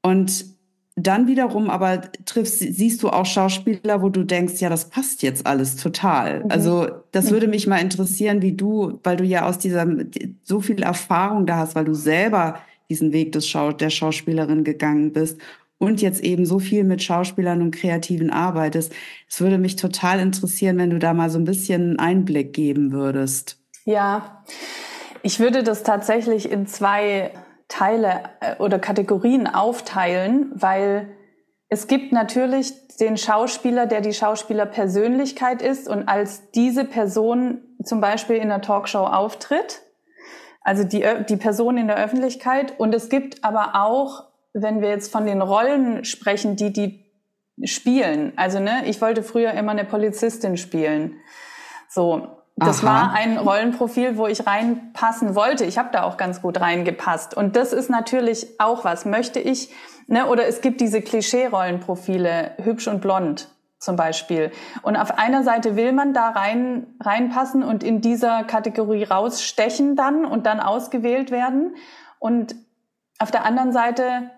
Und 0.00 0.46
dann 0.94 1.26
wiederum 1.26 1.68
aber 1.68 2.10
triffst, 2.24 2.60
siehst 2.60 3.02
du 3.02 3.10
auch 3.10 3.26
Schauspieler, 3.26 4.00
wo 4.00 4.08
du 4.08 4.24
denkst, 4.24 4.58
ja, 4.62 4.70
das 4.70 4.88
passt 4.88 5.22
jetzt 5.22 5.46
alles 5.46 5.76
total. 5.76 6.44
Mhm. 6.44 6.50
Also 6.50 6.88
das 7.12 7.30
würde 7.30 7.46
mich 7.46 7.66
mal 7.66 7.82
interessieren, 7.82 8.40
wie 8.40 8.52
du, 8.52 9.00
weil 9.04 9.18
du 9.18 9.24
ja 9.24 9.46
aus 9.46 9.58
dieser 9.58 9.86
so 10.44 10.62
viel 10.62 10.82
Erfahrung 10.82 11.44
da 11.44 11.58
hast, 11.58 11.74
weil 11.74 11.84
du 11.84 11.92
selber 11.92 12.58
diesen 12.88 13.12
Weg 13.12 13.32
des 13.32 13.48
Schau 13.48 13.72
der 13.72 13.90
Schauspielerin 13.90 14.64
gegangen 14.64 15.12
bist 15.12 15.40
und 15.78 16.00
jetzt 16.00 16.22
eben 16.22 16.46
so 16.46 16.58
viel 16.58 16.84
mit 16.84 17.02
Schauspielern 17.02 17.62
und 17.62 17.70
Kreativen 17.70 18.30
arbeitest. 18.30 18.92
Es 19.28 19.40
würde 19.40 19.58
mich 19.58 19.76
total 19.76 20.20
interessieren, 20.20 20.78
wenn 20.78 20.90
du 20.90 20.98
da 20.98 21.12
mal 21.12 21.30
so 21.30 21.38
ein 21.38 21.44
bisschen 21.44 21.98
Einblick 21.98 22.52
geben 22.52 22.92
würdest. 22.92 23.58
Ja, 23.84 24.44
ich 25.22 25.38
würde 25.40 25.62
das 25.62 25.82
tatsächlich 25.82 26.50
in 26.50 26.66
zwei 26.66 27.32
Teile 27.68 28.30
äh, 28.40 28.56
oder 28.56 28.78
Kategorien 28.78 29.46
aufteilen, 29.46 30.50
weil 30.54 31.08
es 31.68 31.88
gibt 31.88 32.12
natürlich 32.12 32.72
den 33.00 33.16
Schauspieler, 33.16 33.86
der 33.86 34.00
die 34.00 34.12
Schauspielerpersönlichkeit 34.12 35.62
ist 35.62 35.88
und 35.88 36.08
als 36.08 36.50
diese 36.52 36.84
Person 36.84 37.60
zum 37.82 38.00
Beispiel 38.00 38.36
in 38.36 38.48
der 38.48 38.62
Talkshow 38.62 39.04
auftritt, 39.04 39.82
also 40.66 40.84
die, 40.84 41.04
die 41.28 41.36
Person 41.36 41.78
in 41.78 41.86
der 41.86 41.96
Öffentlichkeit. 41.96 42.78
Und 42.78 42.94
es 42.94 43.08
gibt 43.08 43.44
aber 43.44 43.74
auch 43.74 44.24
wenn 44.60 44.80
wir 44.80 44.88
jetzt 44.88 45.12
von 45.12 45.26
den 45.26 45.42
Rollen 45.42 46.04
sprechen, 46.04 46.56
die 46.56 46.72
die 46.72 47.04
spielen. 47.64 48.32
Also 48.36 48.58
ne, 48.58 48.86
ich 48.86 49.00
wollte 49.00 49.22
früher 49.22 49.52
immer 49.52 49.72
eine 49.72 49.84
Polizistin 49.84 50.56
spielen. 50.56 51.16
So, 51.88 52.28
das 52.56 52.82
Aha. 52.82 52.86
war 52.86 53.12
ein 53.12 53.36
Rollenprofil, 53.38 54.16
wo 54.16 54.26
ich 54.26 54.46
reinpassen 54.46 55.34
wollte. 55.34 55.64
Ich 55.64 55.78
habe 55.78 55.90
da 55.92 56.04
auch 56.04 56.16
ganz 56.16 56.40
gut 56.40 56.60
reingepasst. 56.60 57.36
Und 57.36 57.54
das 57.54 57.72
ist 57.72 57.90
natürlich 57.90 58.58
auch 58.58 58.84
was. 58.84 59.04
Möchte 59.04 59.40
ich, 59.40 59.70
ne, 60.06 60.26
oder 60.26 60.46
es 60.46 60.62
gibt 60.62 60.80
diese 60.80 61.02
Klischee-Rollenprofile, 61.02 62.52
hübsch 62.62 62.88
und 62.88 63.00
blond 63.00 63.48
zum 63.86 63.96
Beispiel. 63.96 64.52
Und 64.82 64.96
auf 64.96 65.18
einer 65.18 65.42
Seite 65.42 65.76
will 65.76 65.92
man 65.92 66.12
da 66.12 66.28
rein, 66.28 66.86
reinpassen 67.00 67.62
und 67.62 67.82
in 67.82 68.02
dieser 68.02 68.44
Kategorie 68.44 69.04
rausstechen 69.04 69.96
dann 69.96 70.26
und 70.26 70.44
dann 70.44 70.60
ausgewählt 70.60 71.30
werden. 71.30 71.76
Und 72.18 72.54
auf 73.18 73.30
der 73.30 73.46
anderen 73.46 73.72
Seite 73.72 74.30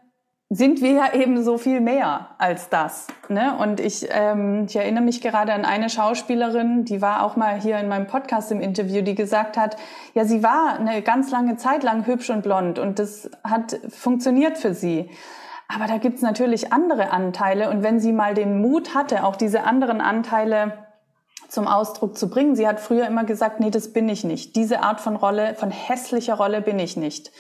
sind 0.51 0.81
wir 0.81 0.93
ja 0.93 1.13
eben 1.13 1.43
so 1.43 1.59
viel 1.59 1.81
mehr 1.81 2.29
als 2.39 2.71
das. 2.71 3.07
Ne? 3.29 3.55
Und 3.59 3.81
ich, 3.81 4.09
ähm, 4.11 4.65
ich 4.67 4.77
erinnere 4.77 5.05
mich 5.05 5.21
gerade 5.21 5.53
an 5.53 5.67
eine 5.67 5.91
Schauspielerin, 5.91 6.87
die 6.87 7.03
war 7.03 7.23
auch 7.23 7.37
mal 7.37 7.61
hier 7.61 7.79
in 7.79 7.89
meinem 7.89 8.07
Podcast 8.07 8.51
im 8.51 8.61
Interview, 8.61 9.03
die 9.03 9.15
gesagt 9.15 9.59
hat, 9.59 9.77
ja, 10.15 10.25
sie 10.25 10.43
war 10.43 10.79
eine 10.79 11.03
ganz 11.03 11.31
lange 11.31 11.57
Zeit 11.57 11.83
lang 11.83 12.07
hübsch 12.07 12.31
und 12.31 12.43
blond 12.43 12.79
und 12.79 12.99
das 12.99 13.31
hat 13.45 13.79
funktioniert 13.91 14.57
für 14.57 14.73
sie. 14.73 15.11
Aber 15.69 15.87
da 15.87 15.99
gibt's 15.99 16.23
natürlich 16.23 16.73
andere 16.73 17.11
Anteile 17.11 17.71
und 17.71 17.83
wenn 17.83 18.01
sie 18.01 18.13
mal 18.13 18.35
den 18.35 18.61
Mut 18.61 18.95
hatte, 18.95 19.25
auch 19.25 19.37
diese 19.37 19.65
anderen 19.65 20.01
Anteile 20.01 20.89
zum 21.49 21.67
Ausdruck 21.67 22.17
zu 22.17 22.29
bringen. 22.29 22.57
Sie 22.57 22.69
hat 22.69 22.81
früher 22.81 23.07
immer 23.07 23.25
gesagt, 23.25 23.61
nee, 23.61 23.71
das 23.71 23.93
bin 23.93 24.09
ich 24.09 24.25
nicht. 24.25 24.57
Diese 24.57 24.83
Art 24.83 25.01
von 25.01 25.17
Rolle, 25.17 25.55
von 25.55 25.71
hässlicher 25.71 26.35
Rolle 26.35 26.61
bin 26.61 26.79
ich 26.79 26.97
nicht. 26.97 27.33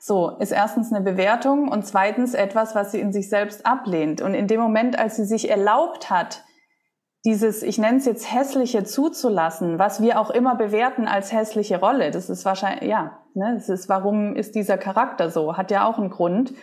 So, 0.00 0.30
ist 0.38 0.52
erstens 0.52 0.92
eine 0.92 1.02
Bewertung 1.02 1.68
und 1.68 1.86
zweitens 1.86 2.34
etwas, 2.34 2.74
was 2.74 2.92
sie 2.92 3.00
in 3.00 3.12
sich 3.12 3.28
selbst 3.28 3.66
ablehnt. 3.66 4.20
Und 4.20 4.34
in 4.34 4.46
dem 4.46 4.60
Moment, 4.60 4.98
als 4.98 5.16
sie 5.16 5.24
sich 5.24 5.50
erlaubt 5.50 6.10
hat, 6.10 6.44
dieses, 7.24 7.62
ich 7.62 7.78
nenne 7.78 7.98
es 7.98 8.04
jetzt 8.04 8.32
hässliche 8.32 8.84
zuzulassen, 8.84 9.78
was 9.78 10.00
wir 10.00 10.20
auch 10.20 10.30
immer 10.30 10.54
bewerten 10.54 11.08
als 11.08 11.32
hässliche 11.32 11.80
Rolle, 11.80 12.12
das 12.12 12.30
ist 12.30 12.44
wahrscheinlich, 12.44 12.88
ja, 12.88 13.18
ne, 13.34 13.54
das 13.54 13.68
ist, 13.68 13.88
warum 13.88 14.36
ist 14.36 14.54
dieser 14.54 14.78
Charakter 14.78 15.30
so, 15.30 15.56
hat 15.56 15.72
ja 15.72 15.86
auch 15.86 15.98
einen 15.98 16.10
Grund. 16.10 16.54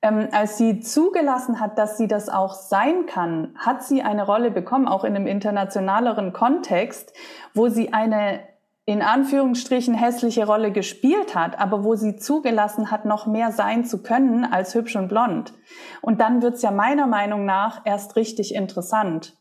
Ähm, 0.00 0.28
als 0.30 0.58
sie 0.58 0.80
zugelassen 0.80 1.58
hat, 1.58 1.76
dass 1.76 1.96
sie 1.96 2.06
das 2.06 2.28
auch 2.28 2.54
sein 2.54 3.06
kann, 3.06 3.54
hat 3.56 3.82
sie 3.82 4.02
eine 4.02 4.24
Rolle 4.24 4.50
bekommen, 4.50 4.86
auch 4.86 5.04
in 5.04 5.16
einem 5.16 5.26
internationaleren 5.26 6.32
Kontext, 6.32 7.12
wo 7.52 7.68
sie 7.68 7.92
eine 7.92 8.40
in 8.88 9.02
Anführungsstrichen 9.02 9.92
hässliche 9.92 10.46
Rolle 10.46 10.72
gespielt 10.72 11.34
hat, 11.34 11.58
aber 11.58 11.84
wo 11.84 11.94
sie 11.94 12.16
zugelassen 12.16 12.90
hat, 12.90 13.04
noch 13.04 13.26
mehr 13.26 13.52
sein 13.52 13.84
zu 13.84 14.02
können 14.02 14.46
als 14.46 14.74
hübsch 14.74 14.96
und 14.96 15.08
blond. 15.08 15.52
Und 16.00 16.22
dann 16.22 16.40
wird's 16.40 16.62
ja 16.62 16.70
meiner 16.70 17.06
Meinung 17.06 17.44
nach 17.44 17.82
erst 17.84 18.16
richtig 18.16 18.54
interessant. 18.54 19.36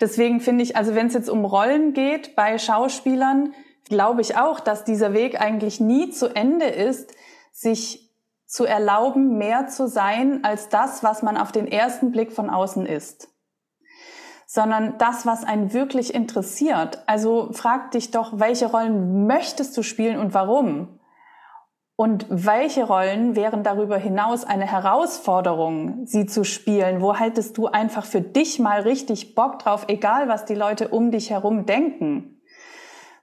Deswegen 0.00 0.38
finde 0.38 0.62
ich, 0.62 0.76
also 0.76 0.94
wenn 0.94 1.08
es 1.08 1.14
jetzt 1.14 1.30
um 1.30 1.44
Rollen 1.44 1.94
geht 1.94 2.36
bei 2.36 2.58
Schauspielern, 2.58 3.54
glaube 3.88 4.20
ich 4.20 4.36
auch, 4.36 4.60
dass 4.60 4.84
dieser 4.84 5.12
Weg 5.14 5.40
eigentlich 5.40 5.80
nie 5.80 6.10
zu 6.10 6.28
Ende 6.28 6.66
ist, 6.66 7.12
sich 7.50 8.03
zu 8.54 8.66
erlauben, 8.66 9.36
mehr 9.36 9.66
zu 9.66 9.88
sein 9.88 10.44
als 10.44 10.68
das, 10.68 11.02
was 11.02 11.22
man 11.22 11.36
auf 11.36 11.50
den 11.50 11.66
ersten 11.66 12.12
Blick 12.12 12.30
von 12.30 12.50
außen 12.50 12.86
ist 12.86 13.28
sondern 14.46 14.98
das, 14.98 15.26
was 15.26 15.42
einen 15.42 15.72
wirklich 15.72 16.14
interessiert. 16.14 17.02
Also 17.06 17.48
frag 17.50 17.90
dich 17.90 18.12
doch, 18.12 18.38
welche 18.38 18.66
Rollen 18.66 19.26
möchtest 19.26 19.76
du 19.76 19.82
spielen 19.82 20.16
und 20.16 20.32
warum? 20.32 21.00
Und 21.96 22.26
welche 22.28 22.84
Rollen 22.84 23.34
wären 23.34 23.64
darüber 23.64 23.96
hinaus 23.96 24.44
eine 24.44 24.64
Herausforderung, 24.66 26.06
sie 26.06 26.26
zu 26.26 26.44
spielen? 26.44 27.00
Wo 27.00 27.18
haltest 27.18 27.58
du 27.58 27.66
einfach 27.66 28.04
für 28.04 28.20
dich 28.20 28.60
mal 28.60 28.82
richtig 28.82 29.34
Bock 29.34 29.58
drauf, 29.58 29.86
egal 29.88 30.28
was 30.28 30.44
die 30.44 30.54
Leute 30.54 30.86
um 30.86 31.10
dich 31.10 31.30
herum 31.30 31.66
denken? 31.66 32.40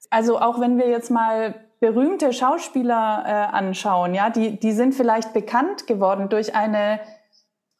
Also 0.09 0.37
auch 0.37 0.59
wenn 0.59 0.77
wir 0.77 0.89
jetzt 0.89 1.11
mal 1.11 1.55
berühmte 1.81 2.31
Schauspieler 2.31 3.23
äh, 3.25 3.55
anschauen, 3.55 4.13
ja, 4.13 4.29
die, 4.29 4.59
die 4.59 4.71
sind 4.71 4.93
vielleicht 4.93 5.33
bekannt 5.33 5.87
geworden 5.87 6.29
durch 6.29 6.55
eine 6.55 6.99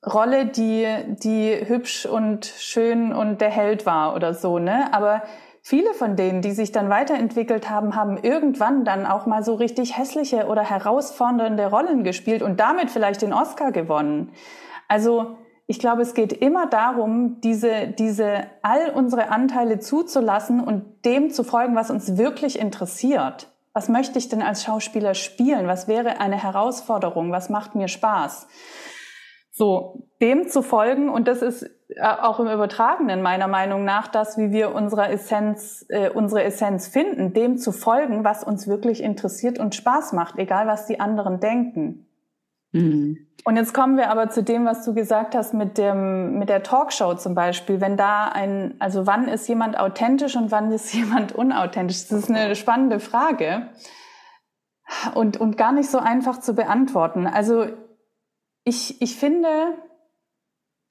Rolle, 0.05 0.47
die, 0.47 0.87
die 1.23 1.55
hübsch 1.67 2.07
und 2.07 2.45
schön 2.45 3.13
und 3.13 3.41
der 3.41 3.51
Held 3.51 3.85
war 3.85 4.15
oder 4.15 4.33
so, 4.33 4.57
ne? 4.57 4.91
Aber 4.91 5.21
viele 5.61 5.93
von 5.93 6.15
denen, 6.15 6.41
die 6.41 6.53
sich 6.53 6.71
dann 6.71 6.89
weiterentwickelt 6.89 7.69
haben, 7.69 7.95
haben 7.95 8.17
irgendwann 8.17 8.85
dann 8.85 9.05
auch 9.05 9.27
mal 9.27 9.43
so 9.43 9.53
richtig 9.53 9.95
hässliche 9.95 10.47
oder 10.47 10.63
herausfordernde 10.63 11.67
Rollen 11.67 12.03
gespielt 12.03 12.41
und 12.41 12.59
damit 12.59 12.89
vielleicht 12.89 13.21
den 13.21 13.33
Oscar 13.33 13.71
gewonnen. 13.71 14.31
Also, 14.87 15.37
ich 15.67 15.77
glaube, 15.77 16.01
es 16.01 16.15
geht 16.15 16.33
immer 16.33 16.65
darum, 16.65 17.39
diese, 17.41 17.87
diese, 17.87 18.47
all 18.63 18.89
unsere 18.95 19.29
Anteile 19.29 19.77
zuzulassen 19.77 20.59
und 20.59 21.05
dem 21.05 21.29
zu 21.29 21.43
folgen, 21.43 21.75
was 21.75 21.91
uns 21.91 22.17
wirklich 22.17 22.57
interessiert. 22.57 23.50
Was 23.73 23.87
möchte 23.89 24.19
ich 24.19 24.29
denn 24.29 24.41
als 24.41 24.63
Schauspieler 24.63 25.13
spielen? 25.13 25.67
Was 25.67 25.87
wäre 25.87 26.19
eine 26.19 26.41
Herausforderung? 26.41 27.31
Was 27.31 27.49
macht 27.49 27.75
mir 27.75 27.87
Spaß? 27.87 28.47
So, 29.53 30.07
dem 30.21 30.47
zu 30.47 30.61
folgen, 30.61 31.09
und 31.09 31.27
das 31.27 31.41
ist 31.41 31.63
äh, 31.89 32.01
auch 32.01 32.39
im 32.39 32.47
Übertragenen 32.47 33.21
meiner 33.21 33.47
Meinung 33.47 33.83
nach 33.83 34.07
das, 34.07 34.37
wie 34.37 34.51
wir 34.51 34.73
unsere 34.73 35.09
Essenz, 35.09 35.85
äh, 35.89 36.09
unsere 36.09 36.43
Essenz 36.43 36.87
finden, 36.87 37.33
dem 37.33 37.57
zu 37.57 37.71
folgen, 37.71 38.23
was 38.23 38.43
uns 38.43 38.67
wirklich 38.67 39.03
interessiert 39.03 39.59
und 39.59 39.75
Spaß 39.75 40.13
macht, 40.13 40.37
egal 40.37 40.67
was 40.67 40.85
die 40.85 40.99
anderen 40.99 41.39
denken. 41.39 42.10
Mhm. 42.71 43.27
Und 43.43 43.55
jetzt 43.55 43.73
kommen 43.73 43.97
wir 43.97 44.11
aber 44.11 44.29
zu 44.29 44.43
dem, 44.43 44.65
was 44.65 44.85
du 44.85 44.93
gesagt 44.93 45.33
hast 45.33 45.53
mit 45.53 45.77
dem, 45.77 46.37
mit 46.37 46.49
der 46.49 46.61
Talkshow 46.61 47.15
zum 47.15 47.33
Beispiel. 47.33 47.81
Wenn 47.81 47.97
da 47.97 48.27
ein, 48.27 48.75
also 48.79 49.07
wann 49.07 49.27
ist 49.27 49.47
jemand 49.47 49.79
authentisch 49.79 50.35
und 50.35 50.51
wann 50.51 50.71
ist 50.71 50.93
jemand 50.93 51.33
unauthentisch? 51.33 52.07
Das 52.07 52.19
ist 52.19 52.29
eine 52.29 52.55
spannende 52.55 52.99
Frage 52.99 53.69
und, 55.15 55.37
und 55.37 55.57
gar 55.57 55.71
nicht 55.71 55.89
so 55.89 55.97
einfach 55.97 56.39
zu 56.39 56.53
beantworten. 56.53 57.25
Also 57.25 57.67
ich, 58.63 59.01
ich 59.01 59.15
finde, 59.15 59.49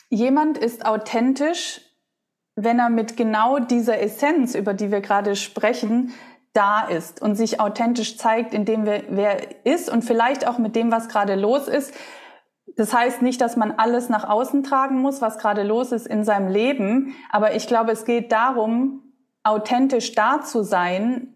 jemand 0.09 0.59
ist 0.59 0.85
authentisch, 0.85 1.83
wenn 2.57 2.81
er 2.81 2.91
mit 2.91 3.17
genau 3.17 3.59
dieser 3.59 4.01
Essenz, 4.01 4.55
über 4.55 4.75
die 4.75 4.91
wir 4.91 5.01
gerade 5.01 5.37
sprechen, 5.37 6.13
da 6.53 6.83
ist 6.83 7.23
und 7.23 7.37
sich 7.37 7.61
authentisch 7.61 8.19
zeigt, 8.19 8.55
indem 8.55 8.85
wir, 8.85 9.05
wer 9.09 9.65
ist 9.65 9.91
und 9.91 10.03
vielleicht 10.03 10.47
auch 10.47 10.59
mit 10.59 10.75
dem, 10.75 10.91
was 10.91 11.09
gerade 11.09 11.35
los 11.37 11.69
ist. 11.69 11.95
Das 12.77 12.95
heißt 12.95 13.23
nicht, 13.23 13.41
dass 13.41 13.57
man 13.57 13.73
alles 13.73 14.09
nach 14.09 14.29
außen 14.29 14.63
tragen 14.63 15.01
muss, 15.01 15.21
was 15.21 15.39
gerade 15.39 15.63
los 15.63 15.93
ist 15.93 16.07
in 16.07 16.25
seinem 16.25 16.49
Leben. 16.49 17.15
Aber 17.31 17.55
ich 17.55 17.67
glaube, 17.67 17.93
es 17.93 18.05
geht 18.05 18.33
darum, 18.33 19.03
authentisch 19.43 20.15
da 20.15 20.41
zu 20.41 20.63
sein, 20.63 21.35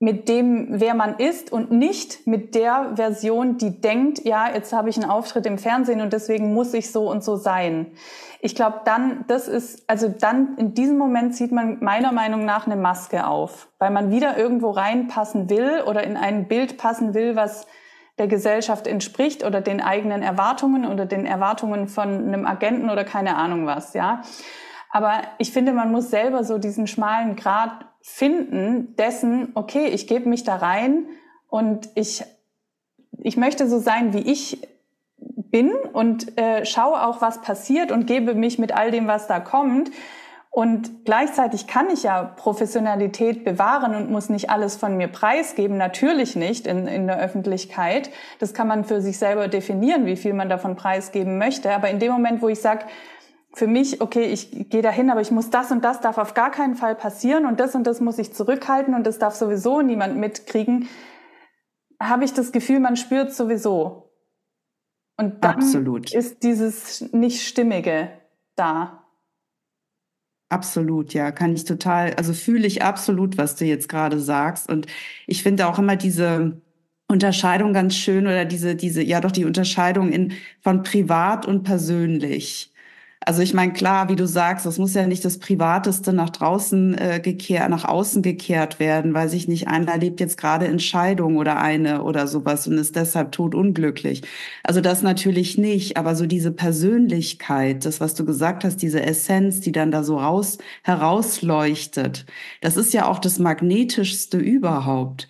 mit 0.00 0.28
dem, 0.28 0.66
wer 0.70 0.94
man 0.94 1.16
ist 1.18 1.52
und 1.52 1.70
nicht 1.70 2.26
mit 2.26 2.54
der 2.54 2.92
Version, 2.96 3.58
die 3.58 3.80
denkt, 3.80 4.24
ja, 4.24 4.52
jetzt 4.52 4.72
habe 4.72 4.90
ich 4.90 4.96
einen 4.96 5.08
Auftritt 5.08 5.46
im 5.46 5.56
Fernsehen 5.56 6.00
und 6.00 6.12
deswegen 6.12 6.52
muss 6.52 6.74
ich 6.74 6.90
so 6.90 7.08
und 7.10 7.22
so 7.22 7.36
sein. 7.36 7.92
Ich 8.40 8.54
glaube, 8.54 8.82
dann, 8.84 9.24
das 9.28 9.48
ist, 9.48 9.88
also 9.88 10.08
dann 10.08 10.56
in 10.58 10.74
diesem 10.74 10.98
Moment 10.98 11.34
zieht 11.34 11.52
man 11.52 11.78
meiner 11.82 12.12
Meinung 12.12 12.44
nach 12.44 12.66
eine 12.66 12.76
Maske 12.76 13.26
auf, 13.26 13.68
weil 13.78 13.90
man 13.90 14.10
wieder 14.10 14.36
irgendwo 14.36 14.70
reinpassen 14.70 15.48
will 15.48 15.82
oder 15.86 16.04
in 16.04 16.16
ein 16.16 16.48
Bild 16.48 16.76
passen 16.76 17.14
will, 17.14 17.36
was 17.36 17.66
der 18.18 18.26
Gesellschaft 18.28 18.86
entspricht 18.86 19.44
oder 19.44 19.60
den 19.60 19.80
eigenen 19.80 20.22
Erwartungen 20.22 20.86
oder 20.86 21.06
den 21.06 21.24
Erwartungen 21.24 21.88
von 21.88 22.08
einem 22.08 22.46
Agenten 22.46 22.90
oder 22.90 23.04
keine 23.04 23.36
Ahnung 23.36 23.66
was, 23.66 23.94
ja. 23.94 24.22
Aber 24.90 25.22
ich 25.38 25.52
finde, 25.52 25.72
man 25.72 25.90
muss 25.90 26.10
selber 26.10 26.44
so 26.44 26.58
diesen 26.58 26.86
schmalen 26.86 27.34
Grad 27.34 27.86
finden 28.06 28.94
dessen, 28.96 29.52
okay, 29.54 29.86
ich 29.86 30.06
gebe 30.06 30.28
mich 30.28 30.44
da 30.44 30.56
rein 30.56 31.06
und 31.48 31.88
ich, 31.94 32.22
ich 33.22 33.38
möchte 33.38 33.66
so 33.66 33.78
sein, 33.78 34.12
wie 34.12 34.30
ich 34.30 34.60
bin 35.16 35.72
und 35.94 36.36
äh, 36.36 36.66
schaue 36.66 37.02
auch, 37.02 37.22
was 37.22 37.40
passiert 37.40 37.90
und 37.90 38.06
gebe 38.06 38.34
mich 38.34 38.58
mit 38.58 38.72
all 38.76 38.90
dem, 38.90 39.06
was 39.06 39.26
da 39.26 39.40
kommt. 39.40 39.90
Und 40.50 41.06
gleichzeitig 41.06 41.66
kann 41.66 41.88
ich 41.88 42.02
ja 42.02 42.22
Professionalität 42.22 43.42
bewahren 43.42 43.94
und 43.94 44.10
muss 44.10 44.28
nicht 44.28 44.50
alles 44.50 44.76
von 44.76 44.98
mir 44.98 45.08
preisgeben, 45.08 45.78
natürlich 45.78 46.36
nicht 46.36 46.66
in, 46.66 46.86
in 46.86 47.06
der 47.06 47.18
Öffentlichkeit. 47.18 48.10
Das 48.38 48.52
kann 48.52 48.68
man 48.68 48.84
für 48.84 49.00
sich 49.00 49.18
selber 49.18 49.48
definieren, 49.48 50.04
wie 50.04 50.16
viel 50.16 50.34
man 50.34 50.50
davon 50.50 50.76
preisgeben 50.76 51.38
möchte. 51.38 51.74
Aber 51.74 51.88
in 51.88 52.00
dem 52.00 52.12
Moment, 52.12 52.42
wo 52.42 52.48
ich 52.48 52.60
sage, 52.60 52.84
für 53.54 53.68
mich, 53.68 54.00
okay, 54.00 54.24
ich 54.24 54.68
gehe 54.68 54.82
dahin, 54.82 55.10
aber 55.10 55.20
ich 55.20 55.30
muss 55.30 55.48
das 55.48 55.70
und 55.70 55.84
das 55.84 56.00
darf 56.00 56.18
auf 56.18 56.34
gar 56.34 56.50
keinen 56.50 56.74
Fall 56.74 56.96
passieren 56.96 57.46
und 57.46 57.60
das 57.60 57.74
und 57.74 57.86
das 57.86 58.00
muss 58.00 58.18
ich 58.18 58.34
zurückhalten 58.34 58.94
und 58.94 59.06
das 59.06 59.18
darf 59.18 59.34
sowieso 59.34 59.80
niemand 59.80 60.16
mitkriegen, 60.16 60.88
habe 62.02 62.24
ich 62.24 62.32
das 62.32 62.50
Gefühl, 62.50 62.80
man 62.80 62.96
spürt 62.96 63.32
sowieso. 63.32 64.10
Und 65.16 65.44
dann 65.44 65.56
Absolut. 65.56 66.12
ist 66.12 66.42
dieses 66.42 67.12
nicht 67.12 67.46
Stimmige 67.46 68.10
da. 68.56 69.04
Absolut, 70.48 71.14
ja, 71.14 71.30
kann 71.30 71.54
ich 71.54 71.64
total, 71.64 72.14
also 72.14 72.32
fühle 72.32 72.66
ich 72.66 72.82
absolut, 72.82 73.38
was 73.38 73.54
du 73.54 73.64
jetzt 73.64 73.88
gerade 73.88 74.18
sagst. 74.18 74.68
Und 74.68 74.86
ich 75.28 75.44
finde 75.44 75.68
auch 75.68 75.78
immer 75.78 75.94
diese 75.94 76.60
Unterscheidung 77.06 77.72
ganz 77.72 77.94
schön 77.94 78.26
oder 78.26 78.44
diese, 78.44 78.74
diese, 78.74 79.02
ja 79.02 79.20
doch 79.20 79.30
die 79.30 79.44
Unterscheidung 79.44 80.10
in 80.10 80.32
von 80.60 80.82
privat 80.82 81.46
und 81.46 81.62
persönlich. 81.62 82.73
Also 83.26 83.40
ich 83.40 83.54
meine, 83.54 83.72
klar, 83.72 84.10
wie 84.10 84.16
du 84.16 84.26
sagst, 84.26 84.66
das 84.66 84.76
muss 84.76 84.92
ja 84.92 85.06
nicht 85.06 85.24
das 85.24 85.38
Privateste 85.38 86.12
nach 86.12 86.28
draußen 86.28 86.98
äh, 86.98 87.20
gekehrt, 87.20 87.70
nach 87.70 87.86
außen 87.86 88.20
gekehrt 88.20 88.78
werden, 88.78 89.14
weil 89.14 89.30
sich 89.30 89.48
nicht 89.48 89.66
einer 89.66 89.96
lebt 89.96 90.20
jetzt 90.20 90.36
gerade 90.36 90.66
in 90.66 90.78
Scheidung 90.78 91.36
oder 91.36 91.58
eine 91.58 92.02
oder 92.02 92.26
sowas 92.26 92.66
und 92.66 92.76
ist 92.76 92.96
deshalb 92.96 93.32
totunglücklich. 93.32 94.22
Also 94.62 94.82
das 94.82 95.02
natürlich 95.02 95.56
nicht, 95.56 95.96
aber 95.96 96.16
so 96.16 96.26
diese 96.26 96.52
Persönlichkeit, 96.52 97.86
das, 97.86 97.98
was 98.00 98.14
du 98.14 98.26
gesagt 98.26 98.62
hast, 98.62 98.82
diese 98.82 99.02
Essenz, 99.02 99.60
die 99.60 99.72
dann 99.72 99.90
da 99.90 100.04
so 100.04 100.18
raus, 100.18 100.58
herausleuchtet, 100.82 102.26
das 102.60 102.76
ist 102.76 102.92
ja 102.92 103.06
auch 103.06 103.18
das 103.18 103.38
Magnetischste 103.38 104.36
überhaupt 104.36 105.28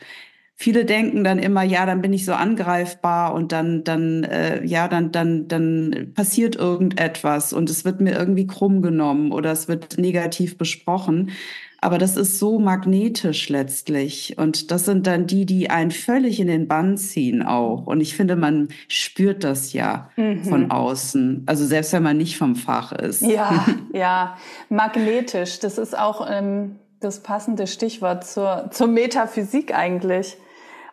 viele 0.57 0.85
denken 0.85 1.25
dann 1.25 1.39
immer, 1.39 1.63
ja, 1.63 1.87
dann 1.87 2.01
bin 2.01 2.13
ich 2.13 2.25
so 2.25 2.33
angreifbar 2.33 3.35
und 3.35 3.53
dann, 3.53 3.85
dann, 3.85 4.25
äh, 4.25 4.65
ja, 4.65 4.89
dann, 4.89 5.13
dann, 5.13 5.49
dann 5.49 6.13
passiert 6.15 6.57
irgendetwas 6.57 7.53
und 7.53 7.71
es 7.71 7.85
wird 7.85 8.01
mir 8.01 8.13
irgendwie 8.13 8.47
krumm 8.47 8.83
genommen 8.83 9.33
oder 9.33 9.53
es 9.53 9.69
wird 9.69 9.99
negativ 9.99 10.57
besprochen. 10.57 11.33
Aber 11.81 11.99
das 11.99 12.17
ist 12.17 12.39
so 12.39 12.59
magnetisch 12.59 13.51
letztlich. 13.51 14.39
Und 14.39 14.71
das 14.71 14.87
sind 14.87 15.07
dann 15.07 15.27
die, 15.27 15.45
die 15.45 15.69
einen 15.69 15.91
völlig 15.91 16.41
in 16.41 16.47
den 16.47 16.67
Bann 16.67 16.97
ziehen 16.97 17.43
auch. 17.43 17.87
Und 17.87 18.01
ich 18.01 18.17
finde, 18.17 18.37
man 18.37 18.69
spürt 18.89 19.45
das 19.45 19.75
ja 19.75 20.09
mhm. 20.17 20.45
von 20.45 20.71
außen. 20.71 21.43
Also 21.45 21.67
selbst 21.67 21.93
wenn 21.93 22.03
man 22.03 22.17
nicht 22.17 22.39
vom 22.39 22.57
Fach 22.57 22.93
ist. 22.93 23.21
Ja, 23.21 23.67
ja, 23.93 24.39
magnetisch. 24.71 25.59
Das 25.59 25.77
ist 25.77 25.99
auch 25.99 26.27
ähm, 26.31 26.77
das 27.01 27.23
passende 27.23 27.67
Stichwort 27.67 28.25
zur, 28.25 28.71
zur 28.71 28.87
Metaphysik 28.87 29.75
eigentlich. 29.75 30.39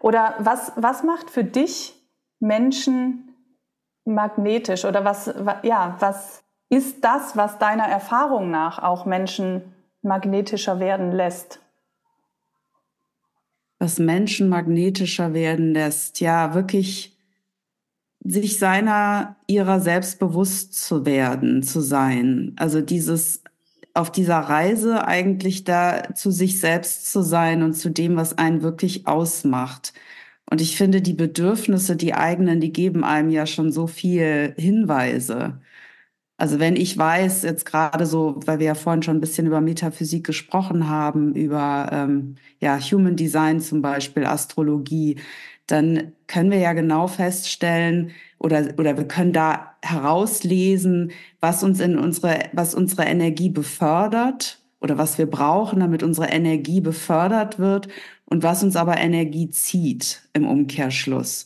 Oder 0.02 0.36
was, 0.40 0.72
was 0.76 1.04
macht 1.04 1.30
für 1.30 1.44
dich 1.44 1.94
Menschen 2.40 3.36
magnetisch? 4.06 4.86
Oder 4.86 5.06
was, 5.06 5.34
ja, 5.64 5.96
was 6.00 6.44
ist 6.70 7.04
das, 7.04 7.38
was 7.38 7.60
deiner 7.60 7.86
Erfahrung 7.86 8.50
nach 8.50 8.80
auch 8.82 9.06
Menschen 9.06 9.62
magnetischer 10.02 10.80
werden 10.80 11.12
lässt? 11.12 11.60
Was 13.78 14.00
Menschen 14.00 14.50
magnetischer 14.50 15.34
werden 15.34 15.74
lässt, 15.74 16.20
ja, 16.20 16.54
wirklich 16.54 17.18
sich 18.24 18.60
seiner, 18.60 19.36
ihrer 19.48 19.80
selbst 19.80 20.20
bewusst 20.20 20.76
zu 20.76 21.06
werden, 21.06 21.64
zu 21.64 21.82
sein. 21.82 22.56
Also 22.58 22.82
dieses 22.82 23.44
auf 23.94 24.12
dieser 24.12 24.38
Reise 24.40 25.08
eigentlich 25.08 25.64
da 25.64 26.14
zu 26.16 26.32
sich 26.32 26.60
selbst 26.60 27.12
zu 27.12 27.22
sein 27.22 27.64
und 27.64 27.74
zu 27.74 27.90
dem, 27.90 28.16
was 28.16 28.38
einen 28.38 28.62
wirklich 28.62 29.08
ausmacht. 29.08 29.94
Und 30.50 30.62
ich 30.62 30.78
finde, 30.78 31.02
die 31.02 31.14
Bedürfnisse, 31.14 31.96
die 31.96 32.14
eigenen, 32.14 32.60
die 32.62 32.74
geben 32.74 33.04
einem 33.04 33.30
ja 33.30 33.46
schon 33.46 33.72
so 33.72 33.88
viel 33.88 34.54
Hinweise. 34.58 35.62
Also 36.38 36.60
wenn 36.60 36.76
ich 36.76 36.98
weiß, 36.98 37.44
jetzt 37.44 37.66
gerade 37.66 38.06
so, 38.08 38.40
weil 38.46 38.60
wir 38.60 38.68
ja 38.68 38.76
vorhin 38.76 39.04
schon 39.04 39.18
ein 39.18 39.22
bisschen 39.22 39.46
über 39.48 39.62
Metaphysik 39.62 40.26
gesprochen 40.26 40.90
haben, 40.90 41.36
über 41.36 41.90
ähm, 41.92 42.36
ja, 42.60 42.80
Human 42.80 43.16
Design 43.16 43.60
zum 43.62 43.82
Beispiel, 43.84 44.26
Astrologie, 44.26 45.18
dann 45.68 46.14
können 46.28 46.52
wir 46.52 46.60
ja 46.60 46.74
genau 46.74 47.08
feststellen 47.08 48.12
oder, 48.42 48.74
oder 48.78 48.98
wir 48.98 49.08
können 49.08 49.34
da 49.34 49.76
herauslesen, 49.84 51.12
was 51.40 51.64
uns 51.64 51.80
in 51.80 51.98
unsere, 51.98 52.50
was 52.54 52.74
unsere 52.74 53.04
Energie 53.04 53.50
befördert 53.50 54.60
oder 54.80 54.98
was 54.98 55.20
wir 55.20 55.28
brauchen, 55.28 55.80
damit 55.80 56.02
unsere 56.02 56.28
Energie 56.28 56.82
befördert 56.82 57.60
wird 57.60 57.88
und 58.26 58.42
was 58.42 58.64
uns 58.64 58.76
aber 58.76 58.98
Energie 58.98 59.50
zieht 59.50 60.28
im 60.34 60.48
Umkehrschluss. 60.48 61.46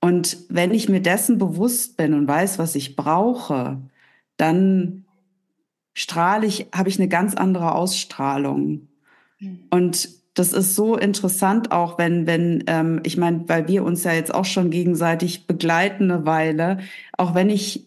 Und 0.00 0.36
wenn 0.48 0.72
ich 0.72 0.88
mir 0.88 1.02
dessen 1.02 1.36
bewusst 1.36 1.96
bin 1.96 2.14
und 2.14 2.28
weiß, 2.28 2.60
was 2.60 2.76
ich 2.76 2.94
brauche, 2.94 3.80
dann 4.36 5.04
strahle 5.94 6.46
ich, 6.46 6.68
habe 6.72 6.88
ich 6.88 6.98
eine 6.98 7.08
ganz 7.08 7.34
andere 7.34 7.74
Ausstrahlung. 7.74 8.88
Mhm. 9.40 9.64
Und 9.70 10.19
das 10.40 10.54
ist 10.54 10.74
so 10.74 10.96
interessant 10.96 11.70
auch, 11.70 11.98
wenn, 11.98 12.26
wenn, 12.26 12.64
ähm, 12.66 13.00
ich 13.04 13.18
meine, 13.18 13.46
weil 13.46 13.68
wir 13.68 13.84
uns 13.84 14.04
ja 14.04 14.14
jetzt 14.14 14.34
auch 14.34 14.46
schon 14.46 14.70
gegenseitig 14.70 15.46
begleiten 15.46 16.10
eine 16.10 16.24
Weile, 16.24 16.78
auch 17.18 17.34
wenn 17.34 17.50
ich, 17.50 17.86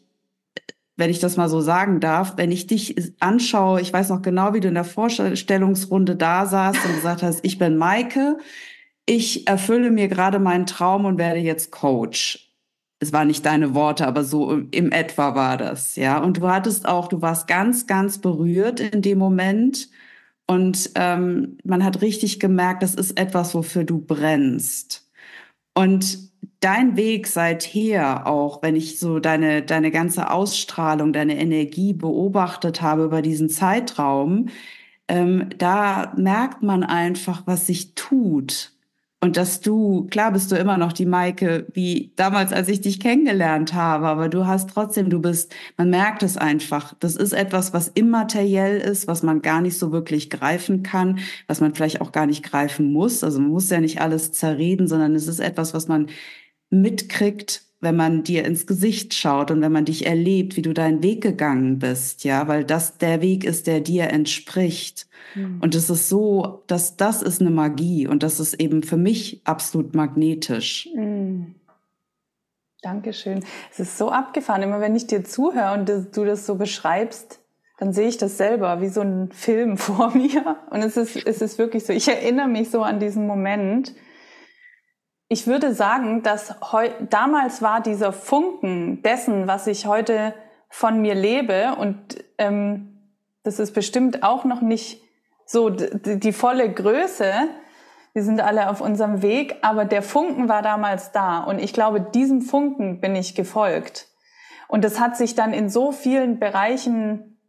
wenn 0.95 1.09
ich 1.09 1.19
das 1.19 1.35
mal 1.35 1.49
so 1.49 1.61
sagen 1.61 1.99
darf, 1.99 2.37
wenn 2.37 2.51
ich 2.51 2.67
dich 2.67 2.95
anschaue, 3.19 3.81
ich 3.81 3.91
weiß 3.91 4.09
noch 4.09 4.21
genau, 4.21 4.53
wie 4.53 4.59
du 4.59 4.67
in 4.67 4.75
der 4.75 4.83
Vorstellungsrunde 4.83 6.15
da 6.15 6.45
saßt 6.45 6.77
und 6.85 6.95
gesagt 6.95 7.23
hast, 7.23 7.43
ich 7.43 7.57
bin 7.57 7.75
Maike, 7.75 8.37
ich 9.07 9.47
erfülle 9.47 9.89
mir 9.89 10.07
gerade 10.07 10.37
meinen 10.37 10.67
Traum 10.67 11.05
und 11.05 11.17
werde 11.17 11.39
jetzt 11.39 11.71
Coach. 11.71 12.53
Es 12.99 13.11
waren 13.11 13.27
nicht 13.27 13.47
deine 13.47 13.73
Worte, 13.73 14.05
aber 14.05 14.23
so 14.23 14.51
im 14.51 14.91
etwa 14.91 15.33
war 15.33 15.57
das, 15.57 15.95
ja. 15.95 16.19
Und 16.19 16.37
du 16.37 16.47
hattest 16.47 16.87
auch, 16.87 17.07
du 17.07 17.21
warst 17.23 17.47
ganz, 17.47 17.87
ganz 17.87 18.19
berührt 18.19 18.79
in 18.79 19.01
dem 19.01 19.17
Moment 19.17 19.89
und 20.53 20.91
ähm, 20.93 21.57
man 21.63 21.83
hat 21.83 22.01
richtig 22.01 22.39
gemerkt, 22.39 22.83
das 22.83 22.93
ist 22.93 23.19
etwas, 23.19 23.55
wofür 23.55 23.83
du 23.83 23.99
brennst. 23.99 25.09
Und 25.73 26.31
dein 26.59 26.95
Weg 26.95 27.25
seither 27.25 28.27
auch, 28.27 28.61
wenn 28.61 28.75
ich 28.75 28.99
so 28.99 29.17
deine, 29.17 29.63
deine 29.63 29.89
ganze 29.89 30.29
Ausstrahlung, 30.29 31.11
deine 31.11 31.39
Energie 31.39 31.93
beobachtet 31.93 32.83
habe 32.83 33.05
über 33.05 33.23
diesen 33.23 33.49
Zeitraum, 33.49 34.49
ähm, 35.07 35.49
da 35.57 36.13
merkt 36.17 36.61
man 36.61 36.83
einfach, 36.83 37.47
was 37.47 37.65
sich 37.65 37.95
tut. 37.95 38.72
Und 39.23 39.37
dass 39.37 39.61
du, 39.61 40.05
klar 40.07 40.33
bist 40.33 40.51
du 40.51 40.57
immer 40.57 40.77
noch 40.77 40.91
die 40.91 41.05
Maike, 41.05 41.65
wie 41.71 42.11
damals, 42.17 42.51
als 42.51 42.67
ich 42.67 42.81
dich 42.81 42.99
kennengelernt 42.99 43.73
habe, 43.73 44.05
aber 44.05 44.27
du 44.27 44.47
hast 44.47 44.71
trotzdem, 44.71 45.09
du 45.09 45.21
bist, 45.21 45.55
man 45.77 45.89
merkt 45.89 46.23
es 46.23 46.35
einfach. 46.35 46.93
Das 46.99 47.15
ist 47.15 47.31
etwas, 47.31 47.71
was 47.71 47.87
immateriell 47.87 48.81
ist, 48.81 49.07
was 49.07 49.23
man 49.23 49.41
gar 49.41 49.61
nicht 49.61 49.77
so 49.77 49.93
wirklich 49.93 50.29
greifen 50.29 50.83
kann, 50.83 51.19
was 51.47 51.61
man 51.61 51.73
vielleicht 51.73 52.01
auch 52.01 52.11
gar 52.11 52.25
nicht 52.25 52.43
greifen 52.43 52.91
muss. 52.91 53.23
Also 53.23 53.39
man 53.39 53.51
muss 53.51 53.69
ja 53.69 53.79
nicht 53.79 54.01
alles 54.01 54.33
zerreden, 54.33 54.89
sondern 54.89 55.15
es 55.15 55.29
ist 55.29 55.39
etwas, 55.39 55.73
was 55.73 55.87
man 55.87 56.09
mitkriegt, 56.69 57.63
wenn 57.83 57.95
man 57.95 58.23
dir 58.23 58.45
ins 58.45 58.65
Gesicht 58.65 59.13
schaut 59.13 59.51
und 59.51 59.61
wenn 59.61 59.71
man 59.71 59.85
dich 59.85 60.05
erlebt, 60.05 60.55
wie 60.55 60.61
du 60.61 60.73
deinen 60.73 61.03
Weg 61.03 61.21
gegangen 61.21 61.79
bist, 61.79 62.23
ja, 62.23 62.47
weil 62.47 62.63
das 62.63 62.97
der 62.97 63.21
Weg 63.21 63.43
ist, 63.43 63.67
der 63.67 63.81
dir 63.81 64.09
entspricht. 64.09 65.07
Mhm. 65.35 65.59
Und 65.61 65.75
es 65.75 65.89
ist 65.89 66.09
so, 66.09 66.63
dass 66.67 66.97
das 66.97 67.21
ist 67.21 67.41
eine 67.41 67.51
Magie 67.51 68.07
und 68.07 68.23
das 68.23 68.39
ist 68.39 68.55
eben 68.55 68.83
für 68.83 68.97
mich 68.97 69.41
absolut 69.43 69.93
magnetisch. 69.93 70.89
Mhm. 70.95 71.55
Dankeschön. 72.81 73.45
Es 73.71 73.79
ist 73.79 73.97
so 73.97 74.09
abgefahren. 74.09 74.61
Immer 74.61 74.81
wenn 74.81 74.95
ich 74.95 75.07
dir 75.07 75.23
zuhöre 75.23 75.73
und 75.73 75.89
du 76.15 76.25
das 76.25 76.45
so 76.45 76.55
beschreibst, 76.55 77.39
dann 77.77 77.93
sehe 77.93 78.07
ich 78.07 78.17
das 78.17 78.37
selber 78.37 78.81
wie 78.81 78.89
so 78.89 79.01
ein 79.01 79.31
Film 79.31 79.77
vor 79.77 80.11
mir. 80.15 80.57
Und 80.69 80.81
es 80.81 80.97
ist, 80.97 81.15
es 81.25 81.41
ist 81.41 81.57
wirklich 81.57 81.85
so. 81.85 81.93
Ich 81.93 82.07
erinnere 82.07 82.47
mich 82.47 82.69
so 82.69 82.81
an 82.83 82.99
diesen 82.99 83.25
Moment. 83.25 83.93
Ich 85.33 85.47
würde 85.47 85.73
sagen, 85.73 86.21
dass 86.21 86.53
damals 87.09 87.63
war 87.63 87.81
dieser 87.81 88.13
Funken 88.13 89.01
dessen, 89.01 89.47
was 89.47 89.65
ich 89.65 89.87
heute 89.87 90.35
von 90.69 91.01
mir 91.01 91.15
lebe. 91.15 91.73
Und 91.75 92.23
ähm, 92.37 92.99
das 93.41 93.57
ist 93.57 93.73
bestimmt 93.73 94.21
auch 94.21 94.45
noch 94.45 94.61
nicht 94.61 95.01
so 95.47 95.71
die, 95.71 96.19
die 96.19 96.33
volle 96.33 96.71
Größe. 96.71 97.33
Wir 98.13 98.23
sind 98.23 98.41
alle 98.41 98.69
auf 98.69 98.79
unserem 98.79 99.23
Weg, 99.23 99.55
aber 99.63 99.85
der 99.85 100.03
Funken 100.03 100.49
war 100.49 100.61
damals 100.61 101.11
da. 101.13 101.39
Und 101.39 101.57
ich 101.57 101.73
glaube, 101.73 101.99
diesem 101.99 102.43
Funken 102.43 103.01
bin 103.01 103.15
ich 103.15 103.33
gefolgt. 103.33 104.09
Und 104.67 104.83
das 104.83 104.99
hat 104.99 105.17
sich 105.17 105.33
dann 105.33 105.51
in 105.51 105.67
so 105.67 105.91
vielen 105.91 106.37
Bereichen 106.37 107.39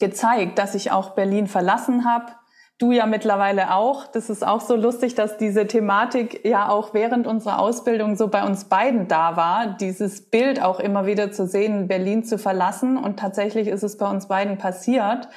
gezeigt, 0.00 0.58
dass 0.58 0.74
ich 0.74 0.90
auch 0.90 1.10
Berlin 1.10 1.48
verlassen 1.48 2.10
habe. 2.10 2.32
Du 2.78 2.92
ja 2.92 3.06
mittlerweile 3.06 3.74
auch. 3.74 4.06
Das 4.06 4.28
ist 4.28 4.46
auch 4.46 4.60
so 4.60 4.76
lustig, 4.76 5.14
dass 5.14 5.38
diese 5.38 5.66
Thematik 5.66 6.44
ja 6.44 6.68
auch 6.68 6.92
während 6.92 7.26
unserer 7.26 7.58
Ausbildung 7.58 8.16
so 8.16 8.28
bei 8.28 8.44
uns 8.44 8.64
beiden 8.64 9.08
da 9.08 9.36
war. 9.36 9.76
Dieses 9.78 10.28
Bild 10.28 10.62
auch 10.62 10.78
immer 10.78 11.06
wieder 11.06 11.32
zu 11.32 11.46
sehen, 11.46 11.88
Berlin 11.88 12.24
zu 12.24 12.38
verlassen. 12.38 12.98
Und 12.98 13.18
tatsächlich 13.18 13.68
ist 13.68 13.82
es 13.82 13.96
bei 13.96 14.08
uns 14.08 14.28
beiden 14.28 14.58
passiert 14.58 15.28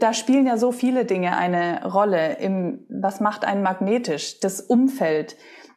da 0.00 0.14
spielen 0.14 0.46
ja 0.46 0.56
so 0.56 0.72
viele 0.72 1.04
Dinge 1.04 1.36
eine 1.36 1.84
Rolle. 1.84 2.38
Im, 2.38 2.86
was 2.88 3.20
macht 3.20 3.44
einen 3.44 3.62
magnetisch? 3.62 4.40
Das 4.40 4.60
Umfeld, 4.60 5.36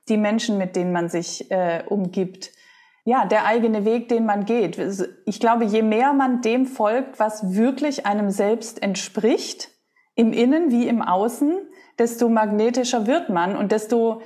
die 0.09 0.17
Menschen, 0.17 0.57
mit 0.57 0.75
denen 0.75 0.91
man 0.91 1.09
sich 1.09 1.51
äh, 1.51 1.83
umgibt. 1.87 2.51
Ja, 3.05 3.25
der 3.25 3.45
eigene 3.45 3.83
Weg, 3.83 4.07
den 4.07 4.25
man 4.25 4.45
geht. 4.45 4.79
Ich 5.25 5.39
glaube, 5.39 5.65
je 5.65 5.81
mehr 5.81 6.13
man 6.13 6.41
dem 6.41 6.65
folgt, 6.65 7.19
was 7.19 7.53
wirklich 7.53 8.05
einem 8.05 8.29
selbst 8.29 8.81
entspricht, 8.81 9.69
im 10.15 10.33
Innen 10.33 10.71
wie 10.71 10.87
im 10.87 11.01
Außen, 11.01 11.59
desto 11.97 12.29
magnetischer 12.29 13.07
wird 13.07 13.29
man 13.29 13.55
und 13.55 13.71
desto 13.71 14.21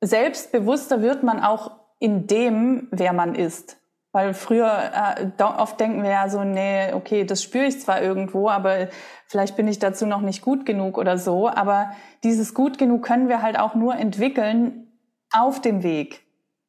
selbstbewusster 0.00 1.02
wird 1.02 1.22
man 1.22 1.40
auch 1.40 1.72
in 1.98 2.26
dem, 2.26 2.88
wer 2.90 3.12
man 3.12 3.34
ist. 3.34 3.76
Weil 4.12 4.34
früher, 4.34 4.90
äh, 5.18 5.42
oft 5.42 5.78
denken 5.78 6.02
wir 6.02 6.10
ja 6.10 6.28
so, 6.28 6.42
nee, 6.42 6.92
okay, 6.92 7.24
das 7.24 7.42
spüre 7.44 7.66
ich 7.66 7.80
zwar 7.80 8.02
irgendwo, 8.02 8.48
aber 8.48 8.88
vielleicht 9.26 9.56
bin 9.56 9.68
ich 9.68 9.78
dazu 9.78 10.04
noch 10.04 10.20
nicht 10.20 10.42
gut 10.42 10.66
genug 10.66 10.98
oder 10.98 11.16
so. 11.16 11.48
Aber 11.48 11.92
dieses 12.24 12.52
gut 12.52 12.76
genug 12.76 13.04
können 13.04 13.28
wir 13.28 13.40
halt 13.40 13.56
auch 13.56 13.76
nur 13.76 13.94
entwickeln 13.94 14.88
auf 15.32 15.60
dem 15.60 15.84
Weg. 15.84 16.22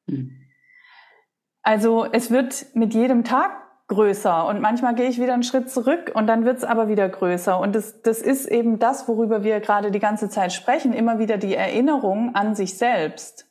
Mhm. 0.05 0.38
Also 1.63 2.05
es 2.11 2.30
wird 2.30 2.76
mit 2.76 2.93
jedem 2.93 3.24
Tag 3.24 3.51
größer 3.92 4.48
und 4.48 4.62
manchmal 4.62 4.96
gehe 4.96 5.10
ich 5.10 5.20
wieder 5.20 5.34
einen 5.34 5.44
Schritt 5.44 5.70
zurück 5.70 6.12
und 6.14 6.28
dann 6.28 6.46
wird 6.46 6.60
es 6.60 6.64
aber 6.64 6.88
wieder 6.88 7.10
größer. 7.10 7.60
Und 7.60 7.76
das, 7.76 8.02
das 8.02 8.22
ist 8.22 8.46
eben 8.46 8.80
das, 8.80 9.10
worüber 9.10 9.44
wir 9.44 9.60
gerade 9.60 9.92
die 9.92 10.00
ganze 10.00 10.30
Zeit 10.30 10.54
sprechen, 10.54 10.94
immer 10.94 11.20
wieder 11.20 11.38
die 11.38 11.56
Erinnerung 11.56 12.34
an 12.34 12.56
sich 12.56 12.78
selbst. 12.78 13.48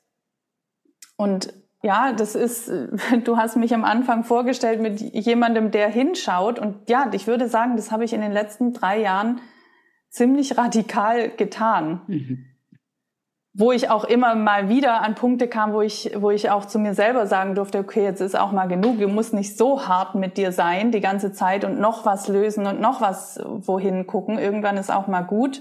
Und 1.16 1.52
ja, 1.82 2.12
das 2.14 2.34
ist, 2.34 2.72
du 3.24 3.36
hast 3.36 3.56
mich 3.56 3.74
am 3.74 3.84
Anfang 3.84 4.24
vorgestellt 4.24 4.80
mit 4.80 5.00
jemandem, 5.00 5.70
der 5.70 5.90
hinschaut. 5.90 6.58
Und 6.58 6.88
ja, 6.88 7.10
ich 7.12 7.26
würde 7.26 7.46
sagen, 7.46 7.76
das 7.76 7.92
habe 7.92 8.04
ich 8.04 8.14
in 8.14 8.22
den 8.22 8.32
letzten 8.32 8.72
drei 8.72 8.98
Jahren 8.98 9.42
ziemlich 10.08 10.56
radikal 10.56 11.28
getan. 11.28 12.00
Mhm. 12.06 12.46
Wo 13.60 13.72
ich 13.72 13.90
auch 13.90 14.04
immer 14.04 14.34
mal 14.34 14.70
wieder 14.70 15.02
an 15.02 15.14
Punkte 15.14 15.46
kam, 15.46 15.74
wo 15.74 15.82
ich, 15.82 16.12
wo 16.16 16.30
ich 16.30 16.48
auch 16.48 16.64
zu 16.64 16.78
mir 16.78 16.94
selber 16.94 17.26
sagen 17.26 17.54
durfte, 17.54 17.78
okay, 17.78 18.02
jetzt 18.02 18.22
ist 18.22 18.38
auch 18.38 18.52
mal 18.52 18.68
genug, 18.68 18.98
du 18.98 19.08
musst 19.08 19.34
nicht 19.34 19.58
so 19.58 19.86
hart 19.86 20.14
mit 20.14 20.38
dir 20.38 20.50
sein 20.50 20.92
die 20.92 21.00
ganze 21.00 21.32
Zeit 21.32 21.64
und 21.64 21.78
noch 21.78 22.06
was 22.06 22.28
lösen 22.28 22.66
und 22.66 22.80
noch 22.80 23.02
was 23.02 23.38
wohin 23.44 24.06
gucken. 24.06 24.38
Irgendwann 24.38 24.78
ist 24.78 24.90
auch 24.90 25.08
mal 25.08 25.20
gut, 25.20 25.60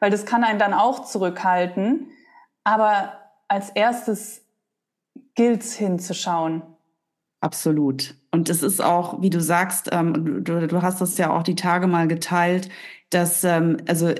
weil 0.00 0.10
das 0.10 0.24
kann 0.24 0.42
einen 0.42 0.58
dann 0.58 0.72
auch 0.72 1.04
zurückhalten. 1.04 2.08
Aber 2.64 3.12
als 3.48 3.68
erstes 3.68 4.42
gilt's 5.34 5.74
hinzuschauen. 5.74 6.62
Absolut. 7.40 8.14
Und 8.30 8.48
es 8.48 8.62
ist 8.62 8.82
auch, 8.82 9.20
wie 9.20 9.28
du 9.28 9.40
sagst, 9.40 9.90
ähm, 9.92 10.44
du, 10.44 10.66
du 10.66 10.80
hast 10.80 11.02
das 11.02 11.18
ja 11.18 11.30
auch 11.30 11.42
die 11.42 11.56
Tage 11.56 11.86
mal 11.86 12.08
geteilt, 12.08 12.70
dass 13.10 13.44
ähm, 13.44 13.76
also 13.86 14.14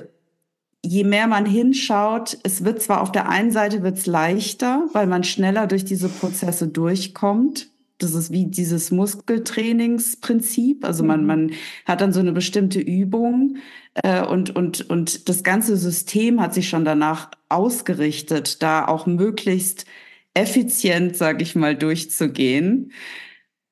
je 0.85 1.03
mehr 1.03 1.27
man 1.27 1.45
hinschaut, 1.45 2.37
es 2.43 2.63
wird 2.63 2.81
zwar 2.81 3.01
auf 3.01 3.11
der 3.11 3.27
einen 3.29 3.51
Seite 3.51 3.83
wird's 3.83 4.05
leichter, 4.05 4.87
weil 4.93 5.07
man 5.07 5.23
schneller 5.23 5.67
durch 5.67 5.85
diese 5.85 6.09
Prozesse 6.09 6.67
durchkommt. 6.67 7.69
Das 7.97 8.13
ist 8.13 8.31
wie 8.31 8.45
dieses 8.45 8.91
Muskeltrainingsprinzip. 8.91 10.85
Also 10.85 11.03
man, 11.03 11.21
mhm. 11.21 11.27
man 11.27 11.51
hat 11.85 12.01
dann 12.01 12.13
so 12.13 12.19
eine 12.19 12.33
bestimmte 12.33 12.79
Übung 12.79 13.57
äh, 13.95 14.23
und, 14.25 14.55
und, 14.55 14.89
und 14.89 15.29
das 15.29 15.43
ganze 15.43 15.77
System 15.77 16.41
hat 16.41 16.53
sich 16.53 16.69
schon 16.69 16.85
danach 16.85 17.31
ausgerichtet, 17.49 18.61
da 18.61 18.87
auch 18.87 19.05
möglichst 19.05 19.85
effizient, 20.33 21.15
sage 21.15 21.43
ich 21.43 21.55
mal, 21.55 21.75
durchzugehen. 21.75 22.91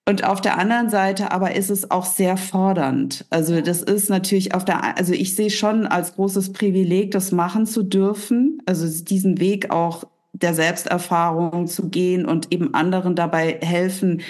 Und 0.05 0.25
auf 0.25 0.41
der 0.41 0.57
anderen 0.57 0.89
Seite 0.89 1.31
aber 1.31 1.55
ist 1.55 1.69
es 1.69 1.89
auch 1.89 2.05
sehr 2.05 2.35
fordernd. 2.35 3.25
Also 3.29 3.61
das 3.61 3.81
ist 3.81 4.09
natürlich 4.09 4.53
auf 4.53 4.65
der, 4.65 4.97
also 4.97 5.13
ich 5.13 5.35
sehe 5.35 5.49
schon 5.49 5.87
als 5.87 6.15
großes 6.15 6.51
Privileg, 6.51 7.11
das 7.11 7.31
machen 7.31 7.65
zu 7.65 7.83
dürfen. 7.83 8.61
Also 8.65 8.85
diesen 9.03 9.39
Weg 9.39 9.71
auch 9.71 10.03
der 10.33 10.53
Selbsterfahrung 10.53 11.67
zu 11.67 11.89
gehen 11.89 12.25
und 12.25 12.51
eben 12.51 12.73
anderen 12.73 13.15
dabei 13.15 13.59
helfen, 13.61 14.21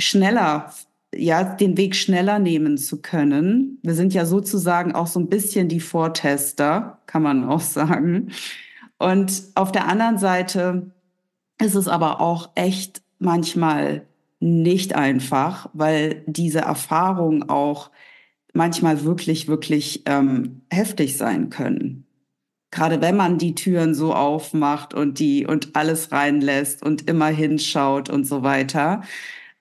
schneller, 0.00 0.72
ja, 1.14 1.44
den 1.44 1.76
Weg 1.76 1.94
schneller 1.94 2.40
nehmen 2.40 2.76
zu 2.76 3.00
können. 3.00 3.78
Wir 3.82 3.94
sind 3.94 4.12
ja 4.14 4.24
sozusagen 4.24 4.94
auch 4.94 5.06
so 5.06 5.20
ein 5.20 5.28
bisschen 5.28 5.68
die 5.68 5.80
Vortester, 5.80 6.98
kann 7.06 7.22
man 7.22 7.44
auch 7.44 7.60
sagen. 7.60 8.32
Und 8.98 9.44
auf 9.54 9.70
der 9.70 9.86
anderen 9.86 10.18
Seite 10.18 10.90
ist 11.60 11.74
es 11.74 11.86
aber 11.86 12.20
auch 12.20 12.50
echt 12.54 13.02
manchmal 13.18 14.06
nicht 14.40 14.94
einfach, 14.96 15.68
weil 15.74 16.24
diese 16.26 16.60
Erfahrungen 16.60 17.48
auch 17.48 17.90
manchmal 18.52 19.04
wirklich, 19.04 19.46
wirklich 19.46 20.02
ähm, 20.06 20.62
heftig 20.70 21.16
sein 21.16 21.50
können. 21.50 22.06
Gerade 22.72 23.00
wenn 23.00 23.16
man 23.16 23.38
die 23.38 23.54
Türen 23.54 23.94
so 23.94 24.14
aufmacht 24.14 24.94
und 24.94 25.18
die 25.18 25.46
und 25.46 25.76
alles 25.76 26.12
reinlässt 26.12 26.82
und 26.82 27.08
immer 27.08 27.26
hinschaut 27.26 28.08
und 28.08 28.26
so 28.26 28.42
weiter. 28.42 29.02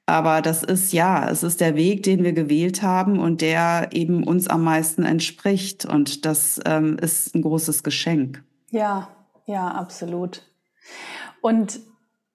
Aber 0.05 0.41
das 0.41 0.63
ist 0.63 0.93
ja, 0.93 1.29
es 1.29 1.43
ist 1.43 1.59
der 1.59 1.75
Weg, 1.75 2.03
den 2.03 2.23
wir 2.23 2.33
gewählt 2.33 2.81
haben 2.81 3.19
und 3.19 3.41
der 3.41 3.89
eben 3.91 4.23
uns 4.23 4.47
am 4.47 4.63
meisten 4.63 5.03
entspricht. 5.03 5.85
Und 5.85 6.25
das 6.25 6.59
ähm, 6.65 6.97
ist 6.99 7.35
ein 7.35 7.41
großes 7.41 7.83
Geschenk. 7.83 8.43
Ja, 8.71 9.09
ja, 9.45 9.67
absolut. 9.67 10.43
Und 11.41 11.79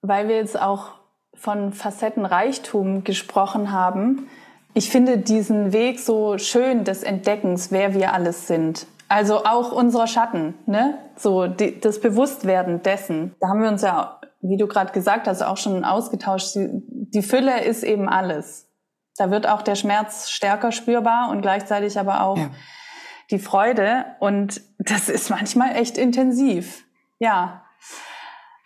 weil 0.02 0.28
wir 0.28 0.36
jetzt 0.36 0.60
auch 0.60 1.03
von 1.44 1.74
Facettenreichtum 1.74 3.04
gesprochen 3.04 3.70
haben, 3.70 4.30
ich 4.72 4.88
finde 4.88 5.18
diesen 5.18 5.74
Weg 5.74 6.00
so 6.00 6.38
schön 6.38 6.84
des 6.84 7.02
Entdeckens, 7.02 7.70
wer 7.70 7.92
wir 7.92 8.14
alles 8.14 8.46
sind. 8.46 8.86
Also 9.08 9.44
auch 9.44 9.70
unserer 9.70 10.06
Schatten, 10.06 10.54
ne? 10.64 10.98
So 11.16 11.46
die, 11.46 11.78
das 11.78 12.00
Bewusstwerden 12.00 12.82
dessen. 12.82 13.34
Da 13.40 13.48
haben 13.48 13.60
wir 13.60 13.68
uns 13.68 13.82
ja, 13.82 14.20
wie 14.40 14.56
du 14.56 14.66
gerade 14.66 14.92
gesagt 14.92 15.28
hast, 15.28 15.42
auch 15.42 15.58
schon 15.58 15.84
ausgetauscht. 15.84 16.54
Die, 16.54 16.70
die 16.88 17.22
Fülle 17.22 17.62
ist 17.62 17.84
eben 17.84 18.08
alles. 18.08 18.66
Da 19.18 19.30
wird 19.30 19.46
auch 19.46 19.60
der 19.60 19.74
Schmerz 19.74 20.30
stärker 20.30 20.72
spürbar 20.72 21.28
und 21.28 21.42
gleichzeitig 21.42 21.98
aber 21.98 22.22
auch 22.22 22.38
ja. 22.38 22.48
die 23.30 23.38
Freude. 23.38 24.06
Und 24.18 24.62
das 24.78 25.10
ist 25.10 25.28
manchmal 25.28 25.76
echt 25.76 25.98
intensiv. 25.98 26.86
Ja, 27.18 27.64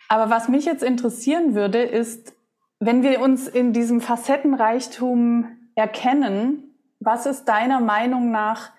aber 0.07 0.31
was 0.31 0.47
mich 0.47 0.63
jetzt 0.63 0.81
interessieren 0.81 1.53
würde, 1.53 1.83
ist, 1.83 2.33
wenn 2.79 3.03
wir 3.03 3.21
uns 3.21 3.47
in 3.47 3.73
diesem 3.73 4.01
Facettenreichtum 4.01 5.47
erkennen, 5.75 6.75
was 6.99 7.25
ist 7.25 7.45
deiner 7.45 7.79
Meinung 7.79 8.31
nach 8.31 8.71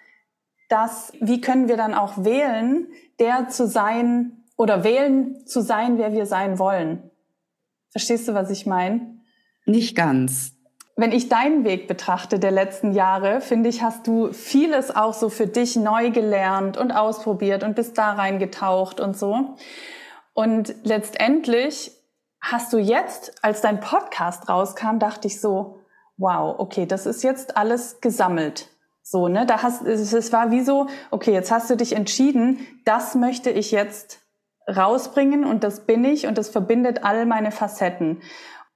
das, 0.68 1.12
wie 1.20 1.40
können 1.40 1.68
wir 1.68 1.76
dann 1.76 1.94
auch 1.94 2.24
wählen, 2.24 2.86
der 3.18 3.48
zu 3.48 3.66
sein 3.66 4.44
oder 4.56 4.84
wählen 4.84 5.46
zu 5.46 5.60
sein, 5.60 5.98
wer 5.98 6.12
wir 6.12 6.26
sein 6.26 6.58
wollen? 6.58 7.10
Verstehst 7.90 8.28
du, 8.28 8.34
was 8.34 8.50
ich 8.50 8.66
meine? 8.66 9.18
Nicht 9.66 9.96
ganz. 9.96 10.52
Wenn 10.96 11.12
ich 11.12 11.28
deinen 11.28 11.64
Weg 11.64 11.88
betrachte 11.88 12.38
der 12.38 12.50
letzten 12.50 12.92
Jahre, 12.92 13.40
finde 13.40 13.68
ich, 13.68 13.82
hast 13.82 14.06
du 14.06 14.32
vieles 14.32 14.94
auch 14.94 15.14
so 15.14 15.28
für 15.28 15.46
dich 15.46 15.76
neu 15.76 16.10
gelernt 16.10 16.76
und 16.76 16.92
ausprobiert 16.92 17.64
und 17.64 17.74
bist 17.74 17.96
da 17.96 18.12
reingetaucht 18.12 19.00
und 19.00 19.16
so. 19.16 19.56
Und 20.34 20.74
letztendlich 20.84 21.92
hast 22.40 22.72
du 22.72 22.78
jetzt, 22.78 23.44
als 23.44 23.60
dein 23.60 23.80
Podcast 23.80 24.48
rauskam, 24.48 24.98
dachte 24.98 25.28
ich 25.28 25.40
so, 25.40 25.80
wow, 26.16 26.58
okay, 26.58 26.86
das 26.86 27.06
ist 27.06 27.22
jetzt 27.22 27.56
alles 27.56 28.00
gesammelt. 28.00 28.68
So, 29.02 29.28
ne, 29.28 29.46
da 29.46 29.62
hast, 29.62 29.82
es 29.82 30.32
war 30.32 30.50
wie 30.50 30.62
so, 30.62 30.86
okay, 31.10 31.32
jetzt 31.32 31.50
hast 31.50 31.68
du 31.70 31.76
dich 31.76 31.96
entschieden, 31.96 32.66
das 32.84 33.14
möchte 33.14 33.50
ich 33.50 33.70
jetzt 33.72 34.20
rausbringen 34.68 35.44
und 35.44 35.64
das 35.64 35.86
bin 35.86 36.04
ich 36.04 36.26
und 36.26 36.38
das 36.38 36.48
verbindet 36.48 37.02
all 37.04 37.26
meine 37.26 37.50
Facetten. 37.50 38.20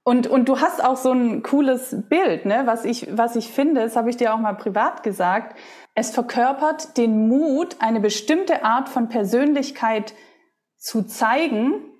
Und, 0.03 0.27
und 0.27 0.49
du 0.49 0.59
hast 0.59 0.83
auch 0.83 0.97
so 0.97 1.11
ein 1.11 1.41
cooles 1.41 1.95
Bild, 2.09 2.45
ne? 2.45 2.63
was, 2.65 2.85
ich, 2.85 3.07
was 3.17 3.35
ich 3.35 3.51
finde, 3.51 3.81
das 3.81 3.95
habe 3.95 4.09
ich 4.09 4.17
dir 4.17 4.33
auch 4.33 4.39
mal 4.39 4.53
privat 4.53 5.03
gesagt, 5.03 5.57
es 5.95 6.11
verkörpert 6.11 6.97
den 6.97 7.27
Mut, 7.27 7.77
eine 7.79 8.01
bestimmte 8.01 8.63
Art 8.63 8.89
von 8.89 9.09
Persönlichkeit 9.09 10.13
zu 10.77 11.03
zeigen 11.03 11.94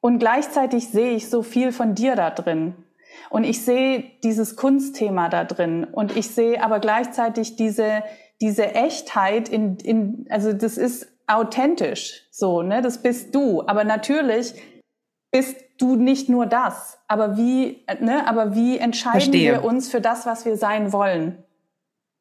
und 0.00 0.18
gleichzeitig 0.18 0.88
sehe 0.88 1.12
ich 1.12 1.28
so 1.28 1.42
viel 1.42 1.72
von 1.72 1.94
dir 1.94 2.16
da 2.16 2.30
drin. 2.30 2.74
Und 3.28 3.44
ich 3.44 3.62
sehe 3.62 4.04
dieses 4.22 4.56
Kunstthema 4.56 5.28
da 5.28 5.44
drin 5.44 5.84
und 5.84 6.16
ich 6.16 6.28
sehe 6.28 6.62
aber 6.62 6.80
gleichzeitig 6.80 7.56
diese, 7.56 8.02
diese 8.40 8.74
Echtheit 8.74 9.48
in, 9.48 9.76
in, 9.76 10.26
also 10.30 10.52
das 10.52 10.78
ist 10.78 11.06
authentisch, 11.26 12.26
so, 12.30 12.62
ne, 12.62 12.82
das 12.82 13.02
bist 13.02 13.34
du. 13.34 13.62
Aber 13.66 13.84
natürlich 13.84 14.54
bist 15.30 15.56
du 15.78 15.96
nicht 15.96 16.28
nur 16.28 16.46
das. 16.46 16.98
Aber 17.06 17.36
wie, 17.36 17.84
ne, 18.00 18.26
aber 18.26 18.54
wie 18.54 18.78
entscheiden 18.78 19.20
Verstehe. 19.20 19.52
wir 19.52 19.64
uns 19.64 19.88
für 19.88 20.00
das, 20.00 20.26
was 20.26 20.44
wir 20.44 20.56
sein 20.56 20.92
wollen? 20.92 21.44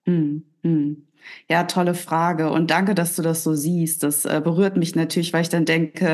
Mm, 0.05 0.41
mm. 0.63 1.08
Ja, 1.47 1.63
tolle 1.63 1.93
Frage 1.93 2.49
und 2.49 2.71
danke, 2.71 2.95
dass 2.95 3.15
du 3.15 3.21
das 3.21 3.43
so 3.43 3.53
siehst. 3.53 4.03
Das 4.03 4.25
äh, 4.25 4.41
berührt 4.43 4.77
mich 4.77 4.95
natürlich, 4.95 5.33
weil 5.33 5.41
ich 5.41 5.49
dann 5.49 5.65
denke, 5.65 6.05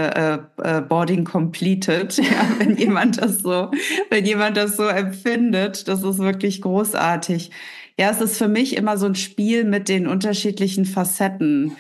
äh, 0.64 0.78
äh, 0.78 0.82
Boarding 0.82 1.26
completed. 1.26 2.18
Ja, 2.26 2.48
wenn 2.58 2.76
jemand 2.76 3.22
das 3.22 3.40
so, 3.40 3.72
wenn 4.10 4.26
jemand 4.26 4.58
das 4.58 4.78
so 4.78 4.88
empfindet, 4.88 5.88
das 5.88 6.04
ist 6.04 6.20
wirklich 6.20 6.62
großartig. 6.62 7.52
Ja, 7.98 8.10
es 8.10 8.20
ist 8.20 8.38
für 8.38 8.48
mich 8.48 8.76
immer 8.76 8.98
so 8.98 9.06
ein 9.06 9.16
Spiel 9.16 9.64
mit 9.64 9.88
den 9.90 10.08
unterschiedlichen 10.08 10.86
Facetten 10.86 11.76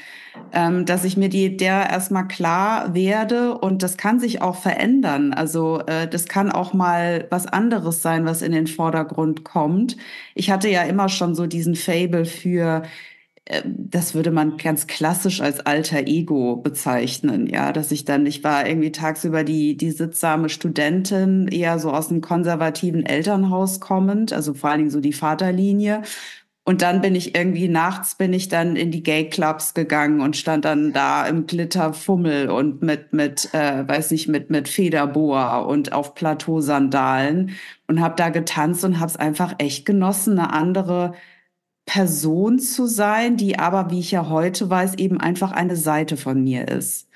ähm, 0.53 0.85
dass 0.85 1.03
ich 1.03 1.17
mir 1.17 1.29
die 1.29 1.57
der 1.57 1.89
erstmal 1.89 2.27
klar 2.27 2.93
werde 2.93 3.57
und 3.57 3.83
das 3.83 3.97
kann 3.97 4.19
sich 4.19 4.41
auch 4.41 4.55
verändern. 4.55 5.33
Also 5.33 5.81
äh, 5.85 6.07
das 6.07 6.27
kann 6.27 6.51
auch 6.51 6.73
mal 6.73 7.27
was 7.29 7.47
anderes 7.47 8.01
sein, 8.01 8.25
was 8.25 8.41
in 8.41 8.51
den 8.51 8.67
Vordergrund 8.67 9.43
kommt. 9.43 9.97
Ich 10.33 10.51
hatte 10.51 10.69
ja 10.69 10.83
immer 10.83 11.09
schon 11.09 11.35
so 11.35 11.47
diesen 11.47 11.75
Fable 11.75 12.25
für 12.25 12.83
das 13.63 14.15
würde 14.15 14.31
man 14.31 14.57
ganz 14.57 14.87
klassisch 14.87 15.39
als 15.39 15.59
alter 15.59 15.99
Ego 16.07 16.55
bezeichnen, 16.55 17.45
ja, 17.47 17.71
dass 17.71 17.91
ich 17.91 18.03
dann, 18.03 18.25
ich 18.25 18.43
war 18.43 18.67
irgendwie 18.67 18.91
tagsüber 18.91 19.43
die, 19.43 19.77
die 19.77 19.91
sittsame 19.91 20.49
Studentin, 20.49 21.47
eher 21.47 21.77
so 21.77 21.91
aus 21.91 22.09
einem 22.09 22.21
konservativen 22.21 23.05
Elternhaus 23.05 23.79
kommend, 23.79 24.33
also 24.33 24.55
vor 24.55 24.71
allen 24.71 24.79
Dingen 24.79 24.89
so 24.89 24.99
die 24.99 25.13
Vaterlinie. 25.13 26.01
Und 26.67 26.81
dann 26.81 27.01
bin 27.01 27.13
ich 27.13 27.35
irgendwie 27.35 27.67
nachts 27.67 28.15
bin 28.15 28.33
ich 28.33 28.49
dann 28.49 28.75
in 28.75 28.89
die 28.89 29.03
Gay 29.03 29.29
Clubs 29.29 29.75
gegangen 29.75 30.21
und 30.21 30.35
stand 30.35 30.65
dann 30.65 30.93
da 30.93 31.27
im 31.27 31.45
Glitterfummel 31.45 32.49
und 32.49 32.81
mit 32.81 33.13
mit 33.13 33.53
äh, 33.53 33.87
weiß 33.87 34.09
nicht 34.09 34.27
mit 34.27 34.49
mit 34.49 34.67
Federboa 34.67 35.59
und 35.59 35.93
auf 35.93 36.15
Plateausandalen 36.15 37.51
und 37.87 38.01
habe 38.01 38.15
da 38.17 38.29
getanzt 38.29 38.83
und 38.83 38.99
habe 38.99 39.11
es 39.11 39.15
einfach 39.15 39.53
echt 39.59 39.85
genossen, 39.85 40.39
eine 40.39 40.53
andere 40.53 41.13
Person 41.85 42.59
zu 42.59 42.87
sein, 42.87 43.37
die 43.37 43.59
aber 43.59 43.91
wie 43.91 43.99
ich 43.99 44.11
ja 44.11 44.29
heute 44.29 44.69
weiß 44.69 44.95
eben 44.95 45.19
einfach 45.19 45.51
eine 45.51 45.75
Seite 45.75 46.17
von 46.17 46.43
mir 46.43 46.67
ist. 46.67 47.07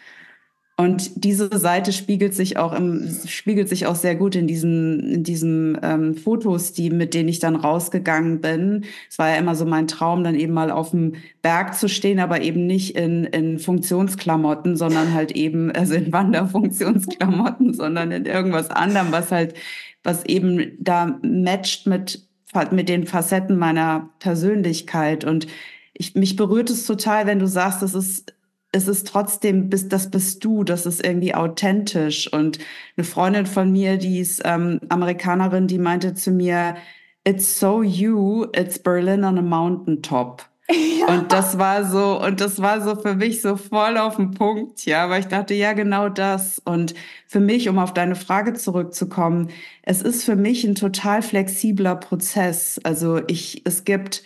Und 0.80 1.26
diese 1.26 1.60
Seite 1.60 1.92
spiegelt 1.92 2.34
sich 2.34 2.56
auch 2.56 2.72
im, 2.72 3.06
spiegelt 3.26 3.68
sich 3.68 3.86
auch 3.86 3.96
sehr 3.96 4.16
gut 4.16 4.34
in 4.36 4.48
diesen, 4.48 5.02
in 5.10 5.24
diesen 5.26 5.78
ähm, 5.84 6.16
Fotos, 6.16 6.72
die, 6.72 6.90
mit 6.90 7.14
denen 7.14 7.28
ich 7.28 7.40
dann 7.40 7.58
rausgegangen 7.58 8.40
bin. 8.40 8.86
Es 9.10 9.20
war 9.20 9.28
ja 9.28 9.36
immer 9.36 9.56
so 9.56 9.66
mein 9.66 9.88
Traum, 9.88 10.24
dann 10.24 10.36
eben 10.36 10.54
mal 10.54 10.72
auf 10.72 10.92
dem 10.92 11.16
Berg 11.42 11.76
zu 11.76 11.90
stehen, 11.90 12.20
aber 12.20 12.40
eben 12.40 12.66
nicht 12.66 12.96
in, 12.96 13.26
in 13.26 13.60
Funktionsklamotten, 13.60 14.78
sondern 14.78 15.14
halt 15.14 15.34
eben, 15.34 15.70
also 15.70 15.96
in 15.96 16.14
Wanderfunktionsklamotten, 16.14 17.74
sondern 17.74 18.14
in 18.14 18.26
irgendwas 18.26 18.70
anderem, 18.70 19.12
was 19.12 19.34
halt, 19.34 19.56
was 20.02 20.26
eben 20.28 20.78
da 20.80 21.20
matcht 21.22 21.88
mit, 21.88 22.29
mit 22.72 22.90
den 22.90 23.06
Facetten 23.06 23.58
meiner 23.58 24.10
Persönlichkeit. 24.20 25.24
Und 25.24 25.48
ich, 25.94 26.16
mich 26.16 26.36
berührt 26.36 26.70
es 26.70 26.86
total, 26.86 27.28
wenn 27.28 27.40
du 27.40 27.48
sagst, 27.48 27.82
das 27.82 27.94
ist 27.94 28.34
es 28.72 28.88
ist 28.88 29.08
trotzdem, 29.08 29.70
das 29.70 30.12
bist 30.12 30.44
du, 30.44 30.64
das 30.64 30.86
ist 30.86 31.04
irgendwie 31.04 31.34
authentisch. 31.34 32.32
Und 32.32 32.60
eine 32.96 33.04
Freundin 33.04 33.46
von 33.46 33.72
mir, 33.72 33.98
die 33.98 34.20
ist 34.20 34.42
ähm, 34.46 34.80
Amerikanerin, 34.90 35.68
die 35.68 35.80
meinte 35.80 36.14
zu 36.14 36.32
mir, 36.32 36.76
it's 37.24 37.60
so 37.60 37.82
you, 37.82 38.46
it's 38.54 38.78
Berlin 38.78 39.24
on 39.24 39.38
a 39.38 39.42
mountaintop. 39.42 40.46
Und 41.08 41.32
das 41.32 41.58
war 41.58 41.84
so, 41.86 42.22
und 42.22 42.42
das 42.42 42.62
war 42.62 42.82
so 42.82 42.96
für 42.96 43.16
mich 43.16 43.42
so 43.42 43.56
voll 43.56 43.98
auf 43.98 44.18
den 44.18 44.32
Punkt, 44.32 44.86
ja, 44.86 45.10
weil 45.10 45.22
ich 45.22 45.28
dachte, 45.28 45.54
ja, 45.56 45.74
genau 45.74 46.10
das. 46.10 46.60
Und 46.60 46.94
für 47.26 47.40
mich, 47.40 47.70
um 47.70 47.80
auf 47.80 47.94
deine 47.94 48.16
Frage 48.16 48.54
zurückzukommen, 48.54 49.50
es 49.82 50.02
ist 50.04 50.24
für 50.24 50.36
mich 50.36 50.64
ein 50.66 50.76
total 50.76 51.24
flexibler 51.24 51.96
Prozess. 51.96 52.80
Also 52.84 53.22
ich, 53.28 53.64
es 53.66 53.84
gibt, 53.84 54.24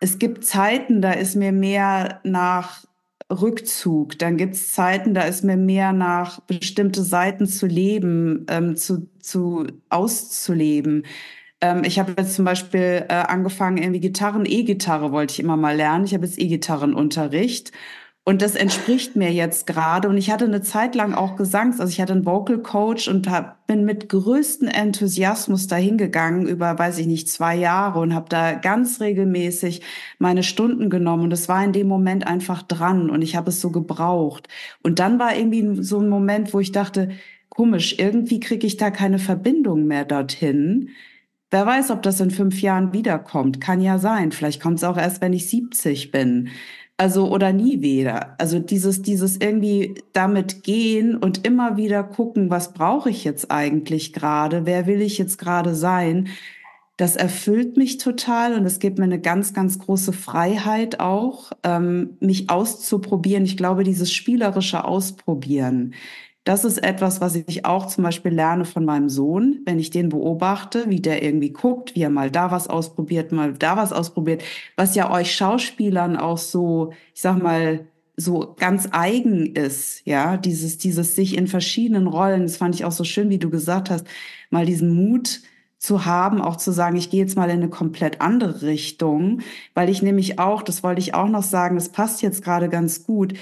es 0.00 0.18
gibt 0.18 0.44
Zeiten, 0.44 1.00
da 1.00 1.12
ist 1.12 1.34
mir 1.34 1.52
mehr 1.52 2.20
nach 2.22 2.84
Rückzug. 3.30 4.18
Dann 4.18 4.36
gibt 4.36 4.54
es 4.54 4.72
Zeiten, 4.72 5.14
da 5.14 5.22
ist 5.22 5.44
mir 5.44 5.56
mehr 5.56 5.92
nach 5.92 6.40
bestimmte 6.40 7.02
Seiten 7.02 7.46
zu 7.46 7.66
leben, 7.66 8.44
ähm, 8.48 8.76
zu, 8.76 9.08
zu 9.20 9.66
auszuleben. 9.88 11.04
Ähm, 11.66 11.84
ich 11.84 11.98
habe 11.98 12.14
jetzt 12.16 12.34
zum 12.34 12.44
Beispiel 12.44 13.04
äh, 13.08 13.14
angefangen, 13.14 13.78
irgendwie 13.78 14.00
Gitarren, 14.00 14.46
E-Gitarre 14.46 15.12
wollte 15.12 15.32
ich 15.32 15.40
immer 15.40 15.56
mal 15.56 15.76
lernen. 15.76 16.04
Ich 16.04 16.14
habe 16.14 16.24
jetzt 16.24 16.38
E-Gitarrenunterricht 16.38 17.72
und 18.24 18.42
das 18.42 18.56
entspricht 18.56 19.16
mir 19.16 19.32
jetzt 19.32 19.66
gerade. 19.66 20.08
Und 20.08 20.16
ich 20.16 20.30
hatte 20.30 20.44
eine 20.46 20.62
Zeit 20.62 20.94
lang 20.94 21.14
auch 21.14 21.36
Gesangs, 21.36 21.80
also 21.80 21.90
ich 21.90 22.00
hatte 22.00 22.12
einen 22.12 22.26
Vocal 22.26 22.58
Coach 22.58 23.08
und 23.08 23.28
hab, 23.30 23.66
bin 23.66 23.84
mit 23.84 24.08
größten 24.08 24.68
Enthusiasmus 24.68 25.66
dahingegangen 25.66 26.46
über, 26.46 26.78
weiß 26.78 26.98
ich 26.98 27.06
nicht, 27.06 27.28
zwei 27.28 27.56
Jahre 27.56 28.00
und 28.00 28.14
habe 28.14 28.28
da 28.28 28.54
ganz 28.54 29.00
regelmäßig 29.00 29.82
meine 30.18 30.42
Stunden 30.42 30.90
genommen. 30.90 31.24
Und 31.24 31.32
es 31.32 31.48
war 31.48 31.64
in 31.64 31.72
dem 31.72 31.88
Moment 31.88 32.26
einfach 32.26 32.62
dran 32.62 33.10
und 33.10 33.22
ich 33.22 33.36
habe 33.36 33.50
es 33.50 33.60
so 33.60 33.70
gebraucht. 33.70 34.48
Und 34.82 34.98
dann 35.00 35.18
war 35.18 35.36
irgendwie 35.36 35.82
so 35.82 36.00
ein 36.00 36.08
Moment, 36.08 36.54
wo 36.54 36.60
ich 36.60 36.72
dachte, 36.72 37.10
komisch, 37.48 37.96
irgendwie 37.98 38.40
kriege 38.40 38.66
ich 38.66 38.76
da 38.76 38.90
keine 38.90 39.18
Verbindung 39.18 39.86
mehr 39.86 40.04
dorthin. 40.04 40.90
Wer 41.50 41.64
weiß, 41.64 41.90
ob 41.90 42.02
das 42.02 42.20
in 42.20 42.30
fünf 42.30 42.60
Jahren 42.60 42.92
wiederkommt. 42.92 43.60
Kann 43.60 43.80
ja 43.80 43.98
sein. 43.98 44.32
Vielleicht 44.32 44.60
kommt 44.60 44.78
es 44.78 44.84
auch 44.84 44.96
erst, 44.96 45.20
wenn 45.20 45.32
ich 45.32 45.48
70 45.48 46.10
bin. 46.10 46.48
Also 46.98 47.30
oder 47.30 47.52
nie 47.52 47.82
wieder. 47.82 48.34
Also 48.40 48.58
dieses, 48.58 49.02
dieses 49.02 49.36
irgendwie 49.36 50.02
damit 50.12 50.62
gehen 50.64 51.14
und 51.16 51.46
immer 51.46 51.76
wieder 51.76 52.02
gucken, 52.02 52.50
was 52.50 52.72
brauche 52.72 53.10
ich 53.10 53.22
jetzt 53.22 53.50
eigentlich 53.50 54.12
gerade? 54.12 54.64
Wer 54.64 54.86
will 54.86 55.02
ich 55.02 55.18
jetzt 55.18 55.38
gerade 55.38 55.74
sein? 55.74 56.28
Das 56.96 57.14
erfüllt 57.14 57.76
mich 57.76 57.98
total 57.98 58.54
und 58.54 58.64
es 58.64 58.78
gibt 58.78 58.98
mir 58.98 59.04
eine 59.04 59.20
ganz, 59.20 59.52
ganz 59.52 59.78
große 59.78 60.14
Freiheit 60.14 60.98
auch, 60.98 61.52
ähm, 61.62 62.16
mich 62.20 62.48
auszuprobieren. 62.48 63.44
Ich 63.44 63.58
glaube, 63.58 63.84
dieses 63.84 64.10
spielerische 64.10 64.82
Ausprobieren, 64.84 65.92
das 66.46 66.64
ist 66.64 66.78
etwas, 66.78 67.20
was 67.20 67.34
ich 67.34 67.64
auch 67.64 67.86
zum 67.88 68.04
Beispiel 68.04 68.30
lerne 68.30 68.64
von 68.64 68.84
meinem 68.84 69.08
Sohn, 69.08 69.62
wenn 69.66 69.80
ich 69.80 69.90
den 69.90 70.10
beobachte, 70.10 70.88
wie 70.88 71.00
der 71.00 71.24
irgendwie 71.24 71.50
guckt, 71.50 71.96
wie 71.96 72.02
er 72.02 72.10
mal 72.10 72.30
da 72.30 72.52
was 72.52 72.68
ausprobiert, 72.68 73.32
mal 73.32 73.52
da 73.54 73.76
was 73.76 73.92
ausprobiert, 73.92 74.44
was 74.76 74.94
ja 74.94 75.10
euch 75.10 75.34
Schauspielern 75.34 76.16
auch 76.16 76.38
so, 76.38 76.92
ich 77.12 77.20
sag 77.20 77.42
mal, 77.42 77.86
so 78.16 78.54
ganz 78.56 78.88
eigen 78.92 79.56
ist, 79.56 80.02
ja, 80.06 80.36
dieses, 80.36 80.78
dieses 80.78 81.16
sich 81.16 81.36
in 81.36 81.48
verschiedenen 81.48 82.06
Rollen, 82.06 82.42
das 82.42 82.58
fand 82.58 82.76
ich 82.76 82.84
auch 82.84 82.92
so 82.92 83.02
schön, 83.02 83.28
wie 83.28 83.38
du 83.38 83.50
gesagt 83.50 83.90
hast, 83.90 84.06
mal 84.48 84.64
diesen 84.64 84.94
Mut 84.94 85.40
zu 85.78 86.04
haben, 86.06 86.40
auch 86.40 86.56
zu 86.56 86.70
sagen, 86.70 86.96
ich 86.96 87.10
gehe 87.10 87.20
jetzt 87.20 87.36
mal 87.36 87.50
in 87.50 87.56
eine 87.56 87.70
komplett 87.70 88.20
andere 88.20 88.62
Richtung, 88.62 89.40
weil 89.74 89.88
ich 89.88 90.00
nämlich 90.00 90.38
auch, 90.38 90.62
das 90.62 90.84
wollte 90.84 91.00
ich 91.00 91.12
auch 91.12 91.28
noch 91.28 91.42
sagen, 91.42 91.74
das 91.74 91.88
passt 91.88 92.22
jetzt 92.22 92.44
gerade 92.44 92.68
ganz 92.68 93.04
gut, 93.04 93.34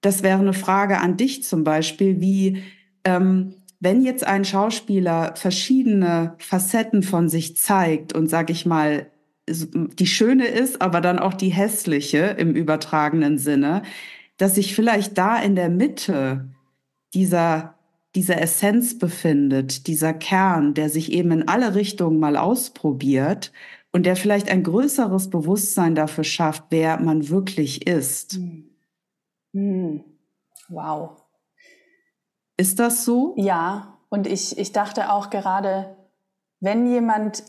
das 0.00 0.22
wäre 0.22 0.38
eine 0.38 0.52
Frage 0.52 0.98
an 0.98 1.16
dich 1.16 1.44
zum 1.44 1.64
Beispiel, 1.64 2.20
wie 2.20 2.62
ähm, 3.04 3.54
wenn 3.80 4.02
jetzt 4.02 4.26
ein 4.26 4.44
Schauspieler 4.44 5.34
verschiedene 5.36 6.34
Facetten 6.38 7.02
von 7.02 7.28
sich 7.28 7.56
zeigt 7.56 8.12
und 8.12 8.28
sag 8.28 8.50
ich 8.50 8.66
mal, 8.66 9.10
die 9.48 10.06
schöne 10.06 10.46
ist, 10.46 10.82
aber 10.82 11.00
dann 11.00 11.18
auch 11.18 11.34
die 11.34 11.48
hässliche 11.48 12.18
im 12.38 12.54
übertragenen 12.54 13.38
Sinne, 13.38 13.82
dass 14.36 14.56
sich 14.56 14.74
vielleicht 14.74 15.16
da 15.16 15.38
in 15.38 15.54
der 15.54 15.68
Mitte 15.70 16.48
dieser 17.14 17.78
dieser 18.14 18.40
Essenz 18.40 18.98
befindet, 18.98 19.86
dieser 19.86 20.12
Kern, 20.12 20.74
der 20.74 20.88
sich 20.88 21.12
eben 21.12 21.30
in 21.30 21.46
alle 21.46 21.74
Richtungen 21.74 22.18
mal 22.18 22.36
ausprobiert 22.36 23.52
und 23.92 24.06
der 24.06 24.16
vielleicht 24.16 24.50
ein 24.50 24.62
größeres 24.62 25.30
Bewusstsein 25.30 25.94
dafür 25.94 26.24
schafft, 26.24 26.64
wer 26.70 27.00
man 27.00 27.28
wirklich 27.28 27.86
ist. 27.86 28.38
Mhm. 28.38 28.67
Hm. 29.52 30.04
Wow. 30.68 31.22
Ist 32.56 32.78
das 32.78 33.04
so? 33.04 33.34
Ja, 33.36 33.98
Und 34.10 34.26
ich, 34.26 34.58
ich 34.58 34.72
dachte 34.72 35.12
auch 35.12 35.30
gerade, 35.30 35.96
wenn 36.60 36.86
jemand 36.88 37.42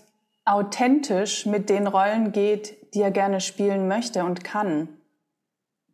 authentisch 0.46 1.46
mit 1.46 1.70
den 1.70 1.88
Rollen 1.88 2.32
geht, 2.32 2.94
die 2.94 3.02
er 3.02 3.12
gerne 3.12 3.40
spielen 3.40 3.88
möchte 3.88 4.24
und 4.24 4.44
kann, 4.44 4.90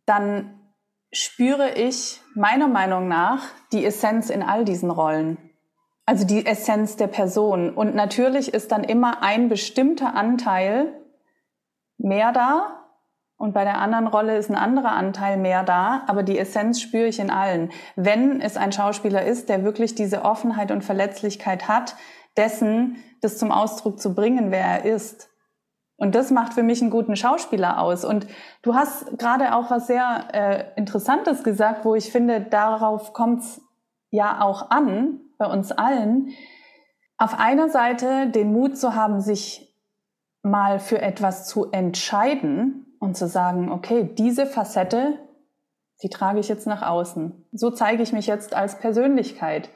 dann 0.06 0.60
spüre 1.12 1.74
ich 1.74 2.20
meiner 2.34 2.68
Meinung 2.68 3.08
nach 3.08 3.42
die 3.72 3.84
Essenz 3.84 4.30
in 4.30 4.42
all 4.42 4.64
diesen 4.64 4.90
Rollen. 4.90 5.38
Also 6.04 6.26
die 6.26 6.46
Essenz 6.46 6.96
der 6.96 7.08
Person. 7.08 7.74
Und 7.74 7.94
natürlich 7.94 8.54
ist 8.54 8.70
dann 8.70 8.84
immer 8.84 9.22
ein 9.22 9.48
bestimmter 9.48 10.14
Anteil 10.14 10.92
mehr 11.98 12.32
da 12.32 12.75
und 13.38 13.52
bei 13.52 13.64
der 13.64 13.78
anderen 13.78 14.06
Rolle 14.06 14.36
ist 14.38 14.48
ein 14.48 14.56
anderer 14.56 14.92
Anteil 14.92 15.36
mehr 15.36 15.62
da, 15.62 16.02
aber 16.06 16.22
die 16.22 16.38
Essenz 16.38 16.80
spüre 16.80 17.06
ich 17.06 17.18
in 17.18 17.30
allen. 17.30 17.70
Wenn 17.94 18.40
es 18.40 18.56
ein 18.56 18.72
Schauspieler 18.72 19.24
ist, 19.24 19.50
der 19.50 19.62
wirklich 19.62 19.94
diese 19.94 20.22
Offenheit 20.24 20.70
und 20.70 20.82
Verletzlichkeit 20.82 21.68
hat, 21.68 21.96
dessen 22.36 22.96
das 23.20 23.36
zum 23.36 23.52
Ausdruck 23.52 24.00
zu 24.00 24.14
bringen, 24.14 24.50
wer 24.50 24.64
er 24.64 24.84
ist. 24.84 25.28
Und 25.98 26.14
das 26.14 26.30
macht 26.30 26.54
für 26.54 26.62
mich 26.62 26.80
einen 26.80 26.90
guten 26.90 27.16
Schauspieler 27.16 27.80
aus. 27.80 28.04
Und 28.04 28.26
du 28.62 28.74
hast 28.74 29.18
gerade 29.18 29.54
auch 29.54 29.70
was 29.70 29.86
sehr 29.86 30.28
äh, 30.32 30.64
Interessantes 30.76 31.42
gesagt, 31.42 31.84
wo 31.84 31.94
ich 31.94 32.12
finde, 32.12 32.40
darauf 32.40 33.12
kommt 33.12 33.40
es 33.40 33.60
ja 34.10 34.40
auch 34.40 34.70
an, 34.70 35.20
bei 35.38 35.46
uns 35.46 35.72
allen. 35.72 36.30
Auf 37.18 37.38
einer 37.38 37.68
Seite 37.68 38.28
den 38.28 38.52
Mut 38.52 38.78
zu 38.78 38.94
haben, 38.94 39.20
sich 39.20 39.74
mal 40.42 40.78
für 40.78 41.00
etwas 41.00 41.46
zu 41.46 41.70
entscheiden 41.70 42.85
und 42.98 43.16
zu 43.16 43.28
sagen, 43.28 43.70
okay, 43.70 44.08
diese 44.16 44.46
Facette, 44.46 45.18
die 46.02 46.10
trage 46.10 46.40
ich 46.40 46.48
jetzt 46.48 46.66
nach 46.66 46.82
außen. 46.82 47.46
So 47.52 47.70
zeige 47.70 48.02
ich 48.02 48.12
mich 48.12 48.26
jetzt 48.26 48.54
als 48.54 48.78
Persönlichkeit. 48.78 49.70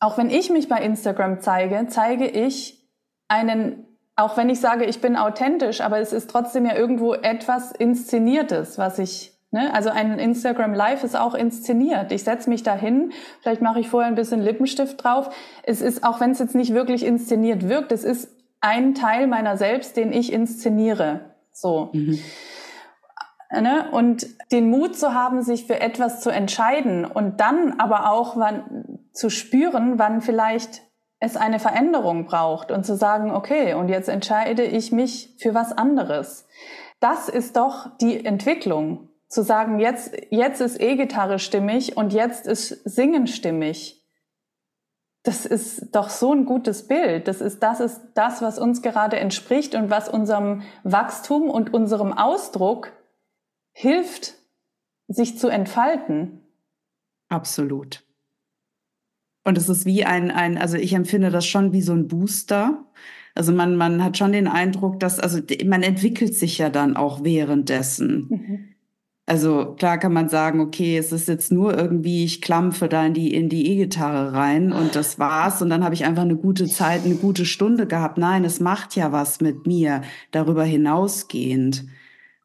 Auch 0.00 0.18
wenn 0.18 0.30
ich 0.30 0.50
mich 0.50 0.68
bei 0.68 0.82
Instagram 0.82 1.40
zeige, 1.40 1.86
zeige 1.88 2.26
ich 2.26 2.86
einen, 3.28 3.86
auch 4.16 4.36
wenn 4.36 4.50
ich 4.50 4.60
sage, 4.60 4.84
ich 4.84 5.00
bin 5.00 5.16
authentisch, 5.16 5.80
aber 5.80 6.00
es 6.00 6.12
ist 6.12 6.30
trotzdem 6.30 6.66
ja 6.66 6.74
irgendwo 6.74 7.14
etwas 7.14 7.72
Inszeniertes, 7.72 8.78
was 8.78 8.98
ich 8.98 9.36
Ne? 9.52 9.72
Also 9.72 9.90
ein 9.90 10.18
Instagram 10.18 10.74
Live 10.74 11.04
ist 11.04 11.16
auch 11.16 11.34
inszeniert. 11.34 12.12
Ich 12.12 12.24
setze 12.24 12.50
mich 12.50 12.62
dahin, 12.62 13.12
vielleicht 13.40 13.62
mache 13.62 13.80
ich 13.80 13.88
vorher 13.88 14.08
ein 14.08 14.16
bisschen 14.16 14.42
Lippenstift 14.42 15.02
drauf. 15.02 15.34
Es 15.62 15.80
ist, 15.80 16.04
auch 16.04 16.20
wenn 16.20 16.32
es 16.32 16.40
jetzt 16.40 16.54
nicht 16.54 16.74
wirklich 16.74 17.04
inszeniert 17.04 17.68
wirkt, 17.68 17.92
es 17.92 18.04
ist 18.04 18.28
ein 18.60 18.94
Teil 18.94 19.26
meiner 19.26 19.56
selbst, 19.56 19.96
den 19.96 20.12
ich 20.12 20.32
inszeniere. 20.32 21.35
So. 21.56 21.90
Mhm. 21.94 22.18
Ne? 23.50 23.88
Und 23.92 24.26
den 24.52 24.68
Mut 24.68 24.96
zu 24.96 25.14
haben, 25.14 25.42
sich 25.42 25.66
für 25.66 25.80
etwas 25.80 26.20
zu 26.20 26.30
entscheiden 26.30 27.04
und 27.04 27.40
dann 27.40 27.80
aber 27.80 28.10
auch 28.10 28.36
wann, 28.36 28.98
zu 29.12 29.30
spüren, 29.30 29.98
wann 29.98 30.20
vielleicht 30.20 30.82
es 31.18 31.36
eine 31.36 31.58
Veränderung 31.58 32.26
braucht 32.26 32.70
und 32.70 32.84
zu 32.84 32.94
sagen, 32.94 33.30
okay, 33.30 33.72
und 33.72 33.88
jetzt 33.88 34.08
entscheide 34.08 34.64
ich 34.64 34.92
mich 34.92 35.34
für 35.38 35.54
was 35.54 35.72
anderes. 35.72 36.46
Das 37.00 37.28
ist 37.30 37.56
doch 37.56 37.96
die 37.98 38.24
Entwicklung. 38.24 39.08
Zu 39.28 39.42
sagen, 39.42 39.80
jetzt, 39.80 40.14
jetzt 40.30 40.60
ist 40.60 40.80
E-Gitarre 40.80 41.38
stimmig 41.38 41.96
und 41.96 42.12
jetzt 42.12 42.46
ist 42.46 42.68
Singen 42.84 43.26
stimmig. 43.26 44.05
Das 45.26 45.44
ist 45.44 45.88
doch 45.90 46.08
so 46.08 46.32
ein 46.32 46.44
gutes 46.44 46.86
Bild. 46.86 47.26
Das 47.26 47.40
ist, 47.40 47.60
das 47.60 47.80
ist 47.80 48.00
das, 48.14 48.42
was 48.42 48.60
uns 48.60 48.80
gerade 48.80 49.16
entspricht 49.16 49.74
und 49.74 49.90
was 49.90 50.08
unserem 50.08 50.62
Wachstum 50.84 51.50
und 51.50 51.74
unserem 51.74 52.12
Ausdruck 52.12 52.92
hilft, 53.72 54.34
sich 55.08 55.36
zu 55.36 55.48
entfalten. 55.48 56.42
Absolut. 57.28 58.04
Und 59.42 59.58
es 59.58 59.68
ist 59.68 59.84
wie 59.84 60.04
ein, 60.04 60.30
ein, 60.30 60.58
also 60.58 60.76
ich 60.76 60.92
empfinde 60.92 61.30
das 61.30 61.44
schon 61.44 61.72
wie 61.72 61.82
so 61.82 61.92
ein 61.92 62.06
Booster. 62.06 62.84
Also 63.34 63.50
man, 63.50 63.74
man 63.74 64.04
hat 64.04 64.16
schon 64.16 64.30
den 64.30 64.46
Eindruck, 64.46 65.00
dass, 65.00 65.18
also 65.18 65.40
man 65.64 65.82
entwickelt 65.82 66.36
sich 66.36 66.58
ja 66.58 66.70
dann 66.70 66.96
auch 66.96 67.24
währenddessen. 67.24 68.28
Mhm. 68.28 68.75
Also 69.28 69.74
klar 69.76 69.98
kann 69.98 70.12
man 70.12 70.28
sagen, 70.28 70.60
okay, 70.60 70.96
es 70.96 71.10
ist 71.10 71.26
jetzt 71.26 71.50
nur 71.50 71.76
irgendwie, 71.76 72.24
ich 72.24 72.40
klampfe 72.40 72.88
da 72.88 73.04
in 73.04 73.12
die 73.12 73.34
in 73.34 73.48
die 73.48 73.72
E-Gitarre 73.72 74.32
rein 74.32 74.72
und 74.72 74.94
das 74.94 75.18
war's 75.18 75.60
und 75.62 75.68
dann 75.68 75.82
habe 75.82 75.94
ich 75.94 76.04
einfach 76.04 76.22
eine 76.22 76.36
gute 76.36 76.66
Zeit, 76.68 77.04
eine 77.04 77.16
gute 77.16 77.44
Stunde 77.44 77.88
gehabt. 77.88 78.18
Nein, 78.18 78.44
es 78.44 78.60
macht 78.60 78.94
ja 78.94 79.10
was 79.10 79.40
mit 79.40 79.66
mir 79.66 80.02
darüber 80.30 80.62
hinausgehend 80.62 81.86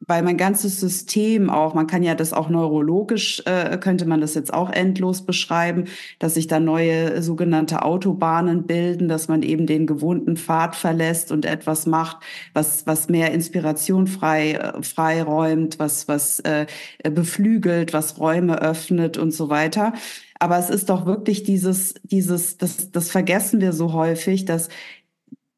weil 0.06 0.22
mein 0.22 0.36
ganzes 0.36 0.80
System 0.80 1.48
auch, 1.50 1.74
man 1.74 1.86
kann 1.86 2.02
ja 2.02 2.14
das 2.14 2.32
auch 2.32 2.48
neurologisch, 2.48 3.42
äh, 3.46 3.78
könnte 3.78 4.06
man 4.06 4.20
das 4.20 4.34
jetzt 4.34 4.52
auch 4.52 4.70
endlos 4.70 5.22
beschreiben, 5.24 5.84
dass 6.18 6.34
sich 6.34 6.46
da 6.46 6.60
neue 6.60 7.22
sogenannte 7.22 7.82
Autobahnen 7.82 8.66
bilden, 8.66 9.08
dass 9.08 9.28
man 9.28 9.42
eben 9.42 9.66
den 9.66 9.86
gewohnten 9.86 10.36
Pfad 10.36 10.74
verlässt 10.74 11.30
und 11.30 11.44
etwas 11.44 11.86
macht, 11.86 12.18
was, 12.52 12.86
was 12.86 13.08
mehr 13.08 13.32
Inspiration 13.32 14.06
frei, 14.06 14.52
äh, 14.52 14.82
freiräumt, 14.82 15.78
was, 15.78 16.08
was 16.08 16.40
äh, 16.40 16.66
beflügelt, 17.02 17.92
was 17.92 18.18
Räume 18.18 18.60
öffnet 18.60 19.18
und 19.18 19.32
so 19.32 19.48
weiter. 19.50 19.92
Aber 20.40 20.58
es 20.58 20.70
ist 20.70 20.88
doch 20.88 21.06
wirklich 21.06 21.44
dieses, 21.44 21.94
dieses, 22.02 22.58
das, 22.58 22.90
das 22.90 23.10
vergessen 23.10 23.60
wir 23.60 23.72
so 23.72 23.92
häufig, 23.92 24.44
dass 24.44 24.68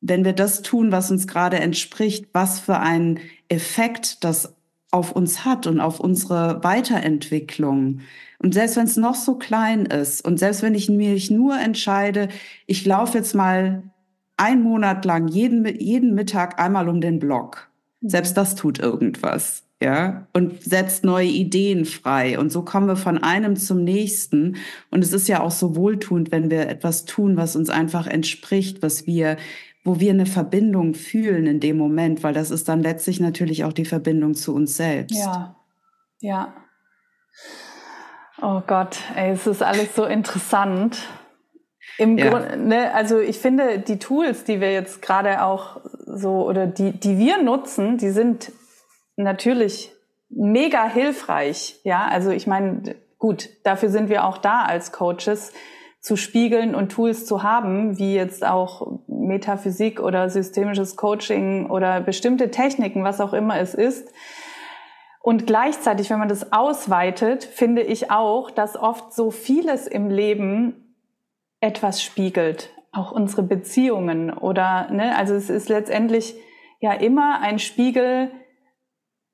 wenn 0.07 0.27
wir 0.27 0.35
das 0.35 0.61
tun, 0.61 0.93
was 0.93 1.11
uns 1.11 1.27
gerade 1.27 1.59
entspricht, 1.59 2.27
was 2.35 2.61
für 2.61 2.79
einen 2.79 3.21
Effekt 3.55 4.24
das 4.24 4.55
auf 4.90 5.12
uns 5.12 5.44
hat 5.44 5.66
und 5.66 5.81
auf 5.81 5.98
unsere 5.98 6.62
Weiterentwicklung. 6.62 8.01
Und 8.39 8.55
selbst 8.55 8.76
wenn 8.76 8.85
es 8.85 8.97
noch 8.97 9.14
so 9.14 9.35
klein 9.35 9.86
ist 9.86 10.24
und 10.24 10.39
selbst 10.39 10.62
wenn 10.62 10.74
ich 10.74 10.89
mich 10.89 11.31
nur 11.31 11.59
entscheide, 11.59 12.28
ich 12.66 12.85
laufe 12.86 13.18
jetzt 13.18 13.35
mal 13.35 13.82
einen 14.36 14.62
Monat 14.62 15.05
lang 15.05 15.28
jeden, 15.28 15.64
jeden 15.81 16.14
Mittag 16.14 16.60
einmal 16.60 16.89
um 16.89 17.01
den 17.01 17.18
Block. 17.18 17.68
Mhm. 18.01 18.09
Selbst 18.09 18.36
das 18.36 18.55
tut 18.55 18.78
irgendwas. 18.78 19.62
Ja, 19.82 20.28
und 20.32 20.62
setzt 20.62 21.05
neue 21.05 21.26
Ideen 21.26 21.85
frei. 21.85 22.39
Und 22.39 22.51
so 22.51 22.62
kommen 22.62 22.86
wir 22.86 22.97
von 22.97 23.18
einem 23.18 23.56
zum 23.56 23.85
nächsten. 23.85 24.56
Und 24.90 25.05
es 25.05 25.12
ist 25.12 25.28
ja 25.28 25.43
auch 25.43 25.51
so 25.51 25.76
wohltuend, 25.76 26.32
wenn 26.32 26.51
wir 26.51 26.68
etwas 26.68 27.05
tun, 27.05 27.36
was 27.36 27.55
uns 27.55 27.68
einfach 27.68 28.06
entspricht, 28.06 28.82
was 28.82 29.06
wir, 29.06 29.36
wo 29.85 30.01
wir 30.01 30.11
eine 30.11 30.27
Verbindung 30.27 30.94
fühlen 30.94 31.47
in 31.47 31.61
dem 31.61 31.77
Moment, 31.77 32.23
weil 32.23 32.32
das 32.32 32.51
ist 32.51 32.69
dann 32.69 32.82
letztlich 32.82 33.20
natürlich 33.20 33.65
auch 33.65 33.73
die 33.73 33.85
Verbindung 33.85 34.35
zu 34.35 34.55
uns 34.55 34.77
selbst. 34.77 35.16
Ja, 35.16 35.56
ja. 36.20 36.55
Oh 38.40 38.62
Gott, 38.66 38.98
ey, 39.15 39.31
es 39.31 39.47
ist 39.47 39.62
alles 39.62 39.94
so 39.94 40.06
interessant. 40.06 41.06
Im 41.98 42.19
ja. 42.19 42.31
Grunde, 42.31 42.56
ne, 42.56 42.94
also 42.94 43.20
ich 43.20 43.39
finde, 43.39 43.78
die 43.78 43.98
Tools, 43.98 44.44
die 44.44 44.61
wir 44.61 44.73
jetzt 44.73 45.02
gerade 45.02 45.44
auch 45.44 45.81
so 46.06 46.48
oder 46.48 46.66
die, 46.66 46.93
die 46.93 47.19
wir 47.19 47.43
nutzen, 47.43 47.98
die 47.98 48.11
sind 48.11 48.52
natürlich 49.16 49.93
mega 50.31 50.89
hilfreich. 50.89 51.78
Ja, 51.85 52.06
also 52.06 52.31
ich 52.31 52.47
meine, 52.47 52.97
gut, 53.19 53.51
dafür 53.65 53.90
sind 53.90 54.09
wir 54.09 54.24
auch 54.24 54.39
da 54.39 54.62
als 54.62 54.93
Coaches, 54.93 55.52
zu 56.05 56.16
spiegeln 56.16 56.74
und 56.74 56.93
Tools 56.93 57.24
zu 57.24 57.43
haben, 57.43 57.98
wie 57.98 58.14
jetzt 58.14 58.44
auch 58.44 59.01
Metaphysik 59.06 60.01
oder 60.01 60.28
systemisches 60.28 60.97
Coaching 60.97 61.70
oder 61.70 62.02
bestimmte 62.02 62.51
Techniken, 62.51 63.05
was 63.05 63.22
auch 63.22 63.32
immer 63.32 63.59
es 63.59 63.72
ist. 63.72 64.12
Und 65.22 65.47
gleichzeitig, 65.47 66.10
wenn 66.10 66.18
man 66.18 66.28
das 66.28 66.52
ausweitet, 66.52 67.43
finde 67.43 67.81
ich 67.81 68.10
auch, 68.10 68.51
dass 68.51 68.76
oft 68.76 69.14
so 69.14 69.31
vieles 69.31 69.86
im 69.86 70.10
Leben 70.10 70.94
etwas 71.60 72.02
spiegelt. 72.02 72.68
Auch 72.93 73.10
unsere 73.10 73.43
Beziehungen 73.43 74.31
oder, 74.31 74.90
ne, 74.90 75.16
also 75.16 75.32
es 75.32 75.48
ist 75.48 75.70
letztendlich 75.70 76.35
ja 76.81 76.93
immer 76.93 77.40
ein 77.40 77.59
Spiegel 77.59 78.31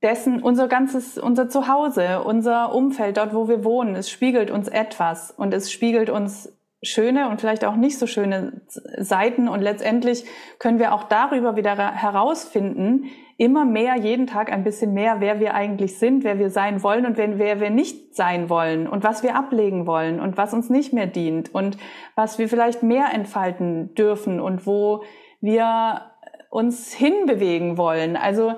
dessen, 0.05 0.41
unser 0.41 0.69
ganzes, 0.69 1.19
unser 1.19 1.49
Zuhause, 1.49 2.23
unser 2.23 2.73
Umfeld, 2.73 3.17
dort, 3.17 3.35
wo 3.35 3.49
wir 3.49 3.65
wohnen. 3.65 3.97
Es 3.97 4.09
spiegelt 4.09 4.53
uns 4.53 4.69
etwas 4.69 5.33
und 5.33 5.53
es 5.53 5.73
spiegelt 5.73 6.11
uns 6.11 6.57
schöne 6.83 7.29
und 7.29 7.41
vielleicht 7.41 7.65
auch 7.65 7.77
nicht 7.77 7.99
so 7.99 8.07
schöne 8.07 8.63
Seiten. 8.69 9.49
Und 9.49 9.61
letztendlich 9.61 10.25
können 10.59 10.79
wir 10.79 10.95
auch 10.95 11.05
darüber 11.05 11.57
wieder 11.57 11.77
herausfinden, 11.77 13.11
immer 13.37 13.65
mehr, 13.65 13.97
jeden 13.97 14.27
Tag 14.27 14.53
ein 14.53 14.65
bisschen 14.65 14.93
mehr, 14.93 15.17
wer 15.21 15.41
wir 15.41 15.55
eigentlich 15.55 15.99
sind, 15.99 16.25
wer 16.25 16.39
wir 16.39 16.51
sein 16.51 16.83
wollen 16.83 17.07
und 17.07 17.17
wer 17.17 17.61
wir 17.61 17.71
nicht 17.71 18.15
sein 18.15 18.51
wollen 18.51 18.87
und 18.87 19.03
was 19.03 19.23
wir 19.23 19.35
ablegen 19.35 19.87
wollen 19.87 20.21
und 20.21 20.37
was 20.37 20.53
uns 20.53 20.69
nicht 20.69 20.93
mehr 20.93 21.07
dient 21.07 21.55
und 21.55 21.79
was 22.17 22.39
wir 22.39 22.49
vielleicht 22.51 22.83
mehr 22.83 23.15
entfalten 23.15 23.95
dürfen 23.95 24.41
und 24.41 24.67
wo 24.67 25.05
wir 25.41 26.03
uns 26.51 26.93
hinbewegen 26.93 27.79
wollen. 27.79 28.17
Also, 28.17 28.55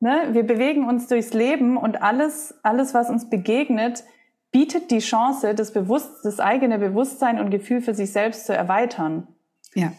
ne, 0.00 0.28
wir 0.32 0.44
bewegen 0.44 0.88
uns 0.88 1.06
durchs 1.06 1.32
Leben 1.32 1.76
und 1.76 2.02
alles, 2.02 2.58
alles, 2.64 2.94
was 2.94 3.10
uns 3.10 3.30
begegnet, 3.30 4.02
bietet 4.56 4.90
die 4.90 5.00
Chance, 5.00 5.54
das, 5.54 5.70
Bewusst 5.70 6.24
das 6.24 6.40
eigene 6.40 6.78
Bewusstsein 6.78 7.38
und 7.38 7.50
Gefühl 7.50 7.82
für 7.82 7.92
sich 7.92 8.10
selbst 8.10 8.46
zu 8.46 8.56
erweitern. 8.56 9.28
Ja. 9.74 9.92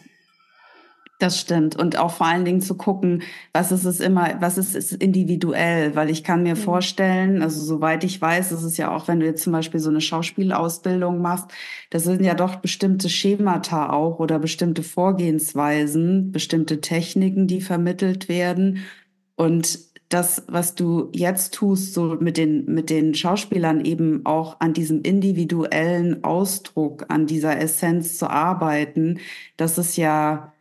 Das 1.20 1.38
stimmt. 1.38 1.76
Und 1.76 1.96
auch 1.96 2.10
vor 2.10 2.26
allen 2.26 2.44
Dingen 2.44 2.60
zu 2.60 2.76
gucken, 2.76 3.22
was 3.52 3.70
ist 3.70 3.84
es 3.84 4.00
immer, 4.00 4.40
was 4.40 4.58
ist 4.58 4.74
es 4.74 4.90
individuell? 4.92 5.94
Weil 5.94 6.10
ich 6.10 6.24
kann 6.24 6.42
mir 6.42 6.56
mhm. 6.56 6.60
vorstellen, 6.60 7.40
also 7.40 7.60
soweit 7.60 8.02
ich 8.02 8.20
weiß, 8.20 8.50
ist 8.50 8.64
es 8.64 8.76
ja 8.76 8.92
auch, 8.92 9.06
wenn 9.06 9.20
du 9.20 9.26
jetzt 9.26 9.44
zum 9.44 9.52
Beispiel 9.52 9.78
so 9.78 9.90
eine 9.90 10.00
Schauspielausbildung 10.00 11.20
machst, 11.20 11.52
das 11.90 12.02
sind 12.02 12.24
ja 12.24 12.34
doch 12.34 12.56
bestimmte 12.56 13.08
Schemata 13.08 13.92
auch 13.92 14.18
oder 14.18 14.40
bestimmte 14.40 14.82
Vorgehensweisen, 14.82 16.32
bestimmte 16.32 16.80
Techniken, 16.80 17.46
die 17.46 17.60
vermittelt 17.60 18.28
werden. 18.28 18.84
Und 19.36 19.78
das, 20.08 20.44
was 20.48 20.74
du 20.74 21.10
jetzt 21.12 21.54
tust, 21.54 21.92
so 21.92 22.16
mit 22.18 22.36
den, 22.38 22.64
mit 22.64 22.88
den 22.88 23.14
Schauspielern 23.14 23.84
eben 23.84 24.24
auch 24.24 24.58
an 24.60 24.72
diesem 24.72 25.02
individuellen 25.02 26.24
Ausdruck, 26.24 27.06
an 27.08 27.26
dieser 27.26 27.58
Essenz 27.60 28.16
zu 28.16 28.30
arbeiten, 28.30 29.18
das 29.58 29.76
ist 29.76 29.96
ja, 29.96 30.54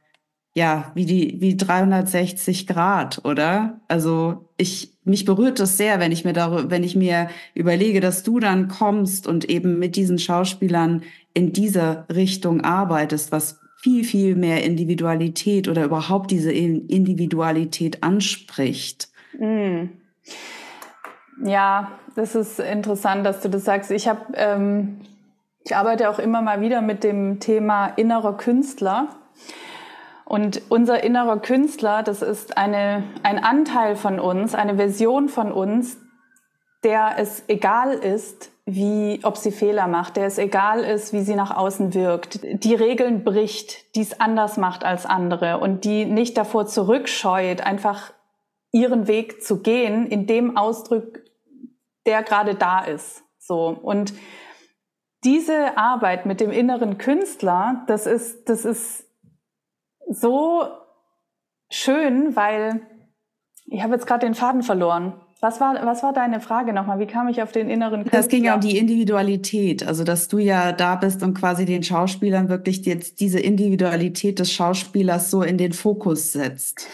ja, 0.53 0.91
wie 0.95 1.05
die, 1.05 1.39
wie 1.39 1.55
360 1.55 2.67
Grad, 2.67 3.23
oder? 3.23 3.79
Also 3.87 4.49
ich, 4.57 4.97
mich 5.05 5.23
berührt 5.23 5.59
das 5.59 5.77
sehr, 5.77 5.99
wenn 5.99 6.11
ich 6.11 6.25
mir 6.25 6.33
darüber, 6.33 6.69
wenn 6.69 6.83
ich 6.83 6.95
mir 6.95 7.29
überlege, 7.53 8.01
dass 8.01 8.23
du 8.23 8.39
dann 8.39 8.67
kommst 8.67 9.27
und 9.27 9.49
eben 9.49 9.79
mit 9.79 9.95
diesen 9.95 10.19
Schauspielern 10.19 11.03
in 11.33 11.53
diese 11.53 12.05
Richtung 12.13 12.61
arbeitest, 12.61 13.31
was 13.31 13.59
viel, 13.77 14.03
viel 14.03 14.35
mehr 14.35 14.63
Individualität 14.63 15.69
oder 15.69 15.85
überhaupt 15.85 16.31
diese 16.31 16.51
Individualität 16.51 18.03
anspricht. 18.03 19.09
Mm. 19.33 19.89
Ja, 21.43 21.91
das 22.15 22.35
ist 22.35 22.59
interessant, 22.59 23.25
dass 23.25 23.41
du 23.41 23.49
das 23.49 23.63
sagst. 23.63 23.91
Ich 23.91 24.07
habe, 24.07 24.21
ähm, 24.33 25.01
ich 25.63 25.75
arbeite 25.75 26.09
auch 26.09 26.19
immer 26.19 26.41
mal 26.41 26.61
wieder 26.61 26.81
mit 26.81 27.03
dem 27.03 27.39
Thema 27.39 27.87
innerer 27.95 28.35
Künstler. 28.37 29.09
Und 30.25 30.61
unser 30.69 31.03
innerer 31.03 31.39
Künstler, 31.39 32.03
das 32.03 32.21
ist 32.21 32.57
eine, 32.57 33.03
ein 33.23 33.41
Anteil 33.41 33.95
von 33.95 34.19
uns, 34.19 34.55
eine 34.55 34.75
Version 34.75 35.29
von 35.29 35.51
uns, 35.53 35.97
der 36.83 37.15
es 37.17 37.43
egal 37.47 37.93
ist, 37.93 38.51
wie, 38.65 39.21
ob 39.23 39.37
sie 39.37 39.51
Fehler 39.51 39.87
macht, 39.87 40.17
der 40.17 40.25
es 40.25 40.37
egal 40.37 40.83
ist, 40.83 41.13
wie 41.13 41.21
sie 41.21 41.35
nach 41.35 41.55
außen 41.55 41.93
wirkt, 41.93 42.41
die 42.43 42.75
Regeln 42.75 43.23
bricht, 43.23 43.95
die 43.95 44.01
es 44.01 44.19
anders 44.19 44.57
macht 44.57 44.83
als 44.83 45.05
andere 45.05 45.59
und 45.59 45.85
die 45.85 46.05
nicht 46.05 46.37
davor 46.37 46.65
zurückscheut, 46.65 47.61
einfach 47.61 48.11
ihren 48.77 49.07
Weg 49.07 49.43
zu 49.43 49.61
gehen 49.61 50.07
in 50.07 50.27
dem 50.27 50.57
Ausdruck, 50.57 51.19
der 52.05 52.23
gerade 52.23 52.55
da 52.55 52.83
ist. 52.83 53.23
So. 53.39 53.67
Und 53.69 54.13
diese 55.23 55.77
Arbeit 55.77 56.25
mit 56.25 56.39
dem 56.39 56.51
inneren 56.51 56.97
Künstler, 56.97 57.83
das 57.87 58.05
ist, 58.05 58.49
das 58.49 58.65
ist 58.65 59.05
so 60.09 60.67
schön, 61.69 62.35
weil 62.35 62.81
ich 63.65 63.81
habe 63.83 63.93
jetzt 63.93 64.07
gerade 64.07 64.25
den 64.25 64.35
Faden 64.35 64.63
verloren. 64.63 65.13
Was 65.39 65.61
war, 65.61 65.75
was 65.85 66.01
war 66.01 66.13
deine 66.13 66.39
Frage 66.39 66.73
nochmal? 66.73 66.99
Wie 66.99 67.05
kam 67.05 67.27
ich 67.27 67.43
auf 67.43 67.51
den 67.51 67.69
inneren 67.69 68.01
Künstler? 68.01 68.19
Das 68.19 68.27
ging 68.27 68.45
ja 68.45 68.55
um 68.55 68.61
die 68.61 68.77
Individualität. 68.77 69.85
Also, 69.85 70.03
dass 70.03 70.29
du 70.29 70.39
ja 70.39 70.71
da 70.71 70.95
bist 70.95 71.21
und 71.21 71.35
quasi 71.35 71.65
den 71.65 71.83
Schauspielern 71.83 72.49
wirklich 72.49 72.85
jetzt 72.85 73.19
diese 73.19 73.39
Individualität 73.39 74.39
des 74.39 74.51
Schauspielers 74.51 75.29
so 75.29 75.43
in 75.43 75.59
den 75.59 75.73
Fokus 75.73 76.31
setzt. 76.31 76.87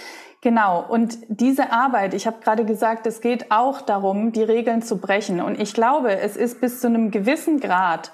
Genau. 0.44 0.84
Und 0.86 1.20
diese 1.30 1.72
Arbeit, 1.72 2.14
ich 2.14 2.28
habe 2.28 2.42
gerade 2.44 2.66
gesagt, 2.66 3.08
es 3.08 3.22
geht 3.22 3.50
auch 3.50 3.80
darum, 3.80 4.34
die 4.34 4.44
Regeln 4.44 4.82
zu 4.82 4.98
brechen. 4.98 5.40
Und 5.40 5.58
ich 5.58 5.74
glaube, 5.74 6.20
es 6.20 6.36
ist 6.36 6.60
bis 6.60 6.82
zu 6.82 6.88
einem 6.88 7.12
gewissen 7.12 7.62
Grad 7.62 8.12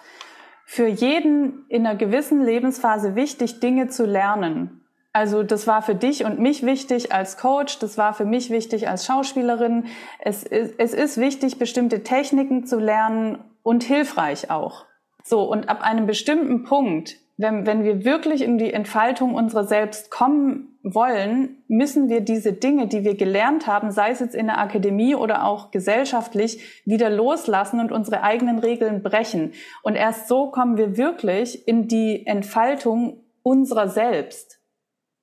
für 0.64 0.86
jeden 0.86 1.66
in 1.70 1.88
einer 1.88 1.98
gewissen 1.98 2.46
Lebensphase 2.46 3.16
wichtig, 3.16 3.62
Dinge 3.62 3.88
zu 3.88 4.06
lernen. 4.06 4.86
Also 5.12 5.42
das 5.42 5.66
war 5.66 5.82
für 5.82 5.96
dich 5.96 6.24
und 6.24 6.38
mich 6.38 6.64
wichtig 6.64 7.12
als 7.12 7.38
Coach, 7.38 7.80
das 7.80 7.98
war 7.98 8.14
für 8.14 8.26
mich 8.26 8.52
wichtig 8.52 8.88
als 8.88 9.08
Schauspielerin. 9.08 9.88
Es 10.20 10.44
ist, 10.44 10.76
es 10.78 10.94
ist 10.94 11.18
wichtig, 11.18 11.58
bestimmte 11.58 12.04
Techniken 12.04 12.64
zu 12.64 12.78
lernen 12.78 13.40
und 13.64 13.82
hilfreich 13.82 14.52
auch. 14.52 14.86
So, 15.24 15.50
und 15.50 15.68
ab 15.68 15.82
einem 15.82 16.06
bestimmten 16.06 16.64
Punkt, 16.64 17.16
wenn, 17.38 17.66
wenn 17.66 17.84
wir 17.84 18.06
wirklich 18.06 18.44
in 18.44 18.60
die 18.60 18.72
Entfaltung 18.72 19.34
unserer 19.34 19.64
selbst 19.64 20.12
kommen 20.12 20.69
wollen, 20.84 21.64
müssen 21.68 22.10
wir 22.10 22.22
diese 22.22 22.54
Dinge, 22.54 22.88
die 22.88 23.04
wir 23.04 23.16
gelernt 23.16 23.68
haben, 23.68 23.92
sei 23.92 24.12
es 24.12 24.20
jetzt 24.20 24.36
in 24.36 24.48
der 24.48 24.60
Akademie 24.60 25.16
oder 25.16 25.46
auch 25.46 25.72
gesellschaftlich, 25.72 26.84
wieder 26.86 27.10
loslassen 27.10 27.80
und 27.80 27.92
unsere 27.92 28.24
eigenen 28.24 28.60
Regeln 28.60 29.04
brechen. 29.04 29.54
Und 29.84 29.96
erst 29.96 30.28
so 30.28 30.52
kommen 30.52 30.78
wir 30.78 30.98
wirklich 30.98 31.68
in 31.68 31.88
die 31.88 32.26
Entfaltung 32.26 33.24
unserer 33.44 33.90
selbst. 33.90 34.60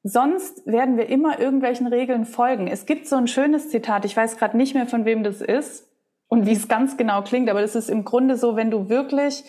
Sonst 0.03 0.67
werden 0.67 0.97
wir 0.97 1.09
immer 1.09 1.41
irgendwelchen 1.41 1.87
Regeln 1.87 2.27
folgen. 2.27 2.69
Es 2.69 2.87
gibt 2.87 3.09
so 3.09 3.17
ein 3.17 3.27
schönes 3.27 3.71
Zitat, 3.71 4.05
ich 4.05 4.17
weiß 4.17 4.37
gerade 4.37 4.57
nicht 4.57 4.75
mehr, 4.75 4.87
von 4.87 5.05
wem 5.05 5.25
das 5.25 5.41
ist 5.41 5.89
und 6.29 6.47
wie 6.47 6.53
es 6.53 6.69
ganz 6.69 6.97
genau 6.97 7.23
klingt, 7.23 7.51
aber 7.51 7.61
das 7.61 7.75
ist 7.75 7.91
im 7.91 8.05
Grunde 8.05 8.37
so, 8.37 8.57
wenn 8.57 8.71
du 8.71 8.89
wirklich 8.89 9.45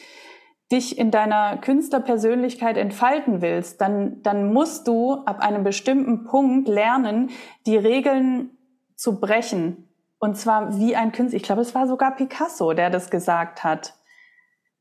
dich 0.72 0.98
in 0.98 1.12
deiner 1.12 1.58
Künstlerpersönlichkeit 1.58 2.78
entfalten 2.78 3.42
willst, 3.42 3.80
dann, 3.80 4.22
dann 4.24 4.52
musst 4.52 4.88
du 4.88 5.14
ab 5.26 5.40
einem 5.40 5.64
bestimmten 5.64 6.26
Punkt 6.26 6.68
lernen, 6.68 7.30
die 7.66 7.78
Regeln 7.78 8.50
zu 8.96 9.20
brechen. 9.20 9.88
Und 10.20 10.36
zwar 10.36 10.78
wie 10.78 10.96
ein 10.96 11.12
Künstler. 11.12 11.38
Ich 11.38 11.44
glaube, 11.44 11.62
es 11.62 11.74
war 11.74 11.88
sogar 11.88 12.16
Picasso, 12.16 12.74
der 12.74 12.90
das 12.90 13.10
gesagt 13.10 13.64
hat. 13.64 13.94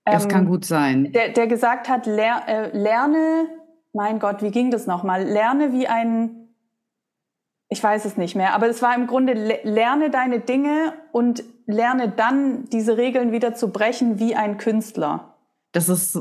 Das 0.04 0.24
ähm, 0.24 0.30
kann 0.30 0.46
gut 0.46 0.64
sein. 0.64 1.12
Der, 1.12 1.28
der 1.28 1.46
gesagt 1.46 1.88
hat, 1.88 2.06
ler, 2.06 2.42
äh, 2.48 2.76
lerne 2.76 3.46
mein 3.96 4.18
Gott, 4.18 4.42
wie 4.42 4.50
ging 4.50 4.70
das 4.70 4.86
nochmal? 4.86 5.24
Lerne 5.24 5.72
wie 5.72 5.88
ein, 5.88 6.48
ich 7.68 7.82
weiß 7.82 8.04
es 8.04 8.16
nicht 8.16 8.36
mehr, 8.36 8.54
aber 8.54 8.68
es 8.68 8.82
war 8.82 8.94
im 8.94 9.06
Grunde, 9.06 9.32
lerne 9.32 10.10
deine 10.10 10.40
Dinge 10.40 10.92
und 11.12 11.42
lerne 11.66 12.10
dann 12.10 12.66
diese 12.66 12.96
Regeln 12.96 13.32
wieder 13.32 13.54
zu 13.54 13.72
brechen 13.72 14.18
wie 14.18 14.36
ein 14.36 14.58
Künstler. 14.58 15.35
Das 15.76 15.90
ist 15.90 16.18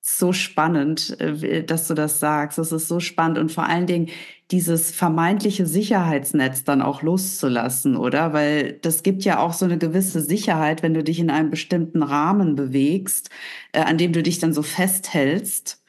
so 0.00 0.32
spannend, 0.32 1.18
äh, 1.20 1.62
dass 1.62 1.86
du 1.86 1.94
das 1.94 2.18
sagst. 2.18 2.58
Das 2.58 2.72
ist 2.72 2.88
so 2.88 2.98
spannend 2.98 3.38
und 3.38 3.52
vor 3.52 3.66
allen 3.66 3.86
Dingen 3.86 4.08
dieses 4.50 4.90
vermeintliche 4.90 5.64
Sicherheitsnetz 5.64 6.64
dann 6.64 6.82
auch 6.82 7.00
loszulassen, 7.02 7.96
oder? 7.96 8.32
Weil 8.32 8.72
das 8.82 9.04
gibt 9.04 9.22
ja 9.24 9.38
auch 9.38 9.52
so 9.52 9.64
eine 9.64 9.78
gewisse 9.78 10.20
Sicherheit, 10.20 10.82
wenn 10.82 10.92
du 10.92 11.04
dich 11.04 11.20
in 11.20 11.30
einem 11.30 11.50
bestimmten 11.50 12.02
Rahmen 12.02 12.56
bewegst, 12.56 13.30
äh, 13.72 13.80
an 13.80 13.96
dem 13.96 14.12
du 14.12 14.24
dich 14.24 14.40
dann 14.40 14.52
so 14.52 14.62
festhältst. 14.62 15.82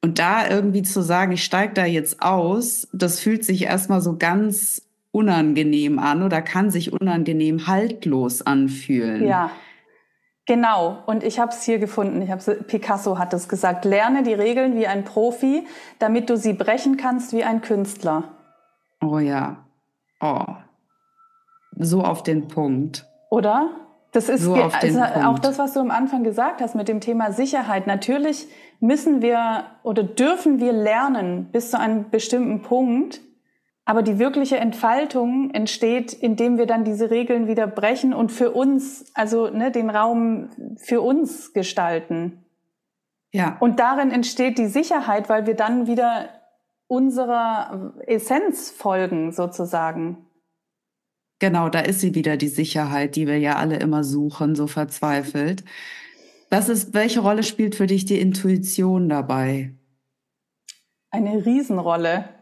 Und 0.00 0.20
da 0.20 0.48
irgendwie 0.48 0.82
zu 0.82 1.02
sagen, 1.02 1.32
ich 1.32 1.42
steige 1.42 1.74
da 1.74 1.84
jetzt 1.84 2.22
aus, 2.22 2.86
das 2.92 3.18
fühlt 3.18 3.44
sich 3.44 3.64
erstmal 3.64 4.00
so 4.00 4.16
ganz 4.16 4.88
unangenehm 5.10 5.98
an 5.98 6.22
oder 6.22 6.40
kann 6.40 6.70
sich 6.70 6.92
unangenehm 6.92 7.66
haltlos 7.66 8.42
anfühlen. 8.42 9.26
Ja. 9.26 9.50
Genau, 10.48 11.02
und 11.04 11.24
ich 11.24 11.38
habe 11.38 11.52
es 11.52 11.62
hier 11.62 11.78
gefunden. 11.78 12.22
Ich 12.22 12.30
habe 12.30 12.54
Picasso 12.54 13.18
hat 13.18 13.34
es 13.34 13.50
gesagt: 13.50 13.84
Lerne 13.84 14.22
die 14.22 14.32
Regeln 14.32 14.76
wie 14.76 14.86
ein 14.86 15.04
Profi, 15.04 15.66
damit 15.98 16.30
du 16.30 16.38
sie 16.38 16.54
brechen 16.54 16.96
kannst 16.96 17.34
wie 17.34 17.44
ein 17.44 17.60
Künstler. 17.60 18.24
Oh 19.02 19.18
ja, 19.18 19.58
oh, 20.22 20.46
so 21.76 22.00
auf 22.00 22.22
den 22.22 22.48
Punkt. 22.48 23.06
Oder? 23.28 23.72
Das 24.12 24.30
ist 24.30 24.44
so 24.44 24.54
also 24.54 25.00
auch 25.26 25.38
das, 25.38 25.58
was 25.58 25.74
du 25.74 25.80
am 25.80 25.90
Anfang 25.90 26.24
gesagt 26.24 26.62
hast 26.62 26.74
mit 26.74 26.88
dem 26.88 27.00
Thema 27.00 27.30
Sicherheit. 27.30 27.86
Natürlich 27.86 28.48
müssen 28.80 29.20
wir 29.20 29.64
oder 29.82 30.02
dürfen 30.02 30.60
wir 30.60 30.72
lernen 30.72 31.50
bis 31.52 31.72
zu 31.72 31.78
einem 31.78 32.08
bestimmten 32.08 32.62
Punkt. 32.62 33.20
Aber 33.88 34.02
die 34.02 34.18
wirkliche 34.18 34.58
Entfaltung 34.58 35.50
entsteht, 35.52 36.12
indem 36.12 36.58
wir 36.58 36.66
dann 36.66 36.84
diese 36.84 37.10
Regeln 37.10 37.46
wieder 37.46 37.66
brechen 37.66 38.12
und 38.12 38.30
für 38.30 38.50
uns, 38.50 39.06
also 39.14 39.48
ne, 39.48 39.70
den 39.70 39.88
Raum 39.88 40.50
für 40.76 41.00
uns 41.00 41.54
gestalten. 41.54 42.44
Ja. 43.32 43.56
Und 43.60 43.80
darin 43.80 44.10
entsteht 44.10 44.58
die 44.58 44.66
Sicherheit, 44.66 45.30
weil 45.30 45.46
wir 45.46 45.54
dann 45.54 45.86
wieder 45.86 46.28
unserer 46.86 47.94
Essenz 48.06 48.70
folgen, 48.70 49.32
sozusagen. 49.32 50.18
Genau, 51.38 51.70
da 51.70 51.80
ist 51.80 52.00
sie 52.00 52.14
wieder, 52.14 52.36
die 52.36 52.48
Sicherheit, 52.48 53.16
die 53.16 53.26
wir 53.26 53.38
ja 53.38 53.56
alle 53.56 53.76
immer 53.76 54.04
suchen, 54.04 54.54
so 54.54 54.66
verzweifelt. 54.66 55.64
Was 56.50 56.68
ist, 56.68 56.92
welche 56.92 57.20
Rolle 57.20 57.42
spielt 57.42 57.74
für 57.74 57.86
dich 57.86 58.04
die 58.04 58.20
Intuition 58.20 59.08
dabei? 59.08 59.72
Eine 61.10 61.46
Riesenrolle. 61.46 62.37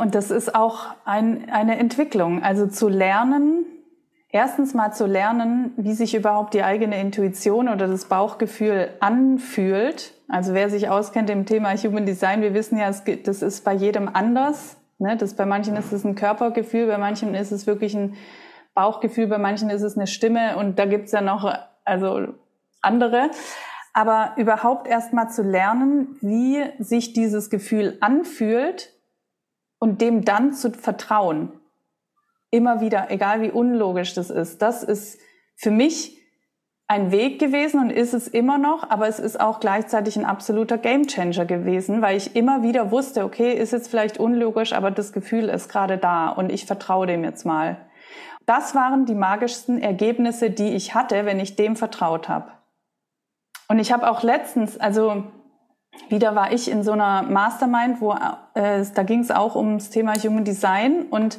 Und 0.00 0.14
das 0.14 0.30
ist 0.30 0.54
auch 0.54 0.86
ein, 1.04 1.50
eine 1.50 1.78
Entwicklung. 1.78 2.42
Also 2.42 2.66
zu 2.66 2.88
lernen, 2.88 3.64
erstens 4.30 4.74
mal 4.74 4.92
zu 4.92 5.06
lernen, 5.06 5.72
wie 5.76 5.94
sich 5.94 6.14
überhaupt 6.14 6.54
die 6.54 6.62
eigene 6.62 7.00
Intuition 7.00 7.68
oder 7.68 7.86
das 7.88 8.06
Bauchgefühl 8.06 8.90
anfühlt. 9.00 10.12
Also 10.28 10.54
wer 10.54 10.70
sich 10.70 10.88
auskennt 10.88 11.30
im 11.30 11.46
Thema 11.46 11.74
Human 11.76 12.06
Design, 12.06 12.42
wir 12.42 12.54
wissen 12.54 12.78
ja, 12.78 12.90
das 12.90 13.42
ist 13.42 13.64
bei 13.64 13.72
jedem 13.72 14.10
anders. 14.12 14.76
Ne? 14.98 15.16
Das, 15.16 15.34
bei 15.34 15.46
manchen 15.46 15.76
ist 15.76 15.92
es 15.92 16.04
ein 16.04 16.14
Körpergefühl, 16.14 16.86
bei 16.86 16.98
manchen 16.98 17.34
ist 17.34 17.52
es 17.52 17.66
wirklich 17.66 17.94
ein 17.96 18.14
Bauchgefühl, 18.74 19.26
bei 19.26 19.38
manchen 19.38 19.70
ist 19.70 19.82
es 19.82 19.96
eine 19.96 20.06
Stimme 20.06 20.56
und 20.58 20.78
da 20.78 20.84
gibt's 20.84 21.12
ja 21.12 21.20
noch 21.20 21.50
also 21.84 22.34
andere. 22.82 23.30
Aber 23.94 24.32
überhaupt 24.36 24.86
erst 24.86 25.14
mal 25.14 25.30
zu 25.30 25.42
lernen, 25.42 26.18
wie 26.20 26.62
sich 26.78 27.14
dieses 27.14 27.48
Gefühl 27.48 27.96
anfühlt 28.00 28.92
und 29.78 30.00
dem 30.00 30.24
dann 30.24 30.52
zu 30.52 30.72
vertrauen. 30.72 31.52
Immer 32.50 32.80
wieder, 32.80 33.10
egal 33.10 33.42
wie 33.42 33.50
unlogisch 33.50 34.14
das 34.14 34.30
ist. 34.30 34.62
Das 34.62 34.82
ist 34.82 35.18
für 35.56 35.70
mich 35.70 36.16
ein 36.88 37.10
Weg 37.10 37.40
gewesen 37.40 37.80
und 37.80 37.90
ist 37.90 38.14
es 38.14 38.28
immer 38.28 38.58
noch, 38.58 38.88
aber 38.88 39.08
es 39.08 39.18
ist 39.18 39.40
auch 39.40 39.58
gleichzeitig 39.58 40.16
ein 40.16 40.24
absoluter 40.24 40.78
Gamechanger 40.78 41.44
gewesen, 41.44 42.00
weil 42.00 42.16
ich 42.16 42.36
immer 42.36 42.62
wieder 42.62 42.92
wusste, 42.92 43.24
okay, 43.24 43.52
ist 43.52 43.72
jetzt 43.72 43.88
vielleicht 43.88 44.18
unlogisch, 44.18 44.72
aber 44.72 44.92
das 44.92 45.12
Gefühl 45.12 45.48
ist 45.48 45.68
gerade 45.68 45.98
da 45.98 46.28
und 46.28 46.52
ich 46.52 46.66
vertraue 46.66 47.08
dem 47.08 47.24
jetzt 47.24 47.44
mal. 47.44 47.76
Das 48.46 48.76
waren 48.76 49.04
die 49.04 49.16
magischsten 49.16 49.82
Ergebnisse, 49.82 50.50
die 50.50 50.74
ich 50.74 50.94
hatte, 50.94 51.26
wenn 51.26 51.40
ich 51.40 51.56
dem 51.56 51.74
vertraut 51.74 52.28
habe. 52.28 52.52
Und 53.68 53.80
ich 53.80 53.90
habe 53.90 54.08
auch 54.08 54.22
letztens, 54.22 54.78
also 54.78 55.24
wieder 56.08 56.34
war 56.34 56.52
ich 56.52 56.70
in 56.70 56.82
so 56.82 56.92
einer 56.92 57.22
Mastermind, 57.22 58.00
wo 58.00 58.12
äh, 58.54 58.84
da 58.94 59.02
ging 59.02 59.20
es 59.20 59.30
auch 59.30 59.56
ums 59.56 59.90
Thema 59.90 60.14
Human 60.14 60.44
Design 60.44 61.02
und 61.10 61.38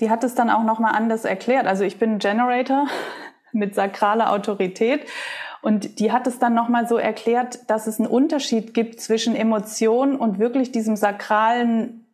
die 0.00 0.10
hat 0.10 0.24
es 0.24 0.34
dann 0.34 0.50
auch 0.50 0.64
noch 0.64 0.78
mal 0.78 0.92
anders 0.92 1.24
erklärt. 1.24 1.66
Also 1.66 1.84
ich 1.84 1.98
bin 1.98 2.18
Generator 2.18 2.86
mit 3.52 3.74
sakraler 3.74 4.32
Autorität. 4.32 5.02
Und 5.60 5.98
die 5.98 6.12
hat 6.12 6.26
es 6.28 6.38
dann 6.38 6.54
nochmal 6.54 6.86
so 6.86 6.96
erklärt, 6.98 7.68
dass 7.68 7.88
es 7.88 7.98
einen 7.98 8.08
Unterschied 8.08 8.74
gibt 8.74 9.00
zwischen 9.00 9.34
Emotionen 9.34 10.16
und 10.16 10.38
wirklich 10.38 10.70
diesem 10.70 10.94
sakralen 10.94 12.06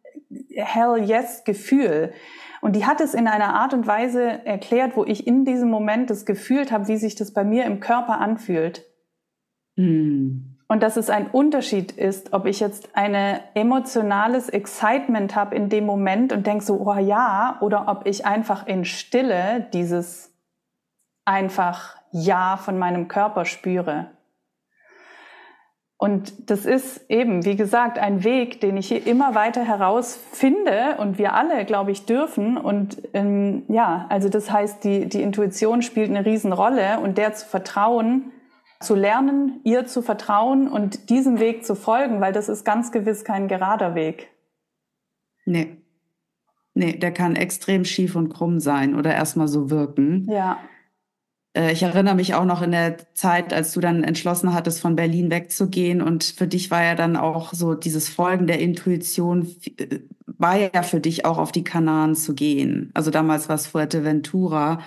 Hell 0.50 1.04
Yes 1.04 1.44
Gefühl. 1.44 2.14
Und 2.62 2.74
die 2.74 2.86
hat 2.86 3.02
es 3.02 3.12
in 3.12 3.28
einer 3.28 3.54
Art 3.54 3.74
und 3.74 3.86
Weise 3.86 4.22
erklärt, 4.46 4.96
wo 4.96 5.04
ich 5.04 5.26
in 5.26 5.44
diesem 5.44 5.68
Moment 5.68 6.08
das 6.08 6.24
gefühlt 6.24 6.72
habe, 6.72 6.88
wie 6.88 6.96
sich 6.96 7.14
das 7.14 7.34
bei 7.34 7.44
mir 7.44 7.66
im 7.66 7.80
Körper 7.80 8.18
anfühlt. 8.18 8.86
Mm. 9.76 10.53
Und 10.66 10.82
dass 10.82 10.96
es 10.96 11.10
ein 11.10 11.28
Unterschied 11.30 11.92
ist, 11.92 12.32
ob 12.32 12.46
ich 12.46 12.58
jetzt 12.58 12.96
eine 12.96 13.40
emotionales 13.54 14.48
Excitement 14.48 15.36
habe 15.36 15.54
in 15.54 15.68
dem 15.68 15.84
Moment 15.84 16.32
und 16.32 16.46
denke 16.46 16.64
so, 16.64 16.80
oh 16.80 16.98
ja, 16.98 17.58
oder 17.60 17.86
ob 17.88 18.06
ich 18.06 18.24
einfach 18.24 18.66
in 18.66 18.84
Stille 18.84 19.66
dieses 19.72 20.32
einfach 21.26 21.96
Ja 22.12 22.56
von 22.56 22.78
meinem 22.78 23.08
Körper 23.08 23.44
spüre. 23.44 24.10
Und 25.96 26.50
das 26.50 26.66
ist 26.66 27.08
eben, 27.08 27.44
wie 27.44 27.56
gesagt, 27.56 27.98
ein 27.98 28.24
Weg, 28.24 28.60
den 28.60 28.76
ich 28.76 28.88
hier 28.88 29.06
immer 29.06 29.34
weiter 29.34 29.64
herausfinde 29.64 30.96
und 30.98 31.16
wir 31.18 31.34
alle, 31.34 31.64
glaube 31.64 31.92
ich, 31.92 32.04
dürfen. 32.04 32.58
Und 32.58 32.98
ähm, 33.14 33.62
ja, 33.68 34.04
also 34.10 34.28
das 34.28 34.50
heißt, 34.50 34.84
die, 34.84 35.06
die 35.06 35.22
Intuition 35.22 35.80
spielt 35.82 36.10
eine 36.10 36.26
Riesenrolle 36.26 36.98
und 37.00 37.16
der 37.16 37.32
zu 37.32 37.46
vertrauen, 37.46 38.32
zu 38.84 38.94
lernen, 38.94 39.60
ihr 39.64 39.86
zu 39.86 40.02
vertrauen 40.02 40.68
und 40.68 41.10
diesem 41.10 41.40
Weg 41.40 41.64
zu 41.64 41.74
folgen, 41.74 42.20
weil 42.20 42.32
das 42.32 42.48
ist 42.48 42.64
ganz 42.64 42.92
gewiss 42.92 43.24
kein 43.24 43.48
gerader 43.48 43.94
Weg. 43.94 44.28
Nee. 45.44 45.78
Nee, 46.74 46.96
der 46.98 47.12
kann 47.12 47.36
extrem 47.36 47.84
schief 47.84 48.16
und 48.16 48.30
krumm 48.30 48.58
sein 48.58 48.96
oder 48.96 49.14
erstmal 49.14 49.48
so 49.48 49.70
wirken. 49.70 50.26
Ja. 50.28 50.58
Äh, 51.56 51.72
ich 51.72 51.82
erinnere 51.82 52.16
mich 52.16 52.34
auch 52.34 52.44
noch 52.44 52.62
in 52.62 52.72
der 52.72 52.96
Zeit, 53.14 53.52
als 53.52 53.72
du 53.72 53.80
dann 53.80 54.04
entschlossen 54.04 54.52
hattest, 54.52 54.80
von 54.80 54.96
Berlin 54.96 55.30
wegzugehen. 55.30 56.02
Und 56.02 56.24
für 56.24 56.46
dich 56.46 56.70
war 56.70 56.82
ja 56.82 56.94
dann 56.94 57.16
auch 57.16 57.54
so 57.54 57.74
dieses 57.74 58.08
Folgen 58.08 58.46
der 58.46 58.58
Intuition, 58.58 59.54
äh, 59.78 60.00
war 60.26 60.56
ja 60.56 60.82
für 60.82 61.00
dich 61.00 61.24
auch 61.24 61.38
auf 61.38 61.52
die 61.52 61.64
Kanaren 61.64 62.16
zu 62.16 62.34
gehen. 62.34 62.90
Also 62.94 63.10
damals 63.10 63.48
war 63.48 63.54
es 63.54 63.68
Fuerteventura. 63.68 64.80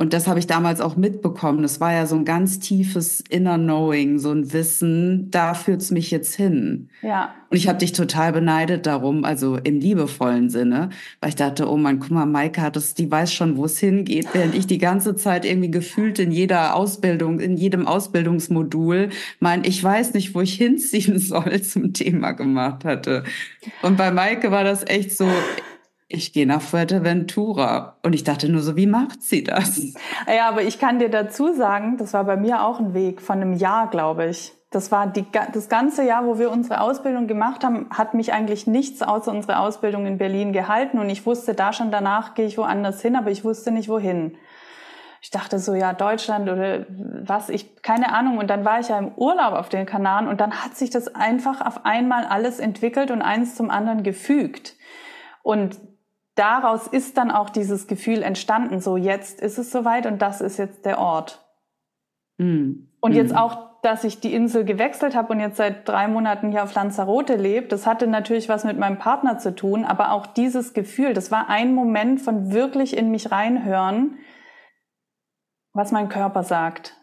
Und 0.00 0.12
das 0.12 0.28
habe 0.28 0.38
ich 0.38 0.46
damals 0.46 0.80
auch 0.80 0.96
mitbekommen. 0.96 1.60
Das 1.62 1.80
war 1.80 1.92
ja 1.92 2.06
so 2.06 2.14
ein 2.14 2.24
ganz 2.24 2.60
tiefes 2.60 3.20
Inner 3.28 3.58
Knowing, 3.58 4.20
so 4.20 4.30
ein 4.30 4.52
Wissen, 4.52 5.28
da 5.32 5.54
führt's 5.54 5.90
mich 5.90 6.12
jetzt 6.12 6.36
hin. 6.36 6.88
Ja. 7.02 7.34
Und 7.50 7.56
ich 7.56 7.66
habe 7.66 7.78
dich 7.78 7.92
total 7.92 8.32
beneidet 8.32 8.86
darum, 8.86 9.24
also 9.24 9.56
im 9.56 9.80
liebevollen 9.80 10.50
Sinne, 10.50 10.90
weil 11.20 11.30
ich 11.30 11.34
dachte, 11.34 11.68
oh 11.68 11.76
mein, 11.76 11.98
guck 11.98 12.12
mal, 12.12 12.26
Maike 12.26 12.62
hat 12.62 12.76
es, 12.76 12.94
die 12.94 13.10
weiß 13.10 13.32
schon, 13.32 13.56
wo 13.56 13.64
es 13.64 13.78
hingeht, 13.78 14.28
während 14.34 14.54
ich 14.54 14.68
die 14.68 14.78
ganze 14.78 15.16
Zeit 15.16 15.44
irgendwie 15.44 15.70
gefühlt 15.70 16.20
in 16.20 16.30
jeder 16.30 16.76
Ausbildung, 16.76 17.40
in 17.40 17.56
jedem 17.56 17.88
Ausbildungsmodul 17.88 19.08
mein, 19.40 19.64
ich 19.64 19.82
weiß 19.82 20.14
nicht, 20.14 20.32
wo 20.32 20.42
ich 20.42 20.54
hinziehen 20.54 21.18
soll, 21.18 21.60
zum 21.62 21.92
Thema 21.92 22.32
gemacht 22.32 22.84
hatte. 22.84 23.24
Und 23.82 23.96
bei 23.96 24.12
Maike 24.12 24.52
war 24.52 24.62
das 24.62 24.86
echt 24.86 25.16
so, 25.16 25.26
ich 26.08 26.32
gehe 26.32 26.46
nach 26.46 26.62
Fuerteventura. 26.62 27.96
Und 28.02 28.14
ich 28.14 28.24
dachte 28.24 28.48
nur 28.48 28.62
so, 28.62 28.76
wie 28.76 28.86
macht 28.86 29.22
sie 29.22 29.44
das? 29.44 29.94
Ja, 30.26 30.48
aber 30.48 30.62
ich 30.62 30.78
kann 30.78 30.98
dir 30.98 31.10
dazu 31.10 31.52
sagen, 31.52 31.96
das 31.98 32.14
war 32.14 32.24
bei 32.24 32.36
mir 32.36 32.64
auch 32.64 32.80
ein 32.80 32.94
Weg 32.94 33.20
von 33.20 33.40
einem 33.40 33.52
Jahr, 33.52 33.88
glaube 33.90 34.26
ich. 34.26 34.52
Das 34.70 34.90
war 34.90 35.06
die, 35.06 35.24
das 35.52 35.68
ganze 35.68 36.04
Jahr, 36.04 36.26
wo 36.26 36.38
wir 36.38 36.50
unsere 36.50 36.80
Ausbildung 36.80 37.26
gemacht 37.26 37.64
haben, 37.64 37.88
hat 37.90 38.12
mich 38.14 38.32
eigentlich 38.32 38.66
nichts 38.66 39.00
außer 39.02 39.30
unsere 39.30 39.58
Ausbildung 39.58 40.06
in 40.06 40.18
Berlin 40.18 40.52
gehalten. 40.52 40.98
Und 40.98 41.08
ich 41.08 41.24
wusste 41.24 41.54
da 41.54 41.72
schon, 41.72 41.90
danach 41.90 42.34
gehe 42.34 42.46
ich 42.46 42.58
woanders 42.58 43.00
hin, 43.00 43.16
aber 43.16 43.30
ich 43.30 43.44
wusste 43.44 43.70
nicht 43.70 43.88
wohin. 43.88 44.36
Ich 45.20 45.30
dachte 45.30 45.58
so, 45.58 45.74
ja, 45.74 45.94
Deutschland 45.94 46.48
oder 46.48 46.86
was, 46.88 47.48
ich, 47.48 47.82
keine 47.82 48.12
Ahnung. 48.12 48.38
Und 48.38 48.48
dann 48.48 48.64
war 48.64 48.80
ich 48.80 48.88
ja 48.88 48.98
im 48.98 49.12
Urlaub 49.16 49.54
auf 49.54 49.68
den 49.68 49.84
Kanaren 49.84 50.28
und 50.28 50.40
dann 50.40 50.52
hat 50.64 50.76
sich 50.76 50.90
das 50.90 51.14
einfach 51.14 51.64
auf 51.64 51.84
einmal 51.84 52.24
alles 52.24 52.60
entwickelt 52.60 53.10
und 53.10 53.20
eins 53.20 53.56
zum 53.56 53.70
anderen 53.70 54.02
gefügt. 54.02 54.74
Und 55.42 55.78
daraus 56.38 56.86
ist 56.86 57.18
dann 57.18 57.30
auch 57.30 57.50
dieses 57.50 57.86
Gefühl 57.86 58.22
entstanden, 58.22 58.80
so 58.80 58.96
jetzt 58.96 59.40
ist 59.40 59.58
es 59.58 59.70
soweit 59.70 60.06
und 60.06 60.22
das 60.22 60.40
ist 60.40 60.58
jetzt 60.58 60.84
der 60.84 60.98
Ort. 60.98 61.44
Mm. 62.38 62.88
Und 63.00 63.12
jetzt 63.12 63.30
hm. 63.30 63.38
auch, 63.38 63.80
dass 63.82 64.04
ich 64.04 64.20
die 64.20 64.34
Insel 64.34 64.64
gewechselt 64.64 65.14
habe 65.14 65.32
und 65.32 65.40
jetzt 65.40 65.56
seit 65.56 65.88
drei 65.88 66.08
Monaten 66.08 66.50
hier 66.50 66.64
auf 66.64 66.74
Lanzarote 66.74 67.36
lebe, 67.36 67.68
das 67.68 67.86
hatte 67.86 68.06
natürlich 68.06 68.48
was 68.48 68.64
mit 68.64 68.78
meinem 68.78 68.98
Partner 68.98 69.38
zu 69.38 69.54
tun, 69.54 69.84
aber 69.84 70.12
auch 70.12 70.26
dieses 70.26 70.74
Gefühl, 70.74 71.14
das 71.14 71.30
war 71.30 71.48
ein 71.48 71.74
Moment 71.74 72.20
von 72.20 72.52
wirklich 72.52 72.96
in 72.96 73.10
mich 73.10 73.30
reinhören, 73.30 74.18
was 75.74 75.92
mein 75.92 76.08
Körper 76.08 76.42
sagt. 76.42 76.96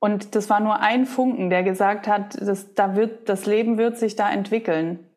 Und 0.00 0.34
das 0.34 0.48
war 0.48 0.60
nur 0.60 0.80
ein 0.80 1.06
Funken, 1.06 1.50
der 1.50 1.62
gesagt 1.62 2.06
hat, 2.06 2.40
das, 2.40 2.74
da 2.74 2.94
wird, 2.94 3.28
das 3.28 3.46
Leben 3.46 3.78
wird 3.78 3.96
sich 3.96 4.14
da 4.14 4.30
entwickeln. 4.30 5.07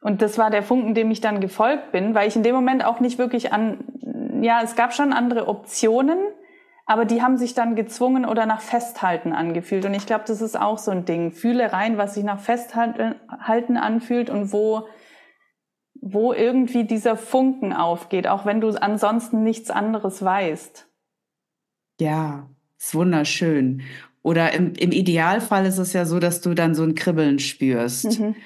Und 0.00 0.22
das 0.22 0.38
war 0.38 0.50
der 0.50 0.62
Funken, 0.62 0.94
dem 0.94 1.10
ich 1.10 1.20
dann 1.20 1.40
gefolgt 1.40 1.92
bin, 1.92 2.14
weil 2.14 2.28
ich 2.28 2.36
in 2.36 2.42
dem 2.42 2.54
Moment 2.54 2.84
auch 2.84 3.00
nicht 3.00 3.18
wirklich 3.18 3.52
an, 3.52 3.78
ja, 4.42 4.60
es 4.62 4.76
gab 4.76 4.94
schon 4.94 5.12
andere 5.12 5.48
Optionen, 5.48 6.18
aber 6.86 7.04
die 7.04 7.20
haben 7.20 7.36
sich 7.36 7.54
dann 7.54 7.76
gezwungen 7.76 8.24
oder 8.24 8.46
nach 8.46 8.60
Festhalten 8.60 9.32
angefühlt. 9.32 9.84
Und 9.84 9.94
ich 9.94 10.06
glaube, 10.06 10.24
das 10.26 10.40
ist 10.40 10.58
auch 10.58 10.78
so 10.78 10.90
ein 10.90 11.04
Ding. 11.04 11.32
Fühle 11.32 11.72
rein, 11.72 11.98
was 11.98 12.14
sich 12.14 12.24
nach 12.24 12.40
Festhalten 12.40 13.76
anfühlt 13.76 14.30
und 14.30 14.52
wo, 14.52 14.88
wo 16.00 16.32
irgendwie 16.32 16.84
dieser 16.84 17.16
Funken 17.16 17.72
aufgeht, 17.72 18.26
auch 18.26 18.46
wenn 18.46 18.60
du 18.60 18.68
ansonsten 18.70 19.42
nichts 19.42 19.68
anderes 19.68 20.24
weißt. 20.24 20.86
Ja, 22.00 22.48
ist 22.78 22.94
wunderschön. 22.94 23.82
Oder 24.22 24.52
im, 24.52 24.72
im 24.74 24.92
Idealfall 24.92 25.66
ist 25.66 25.78
es 25.78 25.92
ja 25.92 26.04
so, 26.04 26.20
dass 26.20 26.40
du 26.40 26.54
dann 26.54 26.74
so 26.74 26.84
ein 26.84 26.94
Kribbeln 26.94 27.38
spürst. 27.38 28.18
Mhm. 28.18 28.36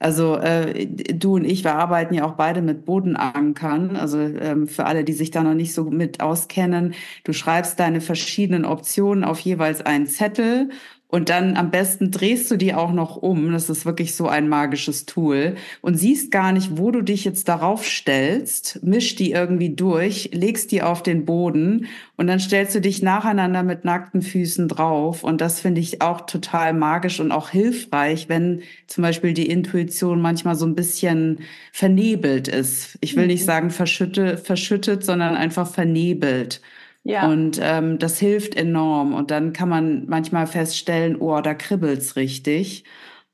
Also 0.00 0.36
äh, 0.36 0.86
du 0.86 1.34
und 1.34 1.44
ich, 1.44 1.64
wir 1.64 1.74
arbeiten 1.74 2.14
ja 2.14 2.24
auch 2.24 2.34
beide 2.34 2.62
mit 2.62 2.84
Bodenankern. 2.84 3.96
Also 3.96 4.18
ähm, 4.20 4.68
für 4.68 4.86
alle, 4.86 5.04
die 5.04 5.12
sich 5.12 5.30
da 5.30 5.42
noch 5.42 5.54
nicht 5.54 5.74
so 5.74 5.84
mit 5.90 6.20
auskennen, 6.20 6.94
du 7.24 7.32
schreibst 7.32 7.80
deine 7.80 8.00
verschiedenen 8.00 8.64
Optionen 8.64 9.24
auf 9.24 9.40
jeweils 9.40 9.84
einen 9.84 10.06
Zettel 10.06 10.70
und 11.10 11.30
dann 11.30 11.56
am 11.56 11.70
besten 11.70 12.10
drehst 12.10 12.50
du 12.50 12.56
die 12.56 12.74
auch 12.74 12.92
noch 12.92 13.16
um. 13.16 13.50
Das 13.52 13.70
ist 13.70 13.86
wirklich 13.86 14.14
so 14.14 14.28
ein 14.28 14.46
magisches 14.46 15.06
Tool. 15.06 15.56
Und 15.80 15.94
siehst 15.94 16.30
gar 16.30 16.52
nicht, 16.52 16.76
wo 16.76 16.90
du 16.90 17.00
dich 17.00 17.24
jetzt 17.24 17.48
darauf 17.48 17.86
stellst, 17.86 18.80
misch 18.82 19.14
die 19.14 19.32
irgendwie 19.32 19.70
durch, 19.70 20.28
legst 20.34 20.70
die 20.70 20.82
auf 20.82 21.02
den 21.02 21.24
Boden 21.24 21.86
und 22.16 22.26
dann 22.26 22.40
stellst 22.40 22.74
du 22.74 22.82
dich 22.82 23.00
nacheinander 23.00 23.62
mit 23.62 23.86
nackten 23.86 24.20
Füßen 24.20 24.68
drauf. 24.68 25.24
Und 25.24 25.40
das 25.40 25.60
finde 25.60 25.80
ich 25.80 26.02
auch 26.02 26.26
total 26.26 26.74
magisch 26.74 27.20
und 27.20 27.32
auch 27.32 27.48
hilfreich, 27.48 28.28
wenn 28.28 28.60
zum 28.86 29.00
Beispiel 29.00 29.32
die 29.32 29.48
Intuition 29.48 30.20
manchmal 30.20 30.56
so 30.56 30.66
ein 30.66 30.74
bisschen 30.74 31.38
vernebelt 31.72 32.48
ist. 32.48 32.98
Ich 33.00 33.16
will 33.16 33.28
nicht 33.28 33.42
mhm. 33.42 33.46
sagen 33.46 33.70
verschüttet, 33.70 34.40
verschüttet, 34.40 35.04
sondern 35.04 35.36
einfach 35.36 35.72
vernebelt. 35.72 36.60
Ja. 37.08 37.26
Und 37.26 37.58
ähm, 37.62 37.98
das 37.98 38.18
hilft 38.18 38.54
enorm. 38.54 39.14
Und 39.14 39.30
dann 39.30 39.54
kann 39.54 39.70
man 39.70 40.04
manchmal 40.08 40.46
feststellen, 40.46 41.16
oh, 41.16 41.40
da 41.40 41.54
kribbelt's 41.54 42.16
richtig. 42.16 42.84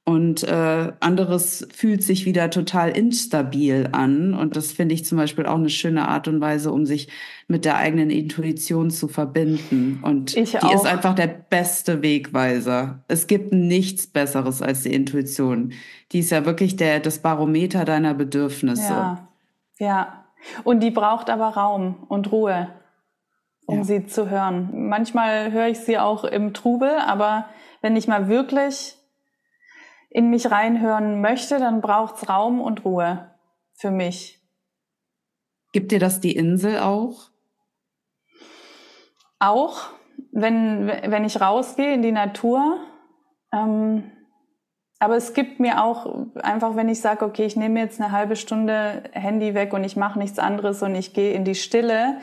Und 0.05 0.45
äh, 0.45 0.93
anderes 1.01 1.67
fühlt 1.75 2.05
sich 2.05 2.25
wieder 2.25 2.51
total 2.51 2.91
instabil 2.91 3.89
an. 3.91 4.33
Und 4.33 4.55
das 4.55 4.71
finde 4.71 4.95
ich 4.95 5.05
zum 5.05 5.19
Beispiel 5.19 5.47
auch 5.47 5.57
eine 5.57 5.71
schöne 5.71 6.07
Art 6.07 6.29
und 6.29 6.41
Weise, 6.41 6.71
um 6.71 6.87
sich 6.87 7.09
mit 7.49 7.65
der 7.65 7.77
eigenen 7.77 8.11
Intuition 8.11 8.93
zu 8.93 9.09
verbinden. 9.09 9.99
Und 10.05 10.37
ich 10.37 10.53
die 10.53 10.59
auch. 10.59 10.73
ist 10.73 10.87
einfach 10.87 11.17
der 11.17 11.27
beste 11.27 12.01
Wegweiser. 12.01 13.03
Es 13.09 13.27
gibt 13.27 13.53
nichts 13.53 14.07
Besseres 14.07 14.63
als 14.63 14.85
die 14.85 14.95
Intuition. 14.95 15.73
Die 16.13 16.21
ist 16.21 16.31
ja 16.31 16.47
wirklich 16.47 16.77
der, 16.77 17.01
das 17.01 17.19
Barometer 17.19 17.85
deiner 17.85 18.15
Bedürfnisse. 18.15 18.83
Ja, 18.85 19.29
ja. 19.79 20.25
Und 20.63 20.81
die 20.81 20.93
braucht 20.93 21.29
aber 21.29 21.49
Raum 21.49 21.97
und 22.09 22.31
Ruhe 22.31 22.69
um 23.67 23.79
ja. 23.79 23.85
sie 23.85 24.07
zu 24.07 24.31
hören. 24.31 24.89
Manchmal 24.89 25.53
höre 25.53 25.69
ich 25.69 25.81
sie 25.81 25.99
auch 25.99 26.25
im 26.25 26.55
Trubel, 26.55 26.91
aber 26.99 27.49
wenn 27.81 27.97
ich 27.97 28.09
mal 28.09 28.29
wirklich 28.29 28.97
in 30.11 30.31
mich 30.31 30.51
reinhören 30.51 31.21
möchte, 31.21 31.59
dann 31.59 31.81
braucht's 31.81 32.29
Raum 32.29 32.61
und 32.61 32.85
Ruhe 32.85 33.35
für 33.75 33.91
mich. 33.91 34.41
Gibt 35.73 35.91
dir 35.91 35.99
das 35.99 36.21
die 36.21 36.37
Insel 36.37 36.79
auch? 36.79 37.31
Auch, 39.41 39.89
wenn, 40.31 40.87
wenn 40.87 41.25
ich 41.25 41.41
rausgehe 41.41 41.93
in 41.93 42.03
die 42.03 42.13
Natur. 42.13 42.79
Ähm, 43.53 44.13
aber 45.01 45.17
es 45.17 45.35
gibt 45.35 45.59
mir 45.59 45.83
auch 45.83 46.29
einfach, 46.37 46.77
wenn 46.77 46.89
ich 46.89 47.01
sage, 47.01 47.25
okay, 47.25 47.45
ich 47.45 47.57
nehme 47.57 47.81
jetzt 47.81 48.01
eine 48.01 48.13
halbe 48.13 48.37
Stunde 48.37 49.03
Handy 49.13 49.55
weg 49.55 49.73
und 49.73 49.83
ich 49.85 49.97
mache 49.97 50.19
nichts 50.19 50.39
anderes 50.39 50.83
und 50.83 50.95
ich 50.95 51.13
gehe 51.13 51.33
in 51.33 51.45
die 51.45 51.57
Stille, 51.57 52.19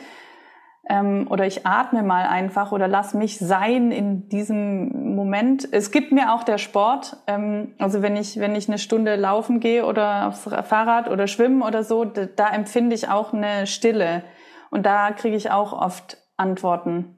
ähm, 0.92 1.26
oder 1.30 1.46
ich 1.46 1.66
atme 1.66 2.02
mal 2.02 2.26
einfach 2.26 2.70
oder 2.70 2.86
lass 2.86 3.14
mich 3.14 3.38
sein 3.38 3.92
in 3.92 4.28
diesem 4.28 5.14
Moment. 5.14 5.66
Es 5.72 5.90
gibt 5.90 6.12
mir 6.12 6.34
auch 6.34 6.42
der 6.42 6.58
Sport, 6.58 7.16
ähm, 7.26 7.68
also 7.78 8.02
wenn 8.02 8.14
ich 8.14 8.38
wenn 8.38 8.54
ich 8.54 8.68
eine 8.68 8.76
Stunde 8.76 9.16
laufen 9.16 9.58
gehe 9.58 9.86
oder 9.86 10.28
aufs 10.28 10.42
Fahrrad 10.42 11.08
oder 11.08 11.28
schwimmen 11.28 11.62
oder 11.62 11.82
so, 11.82 12.04
da, 12.04 12.26
da 12.26 12.50
empfinde 12.50 12.94
ich 12.94 13.08
auch 13.08 13.32
eine 13.32 13.66
Stille 13.66 14.22
und 14.70 14.84
da 14.84 15.12
kriege 15.12 15.34
ich 15.34 15.50
auch 15.50 15.72
oft 15.72 16.18
Antworten. 16.36 17.16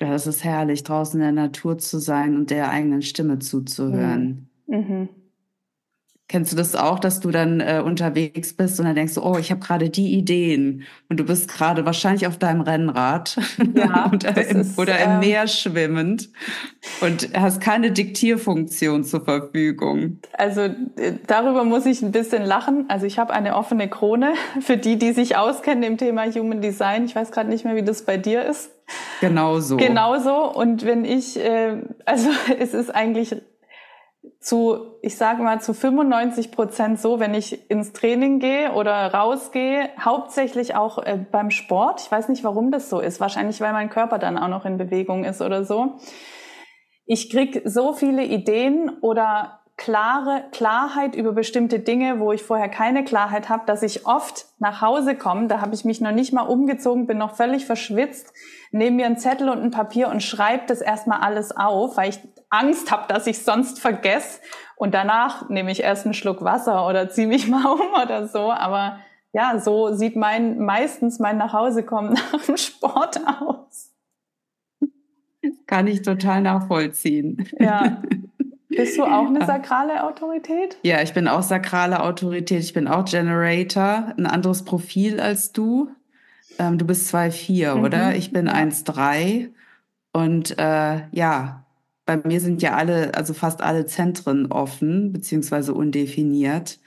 Ja, 0.00 0.10
das 0.10 0.26
ist 0.26 0.42
herrlich, 0.42 0.82
draußen 0.82 1.20
in 1.20 1.36
der 1.36 1.44
Natur 1.44 1.78
zu 1.78 2.00
sein 2.00 2.34
und 2.34 2.50
der 2.50 2.70
eigenen 2.70 3.02
Stimme 3.02 3.38
zuzuhören. 3.38 4.50
Mhm. 4.66 4.76
Mhm. 4.78 5.08
Kennst 6.32 6.50
du 6.50 6.56
das 6.56 6.74
auch, 6.74 6.98
dass 6.98 7.20
du 7.20 7.30
dann 7.30 7.60
äh, 7.60 7.82
unterwegs 7.84 8.54
bist 8.54 8.80
und 8.80 8.86
dann 8.86 8.94
denkst 8.94 9.16
du, 9.16 9.22
oh, 9.22 9.36
ich 9.36 9.50
habe 9.50 9.60
gerade 9.60 9.90
die 9.90 10.14
Ideen 10.14 10.84
und 11.10 11.20
du 11.20 11.24
bist 11.24 11.46
gerade 11.46 11.84
wahrscheinlich 11.84 12.26
auf 12.26 12.38
deinem 12.38 12.62
Rennrad 12.62 13.36
ja, 13.74 14.10
oder, 14.14 14.48
im, 14.48 14.60
ist, 14.62 14.78
oder 14.78 14.98
im 14.98 15.10
ähm, 15.10 15.20
Meer 15.20 15.46
schwimmend 15.46 16.30
und 17.02 17.28
hast 17.34 17.60
keine 17.60 17.90
Diktierfunktion 17.90 19.04
zur 19.04 19.26
Verfügung. 19.26 20.20
Also 20.32 20.62
äh, 20.62 21.18
darüber 21.26 21.64
muss 21.64 21.84
ich 21.84 22.00
ein 22.00 22.12
bisschen 22.12 22.46
lachen. 22.46 22.86
Also 22.88 23.04
ich 23.04 23.18
habe 23.18 23.34
eine 23.34 23.54
offene 23.54 23.90
Krone 23.90 24.32
für 24.62 24.78
die, 24.78 24.96
die 24.96 25.12
sich 25.12 25.36
auskennen 25.36 25.82
im 25.82 25.98
Thema 25.98 26.24
Human 26.32 26.62
Design. 26.62 27.04
Ich 27.04 27.14
weiß 27.14 27.30
gerade 27.30 27.50
nicht 27.50 27.66
mehr, 27.66 27.76
wie 27.76 27.82
das 27.82 28.06
bei 28.06 28.16
dir 28.16 28.42
ist. 28.46 28.70
Genauso. 29.20 29.76
Genauso. 29.76 30.50
Und 30.50 30.86
wenn 30.86 31.04
ich, 31.04 31.38
äh, 31.38 31.76
also 32.06 32.30
es 32.58 32.72
ist 32.72 32.88
eigentlich 32.88 33.36
zu, 34.42 34.96
ich 35.02 35.16
sage 35.16 35.42
mal, 35.42 35.60
zu 35.60 35.72
95 35.72 36.50
Prozent 36.50 37.00
so, 37.00 37.20
wenn 37.20 37.32
ich 37.32 37.70
ins 37.70 37.92
Training 37.92 38.40
gehe 38.40 38.72
oder 38.72 39.14
rausgehe, 39.14 39.88
hauptsächlich 39.98 40.74
auch 40.74 40.98
äh, 40.98 41.16
beim 41.30 41.50
Sport. 41.50 42.00
Ich 42.00 42.10
weiß 42.10 42.28
nicht, 42.28 42.42
warum 42.42 42.72
das 42.72 42.90
so 42.90 42.98
ist. 42.98 43.20
Wahrscheinlich, 43.20 43.60
weil 43.60 43.72
mein 43.72 43.88
Körper 43.88 44.18
dann 44.18 44.36
auch 44.36 44.48
noch 44.48 44.64
in 44.64 44.78
Bewegung 44.78 45.24
ist 45.24 45.40
oder 45.40 45.64
so. 45.64 45.94
Ich 47.06 47.30
krieg 47.30 47.62
so 47.64 47.92
viele 47.92 48.24
Ideen 48.24 48.90
oder 49.00 49.60
klare 49.76 50.44
Klarheit 50.52 51.14
über 51.14 51.32
bestimmte 51.32 51.78
Dinge, 51.78 52.20
wo 52.20 52.32
ich 52.32 52.42
vorher 52.42 52.68
keine 52.68 53.04
Klarheit 53.04 53.48
habe, 53.48 53.64
dass 53.66 53.82
ich 53.82 54.06
oft 54.06 54.46
nach 54.58 54.80
Hause 54.80 55.16
komme, 55.16 55.48
da 55.48 55.60
habe 55.60 55.74
ich 55.74 55.84
mich 55.84 56.00
noch 56.00 56.12
nicht 56.12 56.32
mal 56.32 56.42
umgezogen, 56.42 57.06
bin 57.06 57.18
noch 57.18 57.34
völlig 57.34 57.64
verschwitzt, 57.64 58.32
nehme 58.70 58.96
mir 58.96 59.06
einen 59.06 59.18
Zettel 59.18 59.48
und 59.48 59.60
ein 59.60 59.70
Papier 59.70 60.08
und 60.08 60.22
schreibe 60.22 60.64
das 60.66 60.82
erstmal 60.82 61.20
alles 61.20 61.56
auf, 61.56 61.96
weil 61.96 62.10
ich 62.10 62.20
Angst 62.52 62.92
habe, 62.92 63.04
dass 63.08 63.26
ich 63.26 63.42
sonst 63.42 63.80
vergesse. 63.80 64.40
Und 64.76 64.94
danach 64.94 65.48
nehme 65.48 65.70
ich 65.70 65.80
erst 65.82 66.04
einen 66.04 66.14
Schluck 66.14 66.44
Wasser 66.44 66.86
oder 66.86 67.08
ziehe 67.08 67.26
mich 67.26 67.48
mal 67.48 67.64
um 67.66 68.02
oder 68.02 68.28
so. 68.28 68.52
Aber 68.52 68.98
ja, 69.32 69.58
so 69.58 69.94
sieht 69.94 70.16
mein 70.16 70.58
meistens 70.58 71.18
mein 71.18 71.38
Nachhausekommen 71.38 72.12
nach 72.32 72.44
dem 72.44 72.56
Sport 72.56 73.20
aus. 73.40 73.90
Kann 75.66 75.86
ich 75.86 76.02
total 76.02 76.42
nachvollziehen. 76.42 77.48
Ja. 77.58 78.02
Bist 78.68 78.96
du 78.96 79.04
auch 79.04 79.26
eine 79.26 79.44
sakrale 79.44 80.02
Autorität? 80.02 80.78
Ja, 80.82 81.02
ich 81.02 81.12
bin 81.12 81.28
auch 81.28 81.42
sakrale 81.42 82.02
Autorität. 82.02 82.62
Ich 82.62 82.72
bin 82.72 82.88
auch 82.88 83.04
Generator, 83.04 84.14
ein 84.16 84.26
anderes 84.26 84.64
Profil 84.64 85.20
als 85.20 85.52
du. 85.52 85.90
Ähm, 86.58 86.78
du 86.78 86.86
bist 86.86 87.14
2,4, 87.14 87.74
mhm. 87.74 87.84
oder? 87.84 88.14
Ich 88.14 88.32
bin 88.32 88.46
ja. 88.46 88.54
1,3. 88.54 89.50
Und 90.14 90.58
äh, 90.58 91.02
ja, 91.10 91.61
bei 92.16 92.28
mir 92.28 92.40
sind 92.40 92.62
ja 92.62 92.76
alle, 92.76 93.14
also 93.14 93.34
fast 93.34 93.62
alle 93.62 93.86
Zentren 93.86 94.50
offen, 94.50 95.12
beziehungsweise 95.12 95.74
undefiniert. 95.74 96.78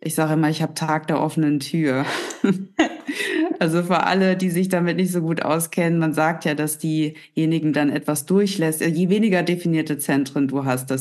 Ich 0.00 0.14
sage 0.14 0.34
immer, 0.34 0.48
ich 0.48 0.62
habe 0.62 0.74
Tag 0.74 1.08
der 1.08 1.20
offenen 1.20 1.58
Tür. 1.58 2.04
also 3.58 3.82
für 3.82 4.04
alle, 4.04 4.36
die 4.36 4.50
sich 4.50 4.68
damit 4.68 4.96
nicht 4.96 5.10
so 5.10 5.22
gut 5.22 5.42
auskennen, 5.42 5.98
man 5.98 6.14
sagt 6.14 6.44
ja, 6.44 6.54
dass 6.54 6.78
diejenigen 6.78 7.72
dann 7.72 7.90
etwas 7.90 8.24
durchlässt. 8.24 8.80
Je 8.80 9.08
weniger 9.08 9.42
definierte 9.42 9.98
Zentren 9.98 10.46
du 10.46 10.64
hast, 10.64 10.94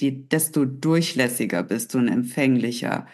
die, 0.00 0.28
desto 0.28 0.64
durchlässiger 0.64 1.62
bist 1.62 1.94
du 1.94 1.98
und 1.98 2.08
empfänglicher 2.08 3.06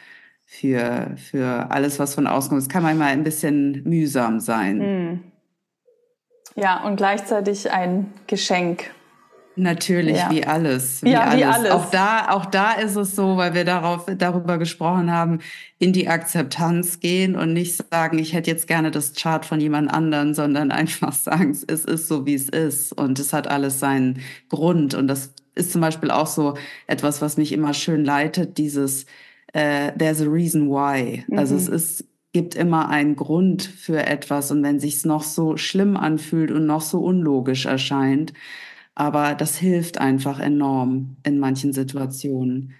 für, 0.46 1.14
für 1.16 1.70
alles, 1.70 1.98
was 1.98 2.14
von 2.14 2.26
außen 2.26 2.50
kommt. 2.50 2.62
Es 2.62 2.68
kann 2.68 2.82
manchmal 2.82 3.08
ein 3.08 3.24
bisschen 3.24 3.82
mühsam 3.84 4.40
sein. 4.40 4.80
Hm. 4.80 5.20
Ja, 6.54 6.82
und 6.84 6.96
gleichzeitig 6.96 7.70
ein 7.70 8.12
Geschenk. 8.26 8.90
Natürlich, 9.56 10.18
ja. 10.18 10.30
wie 10.30 10.46
alles. 10.46 11.02
Wie, 11.02 11.10
ja, 11.10 11.22
alles. 11.22 11.38
wie 11.38 11.44
alles. 11.44 11.70
Auch 11.70 11.90
da, 11.90 12.28
auch 12.30 12.46
da 12.46 12.72
ist 12.72 12.94
es 12.94 13.16
so, 13.16 13.38
weil 13.38 13.54
wir 13.54 13.64
darauf, 13.64 14.04
darüber 14.18 14.58
gesprochen 14.58 15.10
haben, 15.10 15.38
in 15.78 15.94
die 15.94 16.08
Akzeptanz 16.08 17.00
gehen 17.00 17.36
und 17.36 17.54
nicht 17.54 17.82
sagen, 17.90 18.18
ich 18.18 18.34
hätte 18.34 18.50
jetzt 18.50 18.68
gerne 18.68 18.90
das 18.90 19.14
Chart 19.14 19.46
von 19.46 19.58
jemand 19.60 19.90
anderen, 19.90 20.34
sondern 20.34 20.70
einfach 20.72 21.12
sagen, 21.12 21.50
es 21.52 21.84
ist 21.84 22.06
so, 22.06 22.26
wie 22.26 22.34
es 22.34 22.50
ist. 22.50 22.92
Und 22.92 23.18
es 23.18 23.32
hat 23.32 23.48
alles 23.48 23.80
seinen 23.80 24.20
Grund. 24.50 24.94
Und 24.94 25.08
das 25.08 25.32
ist 25.54 25.72
zum 25.72 25.80
Beispiel 25.80 26.10
auch 26.10 26.26
so 26.26 26.54
etwas, 26.86 27.22
was 27.22 27.38
mich 27.38 27.52
immer 27.52 27.72
schön 27.72 28.04
leitet, 28.04 28.58
dieses 28.58 29.06
äh, 29.54 29.92
There's 29.98 30.20
a 30.20 30.26
reason 30.26 30.68
why. 30.68 31.24
Also 31.30 31.32
mhm. 31.32 31.38
Also 31.38 31.56
es 31.56 31.68
ist 31.68 32.04
gibt 32.36 32.54
immer 32.54 32.90
einen 32.90 33.16
Grund 33.16 33.62
für 33.62 34.04
etwas 34.04 34.50
und 34.50 34.62
wenn 34.62 34.78
sich's 34.78 35.06
noch 35.06 35.22
so 35.22 35.56
schlimm 35.56 35.96
anfühlt 35.96 36.50
und 36.50 36.66
noch 36.66 36.82
so 36.82 36.98
unlogisch 36.98 37.64
erscheint, 37.64 38.34
aber 38.96 39.34
das 39.34 39.56
hilft 39.56 39.98
einfach 39.98 40.40
enorm 40.40 41.16
in 41.22 41.38
manchen 41.38 41.72
Situationen. 41.72 42.72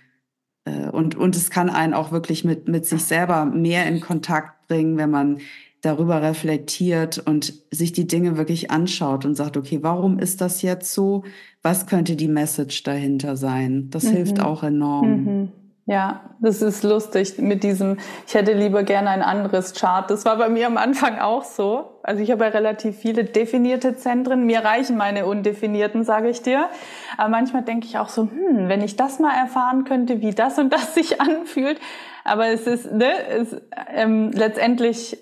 Äh, 0.65 0.89
und, 0.89 1.15
und 1.15 1.37
es 1.37 1.51
kann 1.51 1.71
einen 1.71 1.95
auch 1.95 2.11
wirklich 2.11 2.43
mit, 2.43 2.67
mit 2.67 2.87
sich 2.87 3.05
selber 3.05 3.45
mehr 3.45 3.87
in 3.87 4.01
Kontakt 4.01 4.67
bringen, 4.67 4.97
wenn 4.97 5.11
man 5.11 5.39
darüber 5.83 6.23
reflektiert 6.23 7.19
und 7.19 7.53
sich 7.71 7.93
die 7.93 8.07
Dinge 8.09 8.37
wirklich 8.39 8.71
anschaut 8.71 9.25
und 9.25 9.37
sagt, 9.37 9.57
okay, 9.57 9.81
warum 9.83 10.19
ist 10.19 10.41
das 10.41 10.63
jetzt 10.63 10.93
so? 10.93 11.23
Was 11.63 11.87
könnte 11.87 12.17
die 12.17 12.29
Message 12.29 12.83
dahinter 12.83 13.37
sein? 13.37 13.91
Das 13.91 14.05
mhm. 14.05 14.09
hilft 14.09 14.41
auch 14.41 14.63
enorm. 14.63 15.25
Mhm. 15.25 15.53
Ja, 15.89 16.35
das 16.41 16.63
ist 16.63 16.83
lustig 16.83 17.39
mit 17.39 17.63
diesem, 17.63 17.99
ich 18.27 18.35
hätte 18.35 18.53
lieber 18.53 18.83
gerne 18.83 19.09
ein 19.11 19.23
anderes 19.23 19.73
Chart. 19.73 20.11
Das 20.11 20.25
war 20.25 20.37
bei 20.37 20.49
mir 20.49 20.67
am 20.67 20.79
Anfang 20.79 21.21
auch 21.21 21.45
so. 21.45 22.01
Also 22.03 22.21
ich 22.25 22.33
habe 22.33 22.45
ja 22.45 22.51
relativ 22.51 22.97
viele 22.97 23.23
definierte 23.23 23.97
Zentren. 23.97 24.47
Mir 24.47 24.65
reichen 24.65 24.97
meine 24.97 25.27
undefinierten, 25.27 26.03
sage 26.03 26.29
ich 26.29 26.43
dir. 26.43 26.69
Aber 27.17 27.29
manchmal 27.29 27.63
denke 27.63 27.87
ich 27.87 27.99
auch 27.99 28.09
so, 28.09 28.23
hm, 28.23 28.69
wenn 28.69 28.81
ich 28.83 28.97
das 28.97 29.21
mal 29.21 29.33
erfahren 29.33 29.85
könnte, 29.85 30.21
wie 30.23 30.35
das 30.35 30.59
und 30.59 30.73
das 30.73 30.95
sich 30.95 31.21
anfühlt. 31.21 31.79
Aber 32.25 32.49
es 32.49 32.67
ist, 32.67 32.91
ne, 32.91 33.13
es, 33.29 33.57
ähm, 33.95 34.33
letztendlich 34.33 35.17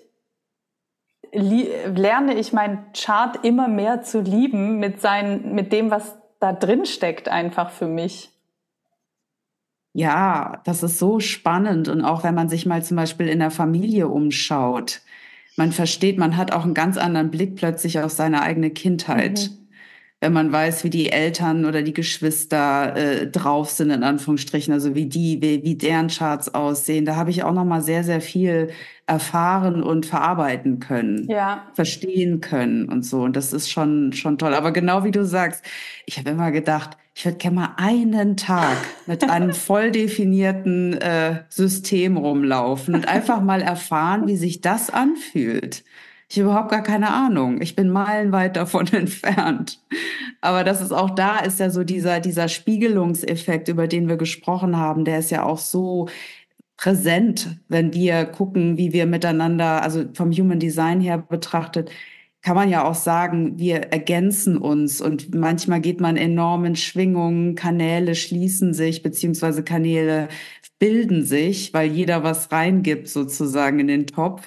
lerne 1.31 2.35
ich 2.39 2.55
meinen 2.55 2.87
Chart 2.95 3.45
immer 3.45 3.69
mehr 3.69 4.01
zu 4.01 4.21
lieben 4.21 4.79
mit 4.79 5.03
seinen, 5.03 5.55
mit 5.55 5.73
dem, 5.75 5.91
was 5.91 6.17
da 6.41 6.55
drin 6.55 6.87
steckt 6.87 7.29
einfach 7.29 7.71
für 7.71 7.87
mich. 7.87 8.34
Ja, 9.97 10.61
das 10.65 10.83
ist 10.83 10.99
so 10.99 11.21
spannend. 11.21 11.89
Und 11.89 12.03
auch 12.03 12.25
wenn 12.25 12.35
man 12.35 12.49
sich 12.49 12.67
mal 12.67 12.83
zum 12.83 12.97
Beispiel 12.97 13.29
in 13.29 13.39
der 13.39 13.53
Familie 13.53 14.09
umschaut, 14.09 15.03
man 15.57 15.71
versteht, 15.71 16.19
man 16.19 16.37
hat 16.37 16.53
auch 16.53 16.65
einen 16.65 16.75
ganz 16.75 16.97
anderen 16.97 17.31
Blick 17.31 17.55
plötzlich 17.55 18.01
auf 18.01 18.11
seine 18.11 18.43
eigene 18.43 18.71
Kindheit. 18.71 19.51
Mhm. 19.51 19.64
Wenn 20.25 20.33
man 20.33 20.53
weiß, 20.53 20.85
wie 20.85 20.91
die 20.91 21.13
Eltern 21.13 21.67
oder 21.67 21.83
die 21.83 21.93
Geschwister 21.93 22.97
äh, 22.97 23.27
drauf 23.27 23.69
sind, 23.69 23.91
in 23.91 24.03
Anführungsstrichen, 24.03 24.73
also 24.73 24.95
wie 24.95 25.05
die, 25.05 25.43
wie, 25.43 25.63
wie 25.65 25.75
deren 25.75 26.09
Charts 26.09 26.55
aussehen, 26.55 27.05
da 27.05 27.17
habe 27.17 27.29
ich 27.29 27.45
auch 27.45 27.53
noch 27.53 27.67
mal 27.67 27.83
sehr, 27.83 28.05
sehr 28.05 28.23
viel 28.23 28.71
erfahren 29.05 29.83
und 29.83 30.07
verarbeiten 30.07 30.81
können, 30.81 31.29
ja. 31.29 31.65
verstehen 31.75 32.41
können 32.41 32.89
und 32.89 33.05
so. 33.05 33.21
Und 33.21 33.37
das 33.37 33.53
ist 33.53 33.71
schon, 33.71 34.15
schon 34.15 34.39
toll. 34.39 34.55
Aber 34.55 34.73
genau 34.73 35.05
wie 35.05 35.11
du 35.11 35.27
sagst, 35.27 35.63
ich 36.07 36.17
habe 36.17 36.31
immer 36.31 36.53
gedacht, 36.53 36.97
ich 37.15 37.27
würde 37.27 37.37
gerne 37.37 37.57
mal 37.57 37.75
einen 37.77 38.39
Tag 38.39 38.79
mit 39.07 39.29
einem 39.29 39.53
voll 39.53 39.91
definierten 39.91 40.95
äh, 40.95 41.43
System 41.51 42.17
rumlaufen 42.17 42.95
und 42.95 43.09
einfach 43.09 43.43
mal 43.43 43.61
erfahren, 43.61 44.27
wie 44.27 44.37
sich 44.37 44.63
das 44.63 44.89
anfühlt. 44.89 45.85
Ich 46.29 46.39
habe 46.39 46.51
überhaupt 46.51 46.71
gar 46.71 46.83
keine 46.83 47.13
Ahnung. 47.13 47.61
Ich 47.61 47.77
bin 47.77 47.91
meilenweit 47.91 48.57
davon 48.57 48.87
entfernt. 48.93 49.81
Aber 50.41 50.65
das 50.65 50.81
ist 50.81 50.93
auch 50.93 51.11
da, 51.11 51.39
ist 51.39 51.61
ja 51.61 51.71
so 51.71 51.85
dieser, 51.85 52.21
dieser 52.21 52.49
Spiegelungseffekt, 52.49 53.69
über 53.69 53.87
den 53.87 54.09
wir 54.09 54.17
gesprochen 54.17 54.77
haben, 54.77 55.05
der 55.05 55.19
ist 55.19 55.31
ja 55.31 55.45
auch 55.45 55.59
so 55.59 56.09
präsent, 56.77 57.59
wenn 57.69 57.95
wir 57.95 58.25
gucken, 58.25 58.77
wie 58.77 58.93
wir 58.93 59.07
miteinander, 59.07 59.83
also 59.83 60.05
vom 60.13 60.33
Human 60.33 60.59
Design 60.59 61.01
her 61.01 61.19
betrachtet, 61.19 61.91
kann 62.43 62.57
man 62.57 62.69
ja 62.69 62.85
auch 62.85 62.95
sagen, 62.95 63.59
wir 63.59 63.77
ergänzen 63.91 64.59
uns 64.59 65.01
und 65.01 65.35
manchmal 65.35 65.81
geht 65.81 66.01
man 66.01 66.19
enorm 66.19 66.67
in 66.67 66.77
Schwingungen, 66.77 67.55
Kanäle 67.55 68.15
schließen 68.15 68.75
sich, 68.75 69.03
beziehungsweise 69.03 69.63
Kanäle 69.63 70.29
bilden 70.79 71.25
sich, 71.25 71.73
weil 71.73 71.91
jeder 71.91 72.23
was 72.23 72.53
reingibt 72.53 73.09
sozusagen 73.09 73.81
in 73.81 73.87
den 73.87 74.07
Topf. 74.07 74.47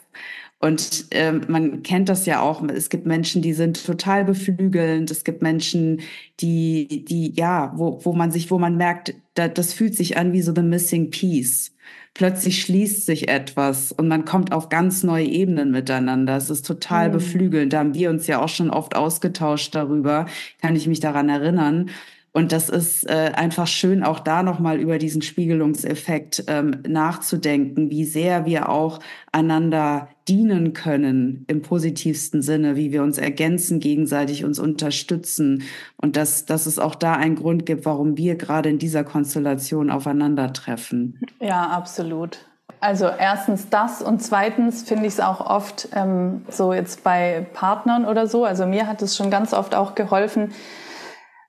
Und 0.60 1.06
äh, 1.12 1.34
man 1.34 1.84
kennt 1.84 2.10
das 2.10 2.26
ja 2.26 2.42
auch. 2.42 2.64
Es 2.70 2.90
gibt 2.90 3.06
Menschen, 3.06 3.44
die 3.44 3.54
sind 3.54 3.86
total 3.86 4.26
beflügelnd. 4.26 5.12
Es 5.12 5.24
gibt 5.24 5.44
Menschen, 5.44 6.02
die, 6.40 7.06
die, 7.06 7.34
ja, 7.36 7.74
wo, 7.76 8.04
wo 8.04 8.14
man 8.14 8.32
sich, 8.32 8.50
wo 8.50 8.58
man 8.58 8.76
merkt, 8.76 9.14
da, 9.36 9.48
das 9.48 9.74
fühlt 9.74 9.96
sich 9.96 10.18
an 10.18 10.34
wie 10.34 10.42
so 10.42 10.54
the 10.56 10.64
missing 10.64 11.12
piece. 11.12 11.76
Plötzlich 12.16 12.62
schließt 12.62 13.06
sich 13.06 13.28
etwas 13.28 13.92
und 13.92 14.08
man 14.08 14.26
kommt 14.26 14.52
auf 14.52 14.70
ganz 14.70 15.04
neue 15.04 15.28
Ebenen 15.28 15.70
miteinander. 15.70 16.38
Es 16.38 16.50
ist 16.50 16.66
total 16.66 17.10
mhm. 17.10 17.14
beflügelnd. 17.14 17.74
Da 17.74 17.80
haben 17.80 17.94
wir 17.94 18.10
uns 18.10 18.26
ja 18.26 18.42
auch 18.42 18.50
schon 18.50 18.72
oft 18.72 18.96
ausgetauscht 18.96 19.76
darüber. 19.76 20.26
Kann 20.60 20.76
ich 20.76 20.88
mich 20.88 21.00
daran 21.00 21.30
erinnern. 21.30 21.92
Und 22.38 22.52
das 22.52 22.70
ist 22.70 23.10
äh, 23.10 23.32
einfach 23.34 23.66
schön, 23.66 24.04
auch 24.04 24.20
da 24.20 24.44
nochmal 24.44 24.80
über 24.80 25.00
diesen 25.00 25.24
Spiegelungseffekt 25.24 26.44
ähm, 26.46 26.84
nachzudenken, 26.88 27.90
wie 27.90 28.06
sehr 28.06 28.46
wir 28.46 28.70
auch 28.70 29.00
einander 29.32 30.10
dienen 30.28 30.74
können 30.74 31.46
im 31.48 31.64
positivsten 31.64 32.44
Sinne, 32.44 32.76
wie 32.76 32.92
wir 32.92 33.02
uns 33.02 33.18
ergänzen, 33.18 33.80
gegenseitig 33.80 34.46
uns 34.46 34.60
unterstützen. 34.60 35.64
Und 36.00 36.16
dass, 36.16 36.46
dass 36.46 36.68
es 36.68 36.78
auch 36.78 36.94
da 36.94 37.14
einen 37.14 37.38
Grund 37.38 37.66
gibt, 37.66 37.86
warum 37.86 38.18
wir 38.18 38.36
gerade 38.36 38.70
in 38.70 38.78
dieser 38.78 39.04
Konstellation 39.04 39.90
aufeinandertreffen. 39.90 41.20
Ja, 41.40 41.70
absolut. 41.70 42.38
Also 42.80 43.08
erstens 43.08 43.70
das 43.70 44.04
und 44.04 44.22
zweitens 44.22 44.84
finde 44.84 45.08
ich 45.08 45.14
es 45.14 45.20
auch 45.20 45.42
oft 45.42 45.90
ähm, 45.96 46.44
so 46.52 46.72
jetzt 46.72 47.04
bei 47.04 47.48
Partnern 47.56 48.06
oder 48.06 48.28
so. 48.28 48.46
Also 48.46 48.68
mir 48.68 48.86
hat 48.86 49.02
es 49.02 49.18
schon 49.18 49.32
ganz 49.32 49.54
oft 49.54 49.74
auch 49.74 49.96
geholfen, 49.96 50.52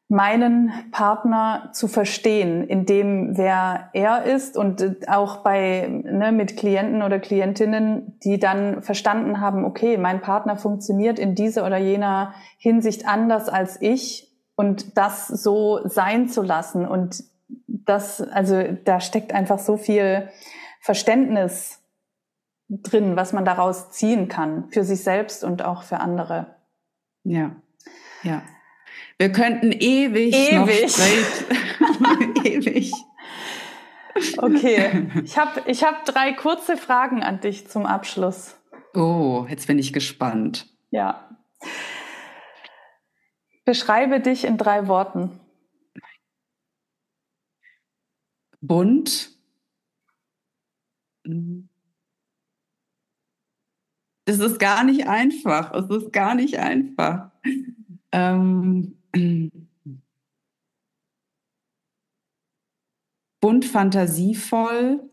meinen 0.09 0.72
Partner 0.90 1.68
zu 1.74 1.86
verstehen, 1.86 2.66
in 2.66 2.86
dem 2.86 3.36
wer 3.36 3.90
er 3.93 4.24
ist 4.24 4.56
und 4.56 4.80
äh, 4.80 4.94
auch 5.06 5.39
bei 5.39 5.86
ne, 5.86 6.32
mit 6.32 6.56
Klienten 6.56 7.02
oder 7.02 7.18
Klientinnen, 7.18 8.18
die 8.24 8.39
dann 8.39 8.82
verstanden 8.82 9.40
haben, 9.40 9.66
okay, 9.66 9.98
mein 9.98 10.22
Partner 10.22 10.56
funktioniert 10.56 11.18
in 11.18 11.35
dieser 11.35 11.66
oder 11.66 11.76
jener 11.76 12.32
Hinsicht 12.56 13.06
anders 13.06 13.51
als 13.51 13.80
ich 13.82 14.35
und 14.56 14.97
das 14.97 15.28
so 15.28 15.86
sein 15.86 16.28
zu 16.28 16.43
lassen 16.43 16.86
und 16.86 17.22
das, 17.66 18.20
also 18.20 18.62
da 18.85 19.01
steckt 19.01 19.35
einfach 19.35 19.59
so 19.59 19.76
viel 19.76 20.28
Verständnis 20.80 21.82
drin, 22.70 23.16
was 23.16 23.35
man 23.35 23.44
daraus 23.44 23.90
ziehen 23.90 24.28
kann 24.28 24.68
für 24.70 24.85
sich 24.85 25.02
selbst 25.02 25.44
und 25.44 25.62
auch 25.62 25.82
für 25.82 26.01
andere. 26.01 26.56
Ja, 27.24 27.56
ja. 28.22 28.43
Wir 29.18 29.32
könnten 29.32 29.72
ewig, 29.72 30.32
ewig. 30.32 30.96
ewig. 32.44 32.92
Okay, 34.36 35.08
ich 35.24 35.36
habe 35.36 35.62
ich 35.66 35.82
hab 35.84 36.04
drei 36.04 36.32
kurze 36.32 36.76
Fragen 36.76 37.22
an 37.22 37.40
dich 37.40 37.68
zum 37.68 37.84
Abschluss. 37.84 38.56
Oh, 38.94 39.46
jetzt 39.48 39.66
bin 39.66 39.78
ich 39.78 39.92
gespannt. 39.92 40.66
Ja. 40.90 41.36
Beschreibe 43.64 44.20
dich 44.20 44.44
in 44.44 44.56
drei 44.56 44.86
Worten. 44.86 45.40
Bunt. 48.60 49.30
Es 54.24 54.38
ist 54.38 54.58
gar 54.58 54.84
nicht 54.84 55.08
einfach. 55.08 55.72
Es 55.72 55.90
ist 55.90 56.12
gar 56.12 56.34
nicht 56.34 56.58
einfach. 56.58 57.30
Ähm, 58.12 58.97
bunt 63.40 63.64
fantasievoll, 63.64 65.09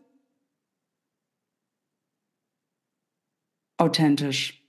authentisch. 3.78 4.62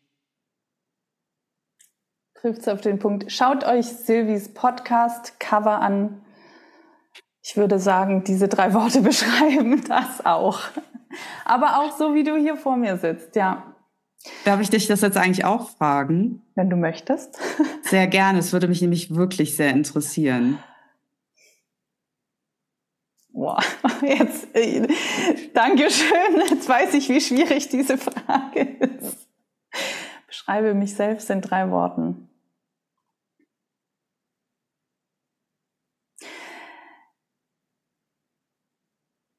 Trifft 2.35 2.61
es 2.61 2.67
auf 2.67 2.81
den 2.81 2.99
Punkt. 2.99 3.31
Schaut 3.31 3.63
euch 3.63 3.87
Silvis 3.87 4.53
Podcast-Cover 4.53 5.81
an. 5.81 6.21
Ich 7.41 7.57
würde 7.57 7.79
sagen, 7.79 8.23
diese 8.23 8.47
drei 8.47 8.73
Worte 8.73 9.01
beschreiben 9.03 9.83
das 9.85 10.25
auch. 10.25 10.61
Aber 11.45 11.79
auch 11.79 11.97
so, 11.97 12.13
wie 12.13 12.23
du 12.23 12.37
hier 12.37 12.57
vor 12.57 12.77
mir 12.77 12.97
sitzt, 12.97 13.35
ja. 13.35 13.76
Darf 14.45 14.61
ich 14.61 14.69
dich 14.69 14.87
das 14.87 15.01
jetzt 15.01 15.17
eigentlich 15.17 15.45
auch 15.45 15.69
fragen? 15.69 16.41
Wenn 16.55 16.69
du 16.69 16.75
möchtest. 16.75 17.37
Sehr 17.81 18.07
gerne. 18.07 18.39
Es 18.39 18.53
würde 18.53 18.67
mich 18.67 18.81
nämlich 18.81 19.13
wirklich 19.15 19.55
sehr 19.55 19.71
interessieren. 19.71 20.59
Boah, 23.29 23.61
jetzt, 24.01 24.55
äh, 24.55 24.87
Dankeschön. 25.53 26.41
Jetzt 26.49 26.67
weiß 26.67 26.95
ich, 26.95 27.07
wie 27.09 27.21
schwierig 27.21 27.69
diese 27.69 27.97
Frage 27.97 28.61
ist. 28.61 29.27
Beschreibe 30.25 30.73
mich 30.73 30.95
selbst 30.95 31.29
in 31.29 31.41
drei 31.41 31.69
Worten. 31.69 32.27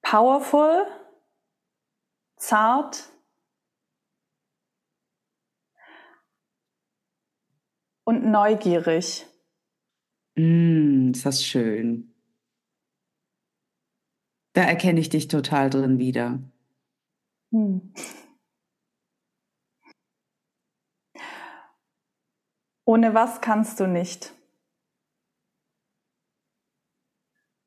Powerful, 0.02 0.86
zart, 2.36 3.10
und 8.08 8.24
neugierig. 8.24 9.26
Mm, 10.34 11.10
ist 11.10 11.26
das 11.26 11.44
schön. 11.44 12.14
Da 14.54 14.62
erkenne 14.62 14.98
ich 14.98 15.10
dich 15.10 15.28
total 15.28 15.68
drin 15.68 15.98
wieder. 15.98 16.42
Hm. 17.52 17.92
Ohne 22.86 23.12
was 23.12 23.42
kannst 23.42 23.78
du 23.78 23.86
nicht? 23.86 24.37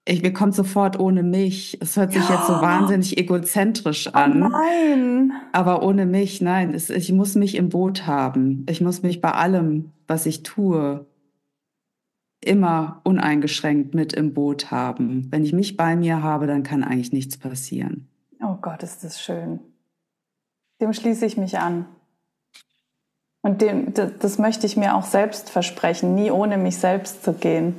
Ich, 0.06 0.24
mir 0.24 0.34
kommt 0.34 0.56
sofort 0.56 1.00
ohne 1.00 1.22
mich. 1.22 1.78
Es 1.80 1.96
hört 1.96 2.12
sich 2.12 2.28
ja. 2.28 2.36
jetzt 2.36 2.48
so 2.48 2.54
wahnsinnig 2.54 3.18
egozentrisch 3.18 4.08
oh 4.08 4.18
an. 4.18 4.44
Oh 4.44 4.50
nein. 4.50 5.32
Aber 5.52 5.84
ohne 5.84 6.06
mich, 6.06 6.42
nein. 6.42 6.74
Es, 6.74 6.90
ich 6.90 7.12
muss 7.12 7.36
mich 7.36 7.56
im 7.56 7.70
Boot 7.70 8.08
haben. 8.08 8.66
Ich 8.68 8.82
muss 8.82 9.04
mich 9.04 9.22
bei 9.22 9.32
allem, 9.32 9.92
was 10.08 10.26
ich 10.26 10.42
tue, 10.42 11.06
immer 12.44 13.02
uneingeschränkt 13.04 13.94
mit 13.94 14.14
im 14.14 14.34
Boot 14.34 14.72
haben. 14.72 15.28
Wenn 15.30 15.46
ich 15.46 15.54
mich 15.54 15.78
bei 15.78 15.96
mir 15.96 16.24
habe, 16.24 16.48
dann 16.48 16.64
kann 16.64 16.84
eigentlich 16.84 17.14
nichts 17.14 17.38
passieren. 17.38 18.08
Oh 18.44 18.58
Gott, 18.60 18.82
ist 18.82 19.04
das 19.04 19.22
schön. 19.22 19.60
Dem 20.82 20.94
schließe 20.94 21.28
ich 21.28 21.38
mich 21.38 21.60
an. 21.60 21.86
Und 23.44 23.62
dem, 23.62 23.94
das, 23.94 24.12
das 24.20 24.38
möchte 24.40 24.66
ich 24.66 24.78
mir 24.78 24.96
auch 24.96 25.06
selbst 25.06 25.52
versprechen, 25.52 26.16
nie 26.16 26.32
ohne 26.32 26.58
mich 26.58 26.78
selbst 26.78 27.24
zu 27.24 27.34
gehen. 27.34 27.76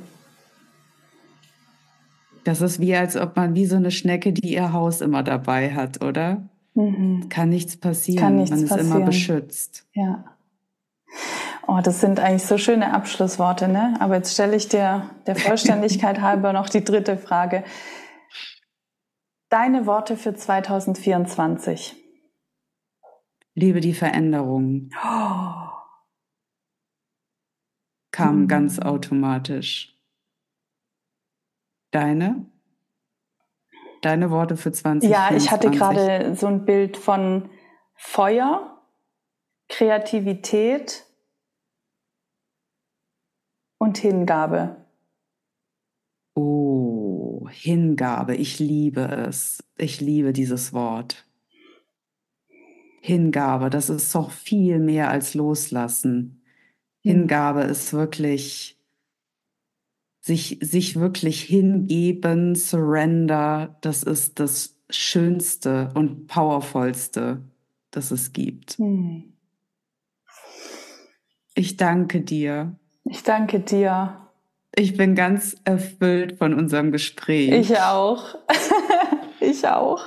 Das 2.43 2.61
ist 2.61 2.79
wie, 2.79 2.95
als 2.95 3.15
ob 3.15 3.35
man 3.35 3.55
wie 3.55 3.65
so 3.65 3.75
eine 3.75 3.91
Schnecke, 3.91 4.33
die 4.33 4.53
ihr 4.53 4.73
Haus 4.73 5.01
immer 5.01 5.23
dabei 5.23 5.73
hat, 5.73 6.03
oder? 6.03 6.43
Mhm. 6.73 7.29
Kann 7.29 7.49
nichts 7.49 7.77
passieren. 7.77 8.21
Kann 8.21 8.35
nichts 8.35 8.51
man 8.51 8.63
ist 8.63 8.69
passieren. 8.69 8.91
immer 8.97 9.05
beschützt. 9.05 9.87
Ja. 9.93 10.25
Oh, 11.67 11.79
das 11.81 12.01
sind 12.01 12.19
eigentlich 12.19 12.43
so 12.43 12.57
schöne 12.57 12.93
Abschlussworte, 12.93 13.67
ne? 13.67 13.95
Aber 13.99 14.15
jetzt 14.15 14.33
stelle 14.33 14.55
ich 14.55 14.67
dir 14.67 15.09
der 15.27 15.35
Vollständigkeit 15.35 16.19
halber 16.21 16.51
noch 16.51 16.67
die 16.67 16.83
dritte 16.83 17.17
Frage. 17.17 17.63
Deine 19.49 19.85
Worte 19.85 20.17
für 20.17 20.33
2024. 20.35 21.95
Liebe 23.55 23.79
die 23.79 23.93
Veränderung. 23.93 24.89
Oh. 25.05 25.69
Kam 28.11 28.41
mhm. 28.41 28.47
ganz 28.47 28.79
automatisch. 28.79 29.92
Deine? 31.93 32.47
Deine 34.01 34.31
Worte 34.31 34.57
für 34.57 34.71
20. 34.71 35.09
Ja, 35.09 35.29
ich 35.33 35.51
hatte 35.51 35.69
gerade 35.69 36.35
so 36.35 36.47
ein 36.47 36.65
Bild 36.65 36.97
von 36.97 37.49
Feuer, 37.93 38.81
Kreativität 39.69 41.05
und 43.77 43.99
Hingabe. 43.99 44.87
Oh, 46.33 47.47
Hingabe. 47.49 48.35
Ich 48.35 48.57
liebe 48.57 49.01
es. 49.01 49.63
Ich 49.77 50.01
liebe 50.01 50.33
dieses 50.33 50.73
Wort. 50.73 51.27
Hingabe, 53.01 53.69
das 53.69 53.89
ist 53.89 54.15
doch 54.15 54.31
viel 54.31 54.79
mehr 54.79 55.09
als 55.09 55.35
Loslassen. 55.35 56.41
Hm. 57.03 57.11
Hingabe 57.11 57.61
ist 57.61 57.93
wirklich 57.93 58.72
sich, 60.23 60.57
sich 60.61 60.95
wirklich 60.97 61.41
hingeben, 61.41 62.55
surrender, 62.55 63.77
das 63.81 64.03
ist 64.03 64.39
das 64.39 64.79
Schönste 64.89 65.91
und 65.95 66.27
Powervollste, 66.27 67.41
das 67.91 68.11
es 68.11 68.31
gibt. 68.31 68.77
Hm. 68.77 69.33
Ich 71.55 71.75
danke 71.75 72.21
dir. 72.21 72.77
Ich 73.03 73.23
danke 73.23 73.59
dir. 73.59 74.17
Ich 74.73 74.95
bin 74.95 75.13
ganz 75.13 75.57
erfüllt 75.65 76.37
von 76.37 76.53
unserem 76.53 76.93
Gespräch. 76.93 77.51
Ich 77.51 77.77
auch. 77.79 78.35
ich 79.41 79.67
auch. 79.67 80.05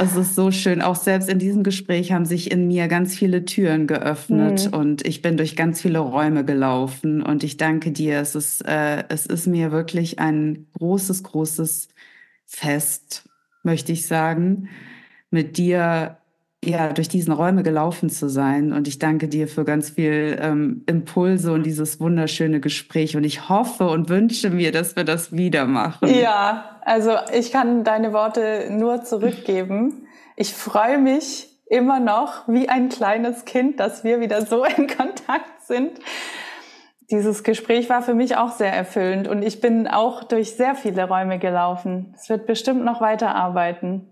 Es 0.00 0.14
ist 0.14 0.36
so 0.36 0.52
schön. 0.52 0.80
Auch 0.80 0.94
selbst 0.94 1.28
in 1.28 1.40
diesem 1.40 1.64
Gespräch 1.64 2.12
haben 2.12 2.24
sich 2.24 2.52
in 2.52 2.68
mir 2.68 2.86
ganz 2.86 3.16
viele 3.16 3.44
Türen 3.44 3.88
geöffnet 3.88 4.66
mhm. 4.66 4.78
und 4.78 5.06
ich 5.06 5.22
bin 5.22 5.36
durch 5.36 5.56
ganz 5.56 5.82
viele 5.82 5.98
Räume 5.98 6.44
gelaufen. 6.44 7.20
Und 7.20 7.42
ich 7.42 7.56
danke 7.56 7.90
dir. 7.90 8.20
Es 8.20 8.36
ist, 8.36 8.60
äh, 8.66 9.04
es 9.08 9.26
ist 9.26 9.48
mir 9.48 9.72
wirklich 9.72 10.20
ein 10.20 10.66
großes, 10.78 11.24
großes 11.24 11.88
Fest, 12.46 13.28
möchte 13.64 13.90
ich 13.90 14.06
sagen, 14.06 14.68
mit 15.30 15.58
dir 15.58 16.18
ja, 16.64 16.92
durch 16.92 17.08
diesen 17.08 17.32
Räume 17.32 17.62
gelaufen 17.62 18.10
zu 18.10 18.28
sein. 18.28 18.72
Und 18.72 18.88
ich 18.88 18.98
danke 18.98 19.28
dir 19.28 19.48
für 19.48 19.64
ganz 19.64 19.90
viel 19.90 20.38
ähm, 20.40 20.82
Impulse 20.86 21.52
und 21.52 21.64
dieses 21.64 22.00
wunderschöne 22.00 22.60
Gespräch. 22.60 23.16
Und 23.16 23.24
ich 23.24 23.48
hoffe 23.48 23.88
und 23.88 24.08
wünsche 24.08 24.50
mir, 24.50 24.72
dass 24.72 24.96
wir 24.96 25.04
das 25.04 25.32
wieder 25.32 25.66
machen. 25.66 26.08
Ja, 26.08 26.80
also 26.84 27.12
ich 27.32 27.52
kann 27.52 27.84
deine 27.84 28.12
Worte 28.12 28.68
nur 28.70 29.02
zurückgeben. 29.04 30.06
Ich 30.36 30.52
freue 30.52 30.98
mich 30.98 31.48
immer 31.66 32.00
noch 32.00 32.48
wie 32.48 32.68
ein 32.68 32.88
kleines 32.88 33.44
Kind, 33.44 33.78
dass 33.78 34.04
wir 34.04 34.20
wieder 34.20 34.44
so 34.44 34.64
in 34.64 34.86
Kontakt 34.88 35.62
sind. 35.66 35.92
Dieses 37.10 37.42
Gespräch 37.42 37.88
war 37.88 38.02
für 38.02 38.14
mich 38.14 38.36
auch 38.36 38.52
sehr 38.52 38.72
erfüllend 38.72 39.28
und 39.28 39.42
ich 39.42 39.60
bin 39.62 39.86
auch 39.86 40.24
durch 40.24 40.56
sehr 40.56 40.74
viele 40.74 41.08
Räume 41.08 41.38
gelaufen. 41.38 42.14
Es 42.14 42.28
wird 42.28 42.46
bestimmt 42.46 42.84
noch 42.84 43.00
weiterarbeiten. 43.00 44.06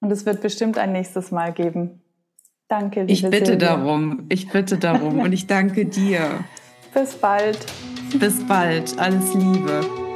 Und 0.00 0.10
es 0.10 0.24
wird 0.26 0.40
bestimmt 0.40 0.78
ein 0.78 0.92
nächstes 0.92 1.30
Mal 1.30 1.52
geben. 1.52 2.00
Danke, 2.68 3.00
liebe 3.00 3.12
Ich 3.12 3.22
bitte 3.22 3.46
Silvia. 3.52 3.76
darum. 3.76 4.26
Ich 4.28 4.48
bitte 4.48 4.78
darum. 4.78 5.20
Und 5.20 5.32
ich 5.32 5.46
danke 5.46 5.84
dir. 5.86 6.44
Bis 6.94 7.14
bald. 7.14 7.58
Bis 8.18 8.44
bald. 8.46 8.98
Alles 8.98 9.34
Liebe. 9.34 10.09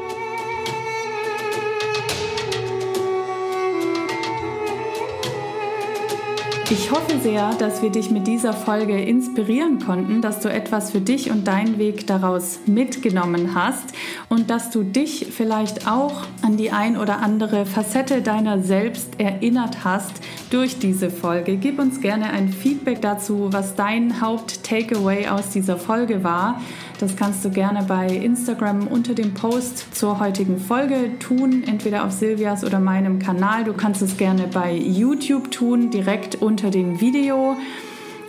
Ich 6.70 6.90
hoffe 6.90 7.18
sehr, 7.22 7.50
dass 7.58 7.82
wir 7.82 7.90
dich 7.90 8.10
mit 8.10 8.26
dieser 8.26 8.54
Folge 8.54 8.98
inspirieren 8.98 9.80
konnten, 9.84 10.22
dass 10.22 10.40
du 10.40 10.50
etwas 10.50 10.92
für 10.92 11.00
dich 11.00 11.30
und 11.30 11.46
deinen 11.46 11.78
Weg 11.78 12.06
daraus 12.06 12.58
mitgenommen 12.64 13.54
hast 13.54 13.92
und 14.30 14.48
dass 14.48 14.70
du 14.70 14.82
dich 14.82 15.26
vielleicht 15.30 15.86
auch 15.86 16.22
an 16.40 16.56
die 16.56 16.70
ein 16.70 16.96
oder 16.96 17.18
andere 17.18 17.66
Facette 17.66 18.22
deiner 18.22 18.62
selbst 18.62 19.20
erinnert 19.20 19.84
hast 19.84 20.12
durch 20.48 20.78
diese 20.78 21.10
Folge. 21.10 21.56
Gib 21.56 21.78
uns 21.78 22.00
gerne 22.00 22.30
ein 22.30 22.48
Feedback 22.48 23.02
dazu, 23.02 23.48
was 23.50 23.74
dein 23.74 24.22
Haupt-Takeaway 24.22 25.28
aus 25.28 25.50
dieser 25.50 25.76
Folge 25.76 26.24
war. 26.24 26.62
Das 27.00 27.16
kannst 27.16 27.44
du 27.44 27.50
gerne 27.50 27.82
bei 27.86 28.06
Instagram 28.06 28.86
unter 28.86 29.14
dem 29.14 29.34
Post 29.34 29.94
zur 29.94 30.20
heutigen 30.20 30.58
Folge 30.58 31.18
tun, 31.18 31.64
entweder 31.66 32.04
auf 32.04 32.12
Silvias 32.12 32.64
oder 32.64 32.78
meinem 32.78 33.18
Kanal. 33.18 33.64
Du 33.64 33.74
kannst 33.74 34.00
es 34.00 34.16
gerne 34.16 34.46
bei 34.46 34.72
YouTube 34.72 35.50
tun, 35.50 35.90
direkt 35.90 36.36
unter 36.36 36.53
dem 36.56 37.00
Video 37.00 37.56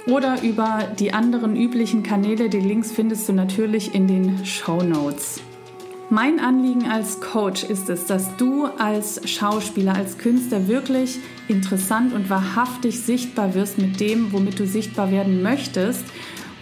oder 0.07 0.41
über 0.43 0.89
die 0.99 1.13
anderen 1.13 1.55
üblichen 1.55 2.03
Kanäle. 2.03 2.49
Die 2.49 2.59
Links 2.59 2.91
findest 2.91 3.27
du 3.29 3.33
natürlich 3.33 3.95
in 3.95 4.07
den 4.07 4.45
Show 4.45 4.81
Notes. 4.81 5.41
Mein 6.09 6.39
Anliegen 6.39 6.85
als 6.85 7.19
Coach 7.19 7.63
ist 7.63 7.89
es, 7.89 8.05
dass 8.05 8.37
du 8.37 8.65
als 8.65 9.27
Schauspieler, 9.27 9.95
als 9.95 10.19
Künstler 10.19 10.67
wirklich 10.67 11.17
interessant 11.47 12.13
und 12.13 12.29
wahrhaftig 12.29 12.99
sichtbar 12.99 13.55
wirst 13.55 13.79
mit 13.79 13.99
dem, 13.99 14.31
womit 14.31 14.59
du 14.59 14.67
sichtbar 14.67 15.09
werden 15.11 15.41
möchtest 15.41 16.03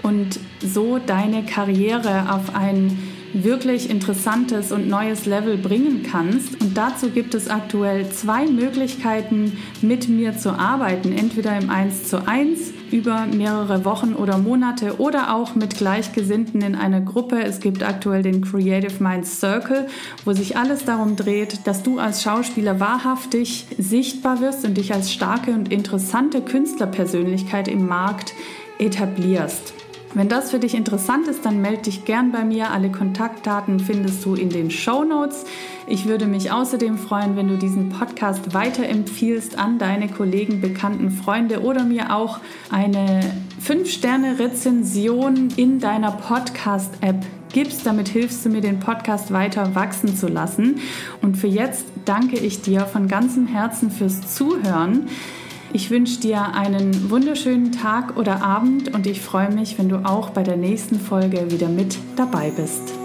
und 0.02 0.40
so 0.62 0.98
deine 0.98 1.46
Karriere 1.46 2.34
auf 2.34 2.56
ein 2.56 2.98
wirklich 3.34 3.90
interessantes 3.90 4.72
und 4.72 4.88
neues 4.88 5.26
Level 5.26 5.58
bringen 5.58 6.04
kannst. 6.10 6.60
Und 6.62 6.78
dazu 6.78 7.10
gibt 7.10 7.34
es 7.34 7.50
aktuell 7.50 8.10
zwei 8.10 8.46
Möglichkeiten, 8.46 9.58
mit 9.82 10.08
mir 10.08 10.38
zu 10.38 10.52
arbeiten. 10.52 11.12
Entweder 11.12 11.58
im 11.58 11.70
1 11.70 12.06
zu 12.06 12.28
1 12.28 12.74
über 12.92 13.26
mehrere 13.26 13.86
Wochen 13.86 14.14
oder 14.14 14.38
Monate 14.38 15.00
oder 15.00 15.34
auch 15.34 15.56
mit 15.56 15.78
Gleichgesinnten 15.78 16.62
in 16.62 16.76
einer 16.76 17.02
Gruppe. 17.02 17.42
Es 17.44 17.60
gibt 17.60 17.84
aktuell 17.84 18.22
den 18.22 18.42
Creative 18.42 19.04
Minds 19.04 19.40
Circle, 19.40 19.88
wo 20.26 20.34
sich 20.34 20.58
alles 20.58 20.86
darum 20.86 21.16
dreht, 21.16 21.66
dass 21.66 21.82
du 21.82 21.98
als 22.00 22.22
Schauspieler 22.22 22.80
wahrhaftig 22.80 23.66
sichtbar 23.78 24.42
wirst 24.42 24.64
und 24.64 24.78
dich 24.78 24.94
als 24.94 25.12
starke 25.12 25.52
und 25.52 25.72
interessante 25.72 26.42
Künstlerpersönlichkeit 26.42 27.68
im 27.68 27.88
Markt 27.88 28.34
etablierst. 28.78 29.74
Wenn 30.16 30.30
das 30.30 30.52
für 30.52 30.60
dich 30.60 30.76
interessant 30.76 31.28
ist, 31.28 31.44
dann 31.44 31.60
melde 31.60 31.84
dich 31.84 32.06
gern 32.06 32.32
bei 32.32 32.44
mir. 32.44 32.70
Alle 32.70 32.92
Kontaktdaten 32.92 33.80
findest 33.80 34.24
du 34.24 34.36
in 34.36 34.50
den 34.50 34.70
Show 34.70 35.04
Notes. 35.04 35.46
Ich 35.88 36.06
würde 36.06 36.28
mich 36.28 36.52
außerdem 36.52 37.00
freuen, 37.00 37.36
wenn 37.36 37.48
du 37.48 37.58
diesen 37.58 37.90
Podcast 37.90 38.54
weiterempfiehlst 38.54 39.58
an 39.58 39.80
deine 39.80 40.08
Kollegen, 40.08 40.62
Bekannten, 40.62 41.10
Freunde 41.10 41.62
oder 41.62 41.84
mir 41.84 42.16
auch 42.16 42.40
eine 42.70 43.22
5-Sterne-Rezension 43.66 45.50
in 45.56 45.80
deiner 45.80 46.12
Podcast-App 46.12 47.26
gibst. 47.52 47.86
Damit 47.88 48.08
hilfst 48.08 48.46
du 48.46 48.50
mir, 48.50 48.62
den 48.62 48.80
Podcast 48.80 49.34
weiter 49.34 49.74
wachsen 49.74 50.16
zu 50.16 50.28
lassen. 50.28 50.80
Und 51.24 51.38
für 51.38 51.48
jetzt 51.48 51.86
danke 52.06 52.38
ich 52.38 52.62
dir 52.62 52.82
von 52.82 53.08
ganzem 53.08 53.48
Herzen 53.48 53.90
fürs 53.90 54.36
Zuhören. 54.36 55.08
Ich 55.76 55.90
wünsche 55.90 56.20
dir 56.20 56.54
einen 56.54 57.10
wunderschönen 57.10 57.72
Tag 57.72 58.16
oder 58.16 58.44
Abend 58.44 58.94
und 58.94 59.08
ich 59.08 59.22
freue 59.22 59.52
mich, 59.52 59.80
wenn 59.80 59.90
du 59.90 60.06
auch 60.06 60.30
bei 60.30 60.44
der 60.44 60.56
nächsten 60.56 61.00
Folge 61.00 61.52
wieder 61.52 61.68
mit 61.68 61.98
dabei 62.16 62.52
bist. 62.52 63.03